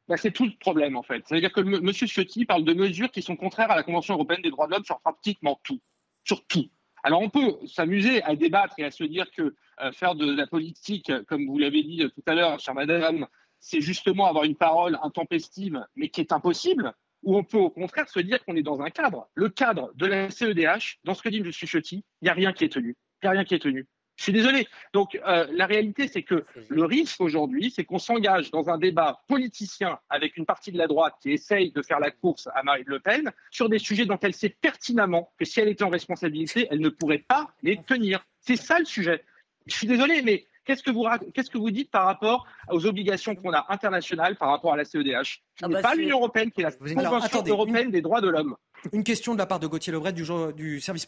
Bah, 0.08 0.18
c'est 0.18 0.30
tout 0.30 0.46
le 0.46 0.52
problème, 0.60 0.96
en 0.96 1.02
fait. 1.02 1.24
C'est-à-dire 1.26 1.52
que 1.52 1.62
M. 1.62 1.92
Ciotti 1.92 2.46
parle 2.46 2.64
de 2.64 2.76
mesures 2.76 3.10
qui 3.10 3.24
sont 3.24 3.36
contraires 3.36 3.72
à 3.72 3.76
la 3.76 3.82
Convention 3.82 4.14
européenne 4.14 4.44
des 4.44 4.52
droits 4.52 4.68
de 4.68 4.74
l'homme 4.74 4.86
sur 4.86 5.00
pratiquement 5.00 5.60
tout. 5.64 5.80
Sur 6.26 6.46
tout. 6.46 6.70
Alors 7.02 7.20
on 7.24 7.32
peut 7.32 7.58
s'amuser 7.66 8.22
à 8.22 8.36
débattre 8.36 8.76
et 8.78 8.84
à 8.84 8.92
se 8.92 9.04
dire 9.04 9.26
que 9.32 9.56
euh, 9.82 9.92
faire 9.94 10.14
de 10.14 10.32
la 10.36 10.46
politique, 10.46 11.12
comme 11.26 11.48
vous 11.48 11.58
l'avez 11.58 11.82
dit 11.82 12.04
tout 12.14 12.24
à 12.28 12.36
l'heure, 12.36 12.60
chère 12.60 12.76
madame, 12.76 13.26
c'est 13.60 13.82
justement 13.82 14.28
avoir 14.28 14.44
une 14.44 14.56
parole 14.56 15.00
intempestive, 15.02 15.84
mais 15.96 16.10
qui 16.10 16.22
est 16.22 16.32
impossible, 16.32 16.94
ou 17.24 17.36
on 17.36 17.44
peut 17.44 17.58
au 17.58 17.72
contraire 17.72 18.08
se 18.10 18.20
dire 18.20 18.46
qu'on 18.46 18.56
est 18.56 18.62
dans 18.62 18.80
un 18.82 18.92
cadre. 18.92 19.28
Le 19.34 19.50
cadre 19.50 19.92
de 19.96 20.06
la 20.06 20.30
CEDH, 20.30 21.00
dans 21.04 21.16
ce 21.16 21.24
que 21.24 21.30
dit 21.30 21.40
M. 21.40 21.52
Ciotti, 21.52 22.04
il 22.22 22.26
n'y 22.26 22.30
a 22.30 22.34
rien 22.34 22.54
qui 22.54 22.64
est 22.64 22.70
tenu. 22.70 22.96
Il 23.22 23.26
n'y 23.26 23.30
a 23.30 23.32
rien 23.32 23.44
qui 23.44 23.56
est 23.56 23.60
tenu. 23.60 23.88
Je 24.18 24.24
suis 24.24 24.34
désolé. 24.34 24.68
Donc 24.94 25.20
euh, 25.28 25.46
la 25.52 25.68
réalité, 25.68 26.08
c'est 26.08 26.24
que 26.24 26.44
le 26.70 26.84
risque 26.86 27.22
aujourd'hui, 27.22 27.72
c'est 27.74 27.86
qu'on 27.86 28.00
s'engage 28.00 28.50
dans 28.50 28.70
un 28.70 28.80
débat 28.80 29.22
politicien 29.28 30.00
avec 30.10 30.38
une 30.38 30.46
partie 30.46 30.72
de 30.72 30.78
la 30.78 30.88
droite 30.88 31.14
qui 31.22 31.32
essaye 31.32 31.72
de 31.72 31.82
faire 31.84 32.00
la 32.00 32.10
course 32.10 32.50
à 32.56 32.64
Marine 32.64 32.86
Le 32.88 33.00
Pen 33.00 33.32
sur 33.52 33.70
des 33.70 33.78
sujets 33.78 34.06
dont 34.06 34.20
elle 34.22 34.34
sait 34.34 34.50
pertinemment 34.50 35.32
que 35.38 35.46
si 35.46 35.60
elle 35.60 35.70
était 35.70 35.84
en 35.84 35.90
responsabilité, 35.90 36.68
elle 36.72 36.80
ne 36.80 36.90
pourrait 36.90 37.24
pas 37.28 37.48
les 37.62 37.78
tenir. 37.84 38.26
C'est 38.42 38.56
ça 38.56 38.80
le 38.80 38.86
sujet. 38.86 39.24
Je 39.68 39.76
suis 39.76 39.88
désolé, 39.88 40.24
mais 40.24 40.48
qu'est-ce 40.66 40.82
que 40.82 40.92
vous, 40.92 41.06
qu'est-ce 41.34 41.52
que 41.52 41.60
vous 41.60 41.72
dites 41.72 41.92
par 41.92 42.06
rapport 42.06 42.48
aux 42.70 42.88
obligations 42.88 43.36
qu'on 43.36 43.54
a 43.54 43.68
internationales 43.70 44.36
par 44.36 44.50
rapport 44.50 44.74
à 44.74 44.78
la 44.78 44.86
CEDH 44.86 45.44
Ce 45.60 45.66
ah 45.66 45.68
n'est 45.68 45.76
bah 45.76 45.82
pas 45.82 45.96
l'Union 45.96 46.18
européenne 46.18 46.52
qui 46.52 46.62
est 46.62 46.64
la 46.64 46.72
Convention 46.72 47.44
européenne 47.46 47.92
des 47.92 48.02
droits 48.02 48.22
de 48.22 48.30
l'homme. 48.30 48.56
Une 48.94 49.04
question 49.04 49.34
de 49.34 49.40
la 49.40 49.46
part 49.46 49.60
de 49.60 49.68
Gauthier 49.68 49.94
Lebret 49.94 50.14
du, 50.14 50.24
du 50.56 50.80
service 50.82 51.08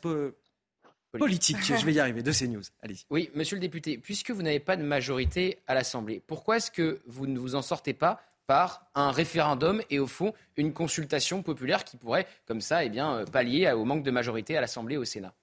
politique. 1.17 1.57
Je 1.61 1.85
vais 1.85 1.93
y 1.93 1.99
arriver, 1.99 2.21
de 2.21 2.31
CNews. 2.31 2.63
Allez-y. 2.81 3.05
Oui, 3.09 3.29
monsieur 3.33 3.55
le 3.55 3.61
député, 3.61 3.97
puisque 3.97 4.31
vous 4.31 4.41
n'avez 4.41 4.59
pas 4.59 4.75
de 4.75 4.83
majorité 4.83 5.59
à 5.67 5.73
l'Assemblée, 5.73 6.21
pourquoi 6.25 6.57
est-ce 6.57 6.71
que 6.71 7.01
vous 7.07 7.27
ne 7.27 7.39
vous 7.39 7.55
en 7.55 7.61
sortez 7.61 7.93
pas 7.93 8.21
par 8.47 8.87
un 8.95 9.11
référendum 9.11 9.81
et 9.91 9.99
au 9.99 10.07
fond 10.07 10.33
une 10.57 10.73
consultation 10.73 11.43
populaire 11.43 11.83
qui 11.83 11.97
pourrait, 11.97 12.25
comme 12.47 12.61
ça, 12.61 12.83
eh 12.83 12.89
bien, 12.89 13.17
euh, 13.17 13.25
pallier 13.25 13.71
au 13.71 13.85
manque 13.85 14.03
de 14.03 14.11
majorité 14.11 14.57
à 14.57 14.61
l'Assemblée 14.61 14.95
et 14.95 14.97
au 14.97 15.05
Sénat? 15.05 15.33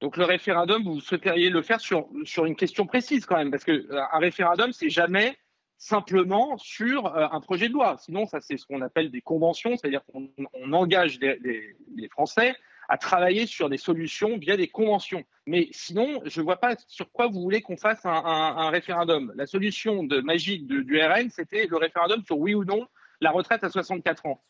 Donc 0.00 0.16
le 0.16 0.24
référendum, 0.24 0.82
vous 0.84 1.00
souhaiteriez 1.00 1.50
le 1.50 1.62
faire 1.62 1.80
sur, 1.80 2.06
sur 2.24 2.44
une 2.44 2.54
question 2.54 2.86
précise 2.86 3.26
quand 3.26 3.36
même, 3.36 3.50
parce 3.50 3.64
qu'un 3.64 3.72
euh, 3.72 4.18
référendum, 4.18 4.72
c'est 4.72 4.90
jamais 4.90 5.36
simplement 5.78 6.58
sur 6.58 7.06
euh, 7.06 7.26
un 7.30 7.40
projet 7.40 7.68
de 7.68 7.72
loi. 7.72 7.96
Sinon, 7.98 8.26
ça 8.26 8.40
c'est 8.40 8.56
ce 8.56 8.66
qu'on 8.66 8.82
appelle 8.82 9.10
des 9.10 9.22
conventions, 9.22 9.76
c'est-à-dire 9.76 10.02
qu'on 10.12 10.72
engage 10.72 11.18
les, 11.20 12.08
Français 12.10 12.54
à 12.88 12.96
travailler 12.96 13.46
sur 13.46 13.68
des 13.68 13.76
solutions 13.76 14.38
via 14.38 14.56
des 14.56 14.68
conventions. 14.68 15.24
Mais 15.46 15.68
sinon, 15.72 16.22
je 16.24 16.40
ne 16.40 16.44
vois 16.44 16.56
pas 16.56 16.74
sur 16.86 17.12
quoi 17.12 17.28
vous 17.28 17.40
voulez 17.40 17.60
qu'on 17.60 17.76
fasse 17.76 18.00
un, 18.04 18.70
référendum. 18.70 19.32
La 19.36 19.46
solution 19.46 20.04
de, 20.04 20.20
magique 20.20 20.66
du 20.66 21.00
RN, 21.00 21.28
c'était 21.30 21.66
le 21.66 21.76
référendum 21.76 22.24
sur 22.24 22.38
oui 22.38 22.54
ou 22.54 22.64
non 22.64 22.86
la 23.20 23.30
retraite 23.30 23.64
à 23.64 23.68
64 23.68 24.26
ans. 24.26 24.42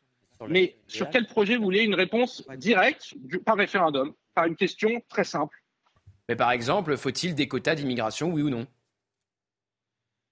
Mais 0.48 0.76
sur 0.86 1.10
quel 1.10 1.26
projet 1.26 1.56
vous 1.56 1.64
voulez 1.64 1.82
une 1.82 1.94
réponse 1.94 2.46
directe 2.56 3.14
par 3.44 3.56
référendum, 3.56 4.14
par 4.34 4.44
une 4.44 4.54
question 4.54 5.02
très 5.08 5.24
simple 5.24 5.60
Mais 6.28 6.36
par 6.36 6.52
exemple, 6.52 6.96
faut-il 6.96 7.34
des 7.34 7.48
quotas 7.48 7.74
d'immigration, 7.74 8.30
oui 8.30 8.42
ou 8.42 8.50
non? 8.50 8.66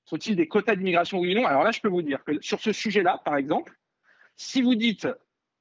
Faut-il 0.09 0.37
des 0.37 0.47
quotas 0.47 0.77
d'immigration, 0.77 1.19
oui 1.19 1.35
ou 1.35 1.41
non? 1.41 1.47
Alors 1.47 1.65
là, 1.65 1.73
je 1.73 1.81
peux 1.81 1.89
vous 1.89 2.03
dire 2.03 2.23
que 2.23 2.41
sur 2.41 2.61
ce 2.61 2.73
sujet-là, 2.73 3.21
par 3.25 3.37
exemple, 3.37 3.77
si 4.37 4.63
vous 4.63 4.77
dites, 4.77 5.09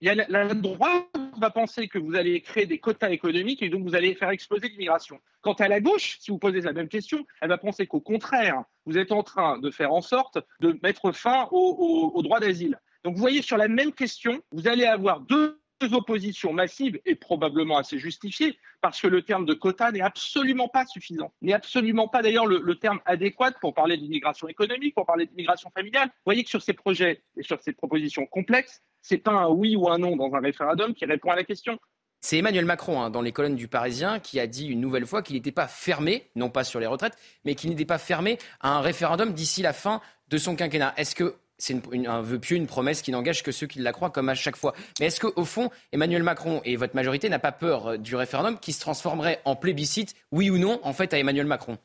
il 0.01 0.07
y 0.07 0.09
a 0.09 0.25
la, 0.27 0.53
droite 0.53 1.05
va 1.37 1.49
penser 1.49 1.87
que 1.87 1.97
vous 1.97 2.15
allez 2.15 2.41
créer 2.41 2.65
des 2.65 2.79
quotas 2.79 3.09
économiques 3.09 3.61
et 3.61 3.69
donc 3.69 3.83
vous 3.83 3.95
allez 3.95 4.15
faire 4.15 4.29
exploser 4.29 4.69
l'immigration. 4.69 5.19
Quant 5.41 5.53
à 5.53 5.67
la 5.67 5.79
gauche, 5.81 6.17
si 6.19 6.31
vous 6.31 6.37
posez 6.37 6.61
la 6.61 6.73
même 6.73 6.87
question, 6.87 7.25
elle 7.41 7.49
va 7.49 7.57
penser 7.57 7.87
qu'au 7.87 7.99
contraire, 7.99 8.63
vous 8.85 8.97
êtes 8.97 9.11
en 9.11 9.23
train 9.23 9.59
de 9.59 9.69
faire 9.71 9.91
en 9.91 10.01
sorte 10.01 10.37
de 10.59 10.79
mettre 10.83 11.11
fin 11.11 11.47
au, 11.51 12.11
au 12.13 12.21
droit 12.21 12.39
d'asile. 12.39 12.79
Donc 13.03 13.15
vous 13.15 13.21
voyez, 13.21 13.41
sur 13.41 13.57
la 13.57 13.67
même 13.67 13.91
question, 13.91 14.41
vous 14.51 14.67
allez 14.67 14.85
avoir 14.85 15.19
deux 15.19 15.59
oppositions 15.93 16.53
massives 16.53 16.99
et 17.05 17.15
probablement 17.15 17.77
assez 17.77 17.99
justifiées, 17.99 18.57
parce 18.81 18.99
que 19.01 19.07
le 19.07 19.21
terme 19.21 19.45
de 19.45 19.53
quota 19.53 19.91
n'est 19.91 20.01
absolument 20.01 20.67
pas 20.67 20.85
suffisant, 20.85 21.31
n'est 21.41 21.53
absolument 21.53 22.07
pas 22.07 22.21
d'ailleurs 22.21 22.45
le, 22.45 22.75
terme 22.75 22.99
adéquat 23.05 23.51
pour 23.61 23.73
parler 23.73 23.97
d'immigration 23.97 24.47
économique, 24.47 24.95
pour 24.95 25.05
parler 25.05 25.25
d'immigration 25.25 25.69
familiale. 25.71 26.07
Vous 26.07 26.25
voyez 26.25 26.43
que 26.43 26.49
sur 26.49 26.61
ces 26.61 26.73
projets 26.73 27.23
et 27.37 27.43
sur 27.43 27.61
ces 27.61 27.73
propositions 27.73 28.25
complexes, 28.25 28.81
c'est 29.07 29.27
un 29.27 29.47
oui 29.49 29.75
ou 29.75 29.87
un 29.87 29.99
non 29.99 30.15
dans 30.15 30.33
un 30.33 30.39
référendum 30.39 30.95
qui 30.95 31.05
répond 31.05 31.29
à 31.29 31.35
la 31.35 31.43
question. 31.43 31.77
C'est 32.21 32.39
Emmanuel 32.39 32.65
Macron, 32.65 33.01
hein, 33.01 33.11
dans 33.11 33.21
les 33.21 33.31
colonnes 33.31 33.55
du 33.55 33.67
Parisien, 33.67 34.19
qui 34.19 34.39
a 34.39 34.47
dit 34.47 34.65
une 34.65 34.81
nouvelle 34.81 35.05
fois 35.05 35.21
qu'il 35.21 35.35
n'était 35.35 35.51
pas 35.51 35.67
fermé, 35.67 36.31
non 36.35 36.49
pas 36.49 36.63
sur 36.63 36.79
les 36.79 36.87
retraites, 36.87 37.15
mais 37.43 37.53
qu'il 37.53 37.69
n'était 37.69 37.85
pas 37.85 37.99
fermé 37.99 38.39
à 38.61 38.75
un 38.75 38.81
référendum 38.81 39.31
d'ici 39.31 39.61
la 39.61 39.73
fin 39.73 40.01
de 40.29 40.39
son 40.39 40.55
quinquennat. 40.55 40.95
Est-ce 40.97 41.13
que 41.13 41.35
c'est 41.59 41.79
un 42.07 42.21
vœu 42.21 42.39
pieux, 42.39 42.57
une 42.57 42.65
promesse 42.65 43.03
qui 43.03 43.11
n'engage 43.11 43.43
que 43.43 43.51
ceux 43.51 43.67
qui 43.67 43.77
la 43.77 43.93
croient, 43.93 44.09
comme 44.09 44.29
à 44.29 44.33
chaque 44.33 44.55
fois? 44.55 44.73
Mais 44.99 45.05
est-ce 45.05 45.19
qu'au 45.19 45.45
fond, 45.45 45.69
Emmanuel 45.91 46.23
Macron 46.23 46.61
et 46.65 46.75
votre 46.75 46.95
majorité 46.95 47.29
n'a 47.29 47.37
pas 47.37 47.51
peur 47.51 47.99
du 47.99 48.15
référendum 48.15 48.57
qui 48.57 48.73
se 48.73 48.79
transformerait 48.79 49.39
en 49.45 49.55
plébiscite, 49.55 50.15
oui 50.31 50.49
ou 50.49 50.57
non, 50.57 50.79
en 50.81 50.93
fait, 50.93 51.13
à 51.13 51.19
Emmanuel 51.19 51.45
Macron? 51.45 51.77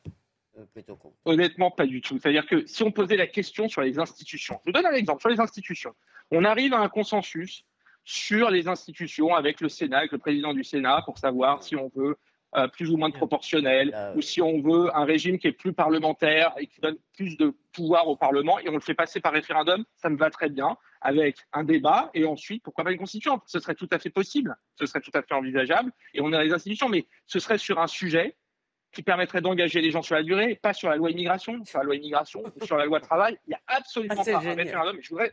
Euh, 0.61 1.11
Honnêtement, 1.25 1.71
pas 1.71 1.87
du 1.87 2.01
tout. 2.01 2.19
C'est-à-dire 2.19 2.47
que 2.47 2.67
si 2.67 2.83
on 2.83 2.93
posait 2.93 3.17
la 3.17 3.27
question 3.27 3.69
sur 3.69 3.83
les 3.83 3.99
institutions, 3.99 4.61
je 4.65 4.71
vous 4.71 4.73
donne 4.73 4.87
un 4.87 4.97
exemple, 4.97 5.21
sur 5.21 5.31
les 5.31 5.41
institutions, 5.41 5.95
on 6.31 6.45
arrive 6.45 6.75
à 6.75 6.81
un 6.81 6.89
consensus 6.89 7.65
sur 8.05 8.51
les 8.51 8.69
institutions 8.69 9.35
avec 9.35 9.61
le 9.61 9.69
Sénat, 9.69 9.99
avec 9.99 10.13
le 10.13 10.19
président 10.19 10.55
du 10.55 10.65
Sénat, 10.65 11.03
pour 11.05 11.19
savoir 11.19 11.63
si 11.63 11.77
on 11.77 11.91
veut 11.95 12.17
euh, 12.57 12.67
plus 12.67 12.91
ou 12.91 12.97
moins 12.97 13.09
de 13.09 13.15
proportionnel, 13.15 13.95
ou 14.17 14.23
si 14.23 14.43
on 14.43 14.61
veut 14.61 14.97
un 14.97 15.05
régime 15.05 15.39
qui 15.39 15.47
est 15.47 15.53
plus 15.53 15.73
parlementaire 15.73 16.53
et 16.59 16.67
qui 16.67 16.81
donne 16.81 16.97
plus 17.17 17.37
de 17.37 17.55
pouvoir 17.73 18.09
au 18.09 18.17
Parlement, 18.17 18.59
et 18.59 18.69
on 18.69 18.75
le 18.75 18.81
fait 18.81 18.95
passer 18.95 19.21
par 19.21 19.33
référendum, 19.33 19.85
ça 19.97 20.09
me 20.09 20.17
va 20.17 20.31
très 20.31 20.49
bien, 20.49 20.77
avec 21.01 21.37
un 21.53 21.63
débat, 21.63 22.11
et 22.13 22.25
ensuite, 22.25 22.65
pourquoi 22.65 22.83
pas 22.83 22.91
une 22.91 22.99
constitution 22.99 23.41
Ce 23.47 23.61
serait 23.61 23.77
tout 23.77 23.89
à 23.93 24.01
fait 24.01 24.11
possible, 24.11 24.57
ce 24.75 24.87
serait 24.87 25.01
tout 25.01 25.13
à 25.15 25.23
fait 25.23 25.35
envisageable, 25.35 25.93
et 26.13 26.21
on 26.21 26.33
a 26.33 26.43
les 26.43 26.53
institutions, 26.53 26.89
mais 26.89 27.07
ce 27.27 27.39
serait 27.39 27.59
sur 27.59 27.79
un 27.79 27.87
sujet 27.87 28.37
qui 28.93 29.03
permettrait 29.03 29.41
d'engager 29.41 29.81
les 29.81 29.91
gens 29.91 30.03
sur 30.03 30.15
la 30.15 30.23
durée, 30.23 30.57
pas 30.57 30.73
sur 30.73 30.89
la 30.89 30.97
loi 30.97 31.11
immigration, 31.11 31.65
sur 31.65 31.79
la 31.79 31.85
loi 31.85 31.97
immigration, 31.97 32.43
sur 32.63 32.77
la 32.77 32.87
loi 32.87 33.01
travail. 33.01 33.39
Il 33.47 33.51
n'y 33.51 33.55
a 33.55 33.61
absolument 33.67 34.15
ah, 34.19 34.25
pas 34.25 34.37
un 34.37 34.55
référendum. 34.55 34.99
Je 35.01 35.11
voudrais, 35.11 35.33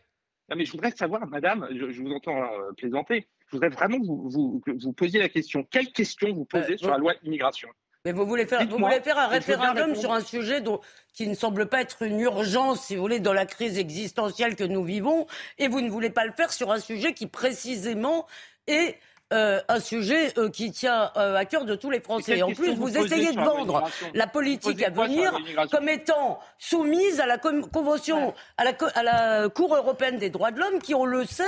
mais 0.56 0.66
je 0.66 0.72
voudrais 0.72 0.92
savoir, 0.92 1.26
madame, 1.28 1.68
je, 1.72 2.02
vous 2.02 2.12
entends 2.12 2.42
euh, 2.42 2.72
plaisanter, 2.78 3.28
je 3.48 3.52
voudrais 3.54 3.70
vraiment 3.70 4.00
que 4.00 4.06
vous, 4.06 4.62
vous, 4.66 4.94
posiez 4.94 5.20
la 5.20 5.30
question. 5.30 5.64
Quelle 5.70 5.92
question 5.92 6.34
vous 6.34 6.46
posez 6.46 6.74
euh, 6.74 6.78
sur 6.78 6.90
la 6.90 6.98
loi 6.98 7.14
immigration? 7.24 7.70
Mais 8.06 8.14
vous 8.14 8.26
voulez 8.26 8.46
faire, 8.46 8.66
vous 8.66 8.78
voulez 8.78 9.02
faire 9.02 9.18
un 9.18 9.28
référendum 9.28 9.94
sur 9.96 10.14
un 10.14 10.22
sujet 10.22 10.62
dont, 10.62 10.80
qui 11.14 11.28
ne 11.28 11.34
semble 11.34 11.68
pas 11.68 11.82
être 11.82 12.04
une 12.04 12.20
urgence, 12.22 12.86
si 12.86 12.96
vous 12.96 13.02
voulez, 13.02 13.20
dans 13.20 13.34
la 13.34 13.46
crise 13.46 13.78
existentielle 13.78 14.56
que 14.56 14.64
nous 14.64 14.84
vivons, 14.84 15.28
et 15.58 15.68
vous 15.68 15.82
ne 15.82 15.90
voulez 15.90 16.10
pas 16.10 16.26
le 16.26 16.32
faire 16.32 16.54
sur 16.54 16.72
un 16.72 16.80
sujet 16.80 17.14
qui 17.14 17.28
précisément 17.28 18.26
est 18.68 18.98
euh, 19.34 19.60
un 19.68 19.82
sujet 19.82 20.32
euh, 20.38 20.50
qui 20.50 20.72
tient 20.72 21.12
euh, 21.18 21.36
à 21.36 21.44
cœur 21.44 21.66
de 21.66 21.76
tous 21.76 21.90
les 21.90 22.00
Français. 22.00 22.42
En 22.42 22.54
plus, 22.54 22.74
vous, 22.76 22.98
essayez 22.98 23.34
de 23.34 23.42
vendre 23.42 23.84
la, 24.14 24.26
politique 24.26 24.82
à 24.82 24.90
venir 24.90 25.38
comme 25.70 25.90
étant 25.90 26.40
soumise 26.58 27.20
à 27.20 27.26
la 27.26 27.38
convention, 27.38 28.34
à, 28.56 28.64
la, 28.64 28.72
à, 28.96 29.04
la, 29.04 29.50
Cour 29.50 29.76
européenne 29.76 30.18
des 30.18 30.30
droits 30.30 30.52
de 30.52 30.60
l'homme, 30.60 30.80
qui, 30.82 30.96
on 30.96 31.04
le 31.04 31.26
sait, 31.26 31.44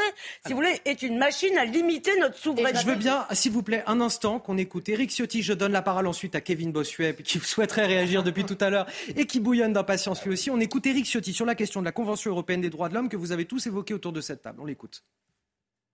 si 0.45 0.51
vous 0.51 0.57
voulez, 0.57 0.81
est 0.83 1.03
une 1.03 1.17
machine 1.17 1.57
à 1.57 1.63
limiter 1.63 2.11
notre 2.19 2.37
souveraineté. 2.37 2.81
je 2.81 2.85
veux 2.85 2.95
bien, 2.95 3.25
s'il 3.31 3.53
vous 3.53 3.63
plaît, 3.63 3.83
un 3.87 4.01
instant 4.01 4.39
qu'on 4.39 4.57
écoute 4.57 4.89
Eric 4.89 5.09
Ciotti. 5.09 5.41
Je 5.41 5.53
donne 5.53 5.71
la 5.71 5.81
parole 5.81 6.07
ensuite 6.07 6.35
à 6.35 6.41
Kevin 6.41 6.73
Bossuet, 6.73 7.15
qui 7.23 7.39
souhaiterait 7.39 7.85
réagir 7.85 8.23
depuis 8.23 8.43
tout 8.43 8.57
à 8.59 8.69
l'heure 8.69 8.87
et 9.15 9.25
qui 9.25 9.39
bouillonne 9.39 9.71
d'impatience 9.71 10.21
lui 10.25 10.33
aussi. 10.33 10.51
On 10.51 10.59
écoute 10.59 10.85
Eric 10.85 11.05
Ciotti 11.05 11.31
sur 11.31 11.45
la 11.45 11.55
question 11.55 11.79
de 11.79 11.85
la 11.85 11.93
Convention 11.93 12.31
européenne 12.31 12.59
des 12.59 12.69
droits 12.69 12.89
de 12.89 12.95
l'homme 12.95 13.07
que 13.07 13.15
vous 13.15 13.31
avez 13.31 13.45
tous 13.45 13.67
évoqué 13.67 13.93
autour 13.93 14.11
de 14.11 14.19
cette 14.19 14.41
table. 14.41 14.59
On 14.61 14.65
l'écoute. 14.65 15.01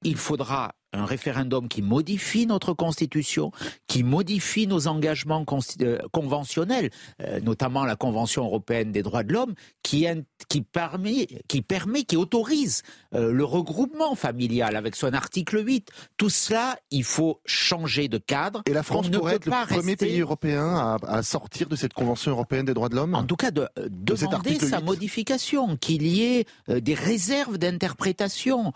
Il 0.03 0.17
faudra 0.17 0.71
un 0.99 1.05
référendum 1.05 1.67
qui 1.67 1.81
modifie 1.81 2.45
notre 2.45 2.73
constitution, 2.73 3.51
qui 3.87 4.03
modifie 4.03 4.67
nos 4.67 4.87
engagements 4.87 5.45
euh, 5.81 5.99
conventionnels, 6.11 6.89
euh, 7.21 7.39
notamment 7.41 7.85
la 7.85 7.95
Convention 7.95 8.45
européenne 8.45 8.91
des 8.91 9.03
droits 9.03 9.23
de 9.23 9.33
l'homme, 9.33 9.53
qui, 9.83 10.05
qui, 10.49 10.61
permet, 10.61 11.27
qui 11.47 11.61
permet, 11.61 12.03
qui 12.03 12.17
autorise 12.17 12.83
euh, 13.13 13.31
le 13.31 13.43
regroupement 13.43 14.15
familial 14.15 14.75
avec 14.75 14.95
son 14.95 15.13
article 15.13 15.65
8. 15.65 15.89
Tout 16.17 16.29
cela, 16.29 16.77
il 16.91 17.03
faut 17.03 17.41
changer 17.45 18.07
de 18.07 18.17
cadre. 18.17 18.63
Et 18.65 18.73
la 18.73 18.83
France 18.83 19.09
pourrait 19.09 19.35
être 19.35 19.45
le 19.45 19.67
premier 19.67 19.95
pays 19.95 20.19
européen 20.19 20.97
à, 21.03 21.23
sortir 21.23 21.67
de 21.67 21.75
cette 21.75 21.93
Convention 21.93 22.31
européenne 22.31 22.65
des 22.65 22.73
droits 22.73 22.89
de 22.89 22.95
l'homme? 22.95 23.15
En 23.15 23.23
tout 23.23 23.35
cas, 23.35 23.51
de, 23.51 23.67
demander 23.89 24.59
sa 24.59 24.81
modification, 24.81 25.77
qu'il 25.77 26.05
y 26.05 26.23
ait 26.23 26.45
des 26.67 26.93
réserves 26.93 27.57
d'interprétation. 27.57 28.73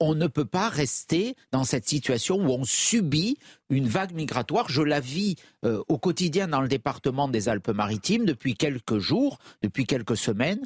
on 0.00 0.14
ne 0.14 0.26
peut 0.26 0.44
pas 0.44 0.68
rester 0.68 1.36
dans 1.50 1.61
dans 1.62 1.66
cette 1.66 1.88
situation 1.88 2.38
où 2.38 2.50
on 2.50 2.64
subit 2.64 3.38
une 3.70 3.86
vague 3.86 4.10
migratoire. 4.14 4.68
Je 4.68 4.82
la 4.82 4.98
vis 4.98 5.36
euh, 5.64 5.80
au 5.86 5.96
quotidien 5.96 6.48
dans 6.48 6.60
le 6.60 6.66
département 6.66 7.28
des 7.28 7.48
Alpes-Maritimes 7.48 8.24
depuis 8.24 8.56
quelques 8.56 8.98
jours, 8.98 9.38
depuis 9.62 9.86
quelques 9.86 10.16
semaines. 10.16 10.60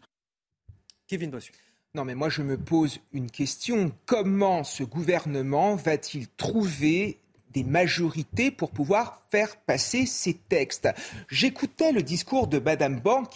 Kevin 1.06 1.30
Bossu. 1.30 1.52
Non, 1.94 2.06
mais 2.06 2.14
moi 2.14 2.30
je 2.30 2.40
me 2.40 2.56
pose 2.56 2.98
une 3.12 3.30
question. 3.30 3.92
Comment 4.06 4.64
ce 4.64 4.84
gouvernement 4.84 5.76
va-t-il 5.76 6.28
trouver 6.28 7.20
des 7.50 7.62
majorités 7.62 8.50
pour 8.50 8.70
pouvoir 8.70 9.20
passer 9.66 10.06
ces 10.06 10.34
textes. 10.34 10.88
J'écoutais 11.28 11.92
le 11.92 12.02
discours 12.02 12.46
de 12.46 12.58
Madame 12.58 13.00
Borne 13.00 13.26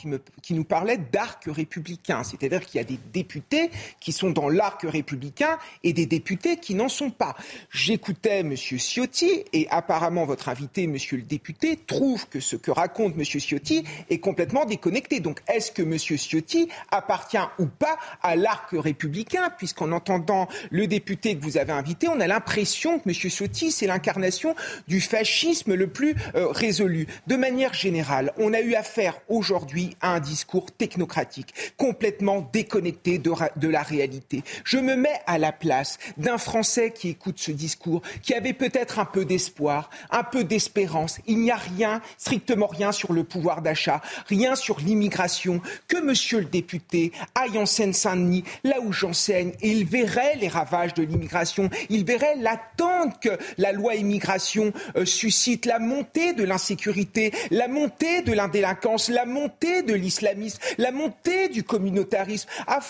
qui 0.43 0.55
nous 0.55 0.65
parlait 0.65 0.99
d'arc 0.99 1.45
républicain, 1.47 2.23
c'est-à-dire 2.25 2.65
qu'il 2.65 2.79
y 2.79 2.81
a 2.81 2.85
des 2.85 2.99
députés 3.13 3.71
qui 4.01 4.13
sont 4.13 4.31
dans 4.31 4.49
l'arc 4.49 4.83
républicain 4.83 5.59
et 5.85 5.93
des 5.93 6.07
députés 6.07 6.57
qui 6.57 6.75
n'en 6.75 6.89
sont 6.89 7.11
pas. 7.11 7.37
J'écoutais 7.71 8.43
Monsieur 8.43 8.79
Ciotti 8.79 9.45
et 9.53 9.69
apparemment 9.71 10.25
votre 10.25 10.49
invité, 10.49 10.87
Monsieur 10.87 11.17
le 11.17 11.23
député, 11.23 11.77
trouve 11.77 12.29
que 12.29 12.41
ce 12.41 12.57
que 12.57 12.71
raconte 12.71 13.17
Monsieur 13.17 13.41
Ciotti 13.41 13.85
est 14.09 14.19
complètement 14.19 14.65
déconnecté. 14.65 15.21
Donc 15.21 15.41
est-ce 15.49 15.71
que 15.73 15.83
Monsieur 15.83 16.17
Ciotti 16.17 16.69
appartient 16.91 17.39
ou 17.59 17.67
pas 17.67 17.99
à 18.23 18.37
l'arc 18.37 18.71
républicain? 18.73 19.51
Puisqu'en 19.59 19.93
entendant 19.93 20.49
le 20.71 20.87
député 20.87 21.37
que 21.37 21.43
vous 21.43 21.57
avez 21.57 21.73
invité, 21.73 22.09
on 22.09 22.21
a 22.21 22.27
l'impression 22.27 22.99
que 22.99 23.09
Monsieur 23.09 23.29
Ciotti 23.29 23.71
c'est 23.71 23.87
l'incarnation 23.87 24.55
du 24.89 25.01
fascisme 25.01 25.75
le 25.75 25.89
plus 25.91 26.15
euh, 26.35 26.49
résolu. 26.49 27.07
De 27.27 27.37
manière 27.37 27.75
générale, 27.75 28.33
on 28.39 28.53
a 28.53 28.61
eu 28.61 28.75
affaire 28.75 29.21
aujourd'hui 29.29 29.97
à 30.01 30.15
un 30.15 30.21
discours 30.21 30.71
technocratique, 30.71 31.55
complètement 31.77 32.49
déconnecté 32.53 33.19
de, 33.19 33.33
de 33.57 33.69
la 33.69 33.83
réalité. 33.83 34.43
Je 34.65 34.79
me 34.79 34.97
mets 34.97 35.21
à 35.27 35.39
la 35.39 35.53
place 35.53 35.99
d'un 36.17 36.39
Français 36.39 36.93
qui 36.93 37.11
écoute 37.11 37.39
ce 37.39 37.51
discours, 37.51 38.03
qui 38.23 38.35
avait 38.35 38.53
peut-être 38.53 38.99
un 38.99 39.05
peu 39.05 39.25
d'espoir, 39.25 39.91
un 40.11 40.25
peu 40.25 40.45
d'espérance. 40.45 41.19
Il 41.27 41.39
n'y 41.41 41.51
a 41.51 41.57
rien, 41.57 42.01
strictement 42.19 42.67
rien 42.67 42.93
sur 42.93 43.13
le 43.13 43.25
pouvoir 43.25 43.63
d'achat, 43.63 44.01
rien 44.27 44.55
sur 44.55 44.81
l'immigration, 44.81 45.61
que 45.89 46.01
monsieur 46.01 46.41
le 46.41 46.47
député 46.47 47.13
aille 47.35 47.59
en 47.59 47.67
Seine-Saint-Denis, 47.67 48.45
là 48.65 48.81
où 48.81 48.93
j'enseigne, 48.93 49.53
et 49.61 49.71
il 49.71 49.85
verrait 49.85 50.37
les 50.37 50.49
ravages 50.49 50.95
de 50.95 51.03
l'immigration, 51.03 51.71
il 51.89 52.05
verrait 52.05 52.37
l'attente 52.37 53.21
que 53.21 53.39
la 53.59 53.73
loi 53.73 53.95
immigration 53.95 54.73
euh, 54.97 55.05
suscite, 55.05 55.67
la 55.71 55.79
montée 55.79 56.33
de 56.33 56.43
l'insécurité, 56.43 57.33
la 57.53 57.69
montée 57.69 58.23
de 58.23 58.33
l'indélinquance, 58.33 59.09
la 59.09 59.25
montée 59.25 59.85
de 59.85 59.95
l'islamisme, 59.95 60.59
la 60.79 60.91
montée 60.91 61.49
du 61.49 61.63
communautarisme, 61.63 62.49
à, 62.67 62.81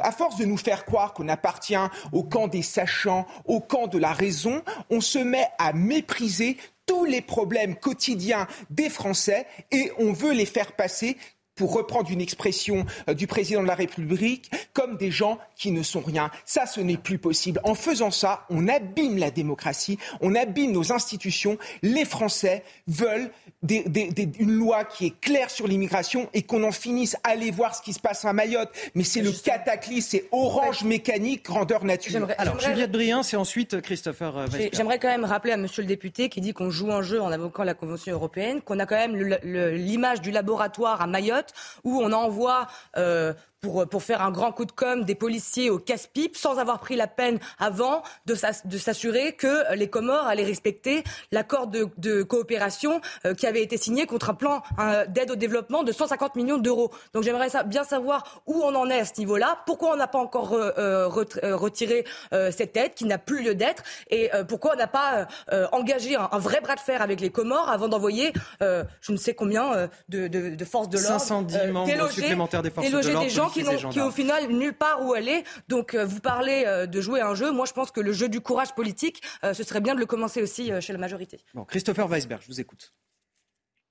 à 0.00 0.10
force 0.10 0.36
de 0.36 0.44
nous 0.44 0.56
faire 0.56 0.84
croire 0.84 1.14
qu'on 1.14 1.28
appartient 1.28 1.76
au 2.10 2.24
camp 2.24 2.48
des 2.48 2.62
sachants, 2.62 3.28
au 3.44 3.60
camp 3.60 3.86
de 3.86 3.98
la 3.98 4.12
raison, 4.12 4.60
on 4.90 5.00
se 5.00 5.20
met 5.20 5.46
à 5.60 5.72
mépriser 5.72 6.56
tous 6.84 7.04
les 7.04 7.20
problèmes 7.20 7.76
quotidiens 7.76 8.48
des 8.70 8.90
Français 8.90 9.46
et 9.70 9.92
on 9.98 10.12
veut 10.12 10.32
les 10.32 10.46
faire 10.46 10.72
passer 10.72 11.16
pour 11.56 11.72
reprendre 11.72 12.10
une 12.10 12.20
expression 12.20 12.86
euh, 13.08 13.14
du 13.14 13.26
président 13.26 13.62
de 13.62 13.66
la 13.66 13.74
République, 13.74 14.50
comme 14.72 14.96
des 14.96 15.10
gens 15.10 15.38
qui 15.56 15.70
ne 15.72 15.82
sont 15.82 16.00
rien. 16.00 16.30
Ça, 16.44 16.66
ce 16.66 16.80
n'est 16.80 16.98
plus 16.98 17.18
possible. 17.18 17.60
En 17.64 17.74
faisant 17.74 18.10
ça, 18.10 18.44
on 18.50 18.68
abîme 18.68 19.18
la 19.18 19.30
démocratie, 19.30 19.98
on 20.20 20.34
abîme 20.34 20.72
nos 20.72 20.92
institutions. 20.92 21.58
Les 21.82 22.04
Français 22.04 22.62
veulent 22.86 23.30
une 23.68 24.52
loi 24.52 24.84
qui 24.84 25.06
est 25.06 25.20
claire 25.20 25.50
sur 25.50 25.66
l'immigration 25.66 26.28
et 26.34 26.42
qu'on 26.42 26.62
en 26.62 26.72
finisse. 26.72 27.16
Allez 27.24 27.50
voir 27.50 27.74
ce 27.74 27.82
qui 27.82 27.92
se 27.94 28.00
passe 28.00 28.24
à 28.24 28.32
Mayotte. 28.32 28.70
Mais 28.94 29.04
c'est 29.04 29.22
le 29.22 29.32
cataclysme, 29.32 30.08
c'est 30.10 30.24
orange 30.30 30.84
mécanique, 30.84 31.44
grandeur 31.44 31.84
nature. 31.84 32.28
Alors, 32.38 32.60
Juliette 32.60 32.92
Briand, 32.92 33.22
c'est 33.22 33.36
ensuite 33.36 33.80
Christopher 33.80 34.36
euh, 34.36 34.46
J'aimerais 34.72 34.98
quand 34.98 35.08
même 35.08 35.24
rappeler 35.24 35.52
à 35.52 35.56
monsieur 35.56 35.82
le 35.82 35.88
député 35.88 36.28
qui 36.28 36.40
dit 36.40 36.52
qu'on 36.52 36.70
joue 36.70 36.92
un 36.92 37.02
jeu 37.02 37.20
en 37.20 37.32
invoquant 37.32 37.64
la 37.64 37.74
Convention 37.74 38.12
européenne, 38.12 38.60
qu'on 38.60 38.78
a 38.78 38.86
quand 38.86 38.96
même 38.96 39.16
l'image 39.16 40.20
du 40.20 40.30
laboratoire 40.30 41.00
à 41.00 41.06
Mayotte 41.06 41.45
où 41.84 42.00
on 42.02 42.12
envoie 42.12 42.66
euh, 42.96 43.32
pour, 43.66 43.86
pour 43.88 44.02
faire 44.04 44.22
un 44.22 44.30
grand 44.30 44.52
coup 44.52 44.64
de 44.64 44.70
com 44.70 45.04
des 45.04 45.16
policiers 45.16 45.70
au 45.70 45.78
casse-pipe 45.78 46.36
sans 46.36 46.58
avoir 46.58 46.78
pris 46.78 46.94
la 46.94 47.08
peine 47.08 47.40
avant 47.58 48.02
de 48.26 48.34
s'assurer 48.36 49.32
que 49.32 49.74
les 49.74 49.90
Comores 49.90 50.26
allaient 50.26 50.44
respecter 50.44 51.02
l'accord 51.32 51.66
de, 51.66 51.88
de, 51.98 52.22
coopération 52.22 53.00
euh, 53.24 53.34
qui 53.34 53.46
avait 53.46 53.62
été 53.62 53.76
signé 53.76 54.06
contre 54.06 54.30
un 54.30 54.34
plan 54.34 54.62
d'aide 55.08 55.32
au 55.32 55.36
développement 55.36 55.82
de 55.82 55.90
150 55.90 56.36
millions 56.36 56.58
d'euros. 56.58 56.92
Donc 57.12 57.24
j'aimerais 57.24 57.48
bien 57.66 57.82
savoir 57.82 58.42
où 58.46 58.62
on 58.62 58.74
en 58.74 58.88
est 58.88 59.00
à 59.00 59.04
ce 59.04 59.18
niveau-là, 59.18 59.58
pourquoi 59.66 59.94
on 59.94 59.96
n'a 59.96 60.06
pas 60.06 60.18
encore 60.18 60.52
euh, 60.52 60.70
euh, 60.78 61.56
retiré 61.56 62.04
cette 62.50 62.76
aide 62.76 62.94
qui 62.94 63.04
n'a 63.04 63.18
plus 63.18 63.42
lieu 63.42 63.54
d'être 63.54 63.82
et 64.10 64.30
pourquoi 64.48 64.74
on 64.74 64.78
n'a 64.78 64.86
pas 64.86 65.26
engagé 65.72 66.16
un, 66.16 66.38
vrai 66.38 66.60
bras 66.60 66.74
de 66.74 66.80
fer 66.80 67.02
avec 67.02 67.20
les 67.20 67.30
Comores 67.30 67.68
avant 67.68 67.88
d'envoyer 67.88 68.32
je 68.60 69.12
ne 69.12 69.16
sais 69.16 69.34
combien 69.34 69.88
de, 70.08 70.28
de, 70.28 70.54
de 70.54 70.64
forces 70.64 70.88
de 70.88 70.98
l'ordre 70.98 71.20
510 71.20 71.72
membres 71.72 72.10
supplémentaires 72.10 72.62
des 72.62 72.70
forces 72.70 72.86
de 72.88 72.92
l'ordre 72.92 73.20
des 73.20 73.30
gens 73.30 73.48
qui, 73.64 73.88
qui 73.90 74.00
au 74.00 74.10
final 74.10 74.48
nulle 74.48 74.74
part 74.74 75.04
où 75.04 75.12
aller. 75.12 75.42
Donc 75.68 75.94
euh, 75.94 76.04
vous 76.04 76.20
parlez 76.20 76.64
euh, 76.66 76.86
de 76.86 77.00
jouer 77.00 77.20
un 77.20 77.34
jeu. 77.34 77.52
Moi 77.52 77.66
je 77.66 77.72
pense 77.72 77.90
que 77.90 78.00
le 78.00 78.12
jeu 78.12 78.28
du 78.28 78.40
courage 78.40 78.74
politique, 78.74 79.22
euh, 79.44 79.54
ce 79.54 79.62
serait 79.62 79.80
bien 79.80 79.94
de 79.94 80.00
le 80.00 80.06
commencer 80.06 80.42
aussi 80.42 80.70
chez 80.80 80.92
la 80.92 80.98
majorité. 80.98 81.40
Bon, 81.54 81.64
Christopher 81.64 82.08
Weisberg, 82.08 82.42
je 82.42 82.48
vous 82.48 82.60
écoute. 82.60 82.92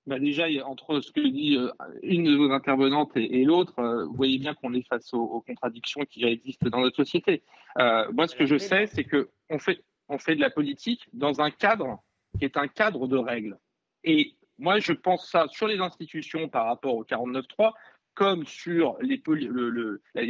Bah 0.08 0.20
déjà, 0.20 0.46
entre 0.66 1.02
ce 1.02 1.12
que 1.12 1.20
dit 1.20 1.58
une 2.04 2.26
de 2.26 2.36
vos 2.36 2.52
intervenantes 2.52 3.12
et, 3.16 3.44
l'autre, 3.44 4.06
vous 4.06 4.14
voyez 4.14 4.38
bien 4.38 4.54
qu'on 4.54 4.72
est 4.76 4.88
face 4.88 5.12
aux, 5.16 5.42
contradictions 5.42 6.02
qui 6.08 6.24
existent 6.26 6.70
dans 6.70 6.82
notre 6.82 6.98
société. 6.98 7.42
moi, 7.76 8.28
ce 8.28 8.36
que 8.36 8.46
je 8.46 8.60
sais, 8.60 8.86
c'est 8.86 9.04
que 9.04 9.30
on 9.50 9.58
fait, 9.58 9.84
on 10.08 10.20
fait 10.20 10.36
de 10.36 10.42
la 10.42 10.52
politique 10.52 11.08
dans 11.14 11.42
un 11.42 11.50
cadre 11.50 12.04
qui 12.38 12.46
est 12.46 12.56
un 12.56 12.68
cadre 12.68 13.08
de 13.08 13.18
règles. 13.18 13.58
Et 14.04 14.36
moi, 14.58 14.80
je 14.80 14.94
pense 14.94 15.30
ça 15.30 15.48
sur 15.50 15.68
les 15.68 15.80
institutions 15.80 16.48
par 16.48 16.66
rapport 16.66 16.96
au 16.96 17.04
49.3, 17.04 17.74
comme 18.16 18.46
sur 18.46 18.98
les, 19.02 19.18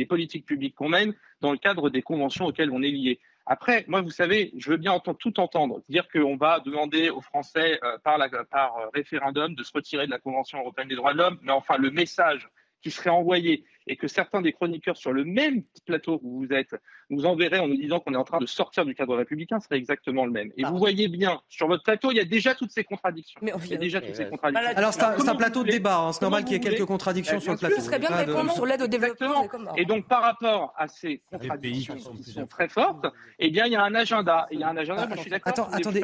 politiques 0.06 0.46
publiques 0.46 0.76
qu'on 0.76 0.90
mène 0.90 1.14
dans 1.42 1.52
le 1.52 1.58
cadre 1.58 1.90
des 1.90 2.02
conventions 2.02 2.46
auxquelles 2.46 2.72
on 2.72 2.82
est 2.82 2.92
lié. 2.92 3.20
Après, 3.46 3.86
moi, 3.88 4.02
vous 4.02 4.10
savez, 4.10 4.52
je 4.58 4.72
veux 4.72 4.78
bien 4.78 4.92
entendre, 4.92 5.20
tout 5.20 5.40
entendre. 5.40 5.84
Dire 5.88 6.08
qu'on 6.10 6.36
va 6.36 6.60
demander 6.60 7.12
aux 7.12 7.22
Français 7.22 7.80
euh, 7.84 7.98
par 8.00 8.20
euh, 8.20 8.90
référendum 8.94 9.54
de 9.54 9.64
se 9.64 9.72
retirer 9.72 10.08
de 10.08 10.12
la 10.12 10.20
Convention 10.20 10.60
européenne 10.60 10.88
des 10.88 10.96
droits 10.96 11.14
de 11.14 11.20
l'homme, 11.20 11.38
mais 11.44 11.52
enfin, 11.52 11.78
le 11.78 11.92
message 11.92 12.50
qui 12.86 12.92
serait 12.92 13.10
envoyé 13.10 13.66
et 13.88 13.96
que 13.98 14.08
certains 14.08 14.42
des 14.42 14.54
chroniqueurs 14.54 14.96
sur 14.96 15.12
le 15.12 15.26
même 15.26 15.64
plateau 15.88 16.20
où 16.22 16.44
vous 16.44 16.54
êtes 16.54 16.76
nous 17.10 17.26
enverraient 17.26 17.58
en 17.58 17.68
nous 17.68 17.78
disant 17.78 18.00
qu'on 18.00 18.14
est 18.14 18.18
en 18.18 18.24
train 18.24 18.38
de 18.38 18.46
sortir 18.46 18.86
du 18.86 18.94
cadre 18.94 19.16
républicain 19.16 19.60
serait 19.60 19.78
exactement 19.78 20.24
le 20.24 20.32
même. 20.32 20.52
Et 20.56 20.64
vous 20.64 20.78
voyez 20.78 21.08
bien, 21.08 21.42
sur 21.50 21.68
votre 21.68 21.82
plateau, 21.82 22.12
il 22.12 22.18
y 22.18 22.20
a 22.20 22.26
déjà 22.26 22.54
toutes 22.54 22.70
ces 22.70 22.84
contradictions. 22.84 23.40
Mais 23.42 23.52
il 23.64 23.72
y 23.72 23.74
a 23.74 23.78
déjà 23.78 24.02
toutes 24.02 24.14
ces 24.14 24.28
contradictions. 24.28 24.78
Alors 24.78 24.94
c'est 24.94 25.02
un, 25.04 25.36
plateau 25.36 25.64
de 25.64 25.72
débat, 25.72 25.98
hein. 25.98 26.14
c'est 26.14 26.22
normal 26.22 26.44
qu'il 26.44 26.54
y 26.54 26.56
ait 26.58 26.60
quelques 26.60 26.86
contradictions 26.86 27.40
sur 27.40 27.54
le 27.54 27.58
plateau. 27.58 27.76
Ce 27.78 27.82
serait 27.82 27.98
bien 27.98 28.12
de 28.12 28.16
répondre 28.16 28.52
sur 28.52 28.68
l'aide 28.68 28.84
au 28.84 28.88
développement. 28.88 29.48
Et 29.78 29.86
donc 29.86 30.08
par 30.08 30.22
rapport 30.22 30.76
à 30.78 30.88
ces 30.88 31.24
contradictions 31.32 31.96
qui 31.96 32.32
sont 32.32 32.46
très 32.46 32.68
fortes, 32.68 33.08
eh 33.40 33.50
bien 33.50 33.66
il 33.66 33.72
y 33.72 33.76
a 33.76 33.84
un 33.84 33.96
agenda. 33.96 34.48
il 34.52 34.60
y 34.60 34.64
a 34.64 34.70
un 34.70 34.78
agenda, 34.78 35.08
je 35.16 35.22
suis 35.22 35.32
d'accord, 35.32 35.70
attendez, 35.74 36.04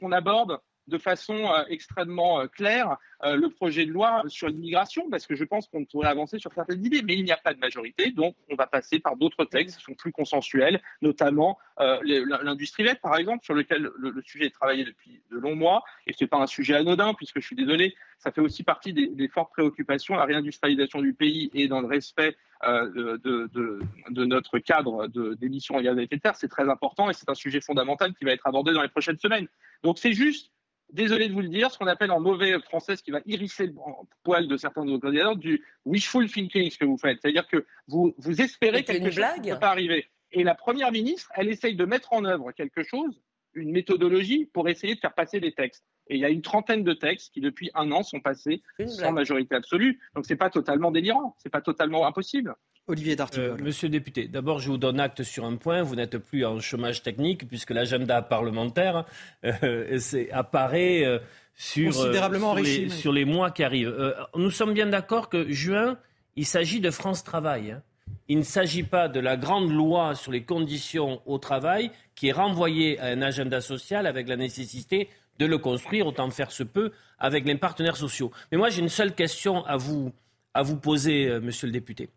qu'on 0.00 0.12
aborde 0.12 0.60
de 0.86 0.98
façon 0.98 1.34
euh, 1.34 1.64
extrêmement 1.68 2.40
euh, 2.40 2.46
claire 2.46 2.96
euh, 3.22 3.36
le 3.36 3.48
projet 3.48 3.86
de 3.86 3.92
loi 3.92 4.22
sur 4.28 4.48
l'immigration, 4.48 5.08
parce 5.10 5.26
que 5.26 5.34
je 5.34 5.44
pense 5.44 5.66
qu'on 5.68 5.84
pourrait 5.84 6.08
avancer 6.08 6.38
sur 6.38 6.52
certaines 6.52 6.84
idées, 6.84 7.02
mais 7.02 7.14
il 7.14 7.24
n'y 7.24 7.32
a 7.32 7.36
pas 7.36 7.54
de 7.54 7.58
majorité, 7.58 8.10
donc 8.10 8.36
on 8.50 8.54
va 8.54 8.66
passer 8.66 8.98
par 8.98 9.16
d'autres 9.16 9.44
textes 9.44 9.78
qui 9.78 9.84
sont 9.84 9.94
plus 9.94 10.12
consensuels, 10.12 10.80
notamment 11.00 11.58
l'industrie 11.78 12.84
verte, 12.84 13.00
par 13.00 13.16
exemple, 13.16 13.44
sur 13.44 13.54
lequel 13.54 13.90
le, 13.96 14.22
sujet 14.22 14.46
est 14.46 14.50
travaillé 14.50 14.84
depuis 14.84 15.22
de 15.30 15.38
longs 15.38 15.56
mois, 15.56 15.82
et 16.06 16.12
ce 16.12 16.22
n'est 16.22 16.28
pas 16.28 16.38
un 16.38 16.46
sujet 16.46 16.74
anodin, 16.74 17.14
puisque 17.14 17.40
je 17.40 17.46
suis 17.46 17.56
désolé, 17.56 17.96
ça 18.18 18.30
fait 18.30 18.40
aussi 18.40 18.62
partie 18.62 18.92
des, 18.92 19.28
fortes 19.28 19.52
préoccupations, 19.52 20.14
la 20.14 20.24
réindustrialisation 20.24 21.00
du 21.00 21.14
pays 21.14 21.50
et 21.54 21.66
dans 21.66 21.80
le 21.80 21.86
respect 21.86 22.36
de, 22.62 23.16
de, 23.22 24.24
notre 24.24 24.58
cadre 24.58 25.06
d'émission 25.36 25.76
en 25.76 25.80
gaz 25.80 25.98
à 25.98 26.02
effet 26.02 26.16
de 26.16 26.20
serre, 26.20 26.36
c'est 26.36 26.48
très 26.48 26.68
important 26.68 27.10
et 27.10 27.14
c'est 27.14 27.28
un 27.28 27.34
sujet 27.34 27.60
fondamental 27.60 28.14
qui 28.14 28.24
va 28.24 28.32
être 28.32 28.46
abordé 28.46 28.72
dans 28.72 28.82
les 28.82 28.88
prochaines 28.88 29.18
semaines. 29.18 29.48
Donc 29.82 29.98
c'est 29.98 30.12
juste 30.12 30.50
désolé 30.92 31.28
de 31.28 31.32
vous 31.34 31.40
le 31.40 31.48
dire, 31.48 31.70
ce 31.70 31.78
qu'on 31.78 31.86
appelle 31.86 32.10
en 32.10 32.20
mauvais 32.20 32.58
français, 32.60 32.96
ce 32.96 33.02
qui 33.02 33.10
va 33.10 33.20
hérisser 33.26 33.66
le 33.66 33.74
poil 34.22 34.48
de 34.48 34.56
certains 34.56 34.84
de 34.84 34.90
nos 34.90 35.00
candidats, 35.00 35.34
du 35.34 35.64
wishful 35.84 36.30
thinking, 36.30 36.70
ce 36.70 36.78
que 36.78 36.84
vous 36.84 36.98
faites. 36.98 37.18
C'est-à-dire 37.20 37.48
que 37.48 37.66
vous, 37.88 38.14
vous 38.18 38.40
espérez 38.40 38.84
quelque 38.84 39.10
chose 39.10 39.24
qui 39.34 39.48
ne 39.48 39.54
peut 39.54 39.60
pas 39.60 39.70
arriver. 39.70 40.08
Et 40.32 40.42
la 40.42 40.54
première 40.54 40.92
ministre, 40.92 41.30
elle 41.34 41.48
essaye 41.48 41.76
de 41.76 41.84
mettre 41.84 42.12
en 42.12 42.24
œuvre 42.24 42.52
quelque 42.52 42.82
chose, 42.82 43.22
une 43.54 43.70
méthodologie, 43.70 44.46
pour 44.46 44.68
essayer 44.68 44.94
de 44.94 45.00
faire 45.00 45.14
passer 45.14 45.40
des 45.40 45.52
textes. 45.52 45.84
Et 46.08 46.16
il 46.16 46.20
y 46.20 46.24
a 46.24 46.28
une 46.28 46.42
trentaine 46.42 46.82
de 46.82 46.92
textes 46.92 47.32
qui, 47.32 47.40
depuis 47.40 47.70
un 47.74 47.90
an, 47.92 48.02
sont 48.02 48.20
passés 48.20 48.62
sans 48.86 49.12
majorité 49.12 49.54
absolue. 49.54 50.00
Donc, 50.14 50.26
c'est 50.26 50.36
pas 50.36 50.50
totalement 50.50 50.90
délirant, 50.90 51.36
c'est 51.38 51.50
pas 51.50 51.60
totalement 51.60 52.06
impossible. 52.06 52.54
Olivier. 52.86 53.16
Euh, 53.38 53.56
monsieur 53.62 53.88
le 53.88 53.92
député, 53.92 54.28
d'abord, 54.28 54.58
je 54.58 54.68
vous 54.68 54.76
donne 54.76 55.00
acte 55.00 55.22
sur 55.22 55.46
un 55.46 55.56
point. 55.56 55.82
Vous 55.82 55.96
n'êtes 55.96 56.18
plus 56.18 56.44
en 56.44 56.60
chômage 56.60 57.02
technique 57.02 57.48
puisque 57.48 57.70
l'agenda 57.70 58.20
parlementaire 58.20 59.06
euh, 59.44 59.98
apparaît 60.32 61.02
euh, 61.04 61.18
sur, 61.54 61.94
Considérablement 61.94 62.54
les, 62.54 62.90
sur, 62.90 63.10
les, 63.10 63.24
mois 63.24 63.50
qui 63.50 63.64
arrivent. 63.64 64.14
nous 64.36 64.50
sommes 64.50 64.74
bien 64.74 64.86
d'accord 64.86 65.30
que 65.30 65.50
juin, 65.50 65.96
il 66.36 66.44
s'agit 66.44 66.80
de 66.80 66.90
France 66.90 67.24
Travail. 67.24 67.70
Hein. 67.70 67.82
Il 68.28 68.38
ne 68.38 68.42
s'agit 68.42 68.82
pas 68.82 69.08
de 69.08 69.20
la 69.20 69.38
grande 69.38 69.70
loi 69.70 70.14
sur 70.14 70.30
les 70.30 70.42
conditions 70.42 71.22
au 71.24 71.38
travail 71.38 71.90
qui 72.14 72.28
est 72.28 72.32
renvoyée 72.32 73.00
à 73.00 73.06
un 73.06 73.22
agenda 73.22 73.62
social 73.62 74.06
avec 74.06 74.28
la 74.28 74.36
nécessité 74.36 75.08
de 75.38 75.46
le 75.46 75.56
construire, 75.56 76.06
autant 76.06 76.30
faire 76.30 76.52
se 76.52 76.62
peut, 76.62 76.92
avec 77.18 77.46
les 77.46 77.54
partenaires 77.54 77.96
sociaux. 77.96 78.30
Mais 78.52 78.58
moi, 78.58 78.68
j'ai 78.68 78.82
une 78.82 78.90
seule 78.90 79.14
question 79.14 79.64
à 79.64 79.78
vous, 79.78 80.12
à 80.52 80.62
vous 80.62 80.76
poser, 80.76 81.40
monsieur 81.40 81.66
le 81.66 81.72
député. 81.72 82.10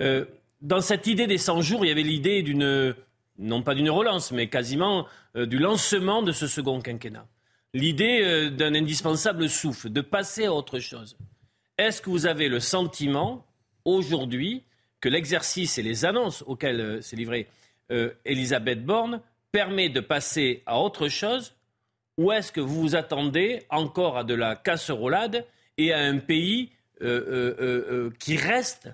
Euh, 0.00 0.24
dans 0.60 0.80
cette 0.80 1.06
idée 1.06 1.26
des 1.26 1.38
100 1.38 1.62
jours, 1.62 1.84
il 1.84 1.88
y 1.88 1.92
avait 1.92 2.02
l'idée 2.02 2.42
d'une, 2.42 2.94
non 3.38 3.62
pas 3.62 3.74
d'une 3.74 3.90
relance, 3.90 4.32
mais 4.32 4.48
quasiment 4.48 5.06
euh, 5.36 5.46
du 5.46 5.58
lancement 5.58 6.22
de 6.22 6.32
ce 6.32 6.46
second 6.46 6.80
quinquennat. 6.80 7.26
L'idée 7.74 8.20
euh, 8.22 8.50
d'un 8.50 8.74
indispensable 8.74 9.48
souffle, 9.48 9.90
de 9.90 10.00
passer 10.00 10.46
à 10.46 10.52
autre 10.52 10.78
chose. 10.78 11.16
Est-ce 11.78 12.00
que 12.00 12.10
vous 12.10 12.26
avez 12.26 12.48
le 12.48 12.60
sentiment, 12.60 13.46
aujourd'hui, 13.84 14.62
que 15.00 15.08
l'exercice 15.08 15.78
et 15.78 15.82
les 15.82 16.04
annonces 16.04 16.42
auxquelles 16.46 17.02
s'est 17.02 17.16
livrée 17.16 17.48
Elisabeth 18.24 18.84
Borne 18.84 19.20
permet 19.52 19.88
de 19.90 20.00
passer 20.00 20.62
à 20.66 20.80
autre 20.80 21.06
chose 21.06 21.54
ou 22.16 22.32
est-ce 22.32 22.50
que 22.50 22.60
vous 22.60 22.80
vous 22.80 22.96
attendez 22.96 23.62
encore 23.68 24.16
à 24.16 24.24
de 24.24 24.34
la 24.34 24.56
casserolade 24.56 25.44
et 25.76 25.92
à 25.92 25.98
un 25.98 26.18
pays 26.18 26.72
qui 26.98 28.36
reste 28.36 28.88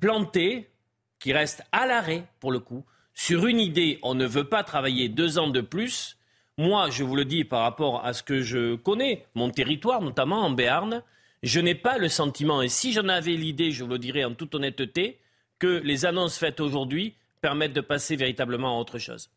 planté, 0.00 0.70
qui 1.18 1.32
reste 1.32 1.62
à 1.72 1.86
l'arrêt, 1.86 2.24
pour 2.40 2.52
le 2.52 2.60
coup, 2.60 2.84
sur 3.14 3.46
une 3.46 3.58
idée, 3.58 3.98
on 4.02 4.14
ne 4.14 4.26
veut 4.26 4.48
pas 4.48 4.62
travailler 4.62 5.08
deux 5.08 5.38
ans 5.38 5.48
de 5.48 5.60
plus. 5.60 6.16
Moi, 6.56 6.90
je 6.90 7.02
vous 7.02 7.16
le 7.16 7.24
dis 7.24 7.44
par 7.44 7.62
rapport 7.62 8.04
à 8.04 8.12
ce 8.12 8.22
que 8.22 8.42
je 8.42 8.76
connais, 8.76 9.26
mon 9.34 9.50
territoire, 9.50 10.00
notamment 10.00 10.44
en 10.44 10.50
Béarn, 10.50 11.02
je 11.42 11.60
n'ai 11.60 11.74
pas 11.74 11.98
le 11.98 12.08
sentiment, 12.08 12.62
et 12.62 12.68
si 12.68 12.92
j'en 12.92 13.08
avais 13.08 13.34
l'idée, 13.34 13.70
je 13.70 13.84
vous 13.84 13.90
le 13.90 13.98
dirais 13.98 14.24
en 14.24 14.34
toute 14.34 14.54
honnêteté, 14.54 15.20
que 15.58 15.80
les 15.84 16.04
annonces 16.04 16.38
faites 16.38 16.60
aujourd'hui 16.60 17.16
permettent 17.40 17.72
de 17.72 17.80
passer 17.80 18.16
véritablement 18.16 18.76
à 18.76 18.80
autre 18.80 18.98
chose. 18.98 19.30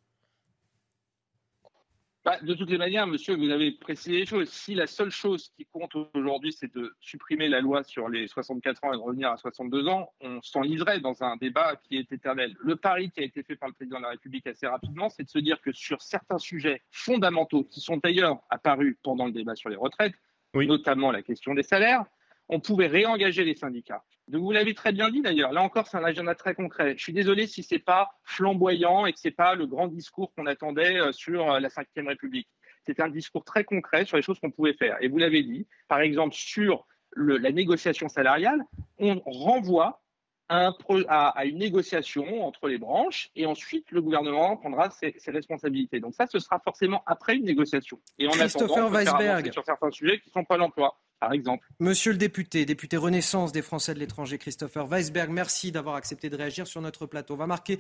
Bah, 2.23 2.38
de 2.39 2.53
toutes 2.53 2.69
les 2.69 2.77
manières, 2.77 3.07
monsieur, 3.07 3.35
vous 3.35 3.49
avez 3.49 3.72
précisé 3.72 4.19
les 4.19 4.26
choses. 4.27 4.48
Si 4.48 4.76
la 4.76 4.85
seule 4.85 5.10
chose 5.10 5.52
qui 5.57 5.65
compte 5.65 5.95
aujourd'hui, 6.14 6.53
c'est 6.53 6.72
de 6.72 6.93
supprimer 6.99 7.48
la 7.48 7.61
loi 7.61 7.84
sur 7.84 8.10
les 8.10 8.27
64 8.27 8.84
ans 8.84 8.93
et 8.93 8.98
de 8.98 9.02
revenir 9.02 9.31
à 9.31 9.38
62 9.38 9.88
ans, 9.88 10.14
on 10.22 10.39
s'enliserait 10.43 10.99
dans 10.99 11.23
un 11.23 11.35
débat 11.38 11.77
qui 11.77 11.98
est 11.98 12.11
éternel. 12.11 12.56
Le 12.60 12.76
pari 12.76 13.10
qui 13.10 13.22
a 13.22 13.23
été 13.23 13.41
fait 13.41 13.56
par 13.56 13.69
le 13.69 13.73
président 13.73 13.98
de 13.98 14.03
la 14.03 14.10
République 14.10 14.45
assez 14.45 14.68
rapidement, 14.68 15.10
c'est 15.10 15.23
de 15.23 15.30
se 15.30 15.39
dire 15.39 15.60
que 15.61 15.72
sur 15.72 15.99
certains 16.03 16.38
sujets 16.38 16.84
fondamentaux, 16.91 17.64
qui 17.64 17.81
sont 17.81 17.98
d'ailleurs 17.98 18.39
apparus 18.52 18.95
pendant 19.02 19.26
le 19.26 19.31
débat 19.31 19.56
sur 19.56 19.69
les 19.69 19.76
retraites, 19.76 20.14
notamment 20.53 21.11
la 21.11 21.23
question 21.23 21.56
des 21.56 21.64
salaires, 21.64 22.06
on 22.52 22.60
pouvait 22.60 22.88
réengager 22.88 23.44
les 23.44 23.56
syndicats. 23.56 24.03
Donc 24.28 24.44
vous 24.44 24.52
l'avez 24.52 24.76
très 24.76 24.91
bien 24.91 25.10
dit 25.10 25.22
d'ailleurs. 25.22 25.52
Là 25.52 25.64
encore, 25.64 25.88
c'est 25.88 25.98
un 25.98 26.03
agenda 26.03 26.36
très 26.36 26.53
concret. 26.53 26.95
Je 26.98 27.03
suis 27.03 27.14
désolé 27.14 27.48
si 27.48 27.64
c'est 27.64 27.80
pas 27.80 28.11
flamboyant 28.23 29.06
et 29.06 29.14
que 29.14 29.19
c'est 29.19 29.32
pas 29.32 29.56
le 29.56 29.65
grand 29.65 29.88
discours 29.88 30.34
qu'on 30.36 30.45
attendait 30.45 30.99
euh, 30.99 31.11
sur 31.11 31.49
euh, 31.49 31.60
la 31.60 31.69
Ve 31.69 32.07
République. 32.07 32.48
C'est 32.86 32.99
un 32.99 33.10
discours 33.10 33.44
très 33.44 33.64
concret 33.64 34.06
sur 34.06 34.18
les 34.18 34.23
choses 34.23 34.40
qu'on 34.40 34.52
pouvait 34.52 34.73
faire. 34.73 34.98
Et 35.02 35.07
vous 35.07 35.18
l'avez 35.18 35.44
dit, 35.44 35.68
par 35.88 36.02
exemple 36.02 36.36
sur 36.36 36.86
la 37.15 37.52
négociation 37.52 38.07
salariale, 38.07 38.64
on 38.98 39.22
renvoie 39.26 40.02
à, 40.48 40.73
à, 41.07 41.45
une 41.45 41.57
négociation 41.57 42.45
entre 42.45 42.68
les 42.68 42.78
branches 42.78 43.30
et 43.36 43.45
ensuite 43.45 43.90
le 43.91 44.02
gouvernement 44.02 44.57
prendra 44.57 44.90
ses, 44.90 45.14
responsabilités. 45.28 45.99
Donc 45.99 46.14
ça, 46.14 46.26
ce 46.28 46.40
sera 46.40 46.60
forcément 46.60 47.03
après 47.06 47.36
une 47.36 47.45
négociation. 47.45 47.99
Et 48.18 48.28
en 48.28 48.32
Christopher 48.32 48.90
Weisberg. 48.90 49.52
sur 49.52 49.64
certains 49.64 49.91
sujets 49.91 50.19
qui 50.19 50.30
sont 50.30 50.44
pas 50.44 50.57
l'emploi. 50.57 50.98
Par 51.22 51.34
exemple. 51.34 51.68
Monsieur 51.80 52.11
le 52.11 52.18
député, 52.18 52.65
député 52.65 52.98
Renaissance 52.98 53.52
des 53.52 53.61
Français 53.61 53.93
de 53.93 53.99
l'étranger, 53.99 54.39
Christopher 54.39 54.88
Weisberg, 54.88 55.30
merci 55.30 55.72
d'avoir 55.72 55.93
accepté 55.93 56.31
de 56.31 56.35
réagir 56.35 56.65
sur 56.65 56.81
notre 56.81 57.06
plateau. 57.06 57.35
On 57.35 57.38
va 57.38 57.45
marquer 57.45 57.77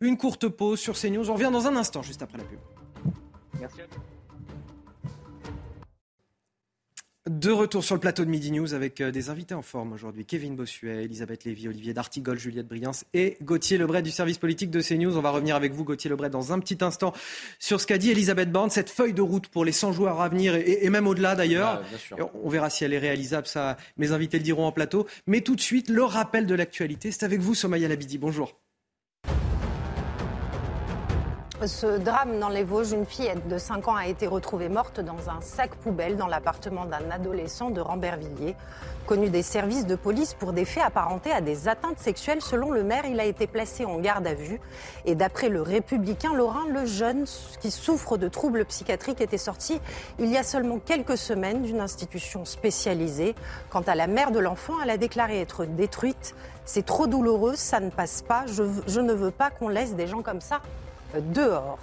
une 0.00 0.16
courte 0.16 0.46
pause 0.46 0.78
sur 0.78 0.96
CNews. 0.96 1.28
On 1.28 1.34
revient 1.34 1.50
dans 1.52 1.66
un 1.66 1.74
instant, 1.74 2.02
juste 2.02 2.22
après 2.22 2.38
la 2.38 2.44
pub. 2.44 2.60
Merci 3.58 3.80
à 3.80 3.86
vous. 3.86 4.13
De 7.30 7.50
retour 7.50 7.82
sur 7.82 7.94
le 7.94 8.02
plateau 8.02 8.22
de 8.26 8.28
Midi 8.28 8.52
News 8.52 8.74
avec 8.74 9.00
euh, 9.00 9.10
des 9.10 9.30
invités 9.30 9.54
en 9.54 9.62
forme 9.62 9.94
aujourd'hui. 9.94 10.26
Kevin 10.26 10.56
Bossuet, 10.56 11.04
Elisabeth 11.04 11.44
Lévy, 11.44 11.68
Olivier 11.68 11.94
D'Artigol, 11.94 12.38
Juliette 12.38 12.68
Briens 12.68 12.90
et 13.14 13.38
Gauthier 13.40 13.78
Lebret 13.78 14.02
du 14.02 14.10
service 14.10 14.36
politique 14.36 14.70
de 14.70 14.82
CNews. 14.82 15.16
On 15.16 15.22
va 15.22 15.30
revenir 15.30 15.56
avec 15.56 15.72
vous, 15.72 15.84
Gauthier 15.84 16.10
Lebret, 16.10 16.28
dans 16.28 16.52
un 16.52 16.58
petit 16.58 16.84
instant 16.84 17.14
sur 17.58 17.80
ce 17.80 17.86
qu'a 17.86 17.96
dit 17.96 18.10
Elisabeth 18.10 18.52
Borne, 18.52 18.68
cette 18.68 18.90
feuille 18.90 19.14
de 19.14 19.22
route 19.22 19.48
pour 19.48 19.64
les 19.64 19.72
100 19.72 19.92
joueurs 19.92 20.20
à 20.20 20.28
venir 20.28 20.54
et, 20.54 20.90
même 20.90 21.06
au-delà 21.06 21.34
d'ailleurs. 21.34 21.82
Ah, 22.12 22.24
on 22.44 22.50
verra 22.50 22.68
si 22.68 22.84
elle 22.84 22.92
est 22.92 22.98
réalisable, 22.98 23.46
ça 23.46 23.78
mes 23.96 24.12
invités 24.12 24.36
le 24.36 24.44
diront 24.44 24.66
en 24.66 24.72
plateau. 24.72 25.06
Mais 25.26 25.40
tout 25.40 25.56
de 25.56 25.62
suite, 25.62 25.88
le 25.88 26.04
rappel 26.04 26.44
de 26.44 26.54
l'actualité, 26.54 27.10
c'est 27.10 27.24
avec 27.24 27.40
vous, 27.40 27.54
Somaya 27.54 27.88
Labidi. 27.88 28.18
Bonjour. 28.18 28.54
Ce 31.66 31.86
drame 31.86 32.40
dans 32.40 32.50
les 32.50 32.62
Vosges, 32.62 32.92
une 32.92 33.06
fille 33.06 33.32
de 33.46 33.56
5 33.56 33.88
ans 33.88 33.94
a 33.94 34.06
été 34.06 34.26
retrouvée 34.26 34.68
morte 34.68 35.00
dans 35.00 35.30
un 35.30 35.40
sac 35.40 35.74
poubelle 35.76 36.16
dans 36.16 36.26
l'appartement 36.26 36.84
d'un 36.84 37.10
adolescent 37.10 37.70
de 37.70 37.80
Rambervilliers. 37.80 38.54
Connu 39.06 39.30
des 39.30 39.42
services 39.42 39.86
de 39.86 39.94
police 39.94 40.34
pour 40.34 40.52
des 40.52 40.64
faits 40.64 40.82
apparentés 40.84 41.32
à 41.32 41.40
des 41.40 41.68
atteintes 41.68 41.98
sexuelles, 41.98 42.42
selon 42.42 42.70
le 42.70 42.82
maire, 42.82 43.04
il 43.06 43.18
a 43.18 43.24
été 43.24 43.46
placé 43.46 43.84
en 43.84 43.98
garde 43.98 44.26
à 44.26 44.34
vue. 44.34 44.60
Et 45.06 45.14
d'après 45.14 45.48
le 45.48 45.62
républicain 45.62 46.34
Lorrain, 46.34 46.66
le 46.68 46.84
jeune 46.84 47.24
qui 47.60 47.70
souffre 47.70 48.18
de 48.18 48.28
troubles 48.28 48.64
psychiatriques 48.66 49.20
était 49.20 49.38
sorti 49.38 49.80
il 50.18 50.30
y 50.30 50.36
a 50.36 50.42
seulement 50.42 50.78
quelques 50.78 51.16
semaines 51.16 51.62
d'une 51.62 51.80
institution 51.80 52.44
spécialisée. 52.44 53.34
Quant 53.70 53.82
à 53.86 53.94
la 53.94 54.06
mère 54.06 54.32
de 54.32 54.38
l'enfant, 54.38 54.74
elle 54.82 54.90
a 54.90 54.98
déclaré 54.98 55.40
être 55.40 55.64
détruite. 55.64 56.34
C'est 56.66 56.84
trop 56.84 57.06
douloureux, 57.06 57.54
ça 57.56 57.80
ne 57.80 57.90
passe 57.90 58.22
pas. 58.22 58.44
Je, 58.46 58.64
je 58.86 59.00
ne 59.00 59.12
veux 59.12 59.30
pas 59.30 59.50
qu'on 59.50 59.68
laisse 59.68 59.94
des 59.94 60.06
gens 60.06 60.22
comme 60.22 60.40
ça 60.40 60.60
dehors. 61.20 61.78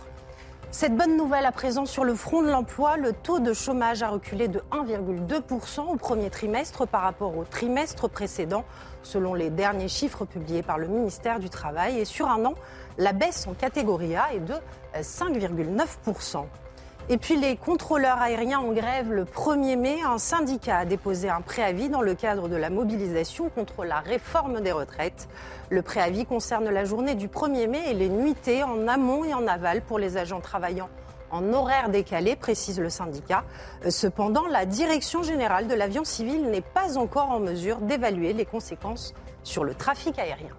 Cette 0.73 0.95
bonne 0.95 1.17
nouvelle 1.17 1.45
à 1.45 1.51
présent 1.51 1.85
sur 1.85 2.05
le 2.05 2.15
front 2.15 2.41
de 2.41 2.49
l'emploi, 2.49 2.95
le 2.95 3.11
taux 3.11 3.39
de 3.39 3.51
chômage 3.51 4.03
a 4.03 4.07
reculé 4.07 4.47
de 4.47 4.61
1,2% 4.71 5.81
au 5.81 5.97
premier 5.97 6.29
trimestre 6.29 6.87
par 6.87 7.01
rapport 7.01 7.37
au 7.37 7.43
trimestre 7.43 8.07
précédent, 8.07 8.63
selon 9.03 9.33
les 9.33 9.49
derniers 9.49 9.89
chiffres 9.89 10.23
publiés 10.23 10.63
par 10.63 10.77
le 10.77 10.87
ministère 10.87 11.39
du 11.39 11.49
Travail. 11.49 11.99
Et 11.99 12.05
sur 12.05 12.29
un 12.29 12.45
an, 12.45 12.53
la 12.97 13.11
baisse 13.11 13.47
en 13.47 13.53
catégorie 13.53 14.15
A 14.15 14.33
est 14.33 14.39
de 14.39 14.55
5,9%. 14.95 16.45
Et 17.11 17.17
puis 17.17 17.35
les 17.35 17.57
contrôleurs 17.57 18.21
aériens 18.21 18.59
en 18.59 18.71
grève 18.71 19.11
le 19.11 19.25
1er 19.25 19.75
mai. 19.75 19.97
Un 20.01 20.17
syndicat 20.17 20.77
a 20.77 20.85
déposé 20.85 21.27
un 21.27 21.41
préavis 21.41 21.89
dans 21.89 21.99
le 22.01 22.15
cadre 22.15 22.47
de 22.47 22.55
la 22.55 22.69
mobilisation 22.69 23.49
contre 23.49 23.83
la 23.83 23.99
réforme 23.99 24.61
des 24.61 24.71
retraites. 24.71 25.27
Le 25.69 25.81
préavis 25.81 26.25
concerne 26.25 26.69
la 26.69 26.85
journée 26.85 27.15
du 27.15 27.27
1er 27.27 27.67
mai 27.67 27.81
et 27.89 27.93
les 27.93 28.07
nuitées 28.07 28.63
en 28.63 28.87
amont 28.87 29.25
et 29.25 29.33
en 29.33 29.45
aval 29.45 29.81
pour 29.81 29.99
les 29.99 30.15
agents 30.15 30.39
travaillant 30.39 30.87
en 31.31 31.51
horaire 31.51 31.89
décalé, 31.89 32.37
précise 32.37 32.79
le 32.79 32.89
syndicat. 32.89 33.43
Cependant, 33.89 34.47
la 34.47 34.65
Direction 34.65 35.21
générale 35.21 35.67
de 35.67 35.73
l'avion 35.73 36.05
civil 36.05 36.49
n'est 36.49 36.61
pas 36.61 36.97
encore 36.97 37.31
en 37.31 37.39
mesure 37.41 37.79
d'évaluer 37.79 38.31
les 38.31 38.45
conséquences 38.45 39.13
sur 39.43 39.65
le 39.65 39.75
trafic 39.75 40.17
aérien. 40.17 40.55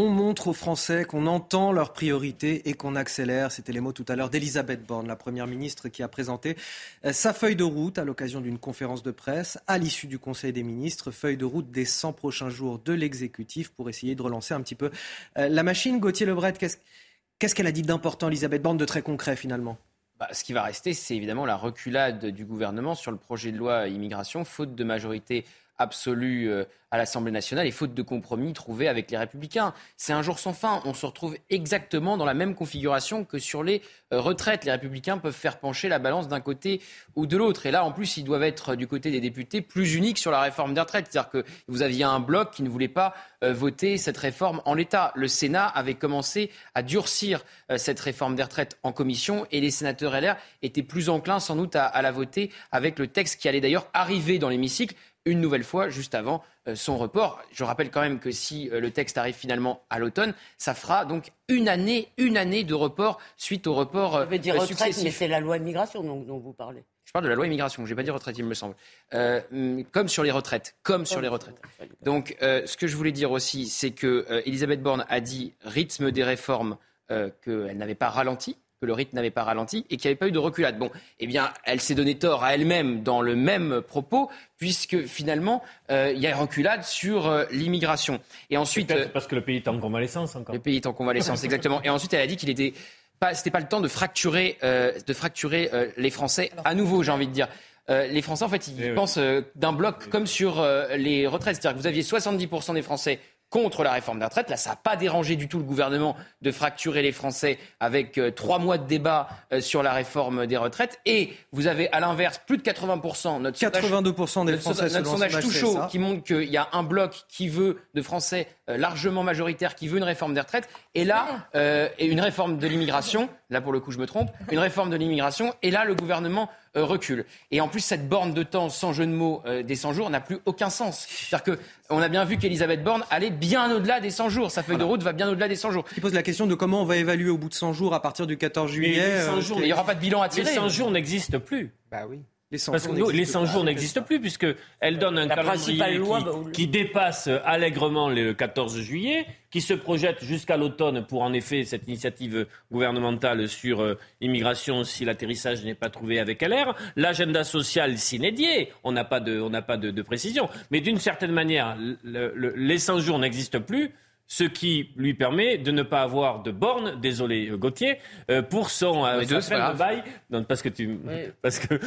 On 0.00 0.10
montre 0.10 0.46
aux 0.46 0.52
Français 0.52 1.04
qu'on 1.04 1.26
entend 1.26 1.72
leurs 1.72 1.92
priorités 1.92 2.68
et 2.68 2.74
qu'on 2.74 2.94
accélère. 2.94 3.50
C'était 3.50 3.72
les 3.72 3.80
mots 3.80 3.90
tout 3.90 4.04
à 4.06 4.14
l'heure 4.14 4.30
d'Elisabeth 4.30 4.86
Borne, 4.86 5.08
la 5.08 5.16
Première 5.16 5.48
ministre, 5.48 5.88
qui 5.88 6.04
a 6.04 6.08
présenté 6.08 6.56
euh, 7.04 7.12
sa 7.12 7.32
feuille 7.32 7.56
de 7.56 7.64
route 7.64 7.98
à 7.98 8.04
l'occasion 8.04 8.40
d'une 8.40 8.60
conférence 8.60 9.02
de 9.02 9.10
presse 9.10 9.58
à 9.66 9.76
l'issue 9.76 10.06
du 10.06 10.20
Conseil 10.20 10.52
des 10.52 10.62
ministres. 10.62 11.10
Feuille 11.10 11.36
de 11.36 11.44
route 11.44 11.72
des 11.72 11.84
100 11.84 12.12
prochains 12.12 12.48
jours 12.48 12.78
de 12.78 12.92
l'exécutif 12.92 13.70
pour 13.70 13.88
essayer 13.88 14.14
de 14.14 14.22
relancer 14.22 14.54
un 14.54 14.60
petit 14.60 14.76
peu 14.76 14.92
euh, 15.36 15.48
la 15.48 15.64
machine. 15.64 15.98
Gauthier 15.98 16.26
Lebret, 16.26 16.52
qu'est-ce 16.52 17.54
qu'elle 17.56 17.66
a 17.66 17.72
dit 17.72 17.82
d'important, 17.82 18.28
Elisabeth 18.28 18.62
Borne, 18.62 18.76
de 18.76 18.84
très 18.84 19.02
concret 19.02 19.34
finalement? 19.34 19.78
Bah, 20.20 20.28
ce 20.30 20.44
qui 20.44 20.52
va 20.52 20.62
rester, 20.62 20.94
c'est 20.94 21.16
évidemment 21.16 21.44
la 21.44 21.56
reculade 21.56 22.26
du 22.26 22.44
gouvernement 22.44 22.94
sur 22.94 23.10
le 23.10 23.18
projet 23.18 23.50
de 23.50 23.56
loi 23.56 23.88
immigration, 23.88 24.44
faute 24.44 24.76
de 24.76 24.84
majorité 24.84 25.44
absolue 25.78 26.50
euh, 26.50 26.64
à 26.90 26.96
l'Assemblée 26.96 27.32
nationale 27.32 27.66
et 27.66 27.70
faute 27.70 27.92
de 27.92 28.02
compromis 28.02 28.52
trouvé 28.54 28.88
avec 28.88 29.10
les 29.10 29.18
Républicains. 29.18 29.74
C'est 29.98 30.14
un 30.14 30.22
jour 30.22 30.38
sans 30.38 30.54
fin. 30.54 30.80
On 30.86 30.94
se 30.94 31.04
retrouve 31.04 31.36
exactement 31.50 32.16
dans 32.16 32.24
la 32.24 32.32
même 32.32 32.54
configuration 32.54 33.24
que 33.24 33.38
sur 33.38 33.62
les 33.62 33.82
euh, 34.12 34.20
retraites. 34.20 34.64
Les 34.64 34.72
Républicains 34.72 35.18
peuvent 35.18 35.34
faire 35.34 35.58
pencher 35.58 35.88
la 35.88 35.98
balance 35.98 36.28
d'un 36.28 36.40
côté 36.40 36.80
ou 37.14 37.26
de 37.26 37.36
l'autre. 37.36 37.66
Et 37.66 37.70
là, 37.70 37.84
en 37.84 37.92
plus, 37.92 38.16
ils 38.16 38.24
doivent 38.24 38.42
être 38.42 38.74
du 38.74 38.86
côté 38.86 39.10
des 39.10 39.20
députés 39.20 39.60
plus 39.60 39.94
uniques 39.94 40.18
sur 40.18 40.30
la 40.30 40.40
réforme 40.40 40.72
des 40.72 40.80
retraites. 40.80 41.08
C'est-à-dire 41.10 41.30
que 41.30 41.44
vous 41.68 41.82
aviez 41.82 42.04
un 42.04 42.20
bloc 42.20 42.52
qui 42.52 42.62
ne 42.62 42.70
voulait 42.70 42.88
pas 42.88 43.14
euh, 43.44 43.52
voter 43.52 43.98
cette 43.98 44.16
réforme 44.16 44.62
en 44.64 44.72
l'état. 44.74 45.12
Le 45.14 45.28
Sénat 45.28 45.66
avait 45.66 45.94
commencé 45.94 46.50
à 46.74 46.82
durcir 46.82 47.44
cette 47.76 48.00
réforme 48.00 48.34
des 48.34 48.42
retraites 48.42 48.78
en 48.82 48.92
commission 48.92 49.46
et 49.50 49.60
les 49.60 49.70
sénateurs 49.70 50.18
LR 50.18 50.36
étaient 50.62 50.82
plus 50.82 51.08
enclins 51.08 51.40
sans 51.40 51.56
doute 51.56 51.76
à 51.76 52.00
la 52.02 52.10
voter 52.12 52.50
avec 52.72 52.98
le 52.98 53.08
texte 53.08 53.40
qui 53.40 53.48
allait 53.48 53.60
d'ailleurs 53.60 53.88
arriver 53.92 54.38
dans 54.38 54.48
l'hémicycle 54.48 54.94
une 55.28 55.40
nouvelle 55.40 55.64
fois 55.64 55.88
juste 55.88 56.14
avant 56.14 56.42
euh, 56.66 56.74
son 56.74 56.96
report. 56.96 57.40
Je 57.52 57.64
rappelle 57.64 57.90
quand 57.90 58.00
même 58.00 58.18
que 58.18 58.30
si 58.30 58.68
euh, 58.70 58.80
le 58.80 58.90
texte 58.90 59.18
arrive 59.18 59.34
finalement 59.34 59.82
à 59.90 59.98
l'automne, 59.98 60.34
ça 60.56 60.74
fera 60.74 61.04
donc 61.04 61.32
une 61.48 61.68
année, 61.68 62.08
une 62.16 62.36
année 62.36 62.64
de 62.64 62.74
report 62.74 63.18
suite 63.36 63.66
au 63.66 63.74
report 63.74 64.16
euh, 64.16 64.38
dire 64.38 64.56
retraite, 64.60 64.98
mais 65.02 65.10
c'est 65.10 65.28
la 65.28 65.40
loi 65.40 65.58
immigration 65.58 66.02
dont, 66.02 66.20
dont 66.22 66.38
vous 66.38 66.52
parlez. 66.52 66.84
Je 67.04 67.12
parle 67.12 67.24
de 67.24 67.30
la 67.30 67.36
loi 67.36 67.46
immigration, 67.46 67.86
je 67.86 67.90
n'ai 67.90 67.96
pas 67.96 68.02
dit 68.02 68.10
retraite, 68.10 68.36
il 68.36 68.44
me 68.44 68.54
semble. 68.54 68.74
Mm, 69.12 69.82
comme 69.92 70.08
sur 70.08 70.22
les 70.22 70.30
retraites, 70.30 70.76
comme 70.82 71.06
sur 71.06 71.22
les 71.22 71.28
retraites. 71.28 71.58
Donc, 72.02 72.36
ce 72.40 72.76
que 72.76 72.86
je 72.86 72.96
voulais 72.96 73.12
dire 73.12 73.30
aussi, 73.30 73.66
c'est 73.66 73.92
que 73.92 74.26
Elisabeth 74.44 74.82
Borne 74.82 75.06
a 75.08 75.20
dit 75.20 75.54
rythme 75.64 76.10
des 76.10 76.22
réformes 76.22 76.76
qu'elle 77.08 77.78
n'avait 77.78 77.94
pas 77.94 78.10
ralenti 78.10 78.58
que 78.80 78.86
le 78.86 78.92
rythme 78.92 79.16
n'avait 79.16 79.30
pas 79.30 79.44
ralenti 79.44 79.84
et 79.90 79.96
qu'il 79.96 80.08
n'y 80.08 80.12
avait 80.12 80.18
pas 80.18 80.28
eu 80.28 80.32
de 80.32 80.38
reculade. 80.38 80.78
Bon, 80.78 80.90
eh 81.18 81.26
bien, 81.26 81.50
elle 81.64 81.80
s'est 81.80 81.94
donné 81.94 82.16
tort 82.16 82.44
à 82.44 82.54
elle-même 82.54 83.02
dans 83.02 83.20
le 83.20 83.34
même 83.34 83.82
propos, 83.82 84.30
puisque 84.56 85.04
finalement, 85.06 85.62
euh, 85.90 86.12
il 86.14 86.20
y 86.20 86.26
a 86.26 86.36
reculade 86.36 86.84
sur 86.84 87.26
euh, 87.26 87.44
l'immigration. 87.50 88.20
Et 88.50 88.56
ensuite, 88.56 88.90
euh, 88.90 89.06
parce 89.12 89.26
que 89.26 89.34
le 89.34 89.42
pays 89.42 89.56
est 89.56 89.68
en 89.68 89.78
convalescence 89.78 90.36
encore. 90.36 90.54
Le 90.54 90.60
pays 90.60 90.76
est 90.76 90.86
en 90.86 90.92
convalescence, 90.92 91.44
exactement. 91.44 91.82
Et 91.82 91.90
ensuite, 91.90 92.12
elle 92.14 92.22
a 92.22 92.26
dit 92.26 92.36
qu'il 92.36 92.50
était 92.50 92.72
pas, 93.18 93.34
c'était 93.34 93.50
pas 93.50 93.60
le 93.60 93.66
temps 93.66 93.80
de 93.80 93.88
fracturer, 93.88 94.58
de 94.62 95.12
fracturer 95.12 95.70
les 95.96 96.10
Français 96.10 96.52
à 96.64 96.74
nouveau, 96.74 97.02
j'ai 97.02 97.10
envie 97.10 97.26
de 97.26 97.32
dire. 97.32 97.48
les 97.88 98.22
Français, 98.22 98.44
en 98.44 98.48
fait, 98.48 98.68
ils 98.68 98.80
eh 98.80 98.90
pensent 98.90 99.18
d'un 99.56 99.72
bloc 99.72 100.08
comme 100.08 100.28
sur 100.28 100.64
les 100.96 101.26
retraites. 101.26 101.56
C'est-à-dire 101.56 101.76
que 101.76 101.82
vous 101.82 101.88
aviez 101.88 102.02
70% 102.02 102.74
des 102.74 102.82
Français 102.82 103.18
contre 103.50 103.82
la 103.82 103.92
réforme 103.92 104.18
des 104.18 104.24
retraites. 104.24 104.50
Là, 104.50 104.56
ça 104.56 104.70
n'a 104.70 104.76
pas 104.76 104.96
dérangé 104.96 105.36
du 105.36 105.48
tout 105.48 105.58
le 105.58 105.64
gouvernement 105.64 106.16
de 106.42 106.50
fracturer 106.50 107.02
les 107.02 107.12
Français 107.12 107.58
avec 107.80 108.18
euh, 108.18 108.30
trois 108.30 108.58
mois 108.58 108.78
de 108.78 108.86
débat 108.86 109.28
euh, 109.52 109.60
sur 109.60 109.82
la 109.82 109.92
réforme 109.92 110.46
des 110.46 110.56
retraites. 110.56 111.00
Et 111.06 111.32
vous 111.52 111.66
avez 111.66 111.90
à 111.92 112.00
l'inverse 112.00 112.40
plus 112.46 112.58
de 112.58 112.62
80%, 112.62 113.40
notre 113.40 113.58
82% 113.58 114.46
des 114.46 114.56
Français, 114.58 114.88
notre 114.90 115.10
sondage 115.10 115.40
tout 115.40 115.50
chaud 115.50 115.78
qui 115.90 115.98
montre 115.98 116.22
qu'il 116.24 116.50
y 116.50 116.56
a 116.56 116.68
un 116.72 116.82
bloc 116.82 117.24
qui 117.28 117.48
veut 117.48 117.78
de 117.94 118.02
Français 118.02 118.48
euh, 118.68 118.76
largement 118.76 119.22
majoritaire 119.22 119.74
qui 119.74 119.88
veut 119.88 119.98
une 119.98 120.04
réforme 120.04 120.34
des 120.34 120.40
retraites. 120.40 120.68
Et 120.94 121.04
là, 121.04 121.48
et 121.54 122.06
une 122.06 122.20
réforme 122.20 122.58
de 122.58 122.66
l'immigration. 122.66 123.28
Là, 123.50 123.60
pour 123.60 123.72
le 123.72 123.80
coup, 123.80 123.92
je 123.92 123.98
me 123.98 124.06
trompe. 124.06 124.30
Une 124.50 124.58
réforme 124.58 124.90
de 124.90 124.96
l'immigration. 124.96 125.54
Et 125.62 125.70
là, 125.70 125.84
le 125.84 125.94
gouvernement 125.94 126.50
recule. 126.74 127.24
Et 127.50 127.60
en 127.60 127.68
plus, 127.68 127.80
cette 127.80 128.08
borne 128.08 128.34
de 128.34 128.42
temps, 128.42 128.68
sans 128.68 128.92
jeu 128.92 129.06
de 129.06 129.12
mots, 129.12 129.42
des 129.64 129.74
100 129.74 129.92
jours 129.92 130.10
n'a 130.10 130.20
plus 130.20 130.38
aucun 130.46 130.70
sens. 130.70 131.06
C'est-à-dire 131.08 131.56
qu'on 131.88 131.98
a 131.98 132.08
bien 132.08 132.24
vu 132.24 132.38
qu'Elisabeth 132.38 132.82
Borne 132.82 133.04
allait 133.10 133.30
bien 133.30 133.74
au-delà 133.74 134.00
des 134.00 134.10
100 134.10 134.28
jours. 134.28 134.50
Sa 134.50 134.62
feuille 134.62 134.76
de 134.78 134.84
route 134.84 135.02
va 135.02 135.12
bien 135.12 135.28
au-delà 135.28 135.48
des 135.48 135.56
100 135.56 135.72
jours. 135.72 135.84
Qui 135.84 136.00
pose 136.00 136.14
la 136.14 136.22
question 136.22 136.46
de 136.46 136.54
comment 136.54 136.82
on 136.82 136.84
va 136.84 136.96
évaluer 136.96 137.30
au 137.30 137.38
bout 137.38 137.48
de 137.48 137.54
100 137.54 137.72
jours 137.72 137.94
à 137.94 138.02
partir 138.02 138.26
du 138.26 138.36
14 138.36 138.70
juillet. 138.70 139.00
Euh, 139.00 139.40
il 139.56 139.62
n'y 139.62 139.72
aura 139.72 139.84
pas 139.84 139.94
de 139.94 140.00
bilan 140.00 140.22
à 140.22 140.28
tirer. 140.28 140.50
Les 140.50 140.56
100 140.56 140.68
jours 140.68 140.90
n'existent 140.90 141.40
plus. 141.40 141.72
Bah 141.90 142.06
oui. 142.08 142.20
Les 142.50 142.56
100 142.56 142.72
Parce 142.72 142.86
que 142.88 143.12
les 143.12 143.26
100 143.26 143.44
jours 143.44 143.62
n'existent 143.62 144.00
plus 144.00 144.20
puisqu'elle 144.20 144.98
donne 144.98 145.18
un 145.18 145.28
calendrier 145.28 145.98
loi, 145.98 146.24
qui, 146.54 146.66
dépasse 146.66 147.28
allègrement 147.44 148.08
le 148.08 148.32
14 148.32 148.80
juillet, 148.80 149.26
qui 149.50 149.60
se 149.60 149.74
projette 149.74 150.24
jusqu'à 150.24 150.56
l'automne 150.56 151.04
pour 151.04 151.20
en 151.20 151.34
effet 151.34 151.64
cette 151.64 151.86
initiative 151.86 152.46
gouvernementale 152.72 153.48
sur 153.48 153.82
euh, 153.82 153.98
immigration 154.22 154.82
si 154.84 155.04
l'atterrissage 155.04 155.62
n'est 155.62 155.74
pas 155.74 155.90
trouvé 155.90 156.20
avec 156.20 156.40
LR. 156.40 156.74
L'agenda 156.96 157.44
social 157.44 157.98
s'inédié, 157.98 158.72
on 158.82 158.92
n'a 158.92 159.04
pas 159.04 159.20
de, 159.20 159.38
on 159.40 159.50
n'a 159.50 159.62
pas 159.62 159.76
de, 159.76 160.00
précision. 160.00 160.48
Mais 160.70 160.80
d'une 160.80 160.98
certaine 160.98 161.32
manière, 161.32 161.76
les 162.02 162.78
100 162.78 163.00
jours 163.00 163.18
n'existent 163.18 163.60
plus 163.60 163.92
ce 164.30 164.44
qui 164.44 164.90
lui 164.94 165.14
permet 165.14 165.56
de 165.56 165.70
ne 165.70 165.82
pas 165.82 166.02
avoir 166.02 166.42
de 166.42 166.50
borne, 166.50 167.00
désolé 167.00 167.48
euh, 167.48 167.56
Gauthier, 167.56 167.98
euh, 168.30 168.42
pour 168.42 168.68
son 168.68 169.06
euh, 169.06 169.24
de 169.24 169.76
bail. 169.76 170.04
Non, 170.30 170.44
parce 170.44 170.60
que 170.60 170.68
tu, 170.68 170.98
parce 171.42 171.58
que 171.58 171.80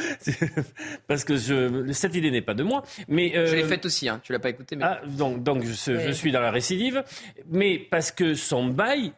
parce 1.06 1.24
que 1.24 1.36
je, 1.36 1.92
cette 1.92 2.16
idée 2.16 2.32
n'est 2.32 2.42
pas 2.42 2.54
de 2.54 2.64
moi, 2.64 2.82
mais 3.06 3.32
je 3.32 3.54
l'ai 3.54 3.62
faite 3.62 3.86
aussi. 3.86 4.08
Hein, 4.08 4.20
tu 4.24 4.32
l'as 4.32 4.40
pas 4.40 4.50
écouté. 4.50 4.74
Mais... 4.74 4.84
Ah, 4.84 5.00
donc 5.06 5.44
donc 5.44 5.64
je, 5.64 5.72
je, 5.72 6.10
suis 6.10 6.32
dans 6.32 6.40
la 6.40 6.50
récidive, 6.50 7.04
mais 7.48 7.78
parce 7.78 8.10
que 8.10 8.34
son 8.34 8.66
bail 8.66 9.12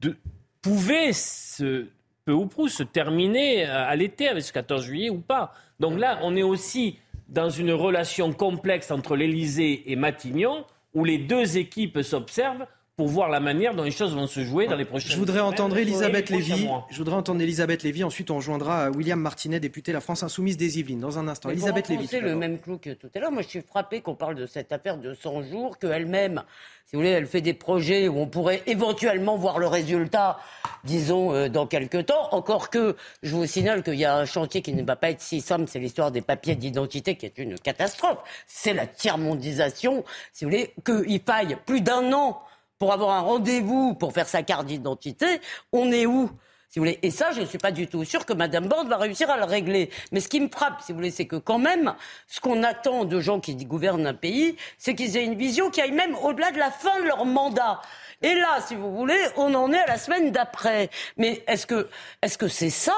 de, 0.00 0.16
pouvait 0.62 1.12
se 1.12 1.86
peu 2.24 2.32
ou 2.32 2.46
prou 2.46 2.68
se 2.68 2.82
terminer 2.82 3.64
à 3.64 3.94
l'été 3.94 4.28
avec 4.28 4.42
ce 4.42 4.52
14 4.54 4.84
juillet 4.84 5.10
ou 5.10 5.18
pas. 5.20 5.52
Donc 5.80 5.98
là, 5.98 6.18
on 6.22 6.34
est 6.34 6.42
aussi 6.42 6.98
dans 7.28 7.50
une 7.50 7.72
relation 7.72 8.32
complexe 8.32 8.90
entre 8.90 9.16
l'Élysée 9.16 9.90
et 9.92 9.96
Matignon 9.96 10.64
où 10.94 11.04
les 11.04 11.18
deux 11.18 11.56
équipes 11.56 12.02
s'observent 12.02 12.66
pour 13.00 13.08
voir 13.08 13.30
la 13.30 13.40
manière 13.40 13.74
dont 13.74 13.84
les 13.84 13.92
choses 13.92 14.14
vont 14.14 14.26
se 14.26 14.44
jouer 14.44 14.66
dans 14.66 14.76
les 14.76 14.84
prochaines 14.84 15.12
Je 15.12 15.16
voudrais 15.16 15.40
entendre 15.40 15.74
Elisabeth 15.78 16.28
Lévy. 16.28 16.68
Je 16.90 16.98
voudrais 16.98 17.16
entendre 17.16 17.40
Elisabeth 17.40 17.82
Lévy. 17.82 18.04
Ensuite, 18.04 18.30
on 18.30 18.36
rejoindra 18.36 18.90
William 18.90 19.18
Martinet, 19.18 19.58
député 19.58 19.90
La 19.90 20.02
France 20.02 20.22
Insoumise 20.22 20.58
des 20.58 20.78
Yvelines, 20.78 21.00
dans 21.00 21.18
un 21.18 21.26
instant. 21.26 21.48
Elisabeth 21.48 21.88
Lévy. 21.88 22.06
C'est 22.06 22.20
le 22.20 22.34
même 22.34 22.58
clou 22.58 22.76
que 22.76 22.90
tout 22.90 23.08
à 23.14 23.18
l'heure. 23.18 23.32
Moi, 23.32 23.40
je 23.40 23.48
suis 23.48 23.62
frappé 23.62 24.02
qu'on 24.02 24.14
parle 24.14 24.34
de 24.34 24.44
cette 24.44 24.70
affaire 24.70 24.98
de 24.98 25.14
100 25.14 25.44
jours, 25.44 25.78
qu'elle-même, 25.78 26.42
si 26.84 26.94
vous 26.94 27.00
voulez, 27.00 27.12
elle 27.12 27.26
fait 27.26 27.40
des 27.40 27.54
projets 27.54 28.06
où 28.06 28.18
on 28.18 28.26
pourrait 28.26 28.62
éventuellement 28.66 29.38
voir 29.38 29.58
le 29.58 29.66
résultat, 29.66 30.38
disons, 30.84 31.32
euh, 31.32 31.48
dans 31.48 31.66
quelques 31.66 32.04
temps. 32.04 32.28
Encore 32.32 32.68
que, 32.68 32.96
je 33.22 33.34
vous 33.34 33.46
signale 33.46 33.82
qu'il 33.82 33.94
y 33.94 34.04
a 34.04 34.14
un 34.14 34.26
chantier 34.26 34.60
qui 34.60 34.74
ne 34.74 34.82
va 34.82 34.96
pas 34.96 35.08
être 35.08 35.22
si 35.22 35.40
simple, 35.40 35.64
c'est 35.68 35.78
l'histoire 35.78 36.10
des 36.10 36.20
papiers 36.20 36.54
d'identité 36.54 37.14
qui 37.14 37.24
est 37.24 37.38
une 37.38 37.58
catastrophe. 37.58 38.18
C'est 38.46 38.74
la 38.74 38.86
tiers-mondisation, 38.86 40.04
si 40.34 40.44
vous 40.44 40.50
voulez, 40.50 40.74
qu'il 40.84 41.22
faille 41.22 41.56
plus 41.64 41.80
d'un 41.80 42.12
an 42.12 42.42
pour 42.80 42.94
avoir 42.94 43.10
un 43.10 43.20
rendez-vous 43.20 43.94
pour 43.94 44.12
faire 44.12 44.26
sa 44.26 44.42
carte 44.42 44.66
d'identité, 44.66 45.40
on 45.70 45.92
est 45.92 46.06
où 46.06 46.30
si 46.70 46.78
vous 46.78 46.84
voulez? 46.84 47.00
Et 47.02 47.10
ça, 47.10 47.32
je 47.32 47.40
ne 47.40 47.46
suis 47.46 47.58
pas 47.58 47.72
du 47.72 47.88
tout 47.88 48.04
sûr 48.04 48.24
que 48.24 48.32
Mme 48.32 48.68
Borne 48.68 48.88
va 48.88 48.96
réussir 48.96 49.28
à 49.28 49.36
le 49.36 49.42
régler. 49.42 49.90
Mais 50.12 50.20
ce 50.20 50.28
qui 50.28 50.38
me 50.38 50.48
frappe, 50.48 50.80
si 50.80 50.92
vous 50.92 50.98
voulez, 50.98 51.10
c'est 51.10 51.26
que 51.26 51.34
quand 51.34 51.58
même, 51.58 51.94
ce 52.28 52.38
qu'on 52.38 52.62
attend 52.62 53.04
de 53.04 53.18
gens 53.18 53.40
qui 53.40 53.56
gouvernent 53.56 54.06
un 54.06 54.14
pays, 54.14 54.54
c'est 54.78 54.94
qu'ils 54.94 55.16
aient 55.16 55.24
une 55.24 55.34
vision 55.34 55.70
qui 55.70 55.80
aille 55.80 55.90
même 55.90 56.14
au-delà 56.14 56.52
de 56.52 56.58
la 56.58 56.70
fin 56.70 57.00
de 57.00 57.06
leur 57.08 57.24
mandat. 57.24 57.80
Et 58.22 58.34
là, 58.34 58.60
si 58.60 58.74
vous 58.74 58.94
voulez, 58.94 59.18
on 59.36 59.54
en 59.54 59.72
est 59.72 59.78
à 59.78 59.86
la 59.86 59.96
semaine 59.96 60.30
d'après. 60.30 60.90
Mais 61.16 61.42
est-ce 61.46 61.66
que 61.66 61.88
est-ce 62.20 62.36
que 62.36 62.48
c'est 62.48 62.68
ça 62.68 62.94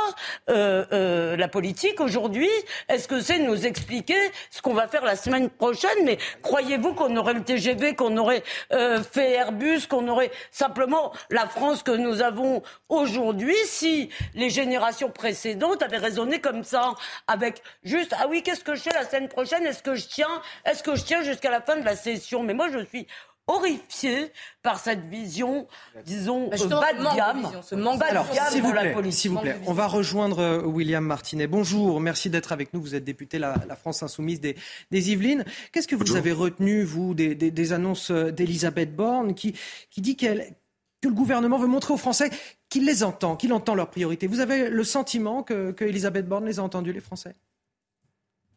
euh, 0.51 0.85
euh, 0.93 1.37
la 1.37 1.47
politique 1.47 2.01
aujourd'hui? 2.01 2.51
Est-ce 2.89 3.07
que 3.07 3.21
c'est 3.21 3.39
nous 3.39 3.65
expliquer 3.65 4.19
ce 4.51 4.61
qu'on 4.61 4.75
va 4.75 4.89
faire 4.89 5.05
la 5.05 5.15
semaine 5.15 5.49
prochaine? 5.49 6.05
Mais 6.05 6.19
croyez-vous 6.43 6.95
qu'on 6.95 7.17
aurait 7.17 7.35
le 7.35 7.45
TGV, 7.45 7.95
qu'on 7.95 8.17
aurait 8.17 8.43
euh, 8.73 9.01
fait 9.01 9.35
Airbus, 9.35 9.87
qu'on 9.89 10.09
aurait 10.09 10.33
simplement 10.51 11.13
la 11.31 11.47
France 11.47 11.85
que 11.85 11.93
nous 11.93 12.21
avons 12.21 12.65
aujourd'hui 12.89 13.55
si 13.65 14.11
les 14.35 14.51
générations 14.51 15.11
précédentes 15.11 15.83
avaient 15.83 15.99
raisonné 15.99 16.41
comme 16.41 16.65
ça, 16.65 16.95
avec 17.29 17.63
juste 17.85 18.13
ah 18.19 18.27
oui, 18.29 18.43
qu'est-ce 18.43 18.65
que 18.65 18.75
je 18.75 18.83
fais 18.83 18.93
la 18.93 19.05
semaine 19.05 19.29
prochaine? 19.29 19.65
Est-ce 19.67 19.85
que 19.85 19.95
je 19.95 20.09
tiens? 20.09 20.43
Est-ce 20.65 20.83
que 20.83 20.97
je 20.97 21.05
tiens 21.05 21.23
jusqu'à 21.23 21.51
la 21.51 21.61
fin 21.61 21.77
de 21.77 21.85
la 21.85 21.95
session? 21.95 22.43
Mais 22.43 22.55
moi, 22.55 22.69
je 22.73 22.85
suis 22.85 23.07
horrifié 23.53 24.33
par 24.63 24.79
cette 24.79 25.05
vision, 25.07 25.67
disons, 26.05 26.49
bah, 26.49 26.57
bas 26.57 26.93
de 26.93 27.17
gamme, 27.17 27.51
ce 27.63 27.75
manque 27.75 28.01
de 28.01 28.35
gamme 28.35 28.71
de 28.71 28.75
la 28.75 28.91
politique. 28.93 29.21
S'il 29.21 29.31
vous 29.31 29.39
plaît, 29.41 29.59
on 29.67 29.73
va 29.73 29.87
rejoindre 29.87 30.39
euh, 30.39 30.63
William 30.63 31.05
Martinet. 31.05 31.47
Bonjour, 31.47 32.01
merci 32.01 32.31
d'être 32.31 32.53
avec 32.53 32.73
nous. 32.73 32.81
Vous 32.81 32.95
êtes 32.95 33.05
député 33.05 33.39
la, 33.39 33.57
la 33.69 33.77
France 33.77 34.03
Insoumise 34.03 34.41
des, 34.41 34.57
des 34.91 35.11
Yvelines. 35.11 35.45
Qu'est-ce 35.73 35.89
que 35.89 35.97
vous 35.97 36.17
avez 36.17 36.33
retenu, 36.33 36.83
vous, 36.83 37.15
des, 37.15 37.35
des, 37.35 37.73
annonces 37.73 38.11
euh, 38.11 38.31
d'Elisabeth 38.31 38.95
Borne 38.95 39.35
qui, 39.35 39.55
qui 39.91 40.01
dit 40.01 40.17
qu'elle 40.17 40.55
que 41.01 41.09
le 41.09 41.15
gouvernement 41.15 41.59
veut 41.59 41.67
montrer 41.67 41.93
aux 41.93 41.99
Français 41.99 42.31
qu'il 42.69 42.87
les 42.87 43.03
entend, 43.03 43.35
qu'il 43.37 43.53
entend 43.53 43.75
leurs 43.75 43.91
priorités. 43.91 44.29
Vous 44.29 44.39
avez 44.39 44.71
le 44.71 44.85
sentiment 44.85 45.43
que, 45.43 45.73
que 45.73 45.85
Elisabeth 45.85 46.27
Borne 46.29 46.47
les 46.47 46.61
a 46.61 46.63
entendus, 46.63 46.93
les 46.93 47.01
Français? 47.01 47.35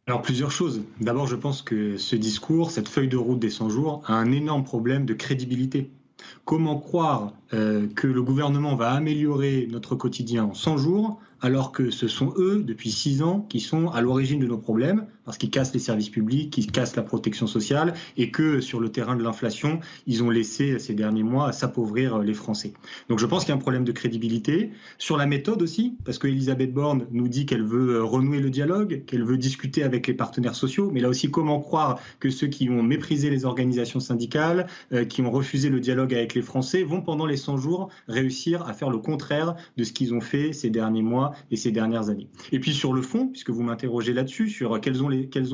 Alors 0.07 0.22
plusieurs 0.22 0.52
choses. 0.52 0.84
D'abord, 1.02 1.26
je 1.26 1.36
pense 1.36 1.64
que 1.64 1.98
ce 1.98 2.15
discours, 2.15 2.69
cette 2.69 2.88
feuille 2.88 3.07
de 3.07 3.18
route 3.18 3.40
des 3.40 3.49
100 3.49 3.69
jours, 3.69 4.03
a 4.06 4.14
un 4.14 4.32
énorme 4.32 4.64
problème 4.64 5.06
de 5.06 5.15
crédibilité. 5.15 5.90
Comment 6.44 6.77
croire 6.77 7.34
euh, 7.53 7.88
que 7.88 8.06
le 8.06 8.22
gouvernement 8.22 8.76
va 8.76 8.91
améliorer 8.91 9.68
notre 9.72 9.95
quotidien 9.95 10.45
en 10.45 10.53
100 10.53 10.77
jours 10.77 11.19
alors 11.41 11.71
que 11.71 11.91
ce 11.91 12.07
sont 12.07 12.33
eux, 12.37 12.63
depuis 12.65 12.91
6 12.91 13.21
ans, 13.21 13.45
qui 13.49 13.59
sont 13.59 13.89
à 13.89 14.01
l'origine 14.01 14.39
de 14.39 14.47
nos 14.47 14.57
problèmes, 14.57 15.05
parce 15.25 15.37
qu'ils 15.37 15.49
cassent 15.49 15.73
les 15.73 15.79
services 15.79 16.09
publics, 16.09 16.51
qu'ils 16.51 16.71
cassent 16.71 16.95
la 16.95 17.03
protection 17.03 17.47
sociale, 17.47 17.93
et 18.17 18.31
que 18.31 18.61
sur 18.61 18.79
le 18.79 18.89
terrain 18.89 19.15
de 19.15 19.23
l'inflation, 19.23 19.79
ils 20.07 20.23
ont 20.23 20.29
laissé 20.29 20.79
ces 20.79 20.93
derniers 20.93 21.23
mois 21.23 21.51
s'appauvrir 21.51 22.19
les 22.19 22.33
Français. 22.33 22.73
Donc 23.09 23.19
je 23.19 23.25
pense 23.25 23.43
qu'il 23.43 23.49
y 23.49 23.53
a 23.53 23.55
un 23.55 23.59
problème 23.59 23.83
de 23.83 23.91
crédibilité. 23.91 24.71
Sur 24.97 25.17
la 25.17 25.25
méthode 25.25 25.61
aussi, 25.61 25.95
parce 26.05 26.19
qu'Elisabeth 26.19 26.73
Borne 26.73 27.07
nous 27.11 27.27
dit 27.27 27.45
qu'elle 27.45 27.63
veut 27.63 28.03
renouer 28.03 28.39
le 28.39 28.49
dialogue, 28.49 29.03
qu'elle 29.05 29.23
veut 29.23 29.37
discuter 29.37 29.83
avec 29.83 30.07
les 30.07 30.13
partenaires 30.13 30.55
sociaux, 30.55 30.91
mais 30.93 31.01
là 31.01 31.09
aussi, 31.09 31.31
comment 31.31 31.59
croire 31.59 31.99
que 32.19 32.29
ceux 32.29 32.47
qui 32.47 32.69
ont 32.69 32.83
méprisé 32.83 33.29
les 33.29 33.45
organisations 33.45 33.99
syndicales, 33.99 34.67
euh, 34.93 35.05
qui 35.05 35.21
ont 35.21 35.31
refusé 35.31 35.69
le 35.69 35.79
dialogue 35.79 36.13
avec 36.13 36.35
les 36.35 36.41
Français, 36.41 36.83
vont 36.83 37.01
pendant 37.01 37.25
les 37.25 37.37
100 37.37 37.57
jours 37.57 37.89
réussir 38.07 38.67
à 38.67 38.73
faire 38.73 38.89
le 38.89 38.99
contraire 38.99 39.55
de 39.77 39.83
ce 39.83 39.93
qu'ils 39.93 40.13
ont 40.13 40.21
fait 40.21 40.53
ces 40.53 40.69
derniers 40.69 41.01
mois 41.01 41.24
et 41.52 41.56
ces 41.56 41.72
dernières 41.72 42.10
années. 42.10 42.30
Et 42.52 42.60
puis 42.60 42.73
sur 42.73 42.93
le 42.93 43.02
fond, 43.02 43.27
puisque 43.27 43.49
vous 43.49 43.64
m'interrogez 43.64 44.14
là-dessus, 44.14 44.49
sur 44.49 44.80
quelles 44.81 45.03
ont, 45.03 45.11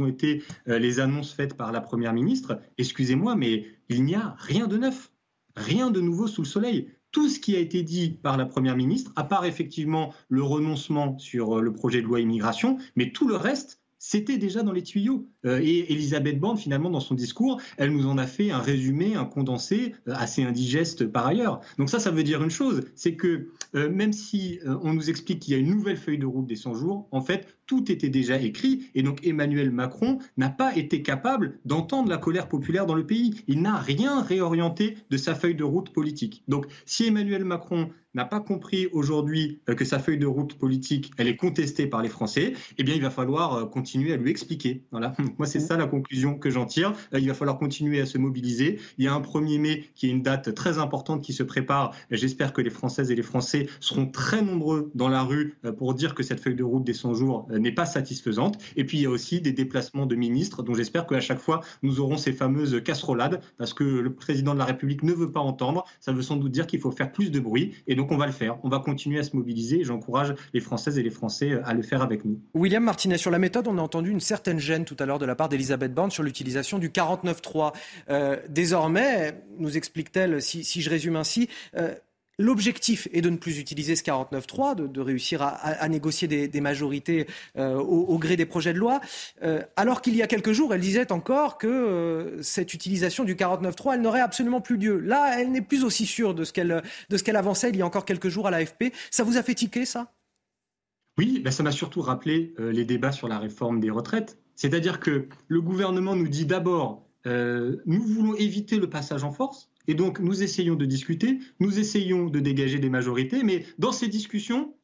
été 0.07 0.43
euh, 0.67 0.79
les 0.79 0.99
annonces 0.99 1.33
faites 1.33 1.55
par 1.55 1.71
la 1.71 1.81
Première 1.81 2.13
ministre, 2.13 2.59
excusez-moi, 2.77 3.35
mais 3.35 3.65
il 3.89 4.03
n'y 4.03 4.15
a 4.15 4.35
rien 4.39 4.67
de 4.67 4.77
neuf, 4.77 5.11
rien 5.55 5.91
de 5.91 6.01
nouveau 6.01 6.27
sous 6.27 6.41
le 6.41 6.47
soleil 6.47 6.87
tout 7.11 7.27
ce 7.27 7.39
qui 7.39 7.55
a 7.55 7.59
été 7.59 7.83
dit 7.83 8.09
par 8.09 8.37
la 8.37 8.45
Première 8.45 8.77
ministre, 8.77 9.11
à 9.15 9.25
part 9.25 9.45
effectivement 9.45 10.13
le 10.29 10.43
renoncement 10.43 11.17
sur 11.19 11.57
euh, 11.57 11.61
le 11.61 11.73
projet 11.73 12.01
de 12.01 12.07
loi 12.07 12.21
immigration, 12.21 12.77
mais 12.95 13.11
tout 13.11 13.27
le 13.27 13.35
reste, 13.35 13.80
c'était 14.03 14.39
déjà 14.39 14.63
dans 14.63 14.71
les 14.71 14.81
tuyaux. 14.81 15.29
Euh, 15.45 15.59
et 15.61 15.93
Elisabeth 15.93 16.39
Borne, 16.39 16.57
finalement, 16.57 16.89
dans 16.89 16.99
son 16.99 17.13
discours, 17.13 17.61
elle 17.77 17.91
nous 17.91 18.07
en 18.07 18.17
a 18.17 18.25
fait 18.25 18.49
un 18.49 18.57
résumé, 18.57 19.13
un 19.13 19.25
condensé 19.25 19.93
euh, 20.07 20.13
assez 20.15 20.41
indigeste 20.41 21.05
par 21.05 21.27
ailleurs. 21.27 21.61
Donc 21.77 21.91
ça, 21.91 21.99
ça 21.99 22.09
veut 22.09 22.23
dire 22.23 22.41
une 22.41 22.49
chose, 22.49 22.81
c'est 22.95 23.15
que 23.15 23.49
euh, 23.75 23.91
même 23.91 24.11
si 24.11 24.59
on 24.65 24.93
nous 24.93 25.11
explique 25.11 25.39
qu'il 25.39 25.53
y 25.53 25.55
a 25.55 25.59
une 25.59 25.69
nouvelle 25.69 25.97
feuille 25.97 26.17
de 26.17 26.25
route 26.25 26.47
des 26.47 26.55
100 26.55 26.73
jours, 26.73 27.07
en 27.11 27.21
fait, 27.21 27.47
tout 27.71 27.89
était 27.89 28.09
déjà 28.09 28.37
écrit 28.37 28.89
et 28.95 29.01
donc 29.01 29.25
Emmanuel 29.25 29.71
Macron 29.71 30.19
n'a 30.35 30.49
pas 30.49 30.75
été 30.75 31.01
capable 31.01 31.57
d'entendre 31.63 32.09
la 32.09 32.17
colère 32.17 32.49
populaire 32.49 32.85
dans 32.85 32.95
le 32.95 33.05
pays. 33.05 33.45
Il 33.47 33.61
n'a 33.61 33.77
rien 33.77 34.21
réorienté 34.21 34.97
de 35.09 35.15
sa 35.15 35.35
feuille 35.35 35.55
de 35.55 35.63
route 35.63 35.93
politique. 35.93 36.43
Donc 36.49 36.65
si 36.85 37.07
Emmanuel 37.07 37.45
Macron 37.45 37.89
n'a 38.13 38.25
pas 38.25 38.39
compris 38.39 38.87
aujourd'hui 38.87 39.61
euh, 39.69 39.75
que 39.75 39.85
sa 39.85 39.99
feuille 39.99 40.17
de 40.17 40.25
route 40.25 40.55
politique, 40.55 41.11
elle 41.17 41.27
est 41.27 41.35
contestée 41.35 41.87
par 41.87 42.01
les 42.01 42.09
Français, 42.09 42.53
eh 42.77 42.83
bien, 42.83 42.95
il 42.95 43.01
va 43.01 43.09
falloir 43.09 43.53
euh, 43.53 43.65
continuer 43.65 44.13
à 44.13 44.17
lui 44.17 44.29
expliquer. 44.29 44.83
Voilà. 44.91 45.13
Moi, 45.37 45.47
c'est 45.47 45.59
ça 45.59 45.77
la 45.77 45.87
conclusion 45.87 46.37
que 46.37 46.49
j'en 46.49 46.65
tire. 46.65 46.93
Euh, 47.13 47.19
il 47.19 47.27
va 47.27 47.33
falloir 47.33 47.57
continuer 47.57 48.01
à 48.01 48.05
se 48.05 48.17
mobiliser. 48.17 48.79
Il 48.97 49.05
y 49.05 49.07
a 49.07 49.13
un 49.13 49.21
1er 49.21 49.59
mai 49.59 49.85
qui 49.95 50.07
est 50.07 50.09
une 50.09 50.21
date 50.21 50.53
très 50.53 50.77
importante 50.77 51.23
qui 51.23 51.33
se 51.33 51.43
prépare. 51.43 51.95
J'espère 52.09 52.53
que 52.53 52.61
les 52.61 52.69
Françaises 52.69 53.11
et 53.11 53.15
les 53.15 53.21
Français 53.21 53.67
seront 53.79 54.07
très 54.07 54.41
nombreux 54.41 54.91
dans 54.95 55.09
la 55.09 55.23
rue 55.23 55.55
pour 55.77 55.93
dire 55.93 56.15
que 56.15 56.23
cette 56.23 56.39
feuille 56.39 56.55
de 56.55 56.63
route 56.63 56.83
des 56.83 56.93
100 56.93 57.13
jours 57.13 57.47
n'est 57.61 57.71
pas 57.71 57.85
satisfaisante. 57.85 58.57
Et 58.75 58.83
puis, 58.83 58.97
il 58.99 59.01
y 59.03 59.05
a 59.05 59.09
aussi 59.09 59.41
des 59.41 59.51
déplacements 59.51 60.05
de 60.05 60.15
ministres 60.15 60.63
dont 60.63 60.73
j'espère 60.73 61.05
qu'à 61.05 61.21
chaque 61.21 61.39
fois, 61.39 61.61
nous 61.83 61.99
aurons 61.99 62.17
ces 62.17 62.33
fameuses 62.33 62.81
casserolades 62.83 63.41
parce 63.57 63.73
que 63.73 63.83
le 63.83 64.13
président 64.13 64.53
de 64.53 64.59
la 64.59 64.65
République 64.65 65.03
ne 65.03 65.13
veut 65.13 65.31
pas 65.31 65.39
entendre. 65.39 65.85
Ça 65.99 66.11
veut 66.11 66.21
sans 66.21 66.37
doute 66.37 66.51
dire 66.51 66.67
qu'il 66.67 66.79
faut 66.79 66.91
faire 66.91 67.11
plus 67.11 67.31
de 67.31 67.39
bruit. 67.39 67.73
Et 67.87 67.95
donc, 67.95 68.11
on 68.11 68.17
va 68.17 68.25
le 68.25 68.31
faire. 68.31 68.57
On 68.63 68.69
va 68.69 68.79
continuer 68.79 69.19
à 69.19 69.23
se 69.23 69.35
mobiliser 69.35 69.81
j'encourage 69.83 70.33
les 70.53 70.59
Françaises 70.59 70.97
et 70.97 71.03
les 71.03 71.09
Français 71.09 71.59
à 71.63 71.73
le 71.73 71.81
faire 71.81 72.01
avec 72.01 72.25
nous. 72.25 72.39
William 72.53 72.83
Martinet, 72.83 73.17
sur 73.17 73.31
la 73.31 73.39
méthode, 73.39 73.67
on 73.67 73.77
a 73.77 73.81
entendu 73.81 74.11
une 74.11 74.19
certaine 74.19 74.59
gêne 74.59 74.85
tout 74.85 74.97
à 74.99 75.05
l'heure 75.05 75.19
de 75.19 75.25
la 75.25 75.35
part 75.35 75.49
d'Elisabeth 75.49 75.93
Borne 75.93 76.11
sur 76.11 76.23
l'utilisation 76.23 76.79
du 76.79 76.89
49.3. 76.89 77.73
Euh, 78.09 78.37
désormais, 78.49 79.43
nous 79.57 79.77
explique-t-elle, 79.77 80.41
si, 80.41 80.63
si, 80.63 80.81
je 80.81 80.89
résume 80.89 81.15
ainsi, 81.15 81.49
euh, 81.77 81.93
L'objectif 82.39 83.07
est 83.11 83.21
de 83.21 83.29
ne 83.29 83.37
plus 83.37 83.59
utiliser 83.59 83.95
ce 83.95 84.03
49.3, 84.03 84.75
de, 84.75 84.87
de 84.87 85.01
réussir 85.01 85.41
à, 85.41 85.87
négocier 85.89 86.27
des, 86.27 86.61
majorités 86.61 87.27
euh, 87.57 87.75
au, 87.75 88.17
gré 88.17 88.35
des 88.35 88.45
projets 88.45 88.73
de 88.73 88.79
loi, 88.79 89.01
euh, 89.43 89.61
alors 89.75 90.01
qu'il 90.01 90.15
y 90.15 90.21
a 90.21 90.27
quelques 90.27 90.51
jours, 90.51 90.73
elle 90.73 90.81
disait 90.81 91.11
encore 91.11 91.57
que 91.57 91.67
euh, 91.67 92.41
cette 92.41 92.73
utilisation 92.73 93.23
du 93.25 93.35
49.3, 93.35 93.95
elle 93.95 94.01
n'aurait 94.01 94.21
absolument 94.21 94.61
plus 94.61 94.77
lieu. 94.77 94.99
Là, 94.99 95.39
elle 95.39 95.51
n'est 95.51 95.61
plus 95.61 95.83
aussi 95.83 96.05
sûre 96.05 96.33
de 96.33 96.43
ce 96.43 96.53
qu'elle 96.53 97.35
avançait 97.35 97.69
il 97.69 97.77
y 97.77 97.81
a 97.81 97.85
encore 97.85 98.05
quelques 98.05 98.29
jours 98.29 98.47
à 98.47 98.51
l'AFP. 98.51 98.93
Ça 99.11 99.23
vous 99.23 99.37
a 99.37 99.43
fait 99.43 99.55
tiquer, 99.55 99.85
ça? 99.85 100.11
Oui, 101.17 101.41
ben 101.43 101.51
ça 101.51 101.61
m'a 101.61 101.71
surtout 101.71 102.01
rappelé 102.01 102.55
les 102.57 102.85
débats 102.85 103.11
sur 103.11 103.27
la 103.27 103.37
réforme 103.37 103.79
des 103.79 103.89
retraites. 103.89 104.37
C'est-à-dire 104.55 104.99
que 104.99 105.27
le 105.47 105.61
gouvernement 105.61 106.15
nous 106.15 106.29
dit 106.29 106.45
d'abord, 106.45 107.05
nous 107.25 108.01
voulons 108.01 108.35
éviter 108.35 108.77
le 108.77 108.89
passage 108.89 109.23
en 109.23 109.31
force, 109.31 109.70
et 109.87 109.93
donc, 109.93 110.19
nous 110.19 110.43
essayons 110.43 110.75
de 110.75 110.85
discuter, 110.85 111.39
nous 111.59 111.79
essayons 111.79 112.27
de 112.27 112.39
dégager 112.39 112.79
des 112.79 112.89
majorités, 112.89 113.43
mais 113.43 113.65
dans 113.77 113.91
ces 113.91 114.07
discussions, 114.07 114.75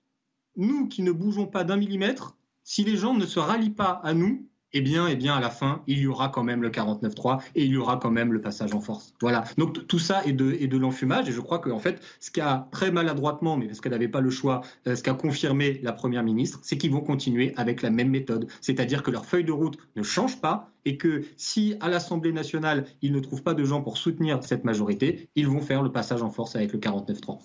nous 0.55 0.87
qui 0.87 1.03
ne 1.03 1.11
bougeons 1.11 1.47
pas 1.47 1.63
d'un 1.63 1.77
millimètre, 1.77 2.37
si 2.63 2.83
les 2.83 2.97
gens 2.97 3.13
ne 3.13 3.25
se 3.25 3.39
rallient 3.39 3.69
pas 3.69 4.01
à 4.03 4.13
nous, 4.13 4.49
eh 4.73 4.81
bien, 4.81 5.07
eh 5.07 5.15
bien, 5.15 5.35
à 5.35 5.39
la 5.39 5.49
fin, 5.49 5.81
il 5.87 5.99
y 5.99 6.07
aura 6.07 6.29
quand 6.29 6.43
même 6.43 6.61
le 6.61 6.69
49-3 6.69 7.41
et 7.55 7.63
il 7.63 7.71
y 7.71 7.77
aura 7.77 7.97
quand 7.97 8.11
même 8.11 8.33
le 8.33 8.41
passage 8.41 8.73
en 8.73 8.81
force. 8.81 9.13
Voilà. 9.21 9.43
Donc 9.57 9.87
tout 9.87 9.99
ça 9.99 10.23
est 10.25 10.33
de, 10.33 10.77
l'enfumage 10.77 11.29
et 11.29 11.31
je 11.31 11.41
crois 11.41 11.59
qu'en 11.59 11.79
fait, 11.79 12.01
ce 12.19 12.31
qui 12.31 12.41
a 12.41 12.67
très 12.71 12.91
maladroitement, 12.91 13.57
mais 13.57 13.67
parce 13.67 13.81
qu'elle 13.81 13.93
n'avait 13.93 14.07
pas 14.07 14.21
le 14.21 14.29
choix, 14.29 14.61
euh, 14.87 14.95
ce 14.95 15.03
qu'a 15.03 15.13
confirmé 15.13 15.79
la 15.83 15.93
première 15.93 16.23
ministre, 16.23 16.59
c'est 16.63 16.77
qu'ils 16.77 16.91
vont 16.91 17.01
continuer 17.01 17.53
avec 17.55 17.81
la 17.81 17.89
même 17.89 18.09
méthode, 18.09 18.47
c'est-à-dire 18.61 19.03
que 19.03 19.11
leur 19.11 19.25
feuille 19.25 19.45
de 19.45 19.51
route 19.51 19.77
ne 19.95 20.03
change 20.03 20.39
pas 20.41 20.69
et 20.85 20.97
que 20.97 21.23
si 21.37 21.75
à 21.79 21.89
l'Assemblée 21.89 22.31
nationale 22.31 22.85
ils 23.01 23.11
ne 23.11 23.19
trouvent 23.19 23.43
pas 23.43 23.53
de 23.53 23.63
gens 23.63 23.81
pour 23.81 23.97
soutenir 23.97 24.43
cette 24.43 24.63
majorité, 24.63 25.29
ils 25.35 25.47
vont 25.47 25.61
faire 25.61 25.81
le 25.81 25.91
passage 25.91 26.21
en 26.21 26.29
force 26.29 26.55
avec 26.55 26.73
le 26.73 26.79
49-3. 26.79 27.39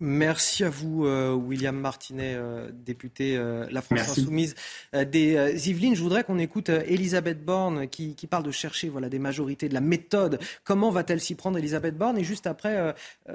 Merci 0.00 0.62
à 0.62 0.70
vous, 0.70 1.06
euh, 1.06 1.32
William 1.32 1.76
Martinet, 1.76 2.34
euh, 2.36 2.70
député 2.72 3.36
euh, 3.36 3.66
La 3.72 3.82
France 3.82 4.10
Insoumise 4.10 4.54
des 4.92 5.68
Yvelines. 5.68 5.96
Je 5.96 6.02
voudrais 6.02 6.22
qu'on 6.22 6.38
écoute 6.38 6.68
Elisabeth 6.68 7.44
Borne 7.44 7.88
qui, 7.88 8.14
parle 8.30 8.44
de 8.44 8.52
chercher 8.52 8.88
voilà, 8.88 9.08
des 9.08 9.18
majorités, 9.18 9.68
de 9.68 9.74
la 9.74 9.80
méthode. 9.80 10.38
Comment 10.62 10.90
va-t-elle 10.90 11.20
s'y 11.20 11.34
prendre, 11.34 11.58
Elisabeth 11.58 11.96
Borne? 11.96 12.16
Et 12.16 12.24
juste 12.24 12.46
après, 12.46 12.94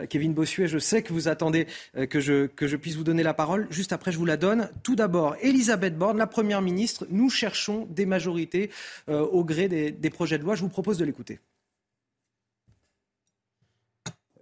Kevin 0.10 0.34
Bossuet, 0.34 0.68
je 0.68 0.77
sais 0.77 1.02
que 1.02 1.11
vous 1.11 1.27
attendez 1.27 1.68
que, 2.10 2.19
je, 2.19 2.45
que 2.45 2.68
je 2.68 2.77
puisse 2.77 2.95
vous 2.95 3.03
donner 3.03 3.23
la 3.23 3.34
parole. 3.34 3.68
Juste 3.69 3.91
après, 3.91 4.11
je 4.11 4.18
vous 4.18 4.26
la 4.26 4.38
donne. 4.38 4.69
Tout 4.84 4.95
d'abord, 4.95 5.35
Elisabeth 5.41 5.98
Borne, 5.98 6.18
la 6.18 6.27
Première 6.27 6.61
ministre, 6.61 7.06
nous 7.10 7.30
cherchons 7.30 7.88
des 7.90 8.06
majorités 8.06 8.69
au 9.07 9.44
gré 9.44 9.68
des 9.68 10.10
projets 10.10 10.38
de 10.38 10.44
loi. 10.44 10.56
Je 10.56 10.61
vous 10.61 10.69
propose 10.69 10.98
de 10.98 11.06
l'écouter. 11.06 11.40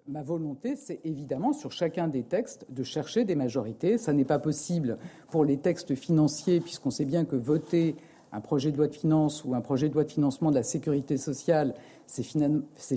Ma 0.08 0.24
volonté, 0.24 0.76
c'est 0.76 1.00
évidemment 1.04 1.54
sur 1.54 1.72
chacun 1.72 2.08
des 2.08 2.24
textes 2.24 2.66
de 2.70 2.84
chercher 2.84 3.26
des 3.26 3.36
majorités. 3.36 3.98
Ça 3.98 4.14
n'est 4.14 4.26
pas 4.26 4.40
possible 4.40 4.98
pour 5.30 5.46
les 5.46 5.58
textes 5.58 5.96
financiers, 5.96 6.60
puisqu'on 6.60 6.92
sait 6.92 7.06
bien 7.06 7.26
que 7.26 7.36
voter 7.36 7.96
un 8.32 8.42
projet 8.42 8.72
de 8.72 8.78
loi 8.78 8.88
de 8.88 8.96
finances 8.96 9.44
ou 9.44 9.56
un 9.56 9.62
projet 9.62 9.90
de 9.90 9.94
loi 9.94 10.04
de 10.04 10.12
financement 10.12 10.52
de 10.52 10.56
la 10.56 10.64
sécurité 10.64 11.18
sociale, 11.18 11.74
c'est 12.08 12.24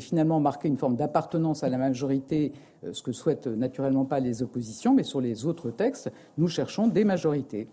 finalement 0.00 0.40
marquer 0.40 0.68
une 0.68 0.76
forme 0.76 0.96
d'appartenance 0.96 1.64
à 1.64 1.68
la 1.68 1.78
majorité, 1.78 2.52
euh, 2.84 2.92
ce 2.92 3.02
que 3.02 3.12
souhaitent 3.12 3.46
naturellement 3.46 4.04
pas 4.04 4.20
les 4.20 4.42
oppositions. 4.42 4.94
Mais 4.94 5.02
sur 5.02 5.20
les 5.20 5.44
autres 5.44 5.70
textes, 5.70 6.10
nous 6.38 6.48
cherchons 6.48 6.88
des 6.88 7.04
majorités. 7.04 7.68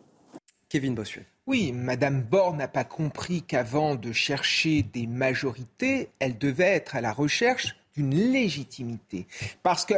Kevin 0.70 0.96
Bossuet. 0.96 1.26
Oui, 1.48 1.72
Madame 1.72 2.22
Borne 2.24 2.58
n'a 2.58 2.68
pas 2.68 2.84
compris 2.84 3.42
qu'avant 3.42 3.96
de 3.96 4.12
chercher 4.12 4.84
des 4.84 5.06
majorités, 5.06 6.10
elle 6.20 6.38
devait 6.38 6.64
être 6.64 6.96
à 6.96 7.02
la 7.02 7.12
recherche 7.12 7.81
d'une 7.96 8.16
légitimité. 8.16 9.28
Parce 9.64 9.86
que 9.86 9.96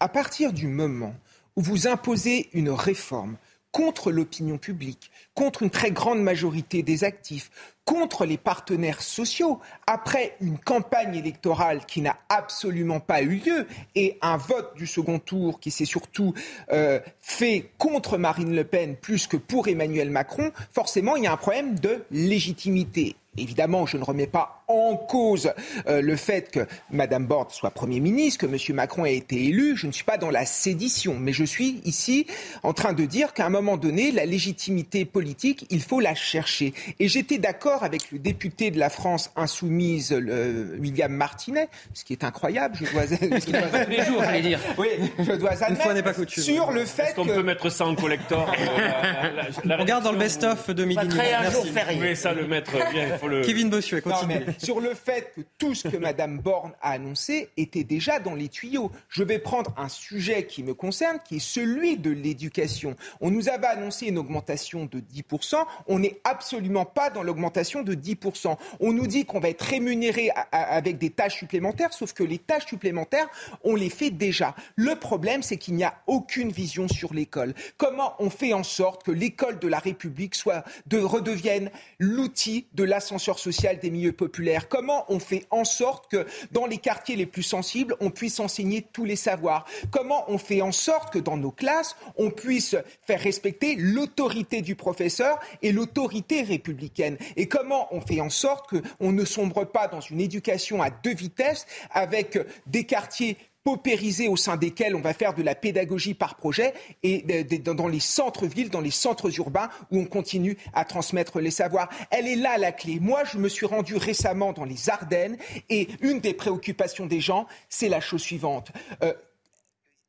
à 0.00 0.08
partir 0.08 0.52
du 0.52 0.68
moment 0.68 1.14
où 1.56 1.62
vous 1.62 1.88
imposez 1.88 2.48
une 2.52 2.70
réforme 2.70 3.36
contre 3.72 4.10
l'opinion 4.10 4.58
publique, 4.58 5.10
contre 5.34 5.62
une 5.62 5.70
très 5.70 5.90
grande 5.90 6.22
majorité 6.22 6.82
des 6.82 7.04
actifs, 7.04 7.50
contre 7.84 8.24
les 8.24 8.36
partenaires 8.36 9.02
sociaux, 9.02 9.60
après 9.86 10.36
une 10.40 10.58
campagne 10.58 11.14
électorale 11.14 11.84
qui 11.86 12.00
n'a 12.00 12.16
absolument 12.28 13.00
pas 13.00 13.22
eu 13.22 13.36
lieu 13.36 13.66
et 13.94 14.18
un 14.20 14.36
vote 14.36 14.76
du 14.76 14.86
second 14.86 15.18
tour 15.18 15.60
qui 15.60 15.70
s'est 15.70 15.84
surtout 15.84 16.34
euh, 16.72 17.00
fait 17.20 17.70
contre 17.78 18.18
Marine 18.18 18.54
Le 18.54 18.64
Pen 18.64 18.96
plus 18.96 19.26
que 19.26 19.36
pour 19.36 19.68
Emmanuel 19.68 20.10
Macron, 20.10 20.50
forcément 20.72 21.16
il 21.16 21.24
y 21.24 21.26
a 21.26 21.32
un 21.32 21.36
problème 21.36 21.78
de 21.78 22.04
légitimité. 22.10 23.16
Évidemment, 23.40 23.86
je 23.86 23.96
ne 23.96 24.04
remets 24.04 24.26
pas 24.26 24.62
en 24.68 24.96
cause 24.96 25.52
euh, 25.86 26.02
le 26.02 26.16
fait 26.16 26.50
que 26.50 26.66
Mme 26.90 27.26
Borne 27.26 27.48
soit 27.50 27.70
Premier 27.70 28.00
ministre, 28.00 28.46
que 28.46 28.52
M. 28.52 28.76
Macron 28.76 29.06
ait 29.06 29.16
été 29.16 29.46
élu. 29.46 29.76
Je 29.76 29.86
ne 29.86 29.92
suis 29.92 30.04
pas 30.04 30.18
dans 30.18 30.30
la 30.30 30.44
sédition, 30.44 31.16
mais 31.18 31.32
je 31.32 31.44
suis 31.44 31.80
ici 31.84 32.26
en 32.62 32.72
train 32.72 32.92
de 32.92 33.04
dire 33.04 33.32
qu'à 33.32 33.46
un 33.46 33.50
moment 33.50 33.76
donné, 33.76 34.10
la 34.12 34.26
légitimité 34.26 35.04
politique, 35.04 35.66
il 35.70 35.80
faut 35.80 36.00
la 36.00 36.14
chercher. 36.14 36.74
Et 37.00 37.08
j'étais 37.08 37.38
d'accord 37.38 37.84
avec 37.84 38.12
le 38.12 38.18
député 38.18 38.70
de 38.70 38.78
la 38.78 38.90
France 38.90 39.30
insoumise, 39.36 40.12
William 40.12 41.12
Martinet, 41.12 41.68
ce 41.94 42.04
qui 42.04 42.12
est 42.12 42.24
incroyable. 42.24 42.76
Je 42.80 42.92
dois, 42.92 43.06
tous 43.84 43.90
les 43.90 44.04
jours, 44.04 44.22
j'allais 44.22 44.42
dire. 44.42 44.60
Oui, 44.76 44.88
je 45.18 45.32
dois 45.32 45.62
admettre. 45.62 46.02
pas 46.02 46.14
Sur 46.26 46.70
le 46.70 46.84
fait 46.84 47.02
Est-ce 47.02 47.14
qu'on 47.14 47.26
peut 47.26 47.42
mettre 47.42 47.70
ça 47.70 47.86
en 47.86 47.94
collector 47.94 48.52
euh, 48.58 49.76
Regarde 49.76 50.04
dans 50.04 50.12
le 50.12 50.18
best-of 50.18 50.70
de 50.70 50.84
Midi 50.84 51.00
Vous 51.06 52.14
ça 52.14 52.32
le 52.32 52.46
mettre 52.46 52.72
bien. 52.92 53.06
Il 53.12 53.18
faut 53.18 53.27
Kevin 53.44 53.70
Bossuet, 53.70 54.00
continue. 54.00 54.44
sur 54.58 54.80
le 54.80 54.94
fait 54.94 55.32
que 55.34 55.40
tout 55.58 55.74
ce 55.74 55.88
que 55.88 55.96
Mme 55.96 56.38
Borne 56.38 56.72
a 56.80 56.92
annoncé 56.92 57.48
était 57.56 57.84
déjà 57.84 58.18
dans 58.18 58.34
les 58.34 58.48
tuyaux. 58.48 58.90
Je 59.08 59.22
vais 59.22 59.38
prendre 59.38 59.72
un 59.76 59.88
sujet 59.88 60.46
qui 60.46 60.62
me 60.62 60.74
concerne, 60.74 61.18
qui 61.26 61.36
est 61.36 61.40
celui 61.40 61.96
de 61.96 62.10
l'éducation. 62.10 62.96
On 63.20 63.30
nous 63.30 63.48
avait 63.48 63.66
annoncé 63.66 64.06
une 64.06 64.18
augmentation 64.18 64.86
de 64.86 65.00
10%. 65.00 65.56
On 65.86 65.98
n'est 65.98 66.20
absolument 66.24 66.84
pas 66.84 67.10
dans 67.10 67.22
l'augmentation 67.22 67.82
de 67.82 67.94
10%. 67.94 68.56
On 68.80 68.92
nous 68.92 69.06
dit 69.06 69.24
qu'on 69.24 69.40
va 69.40 69.48
être 69.48 69.62
rémunéré 69.62 70.30
avec 70.52 70.98
des 70.98 71.10
tâches 71.10 71.38
supplémentaires, 71.38 71.92
sauf 71.92 72.12
que 72.12 72.22
les 72.22 72.38
tâches 72.38 72.66
supplémentaires, 72.66 73.28
on 73.64 73.74
les 73.74 73.90
fait 73.90 74.10
déjà. 74.10 74.54
Le 74.76 74.94
problème, 74.96 75.42
c'est 75.42 75.56
qu'il 75.56 75.74
n'y 75.74 75.84
a 75.84 75.94
aucune 76.06 76.50
vision 76.50 76.88
sur 76.88 77.14
l'école. 77.14 77.54
Comment 77.76 78.14
on 78.18 78.30
fait 78.30 78.52
en 78.52 78.62
sorte 78.62 79.02
que 79.02 79.10
l'école 79.10 79.58
de 79.58 79.68
la 79.68 79.78
République 79.78 80.34
soit, 80.34 80.64
de, 80.86 80.98
redevienne 80.98 81.70
l'outil 81.98 82.66
de 82.74 82.84
social 83.18 83.78
des 83.78 83.90
milieux 83.90 84.12
populaires. 84.12 84.68
Comment 84.68 85.04
on 85.08 85.18
fait 85.18 85.46
en 85.50 85.64
sorte 85.64 86.10
que 86.10 86.26
dans 86.52 86.66
les 86.66 86.78
quartiers 86.78 87.16
les 87.16 87.26
plus 87.26 87.42
sensibles, 87.42 87.96
on 88.00 88.10
puisse 88.10 88.40
enseigner 88.40 88.82
tous 88.92 89.04
les 89.04 89.16
savoirs? 89.16 89.64
Comment 89.90 90.24
on 90.28 90.38
fait 90.38 90.62
en 90.62 90.72
sorte 90.72 91.12
que 91.12 91.18
dans 91.18 91.36
nos 91.36 91.50
classes, 91.50 91.96
on 92.16 92.30
puisse 92.30 92.76
faire 93.06 93.20
respecter 93.20 93.74
l'autorité 93.76 94.62
du 94.62 94.74
professeur 94.74 95.38
et 95.62 95.72
l'autorité 95.72 96.42
républicaine? 96.42 97.18
Et 97.36 97.48
comment 97.48 97.88
on 97.90 98.00
fait 98.00 98.20
en 98.20 98.30
sorte 98.30 98.70
qu'on 98.70 99.12
ne 99.12 99.24
sombre 99.24 99.64
pas 99.64 99.88
dans 99.88 100.00
une 100.00 100.20
éducation 100.20 100.82
à 100.82 100.90
deux 100.90 101.14
vitesses 101.14 101.66
avec 101.90 102.38
des 102.66 102.84
quartiers 102.84 103.36
paupérisés 103.68 104.28
au 104.28 104.36
sein 104.38 104.56
desquels 104.56 104.96
on 104.96 105.02
va 105.02 105.12
faire 105.12 105.34
de 105.34 105.42
la 105.42 105.54
pédagogie 105.54 106.14
par 106.14 106.36
projet 106.36 106.72
et 107.02 107.22
dans 107.62 107.86
les 107.86 108.00
centres-villes, 108.00 108.70
dans 108.70 108.80
les 108.80 108.90
centres 108.90 109.28
urbains 109.38 109.68
où 109.90 109.98
on 109.98 110.06
continue 110.06 110.56
à 110.72 110.86
transmettre 110.86 111.38
les 111.38 111.50
savoirs. 111.50 111.90
Elle 112.10 112.26
est 112.26 112.36
là 112.36 112.56
la 112.56 112.72
clé. 112.72 112.98
Moi, 112.98 113.24
je 113.30 113.36
me 113.36 113.50
suis 113.50 113.66
rendu 113.66 113.96
récemment 113.96 114.54
dans 114.54 114.64
les 114.64 114.88
Ardennes 114.88 115.36
et 115.68 115.86
une 116.00 116.20
des 116.20 116.32
préoccupations 116.32 117.04
des 117.04 117.20
gens, 117.20 117.46
c'est 117.68 117.90
la 117.90 118.00
chose 118.00 118.22
suivante. 118.22 118.72
Euh, 119.02 119.12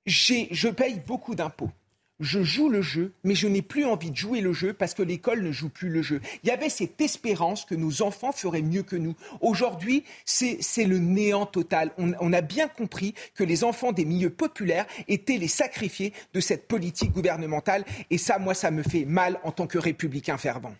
je 0.05 0.69
paye 0.69 1.01
beaucoup 1.05 1.35
d'impôts 1.35 1.71
je 2.19 2.43
joue 2.43 2.69
le 2.69 2.81
jeu, 2.81 3.13
mais 3.23 3.35
je 3.35 3.47
n'ai 3.47 3.61
plus 3.61 3.85
envie 3.85 4.11
de 4.11 4.15
jouer 4.15 4.41
le 4.41 4.53
jeu 4.53 4.73
parce 4.73 4.93
que 4.93 5.03
l'école 5.03 5.41
ne 5.41 5.51
joue 5.51 5.69
plus 5.69 5.89
le 5.89 6.01
jeu. 6.01 6.19
Il 6.43 6.49
y 6.49 6.51
avait 6.51 6.69
cette 6.69 6.99
espérance 6.99 7.65
que 7.65 7.75
nos 7.75 8.01
enfants 8.01 8.31
feraient 8.31 8.61
mieux 8.61 8.83
que 8.83 8.95
nous. 8.95 9.15
Aujourd'hui, 9.41 10.03
c'est 10.25 10.85
le 10.85 10.99
néant 10.99 11.45
total. 11.45 11.91
On, 11.97 12.33
a 12.33 12.41
bien 12.41 12.67
compris 12.67 13.13
que 13.35 13.43
les 13.43 13.63
enfants 13.63 13.91
des 13.91 14.05
milieux 14.05 14.29
populaires 14.29 14.85
étaient 15.07 15.37
les 15.37 15.47
sacrifiés 15.47 16.13
de 16.33 16.39
cette 16.39 16.67
politique 16.67 17.11
gouvernementale. 17.11 17.85
Et 18.09 18.17
ça, 18.17 18.37
moi, 18.37 18.53
ça 18.53 18.71
me 18.71 18.83
fait 18.83 19.05
mal 19.05 19.39
en 19.43 19.51
tant 19.51 19.67
que 19.67 19.77
républicain 19.77 20.37
fervent. 20.37 20.75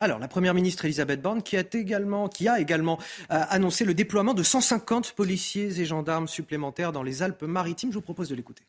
Alors, 0.00 0.18
la 0.18 0.28
Première 0.28 0.54
ministre 0.54 0.84
Elisabeth 0.84 1.22
Borne, 1.22 1.42
qui 1.42 1.56
a 1.56 1.60
également, 1.60 2.28
euh, 3.30 3.42
annoncé 3.48 3.84
le 3.84 3.94
déploiement 3.94 4.34
de 4.34 4.42
150 4.42 5.12
policiers 5.12 5.80
et 5.80 5.84
gendarmes 5.84 6.28
supplémentaires 6.28 6.92
dans 6.92 7.02
les 7.02 7.22
Alpes-Maritimes, 7.22 7.90
je 7.90 7.96
vous 7.96 8.02
propose 8.02 8.28
de 8.28 8.34
l'écouter. 8.34 8.64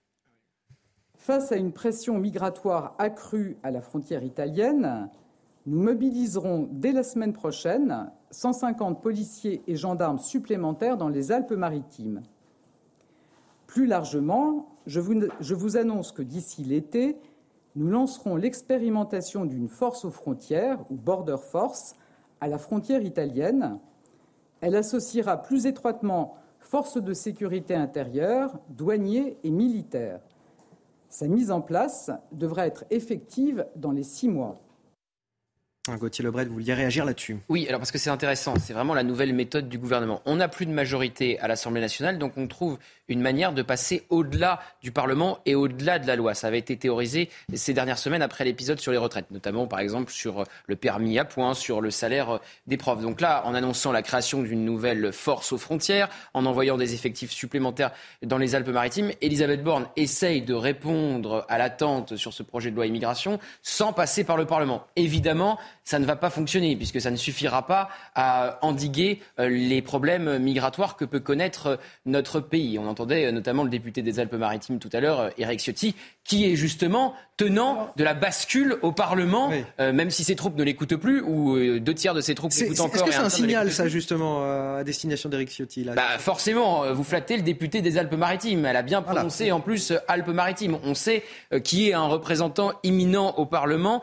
Face 1.26 1.52
à 1.52 1.56
une 1.56 1.72
pression 1.72 2.20
migratoire 2.20 2.94
accrue 3.00 3.58
à 3.64 3.72
la 3.72 3.82
frontière 3.82 4.24
italienne, 4.24 5.10
nous 5.66 5.82
mobiliserons 5.82 6.70
dès 6.72 6.92
la 6.92 7.02
semaine 7.02 7.34
prochaine 7.34 8.12
150 8.30 9.02
policiers 9.02 9.64
et 9.66 9.76
gendarmes 9.76 10.20
supplémentaires 10.20 10.98
dans 10.98 11.10
les 11.10 11.32
Alpes-Maritimes. 11.32 12.22
Plus 13.66 13.88
largement, 13.88 14.68
je 14.86 15.00
vous, 15.00 15.78
annonce 15.78 16.12
que 16.12 16.22
d'ici 16.22 16.64
l'été, 16.64 17.18
nous 17.76 17.88
lancerons 17.88 18.36
l'expérimentation 18.36 19.46
d'une 19.46 19.68
force 19.68 20.06
aux 20.06 20.12
frontières, 20.12 20.80
ou 20.92 20.96
Border 20.96 21.38
Force, 21.42 21.96
à 22.40 22.48
la 22.48 22.60
frontière 22.60 23.02
italienne. 23.02 23.80
Elle 24.62 24.76
associera 24.76 25.42
plus 25.42 25.66
étroitement 25.66 26.36
forces 26.60 27.02
de 27.02 27.14
sécurité 27.14 27.74
intérieure, 27.74 28.60
douaniers 28.70 29.40
et 29.44 29.50
militaires. 29.50 30.22
Sa 31.18 31.28
mise 31.28 31.50
en 31.50 31.62
place 31.62 32.12
devrait 32.34 32.68
être 32.68 32.84
effective 32.90 33.66
dans 33.78 33.92
les 33.92 34.04
six 34.04 34.28
mois. 34.28 34.60
Gauthier 35.88 36.26
Lebret, 36.26 36.44
vous 36.44 36.56
vouliez 36.56 36.74
réagir 36.74 37.06
là-dessus? 37.06 37.38
Oui, 37.48 37.66
alors 37.70 37.80
parce 37.80 37.94
que 37.94 37.98
c'est 37.98 38.10
intéressant, 38.10 38.56
c'est 38.60 38.74
vraiment 38.74 38.94
la 38.94 39.04
nouvelle 39.04 39.34
méthode 39.34 39.70
du 39.70 39.78
gouvernement. 39.78 40.22
On 40.26 40.36
n'a 40.36 40.50
plus 40.50 40.66
de 40.66 40.72
majorité 40.72 41.40
à 41.40 41.48
l'Assemblée 41.48 41.80
nationale, 41.80 42.18
donc 42.18 42.34
on 42.36 42.48
trouve 42.48 42.80
une 43.08 43.22
manière 43.22 43.54
de 43.54 43.62
passer 43.62 44.06
au-delà 44.10 44.60
du 44.82 44.92
Parlement 44.92 45.40
et 45.46 45.56
au-delà 45.56 46.00
de 46.00 46.08
la 46.08 46.16
loi. 46.16 46.34
Ça 46.34 46.48
avait 46.48 46.60
été 46.60 46.78
théorisé 46.78 47.30
ces 47.54 47.74
dernières 47.74 47.98
semaines 47.98 48.22
après 48.22 48.46
l'épisode 48.46 48.80
sur 48.80 48.92
les 48.92 48.98
retraites, 48.98 49.32
notamment 49.32 49.68
par 49.68 49.80
exemple 49.80 50.12
sur 50.12 50.44
le 50.68 50.76
permis 50.76 51.20
à 51.20 51.26
points, 51.26 51.54
sur 51.54 51.82
le 51.82 51.92
salaire 51.92 52.40
des 52.68 52.78
profs. 52.78 53.02
Donc 53.02 53.22
là, 53.22 53.44
en 53.46 53.54
annonçant 53.54 53.92
la 53.92 54.02
création 54.02 54.42
d'une 54.42 54.66
nouvelle 54.66 55.12
force 55.12 55.52
aux 55.52 55.58
frontières, 55.58 56.10
en 56.34 56.46
envoyant 56.46 56.78
des 56.78 56.94
effectifs 56.94 57.32
supplémentaires 57.32 57.92
dans 58.24 58.38
les 58.38 58.56
Alpes-Maritimes, 58.56 59.12
Elisabeth 59.22 59.64
Borne 59.64 59.88
essaye 59.96 60.42
de 60.42 60.54
répondre 60.54 61.46
à 61.50 61.58
l'attente 61.58 62.16
sur 62.16 62.34
ce 62.34 62.44
projet 62.44 62.72
de 62.72 62.76
loi 62.76 62.88
immigration 62.88 63.40
sans 63.62 63.94
passer 63.94 64.24
par 64.24 64.38
le 64.38 64.46
Parlement. 64.46 64.86
Évidemment, 64.96 65.60
ça 65.86 66.00
ne 66.00 66.06
va 66.06 66.16
pas 66.16 66.32
fonctionner, 66.32 66.76
puisque 66.76 67.00
ça 67.00 67.12
ne 67.12 67.16
suffira 67.16 67.66
pas 67.68 67.90
à 68.16 68.58
endiguer 68.64 69.22
euh, 69.40 69.48
les 69.48 69.82
problèmes 69.84 70.40
migratoires 70.40 70.98
que 70.98 71.06
peut 71.06 71.20
connaître 71.20 71.80
notre 72.06 72.40
pays. 72.40 72.78
On 72.80 72.88
entendait 72.88 73.32
notamment 73.32 73.64
le 73.64 73.70
député 73.70 74.02
des 74.02 74.20
Alpes-Maritimes 74.20 74.80
tout 74.80 74.90
à 74.92 75.00
l'heure, 75.00 75.30
Eric 75.38 75.60
Ciotti, 75.60 75.96
qui 76.26 76.52
est 76.52 76.56
justement 76.56 77.14
tenant 77.38 77.92
de 77.98 78.04
la 78.04 78.14
bascule 78.14 78.78
au 78.82 78.92
Parlement, 78.92 79.52
euh, 79.80 79.92
même 79.92 80.10
si 80.10 80.24
ses 80.24 80.36
troupes 80.36 80.58
ne 80.58 80.64
l'écoutent 80.64 80.96
plus, 80.96 81.22
ou 81.22 81.56
euh, 81.56 81.80
deux 81.80 81.94
tiers 81.94 82.14
de 82.14 82.22
ses 82.22 82.34
troupes 82.34 82.52
l'écoutent 82.54 82.80
encore. 82.80 82.96
Est-ce 82.96 83.04
que 83.04 83.12
c'est 83.12 83.18
un, 83.18 83.30
signal, 83.30 83.72
ça, 83.72 83.88
justement, 83.88 84.40
euh, 84.42 84.80
à 84.80 84.84
destination 84.84 85.30
d'Eric 85.30 85.50
Ciotti 85.50 85.84
là, 85.84 85.94
bah, 85.94 86.18
Forcément, 86.18 86.92
vous 86.94 87.04
flattez 87.04 87.36
le 87.38 87.44
député 87.44 87.82
des 87.82 87.98
Alpes-Maritimes. 87.98 88.66
Elle 88.66 88.76
a 88.76 88.82
bien 88.82 89.02
prononcé, 89.02 89.52
en 89.52 89.60
plus, 89.60 89.94
Alpes-Maritimes. 90.08 90.78
On 90.84 90.96
sait 90.96 91.24
qui 91.64 91.90
est 91.90 91.94
un 91.94 92.06
représentant 92.06 92.72
imminent 92.84 93.34
au 93.38 93.46
Parlement, 93.46 94.02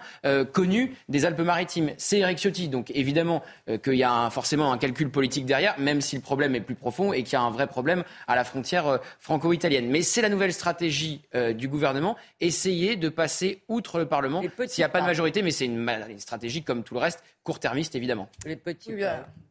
connu 0.52 0.94
des 1.08 1.24
Alpes-Maritimes. 1.24 1.71
C'est 1.96 2.18
Eric 2.18 2.38
Ciotti. 2.38 2.68
Donc, 2.68 2.90
évidemment, 2.94 3.42
qu'il 3.82 3.94
y 3.94 4.04
a 4.04 4.30
forcément 4.30 4.72
un 4.72 4.78
calcul 4.78 5.10
politique 5.10 5.46
derrière, 5.46 5.78
même 5.78 6.00
si 6.00 6.16
le 6.16 6.22
problème 6.22 6.54
est 6.54 6.60
plus 6.60 6.74
profond 6.74 7.12
et 7.12 7.22
qu'il 7.22 7.34
y 7.34 7.36
a 7.36 7.42
un 7.42 7.50
vrai 7.50 7.66
problème 7.66 8.04
à 8.26 8.34
la 8.34 8.44
frontière 8.44 9.00
franco-italienne. 9.20 9.88
Mais 9.88 10.02
c'est 10.02 10.22
la 10.22 10.28
nouvelle 10.28 10.52
stratégie 10.52 11.22
du 11.54 11.68
gouvernement. 11.68 12.16
Essayer 12.40 12.96
de 12.96 13.08
passer 13.08 13.62
outre 13.68 13.98
le 13.98 14.06
Parlement 14.06 14.42
s'il 14.66 14.82
n'y 14.82 14.84
a 14.84 14.88
pas 14.88 15.00
de 15.00 15.06
majorité, 15.06 15.42
mais 15.42 15.50
c'est 15.50 15.66
une, 15.66 15.90
stratégie 16.18 16.62
comme 16.62 16.82
tout 16.82 16.94
le 16.94 17.00
reste, 17.00 17.22
court-termiste 17.42 17.94
évidemment. 17.94 18.28
Les 18.44 18.56
petits. 18.56 18.92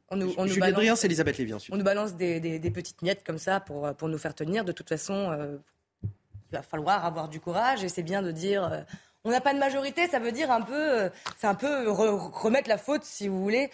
on 0.10 0.16
nous, 0.16 0.34
on 0.38 0.46
nous 0.46 0.58
balance, 0.58 1.04
Elisabeth 1.04 1.38
Lévy 1.38 1.54
On 1.72 1.78
nous 1.78 1.84
balance 1.84 2.16
des, 2.16 2.72
petites 2.74 3.02
miettes 3.02 3.24
comme 3.26 3.38
ça 3.38 3.60
pour, 3.60 3.94
pour 3.96 4.10
nous 4.10 4.18
faire 4.18 4.36
tenir. 4.36 4.66
De 4.66 4.72
toute 4.72 4.90
façon, 4.90 5.32
euh, 5.32 5.58
il 6.04 6.56
va 6.56 6.62
falloir 6.62 7.06
avoir 7.06 7.30
du 7.30 7.40
courage 7.40 7.84
et 7.84 7.90
c'est 7.90 8.04
bien 8.04 8.22
de 8.22 8.32
dire. 8.32 8.86
Euh, 9.26 9.30
on 9.30 9.32
n'a 9.32 9.42
pas 9.42 9.54
de 9.54 9.60
majorité, 9.60 10.08
ça 10.08 10.20
veut 10.20 10.32
dire 10.32 10.52
un 10.52 10.62
peu, 10.62 10.74
euh, 10.74 11.10
c'est 11.38 11.48
un 11.48 11.56
peu 11.56 11.90
remettre 11.90 12.70
la 12.70 12.78
faute, 12.78 13.04
si 13.04 13.28
vous 13.28 13.42
voulez, 13.42 13.70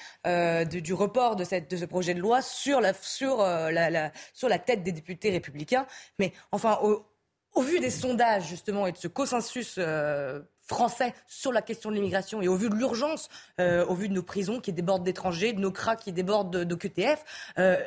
du, 0.66 0.94
report 0.94 1.36
de, 1.36 1.44
cette, 1.44 1.70
de 1.70 1.78
ce 1.78 1.86
projet 1.86 2.14
de 2.14 2.20
loi 2.20 2.42
sur 2.42 2.82
la, 2.82 3.90
la 3.90 4.60
tête 4.60 4.84
des 4.84 4.92
députés 4.92 5.30
républicains. 5.32 5.86
Mais 6.20 6.34
enfin, 6.52 6.80
au, 6.82 7.06
vu 7.62 7.80
des 7.80 7.90
sondages, 7.90 8.48
justement, 8.48 8.88
et 8.88 8.92
de 8.92 8.98
ce 8.98 9.08
consensus 9.08 9.76
euh, 9.78 10.42
français 10.62 11.14
sur 11.28 11.52
la 11.52 11.62
question 11.62 11.90
de 11.90 11.96
l'immigration 11.96 12.42
et 12.42 12.48
au 12.48 12.56
vu 12.56 12.70
de 12.70 12.76
l'urgence, 12.76 13.30
euh, 13.60 13.86
au 13.86 13.96
vu 13.96 14.10
de 14.10 14.14
nos 14.14 14.24
prisons 14.24 14.60
qui 14.60 14.74
débordent 14.74 15.04
d'étrangers, 15.04 15.54
de 15.54 15.60
nos 15.60 15.72
cracks 15.72 16.02
qui 16.02 16.12
débordent 16.12 16.52
de, 16.52 16.64
de 16.64 16.76
QTF, 16.76 17.24
euh, 17.58 17.78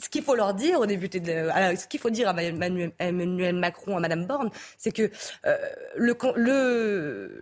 ce 0.00 0.08
qu'il 0.08 0.22
faut 0.22 0.36
leur 0.36 0.54
dire 0.54 0.78
aux 0.78 0.86
députés, 0.86 1.18
de, 1.18 1.50
ce 1.76 1.86
qu'il 1.88 1.98
faut 1.98 2.10
dire 2.10 2.28
à 2.28 2.42
Emmanuel 2.42 3.56
Macron, 3.56 3.96
à 3.96 4.00
Madame 4.00 4.26
Borne, 4.26 4.50
c'est 4.76 4.92
que 4.92 5.10
euh, 5.44 5.56
le, 5.96 6.16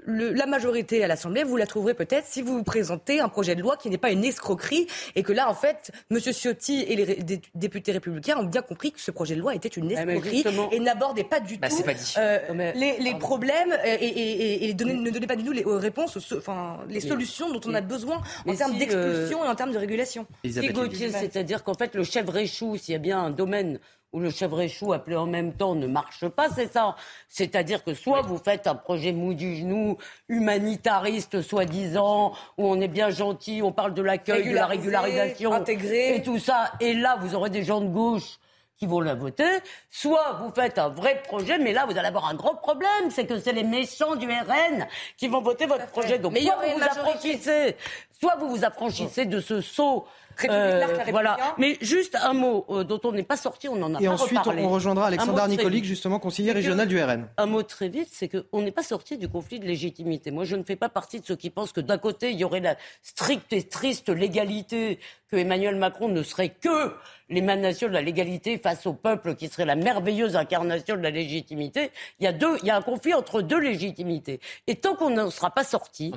le, 0.06 0.32
la 0.32 0.46
majorité 0.46 1.04
à 1.04 1.06
l'Assemblée, 1.06 1.44
vous 1.44 1.58
la 1.58 1.66
trouverez 1.66 1.92
peut-être 1.92 2.26
si 2.26 2.40
vous 2.40 2.62
présentez 2.62 3.20
un 3.20 3.28
projet 3.28 3.54
de 3.54 3.60
loi 3.60 3.76
qui 3.76 3.90
n'est 3.90 3.98
pas 3.98 4.10
une 4.10 4.24
escroquerie 4.24 4.86
et 5.14 5.22
que 5.22 5.34
là, 5.34 5.50
en 5.50 5.54
fait, 5.54 5.90
Monsieur 6.10 6.32
Ciotti 6.32 6.80
et 6.88 6.96
les 6.96 7.40
députés 7.54 7.92
républicains 7.92 8.38
ont 8.38 8.44
bien 8.44 8.62
compris 8.62 8.90
que 8.90 9.00
ce 9.00 9.10
projet 9.10 9.34
de 9.34 9.40
loi 9.40 9.54
était 9.54 9.68
une 9.68 9.94
ah, 9.94 10.02
escroquerie 10.02 10.44
et 10.72 10.80
n'abordait 10.80 11.24
pas 11.24 11.40
du 11.40 11.58
bah, 11.58 11.68
tout 11.68 11.82
euh, 12.16 12.72
les, 12.74 12.96
les 12.98 13.14
problèmes 13.18 13.76
et, 13.84 14.06
et, 14.06 14.70
et 14.70 14.74
ne 14.74 15.10
donnait 15.10 15.26
pas 15.26 15.36
du 15.36 15.44
tout 15.44 15.52
les 15.52 15.64
réponses, 15.66 16.16
enfin 16.34 16.78
les 16.88 17.00
solutions 17.00 17.52
dont 17.52 17.60
on 17.66 17.74
a 17.74 17.82
besoin 17.82 18.22
en 18.46 18.54
termes 18.54 18.78
d'expulsion 18.78 19.44
et 19.44 19.48
en 19.48 19.54
termes 19.54 19.72
de 19.72 19.78
régulation. 19.78 20.26
C'est-à-dire 20.42 21.62
qu'en 21.62 21.74
fait, 21.74 21.94
le 21.94 22.02
chef 22.02 22.26
s'il 22.47 22.93
y 22.93 22.94
a 22.94 22.98
bien 22.98 23.20
un 23.20 23.31
domaine 23.31 23.78
où 24.12 24.20
le 24.20 24.31
chèvre 24.31 24.60
échoue 24.60 24.93
appelé 24.93 25.14
en 25.16 25.27
même 25.27 25.52
temps 25.52 25.74
ne 25.74 25.86
marche 25.86 26.27
pas, 26.28 26.48
c'est 26.48 26.73
ça. 26.73 26.97
C'est-à-dire 27.28 27.85
que 27.85 27.93
soit 27.93 28.23
vous 28.23 28.39
faites 28.39 28.66
un 28.66 28.74
projet 28.74 29.12
mou 29.12 29.35
du 29.35 29.56
genou, 29.56 29.98
humanitariste 30.28 31.43
soi-disant, 31.43 32.32
où 32.56 32.66
on 32.66 32.81
est 32.81 32.89
bien 32.89 33.10
gentil, 33.10 33.60
on 33.62 33.73
parle 33.73 33.93
de 33.93 34.02
l'accueil, 34.02 34.48
de 34.48 34.55
la 34.55 34.66
régularisation, 34.66 35.52
intégré. 35.52 36.16
et 36.16 36.23
tout 36.23 36.39
ça, 36.39 36.73
et 36.81 36.94
là 36.94 37.18
vous 37.20 37.35
aurez 37.35 37.51
des 37.51 37.62
gens 37.62 37.81
de 37.81 37.89
gauche 37.89 38.39
qui 38.78 38.86
vont 38.86 39.01
la 39.01 39.14
voter, 39.14 39.48
soit 39.90 40.39
vous 40.43 40.51
faites 40.51 40.78
un 40.78 40.89
vrai 40.89 41.23
projet, 41.27 41.59
mais 41.59 41.73
là 41.73 41.86
vous 41.86 41.97
allez 41.97 42.09
avoir 42.09 42.28
un 42.28 42.35
gros 42.35 42.55
problème, 42.55 43.10
c'est 43.10 43.27
que 43.27 43.39
c'est 43.39 43.52
les 43.52 43.64
méchants 43.64 44.16
du 44.16 44.27
RN 44.27 44.86
qui 45.16 45.28
vont 45.28 45.40
voter 45.40 45.66
votre 45.66 45.86
projet. 45.89 46.18
Donc 46.18 46.36
soit 46.36 46.56
vous 46.56 46.78
vous 46.78 46.85
affranchissez, 46.85 47.77
soit 48.18 48.36
vous 48.36 48.48
vous 48.48 48.64
affranchissez 48.64 49.24
de 49.24 49.40
ce 49.40 49.60
saut 49.60 50.06
euh, 50.48 50.86
voilà. 51.10 51.36
Mais 51.58 51.76
juste 51.80 52.16
un 52.20 52.32
mot 52.32 52.66
euh, 52.70 52.84
dont 52.84 53.00
on 53.04 53.12
n'est 53.12 53.22
pas 53.22 53.36
sorti, 53.36 53.68
on 53.68 53.80
en 53.82 53.94
a 53.94 54.00
Et 54.00 54.08
ensuite, 54.08 54.40
on 54.46 54.68
rejoindra 54.68 55.06
Alexandre 55.06 55.46
Nicolic, 55.48 55.84
justement 55.84 56.18
conseiller 56.18 56.52
régional 56.52 56.88
du 56.88 57.02
RN. 57.02 57.28
Un 57.36 57.46
mot 57.46 57.62
très 57.62 57.88
vite, 57.88 58.08
c'est 58.12 58.28
qu'on 58.28 58.62
n'est 58.62 58.72
pas 58.72 58.82
sorti 58.82 59.18
du 59.18 59.28
conflit 59.28 59.60
de 59.60 59.66
légitimité. 59.66 60.30
Moi, 60.30 60.44
je 60.44 60.56
ne 60.56 60.62
fais 60.62 60.76
pas 60.76 60.88
partie 60.88 61.20
de 61.20 61.26
ceux 61.26 61.36
qui 61.36 61.50
pensent 61.50 61.72
que 61.72 61.80
d'un 61.80 61.98
côté, 61.98 62.30
il 62.30 62.38
y 62.38 62.44
aurait 62.44 62.60
la 62.60 62.76
stricte 63.02 63.52
et 63.52 63.62
triste 63.62 64.08
légalité, 64.08 64.98
que 65.30 65.36
Emmanuel 65.36 65.76
Macron 65.76 66.08
ne 66.08 66.22
serait 66.22 66.50
que 66.50 66.92
l'émanation 67.28 67.88
de 67.88 67.92
la 67.92 68.02
légalité 68.02 68.58
face 68.58 68.86
au 68.86 68.92
peuple, 68.92 69.34
qui 69.34 69.48
serait 69.48 69.64
la 69.64 69.74
merveilleuse 69.74 70.36
incarnation 70.36 70.96
de 70.96 71.02
la 71.02 71.10
légitimité. 71.10 71.90
Il 72.20 72.24
y 72.24 72.26
a 72.28 72.32
deux, 72.32 72.56
il 72.62 72.68
y 72.68 72.70
a 72.70 72.76
un 72.76 72.82
conflit 72.82 73.14
entre 73.14 73.42
deux 73.42 73.58
légitimités. 73.58 74.40
Et 74.66 74.76
tant 74.76 74.94
qu'on 74.94 75.10
n'en 75.10 75.30
sera 75.30 75.50
pas 75.50 75.64
sorti, 75.64 76.12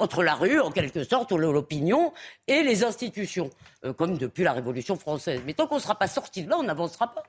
entre 0.00 0.22
la 0.22 0.34
rue, 0.34 0.60
en 0.60 0.70
quelque 0.70 1.04
sorte, 1.04 1.32
ou 1.32 1.38
l'opinion, 1.38 2.12
et 2.46 2.62
les 2.62 2.84
institutions, 2.84 3.43
euh, 3.84 3.92
comme 3.92 4.16
depuis 4.18 4.44
la 4.44 4.52
Révolution 4.52 4.96
française. 4.96 5.40
Mais 5.46 5.54
tant 5.54 5.66
qu'on 5.66 5.76
ne 5.76 5.80
sera 5.80 5.94
pas 5.94 6.08
sorti 6.08 6.44
de 6.44 6.50
là, 6.50 6.56
on 6.58 6.62
n'avancera 6.62 7.12
pas. 7.14 7.22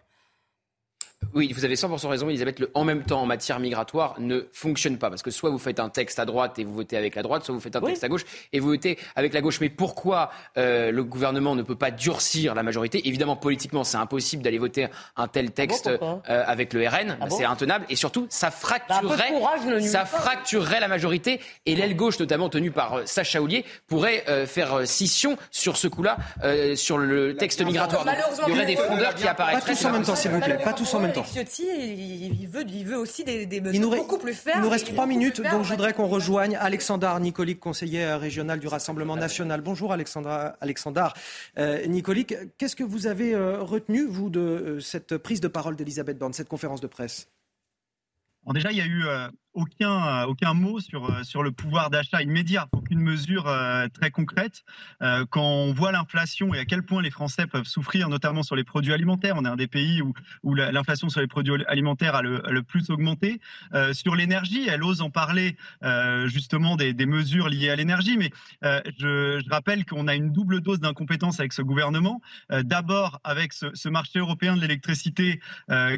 Oui, 1.34 1.52
vous 1.54 1.66
avez 1.66 1.76
100% 1.76 2.08
raison, 2.08 2.30
Elisabeth. 2.30 2.60
Le 2.60 2.70
en 2.74 2.84
même 2.84 3.04
temps 3.04 3.22
en 3.22 3.26
matière 3.26 3.60
migratoire 3.60 4.16
ne 4.20 4.48
fonctionne 4.52 4.98
pas. 4.98 5.10
Parce 5.10 5.24
que 5.24 5.32
soit 5.32 5.50
vous 5.50 5.58
faites 5.58 5.80
un 5.80 5.90
texte 5.90 6.20
à 6.20 6.26
droite 6.26 6.60
et 6.60 6.64
vous 6.64 6.74
votez 6.74 6.98
avec 6.98 7.16
la 7.16 7.24
droite, 7.24 7.44
soit 7.44 7.54
vous 7.54 7.62
faites 7.62 7.76
un 7.76 7.82
texte 7.82 8.04
à 8.04 8.10
gauche 8.10 8.26
et 8.54 8.60
vous 8.60 8.68
votez 8.68 8.98
avec 9.16 9.34
la 9.34 9.42
gauche. 9.42 9.60
Mais 9.62 9.70
pourquoi 9.70 10.32
euh, 10.58 10.92
le 10.92 11.04
gouvernement 11.04 11.56
ne 11.56 11.62
peut 11.62 11.76
pas 11.76 11.92
durcir 11.92 12.56
la 12.56 12.64
majorité? 12.64 13.08
Évidemment, 13.08 13.36
politiquement, 13.36 13.84
c'est 13.84 13.98
impossible 13.98 14.44
d'aller 14.44 14.58
voter 14.58 14.88
un 15.16 15.28
tel 15.28 15.52
texte 15.52 15.88
euh, 15.88 16.20
avec 16.26 16.74
le 16.74 16.88
RN. 16.88 17.18
Ah 17.22 17.30
c'est 17.30 17.46
intenable. 17.46 17.86
Et 17.90 17.96
surtout, 17.96 18.28
ça 18.30 18.48
bah, 18.48 18.52
fracturerait, 18.52 19.82
ça 19.82 20.06
fracturerait 20.06 20.80
la 20.80 20.88
majorité. 20.88 21.40
Et 21.66 21.76
l'aile 21.76 21.96
gauche, 21.96 22.20
notamment 22.20 22.50
tenue 22.50 22.72
par 22.72 22.94
euh, 22.94 23.02
Sacha 23.06 23.42
Oulier, 23.42 23.66
pourrait 23.88 24.24
faire 24.48 24.88
scission 24.88 25.38
sur 25.52 25.78
ce 25.78 25.88
coup-là, 25.88 26.18
sur 26.76 26.98
le 26.98 27.36
texte 27.36 27.64
migratoire. 27.64 28.06
il 28.48 28.50
y 28.50 28.56
aurait 28.56 28.66
des 28.66 28.76
frondeurs 28.76 29.16
qui 29.16 29.28
apparaîtraient. 29.28 29.74
Pas 29.74 29.76
tous 29.76 29.86
en 29.86 29.92
même 29.92 30.04
temps, 30.04 30.16
s'il 30.16 30.32
vous 30.32 30.40
plaît. 30.40 30.58
Pas 30.64 30.74
tous 30.74 30.94
en 30.94 31.00
même 31.00 31.14
temps. 31.14 31.15
Ciotti, 31.24 31.64
il 31.68 32.48
veut, 32.48 32.66
il 32.68 32.86
veut 32.86 32.98
aussi 32.98 33.24
des, 33.24 33.46
des 33.46 33.62
mesures 33.62 33.90
beaucoup 33.90 34.18
plus 34.18 34.34
fermes. 34.34 34.60
Il 34.60 34.64
nous 34.64 34.70
reste 34.70 34.88
trois 34.88 35.06
minutes, 35.06 35.42
donc 35.42 35.64
je 35.64 35.70
voudrais 35.70 35.94
qu'on 35.94 36.08
rejoigne 36.08 36.58
Alexandre 36.58 37.20
Nicolic, 37.20 37.60
conseiller 37.60 38.06
régional 38.16 38.60
du 38.60 38.68
Rassemblement 38.68 39.16
national. 39.16 39.62
Bonjour 39.62 39.94
Alexandre. 39.94 40.54
Alexandre. 40.62 41.14
Euh, 41.58 41.86
Nicolic, 41.86 42.36
qu'est-ce 42.58 42.76
que 42.76 42.84
vous 42.84 43.08
avez 43.08 43.34
euh, 43.34 43.62
retenu, 43.62 44.06
vous, 44.06 44.30
de 44.30 44.40
euh, 44.40 44.80
cette 44.80 45.18
prise 45.18 45.42
de 45.42 45.48
parole 45.48 45.76
d'Elisabeth 45.76 46.18
Borne, 46.18 46.34
cette 46.34 46.50
conférence 46.50 46.82
de 46.82 46.88
presse? 46.88 47.28
Déjà, 48.54 48.72
il 48.72 48.78
y 48.78 48.82
a 48.82 48.86
eu 48.86 49.04
aucun, 49.56 50.24
euh, 50.24 50.26
aucun 50.26 50.54
mot 50.54 50.80
sur, 50.80 51.10
euh, 51.10 51.24
sur 51.24 51.42
le 51.42 51.52
pouvoir 51.52 51.90
d'achat 51.90 52.22
immédiat, 52.22 52.68
aucune 52.74 53.00
mesure 53.00 53.48
euh, 53.48 53.88
très 53.88 54.12
concrète. 54.12 54.64
quand 55.30 55.42
on 55.42 55.74
voit 55.74 55.92
l'inflation 55.92 56.54
et 56.54 56.60
à 56.60 56.66
quel 56.66 56.84
point 56.84 57.02
les 57.02 57.10
Français 57.10 57.48
peuvent 57.48 57.66
souffrir, 57.66 58.10
notamment 58.10 58.44
sur 58.44 58.56
les 58.56 58.64
produits 58.64 58.94
alimentaires, 58.94 59.36
on 59.38 59.46
est 59.46 59.48
un 59.48 59.56
des 59.56 59.68
pays 59.68 60.02
où, 60.02 60.56
l'inflation 60.56 61.10
sur 61.10 61.22
les 61.22 61.28
produits 61.28 61.64
alimentaires 61.68 62.16
a 62.16 62.22
le, 62.22 62.62
plus 62.64 62.90
augmenté. 62.90 63.40
sur 63.94 64.16
l'énergie, 64.16 64.68
elle 64.68 64.84
ose 64.84 65.02
en 65.02 65.10
parler 65.10 65.56
justement 66.26 66.76
des, 66.76 66.94
mesures 67.06 67.48
liées 67.48 67.70
à 67.70 67.76
l'énergie, 67.76 68.18
mais 68.18 68.32
je, 68.62 69.48
rappelle 69.50 69.86
qu'on 69.86 70.08
a 70.08 70.16
une 70.16 70.32
double 70.32 70.62
dose 70.62 70.80
d'incompétence 70.80 71.40
avec 71.40 71.54
ce 71.54 71.62
gouvernement. 71.62 72.22
D'abord 72.50 73.22
avec 73.24 73.54
ce, 73.54 73.90
marché 73.90 74.20
européen 74.20 74.56
de 74.56 74.62
l'électricité 74.62 75.40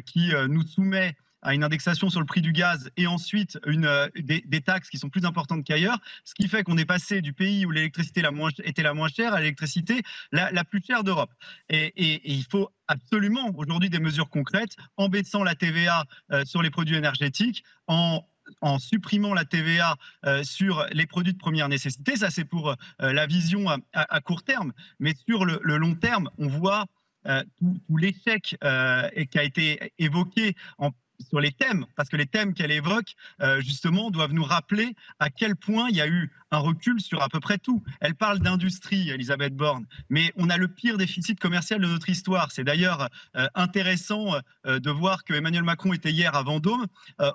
qui 0.04 0.32
nous 0.48 0.62
soumet 0.62 1.16
une 1.44 1.64
indexation 1.64 2.10
sur 2.10 2.20
le 2.20 2.26
prix 2.26 2.40
du 2.40 2.52
gaz 2.52 2.90
et 2.96 3.06
ensuite 3.06 3.58
euh, 3.66 4.08
des, 4.16 4.60
taxes 4.60 4.90
qui 4.90 4.98
sont 4.98 5.08
plus 5.08 5.24
importantes 5.24 5.64
qu'ailleurs, 5.64 5.98
ce 6.24 6.34
qui 6.34 6.48
fait 6.48 6.64
qu'on 6.64 6.76
est 6.76 6.84
passé 6.84 7.20
du 7.20 7.32
pays 7.32 7.64
où 7.64 7.70
l'électricité 7.70 8.22
était 8.64 8.82
la 8.82 8.94
moins 8.94 9.08
chère 9.08 9.34
à 9.34 9.40
l'électricité 9.40 10.02
la, 10.32 10.64
plus 10.64 10.82
chère 10.84 11.04
d'Europe. 11.04 11.32
Et, 11.68 11.92
il 12.24 12.44
faut 12.44 12.70
absolument 12.88 13.52
aujourd'hui 13.56 13.90
des 13.90 14.00
mesures 14.00 14.28
concrètes 14.28 14.76
en 14.96 15.08
baissant 15.08 15.44
la 15.44 15.54
TVA 15.54 16.04
euh, 16.32 16.44
sur 16.44 16.62
les 16.62 16.70
produits 16.70 16.96
énergétiques, 16.96 17.64
en 17.86 18.24
en 18.62 18.78
supprimant 18.78 19.34
la 19.34 19.44
TVA 19.44 19.96
euh, 20.24 20.42
sur 20.42 20.86
les 20.92 21.04
produits 21.04 21.34
de 21.34 21.38
première 21.38 21.68
nécessité. 21.68 22.16
Ça, 22.16 22.30
c'est 22.30 22.46
pour 22.46 22.74
la 22.98 23.26
vision 23.26 23.66
à, 23.92 24.20
court 24.22 24.42
terme. 24.42 24.72
Mais 25.00 25.12
sur 25.28 25.44
le, 25.44 25.60
long 25.62 25.94
terme, 25.94 26.30
on 26.38 26.48
voit 26.48 26.86
tout, 27.26 27.78
tout 27.86 27.96
l'échec 27.98 28.42
qui 28.42 28.58
a 28.58 29.42
été 29.44 29.92
évoqué 29.98 30.56
en 30.78 30.92
sur 31.26 31.40
les 31.40 31.52
thèmes, 31.52 31.84
parce 31.96 32.08
que 32.08 32.16
les 32.16 32.26
thèmes 32.26 32.54
qu'elle 32.54 32.70
évoque, 32.70 33.14
euh, 33.40 33.60
justement, 33.60 34.10
doivent 34.10 34.32
nous 34.32 34.44
rappeler 34.44 34.94
à 35.18 35.30
quel 35.30 35.56
point 35.56 35.88
il 35.90 35.96
y 35.96 36.00
a 36.00 36.08
eu 36.08 36.30
un 36.50 36.58
recul 36.58 37.00
sur 37.00 37.22
à 37.22 37.28
peu 37.28 37.40
près 37.40 37.58
tout. 37.58 37.82
Elle 38.00 38.14
parle 38.14 38.38
d'industrie, 38.38 39.10
Elisabeth 39.10 39.54
Borne, 39.54 39.86
mais 40.08 40.32
on 40.36 40.48
a 40.48 40.56
le 40.56 40.68
pire 40.68 40.96
déficit 40.96 41.38
commercial 41.38 41.80
de 41.80 41.86
notre 41.86 42.08
histoire. 42.08 42.50
C'est 42.52 42.64
d'ailleurs 42.64 43.08
euh, 43.36 43.46
intéressant 43.54 44.34
euh, 44.66 44.78
de 44.78 44.90
voir 44.90 45.24
que 45.24 45.34
Emmanuel 45.34 45.64
Macron 45.64 45.92
était 45.92 46.10
hier 46.10 46.34
à 46.34 46.42
Vendôme, 46.42 46.86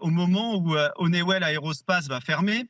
au 0.02 0.10
moment 0.10 0.56
où 0.56 0.76
Honeywell 0.96 1.44
Aerospace 1.44 2.08
va 2.08 2.22
fermer, 2.22 2.66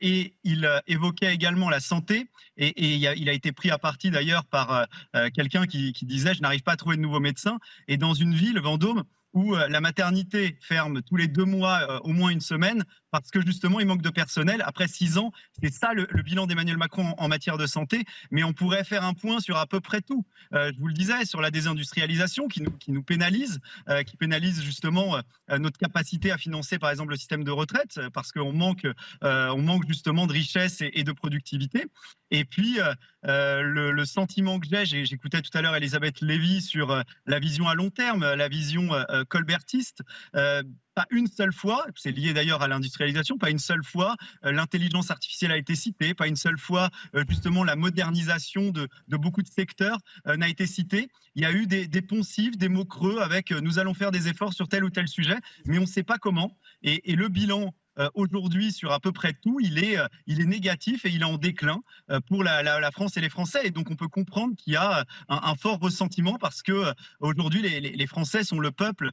et 0.00 0.34
il 0.44 0.68
évoquait 0.86 1.32
également 1.32 1.70
la 1.70 1.80
santé, 1.80 2.28
et, 2.56 2.94
il, 2.94 3.28
a, 3.28 3.32
été 3.32 3.52
pris 3.52 3.70
à 3.70 3.78
partie 3.78 4.10
d'ailleurs 4.10 4.44
par 4.44 4.86
quelqu'un 5.34 5.66
qui, 5.66 5.92
qui 5.92 6.04
disait, 6.04 6.34
je 6.34 6.42
n'arrive 6.42 6.62
pas 6.62 6.72
à 6.72 6.76
trouver 6.76 6.96
de 6.96 7.02
nouveaux 7.02 7.20
médecins, 7.20 7.58
et 7.88 7.96
dans 7.96 8.14
une 8.14 8.34
ville, 8.34 8.58
Vendôme, 8.58 9.04
où 9.36 9.54
euh, 9.54 9.68
la 9.68 9.82
maternité 9.82 10.58
ferme 10.62 11.02
tous 11.02 11.16
les 11.16 11.28
deux 11.28 11.44
mois 11.44 11.82
euh, 11.82 11.98
au 12.00 12.12
moins 12.12 12.30
une 12.30 12.40
semaine 12.40 12.84
parce 13.10 13.30
que 13.30 13.44
justement 13.44 13.80
il 13.80 13.86
manque 13.86 14.00
de 14.00 14.10
personnel. 14.10 14.62
Après 14.64 14.88
six 14.88 15.18
ans, 15.18 15.30
c'est 15.62 15.72
ça 15.72 15.92
le, 15.92 16.06
bilan 16.22 16.46
d'Emmanuel 16.46 16.78
Macron 16.78 17.14
en, 17.18 17.28
matière 17.28 17.58
de 17.58 17.66
santé. 17.66 18.04
Mais 18.30 18.44
on 18.44 18.54
pourrait 18.54 18.82
faire 18.82 19.04
un 19.04 19.12
point 19.12 19.40
sur 19.40 19.58
à 19.58 19.66
peu 19.66 19.80
près 19.80 20.00
tout. 20.00 20.24
Euh, 20.54 20.72
je 20.74 20.80
vous 20.80 20.88
le 20.88 20.94
disais, 20.94 21.24
sur 21.26 21.42
la 21.42 21.50
désindustrialisation 21.50 22.48
qui 22.48 22.62
nous, 22.88 23.02
pénalise, 23.02 23.60
qui 24.06 24.16
pénalise 24.16 24.62
justement 24.62 25.20
notre 25.50 25.78
capacité 25.78 26.30
à 26.30 26.38
financer 26.38 26.78
par 26.78 26.90
exemple 26.90 27.10
le 27.10 27.16
système 27.16 27.44
de 27.44 27.50
retraite 27.50 28.00
parce 28.12 28.32
qu'on 28.32 28.52
manque, 28.52 28.86
on 29.22 29.62
manque 29.62 29.86
justement 29.86 30.26
de 30.26 30.32
richesse 30.32 30.78
et, 30.80 31.04
de 31.04 31.12
productivité. 31.12 31.86
Et 32.30 32.44
puis 32.44 32.78
le, 33.22 33.90
le, 33.92 34.04
sentiment 34.04 34.58
que 34.58 34.66
j'ai, 34.84 35.04
j'écoutais 35.04 35.42
tout 35.42 35.56
à 35.56 35.62
l'heure 35.62 35.76
Elisabeth 35.76 36.20
Lévy 36.20 36.62
sur 36.62 37.02
la 37.26 37.38
vision 37.38 37.68
à 37.68 37.74
long 37.74 37.90
terme, 37.90 38.34
la 38.34 38.48
vision 38.48 38.90
colbertiste. 39.26 40.02
Euh, 40.34 40.62
pas 40.94 41.06
une 41.10 41.26
seule 41.26 41.52
fois, 41.52 41.86
c'est 41.94 42.10
lié 42.10 42.32
d'ailleurs 42.32 42.62
à 42.62 42.68
l'industrialisation, 42.68 43.36
pas 43.36 43.50
une 43.50 43.58
seule 43.58 43.84
fois 43.84 44.16
euh, 44.44 44.52
l'intelligence 44.52 45.10
artificielle 45.10 45.52
a 45.52 45.58
été 45.58 45.74
citée, 45.74 46.14
pas 46.14 46.26
une 46.26 46.36
seule 46.36 46.58
fois 46.58 46.90
euh, 47.14 47.24
justement 47.28 47.64
la 47.64 47.76
modernisation 47.76 48.70
de, 48.70 48.88
beaucoup 49.08 49.42
de 49.42 49.48
secteurs 49.48 49.98
n'a 50.26 50.48
été 50.48 50.66
citée. 50.66 51.08
Il 51.34 51.42
y 51.42 51.46
a 51.46 51.52
eu 51.52 51.66
des, 51.66 51.86
des, 51.86 52.02
poncifs, 52.02 52.56
des 52.56 52.68
mots 52.68 52.84
creux 52.84 53.20
avec 53.20 53.50
nous 53.50 53.78
allons 53.78 53.94
faire 53.94 54.10
des 54.10 54.28
efforts 54.28 54.54
sur 54.54 54.68
tel 54.68 54.84
ou 54.84 54.90
tel 54.90 55.08
sujet, 55.08 55.36
mais 55.66 55.78
on 55.78 55.82
ne 55.82 55.86
sait 55.86 56.02
pas 56.02 56.18
comment. 56.18 56.56
Et, 56.82 57.16
le 57.16 57.28
bilan 57.28 57.74
aujourd'hui 58.14 58.72
sur 58.72 58.92
à 58.92 59.00
peu 59.00 59.12
près 59.12 59.32
tout, 59.32 59.58
il 59.60 59.82
est, 59.82 59.98
euh, 59.98 60.06
il 60.26 60.40
est 60.40 60.46
négatif 60.46 61.04
et 61.04 61.10
il 61.10 61.22
est 61.22 61.26
en 61.26 61.38
déclin 61.38 61.82
euh, 62.10 62.20
pour 62.20 62.44
la, 62.44 62.90
France 62.90 63.16
et 63.16 63.20
les 63.20 63.28
Français. 63.28 63.60
Et 63.64 63.70
donc 63.70 63.90
on 63.90 63.96
peut 63.96 64.08
comprendre 64.08 64.54
qu'il 64.56 64.72
y 64.72 64.76
a 64.76 65.04
un, 65.28 65.54
fort 65.56 65.78
ressentiment 65.78 66.38
parce 66.38 66.62
que 66.62 66.92
aujourd'hui 67.20 67.62
les, 67.62 68.06
Français 68.06 68.44
sont 68.44 68.60
le 68.60 68.70
peuple 68.70 69.10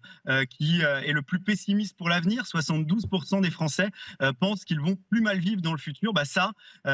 qui 0.50 0.82
est 0.82 1.12
le 1.12 1.22
plus 1.22 1.40
pessimiste 1.40 1.98
pour 1.98 2.08
l'avenir. 2.08 2.44
72% 2.44 3.42
des 3.42 3.50
Français 3.50 3.90
pensent 4.40 4.64
qu'ils 4.64 4.80
vont 4.80 4.96
plus 5.10 5.22
mal 5.22 5.40
vivre 5.40 5.62
dans 5.62 5.72
le 5.72 5.78
futur. 5.78 6.14
Bah 6.14 6.26
ça, 6.26 6.52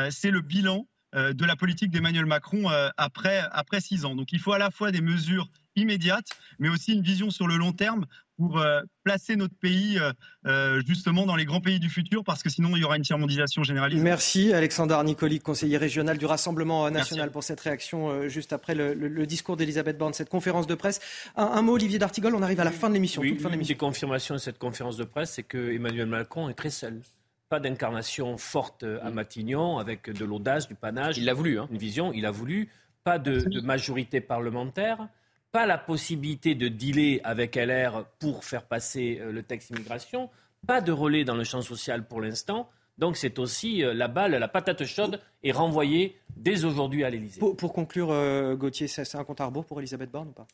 c'est 0.09 0.31
le 0.31 0.41
bilan 0.41 0.87
de 1.13 1.45
la 1.45 1.55
politique 1.55 1.91
d'Emmanuel 1.91 2.25
Macron 2.25 2.69
après, 2.97 3.41
après 3.51 3.81
six 3.81 4.05
ans. 4.05 4.15
Donc 4.15 4.31
il 4.31 4.39
faut 4.39 4.53
à 4.53 4.57
la 4.57 4.71
fois 4.71 4.91
des 4.91 5.01
mesures 5.01 5.49
immédiates, 5.75 6.29
mais 6.59 6.69
aussi 6.69 6.93
une 6.93 7.01
vision 7.01 7.29
sur 7.29 7.47
le 7.47 7.57
long 7.57 7.71
terme 7.71 8.05
pour 8.37 8.57
euh, 8.57 8.81
placer 9.03 9.35
notre 9.35 9.55
pays 9.55 9.99
euh, 9.99 10.13
euh, 10.45 10.81
justement 10.87 11.25
dans 11.25 11.35
les 11.35 11.43
grands 11.43 11.59
pays 11.59 11.79
du 11.79 11.89
futur, 11.89 12.23
parce 12.23 12.41
que 12.41 12.49
sinon 12.49 12.75
il 12.75 12.81
y 12.81 12.85
aura 12.85 12.95
une 12.95 13.03
tiers-mondisation 13.03 13.63
généralisée. 13.63 14.01
Merci 14.01 14.53
Alexandre 14.53 15.03
Nicoli, 15.03 15.39
conseiller 15.39 15.77
régional 15.77 16.17
du 16.17 16.25
Rassemblement 16.25 16.89
national, 16.89 17.31
pour 17.31 17.43
cette 17.43 17.59
réaction 17.59 18.29
juste 18.29 18.53
après 18.53 18.75
le, 18.75 19.25
discours 19.25 19.57
d'Elisabeth 19.57 19.97
Borne, 19.97 20.13
cette 20.13 20.29
conférence 20.29 20.67
de 20.67 20.75
presse. 20.75 21.01
Un, 21.35 21.61
mot, 21.61 21.73
Olivier 21.73 21.99
d'Artigol, 21.99 22.33
on 22.33 22.41
arrive 22.41 22.59
à 22.61 22.63
la 22.63 22.71
fin 22.71 22.87
de 22.87 22.93
l'émission. 22.93 23.21
Oui, 23.21 23.37
une 23.37 23.61
des 23.61 23.75
confirmations 23.75 24.35
de 24.35 24.39
cette 24.39 24.57
conférence 24.57 24.95
de 24.95 25.03
presse, 25.03 25.31
c'est 25.31 25.43
que 25.43 25.73
Emmanuel 25.73 26.07
Macron 26.07 26.49
est 26.49 26.53
très 26.53 26.69
seul 26.69 27.01
pas 27.49 27.59
d'incarnation 27.59 28.37
forte 28.37 28.83
à 28.83 29.09
mm. 29.09 29.13
Matignon, 29.13 29.77
avec 29.79 30.09
de 30.09 30.25
l'audace, 30.25 30.67
du 30.67 30.75
panache. 30.75 31.17
Il 31.17 31.25
l'a 31.25 31.33
voulu. 31.33 31.59
Hein. 31.59 31.67
Une 31.71 31.77
vision, 31.77 32.13
il 32.13 32.25
a 32.25 32.31
voulu. 32.31 32.69
Pas 33.03 33.17
de, 33.17 33.39
de 33.39 33.61
majorité 33.61 34.21
parlementaire 34.21 35.07
pas 35.51 35.65
la 35.65 35.77
possibilité 35.77 36.55
de 36.55 36.67
dealer 36.67 37.21
avec 37.23 37.55
LR 37.55 38.05
pour 38.19 38.43
faire 38.43 38.63
passer 38.63 39.19
euh, 39.19 39.31
le 39.31 39.43
texte 39.43 39.71
immigration, 39.71 40.29
pas 40.67 40.81
de 40.81 40.91
relais 40.91 41.23
dans 41.23 41.35
le 41.35 41.43
champ 41.43 41.61
social 41.61 42.07
pour 42.07 42.21
l'instant. 42.21 42.69
Donc 42.97 43.17
c'est 43.17 43.39
aussi 43.39 43.83
euh, 43.83 43.93
la 43.93 44.07
balle, 44.07 44.31
la 44.31 44.47
patate 44.47 44.85
chaude 44.85 45.19
est 45.43 45.51
renvoyée 45.51 46.17
dès 46.35 46.65
aujourd'hui 46.65 47.03
à 47.03 47.09
l'Élysée. 47.09 47.39
Pour, 47.39 47.73
conclure, 47.73 48.11
euh, 48.11 48.55
Gauthier, 48.55 48.87
c'est 48.87 49.15
un 49.15 49.23
compte 49.23 49.41
à 49.41 49.45
rebours 49.45 49.65
pour 49.65 49.79
Elisabeth 49.79 50.11
Borne 50.11 50.29
ou 50.29 50.33
pas? 50.33 50.47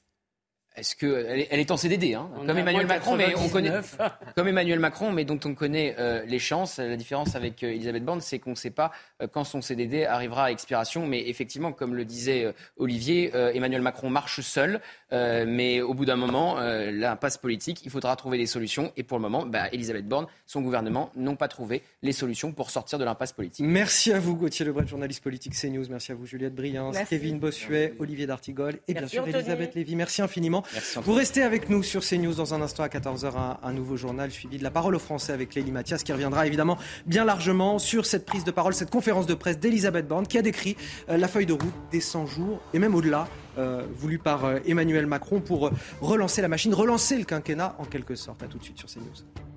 Est-ce 0.77 0.95
que 0.95 1.25
elle 1.27 1.59
est, 1.59 1.71
en 1.71 1.77
CDD, 1.77 2.13
hein, 2.13 2.29
comme 2.45 2.57
Emmanuel 2.57 2.87
Macron, 2.87 3.15
mais 3.15 3.33
on 3.37 3.49
connaît 3.49 3.71
comme 4.35 4.47
Emmanuel 4.47 4.79
Macron, 4.79 5.11
mais 5.11 5.25
dont 5.25 5.39
on 5.45 5.53
connaît 5.53 5.95
euh, 5.99 6.23
les 6.25 6.39
chances. 6.39 6.77
La 6.77 6.95
différence 6.97 7.35
avec 7.35 7.63
euh, 7.63 7.71
Elisabeth 7.71 8.03
Borne, 8.03 8.21
c'est 8.21 8.39
qu'on 8.39 8.51
ne 8.51 8.55
sait 8.55 8.71
pas 8.71 8.91
euh, 9.21 9.27
quand 9.27 9.43
son 9.43 9.61
CDD 9.61 10.05
arrivera 10.05 10.45
à 10.45 10.51
expiration. 10.51 11.07
Mais 11.07 11.29
effectivement, 11.29 11.71
comme 11.71 11.95
le 11.95 12.05
disait 12.05 12.53
Olivier, 12.77 13.31
Emmanuel 13.53 13.81
Macron 13.81 14.09
marche 14.09 14.41
seul, 14.41 14.81
mais 15.11 15.81
au 15.81 15.93
bout 15.93 16.05
d'un 16.05 16.15
moment, 16.15 16.57
l'impasse 16.59 17.37
politique, 17.37 17.81
il 17.85 17.91
faudra 17.91 18.15
trouver 18.15 18.37
des 18.37 18.45
solutions. 18.45 18.91
Et 18.97 19.03
pour 19.03 19.17
le 19.17 19.21
moment, 19.21 19.45
bah, 19.45 19.67
Elisabeth 19.71 20.07
Borne, 20.07 20.27
son 20.45 20.61
gouvernement 20.61 21.11
n'ont 21.15 21.35
pas 21.35 21.47
trouvé 21.47 21.83
les 22.01 22.11
solutions 22.11 22.51
pour 22.51 22.69
sortir 22.69 22.99
de 22.99 23.05
l'impasse 23.05 23.33
politique. 23.33 23.65
Merci 23.65 24.11
à 24.13 24.19
vous, 24.19 24.35
Gauthier 24.35 24.65
Lebret, 24.65 24.87
journaliste 24.87 25.23
politique 25.23 25.53
CNews. 25.53 25.85
Merci 25.89 26.11
à 26.11 26.15
vous, 26.15 26.25
Juliette 26.25 26.55
Briand, 26.55 26.91
Kevin 27.09 27.39
Bossuet, 27.39 27.93
Olivier 27.99 28.27
D'Artigol 28.27 28.79
et 28.87 28.93
bien 28.93 29.07
sûr 29.07 29.27
Elisabeth 29.27 29.75
Lévy. 29.75 29.95
Merci 29.95 30.21
infiniment. 30.21 30.64
Vous 31.03 31.13
restez 31.13 31.43
avec 31.43 31.69
nous 31.69 31.83
sur 31.83 32.01
CNews 32.01 32.33
dans 32.33 32.53
un 32.53 32.61
instant 32.61 32.83
à 32.83 32.87
14h, 32.87 33.57
un, 33.61 33.73
nouveau 33.73 33.97
journal 33.97 34.31
suivi 34.31 34.57
de 34.57 34.63
la 34.63 34.71
parole 34.71 34.95
aux 34.95 34.99
Français 34.99 35.33
avec 35.33 35.55
Lélie 35.55 35.71
Mathias 35.71 36.03
qui 36.03 36.11
reviendra 36.11 36.47
évidemment 36.47 36.77
bien 37.05 37.25
largement 37.25 37.79
sur 37.79 38.05
cette 38.05 38.25
prise 38.25 38.43
de 38.43 38.51
parole, 38.51 38.73
cette 38.73 38.89
conférence 38.89 39.27
de 39.27 39.33
presse 39.33 39.59
d'Elisabeth 39.59 40.07
Borne 40.07 40.27
qui 40.27 40.37
a 40.37 40.41
décrit 40.41 40.75
euh, 41.09 41.17
la 41.17 41.27
feuille 41.27 41.45
de 41.45 41.53
route 41.53 41.73
des 41.91 42.01
100 42.01 42.27
jours 42.27 42.59
et 42.73 42.79
même 42.79 42.95
au-delà 42.95 43.27
euh, 43.57 43.85
voulu 43.95 44.19
par 44.19 44.45
euh, 44.45 44.59
Emmanuel 44.65 45.05
Macron 45.05 45.39
pour 45.39 45.71
relancer 46.01 46.41
la 46.41 46.47
machine, 46.47 46.73
relancer 46.73 47.17
le 47.17 47.23
quinquennat 47.23 47.75
en 47.79 47.85
quelque 47.85 48.15
sorte. 48.15 48.43
À 48.43 48.47
tout 48.47 48.57
de 48.57 48.63
suite 48.63 48.77
sur 48.77 48.87
CNews. 48.87 49.54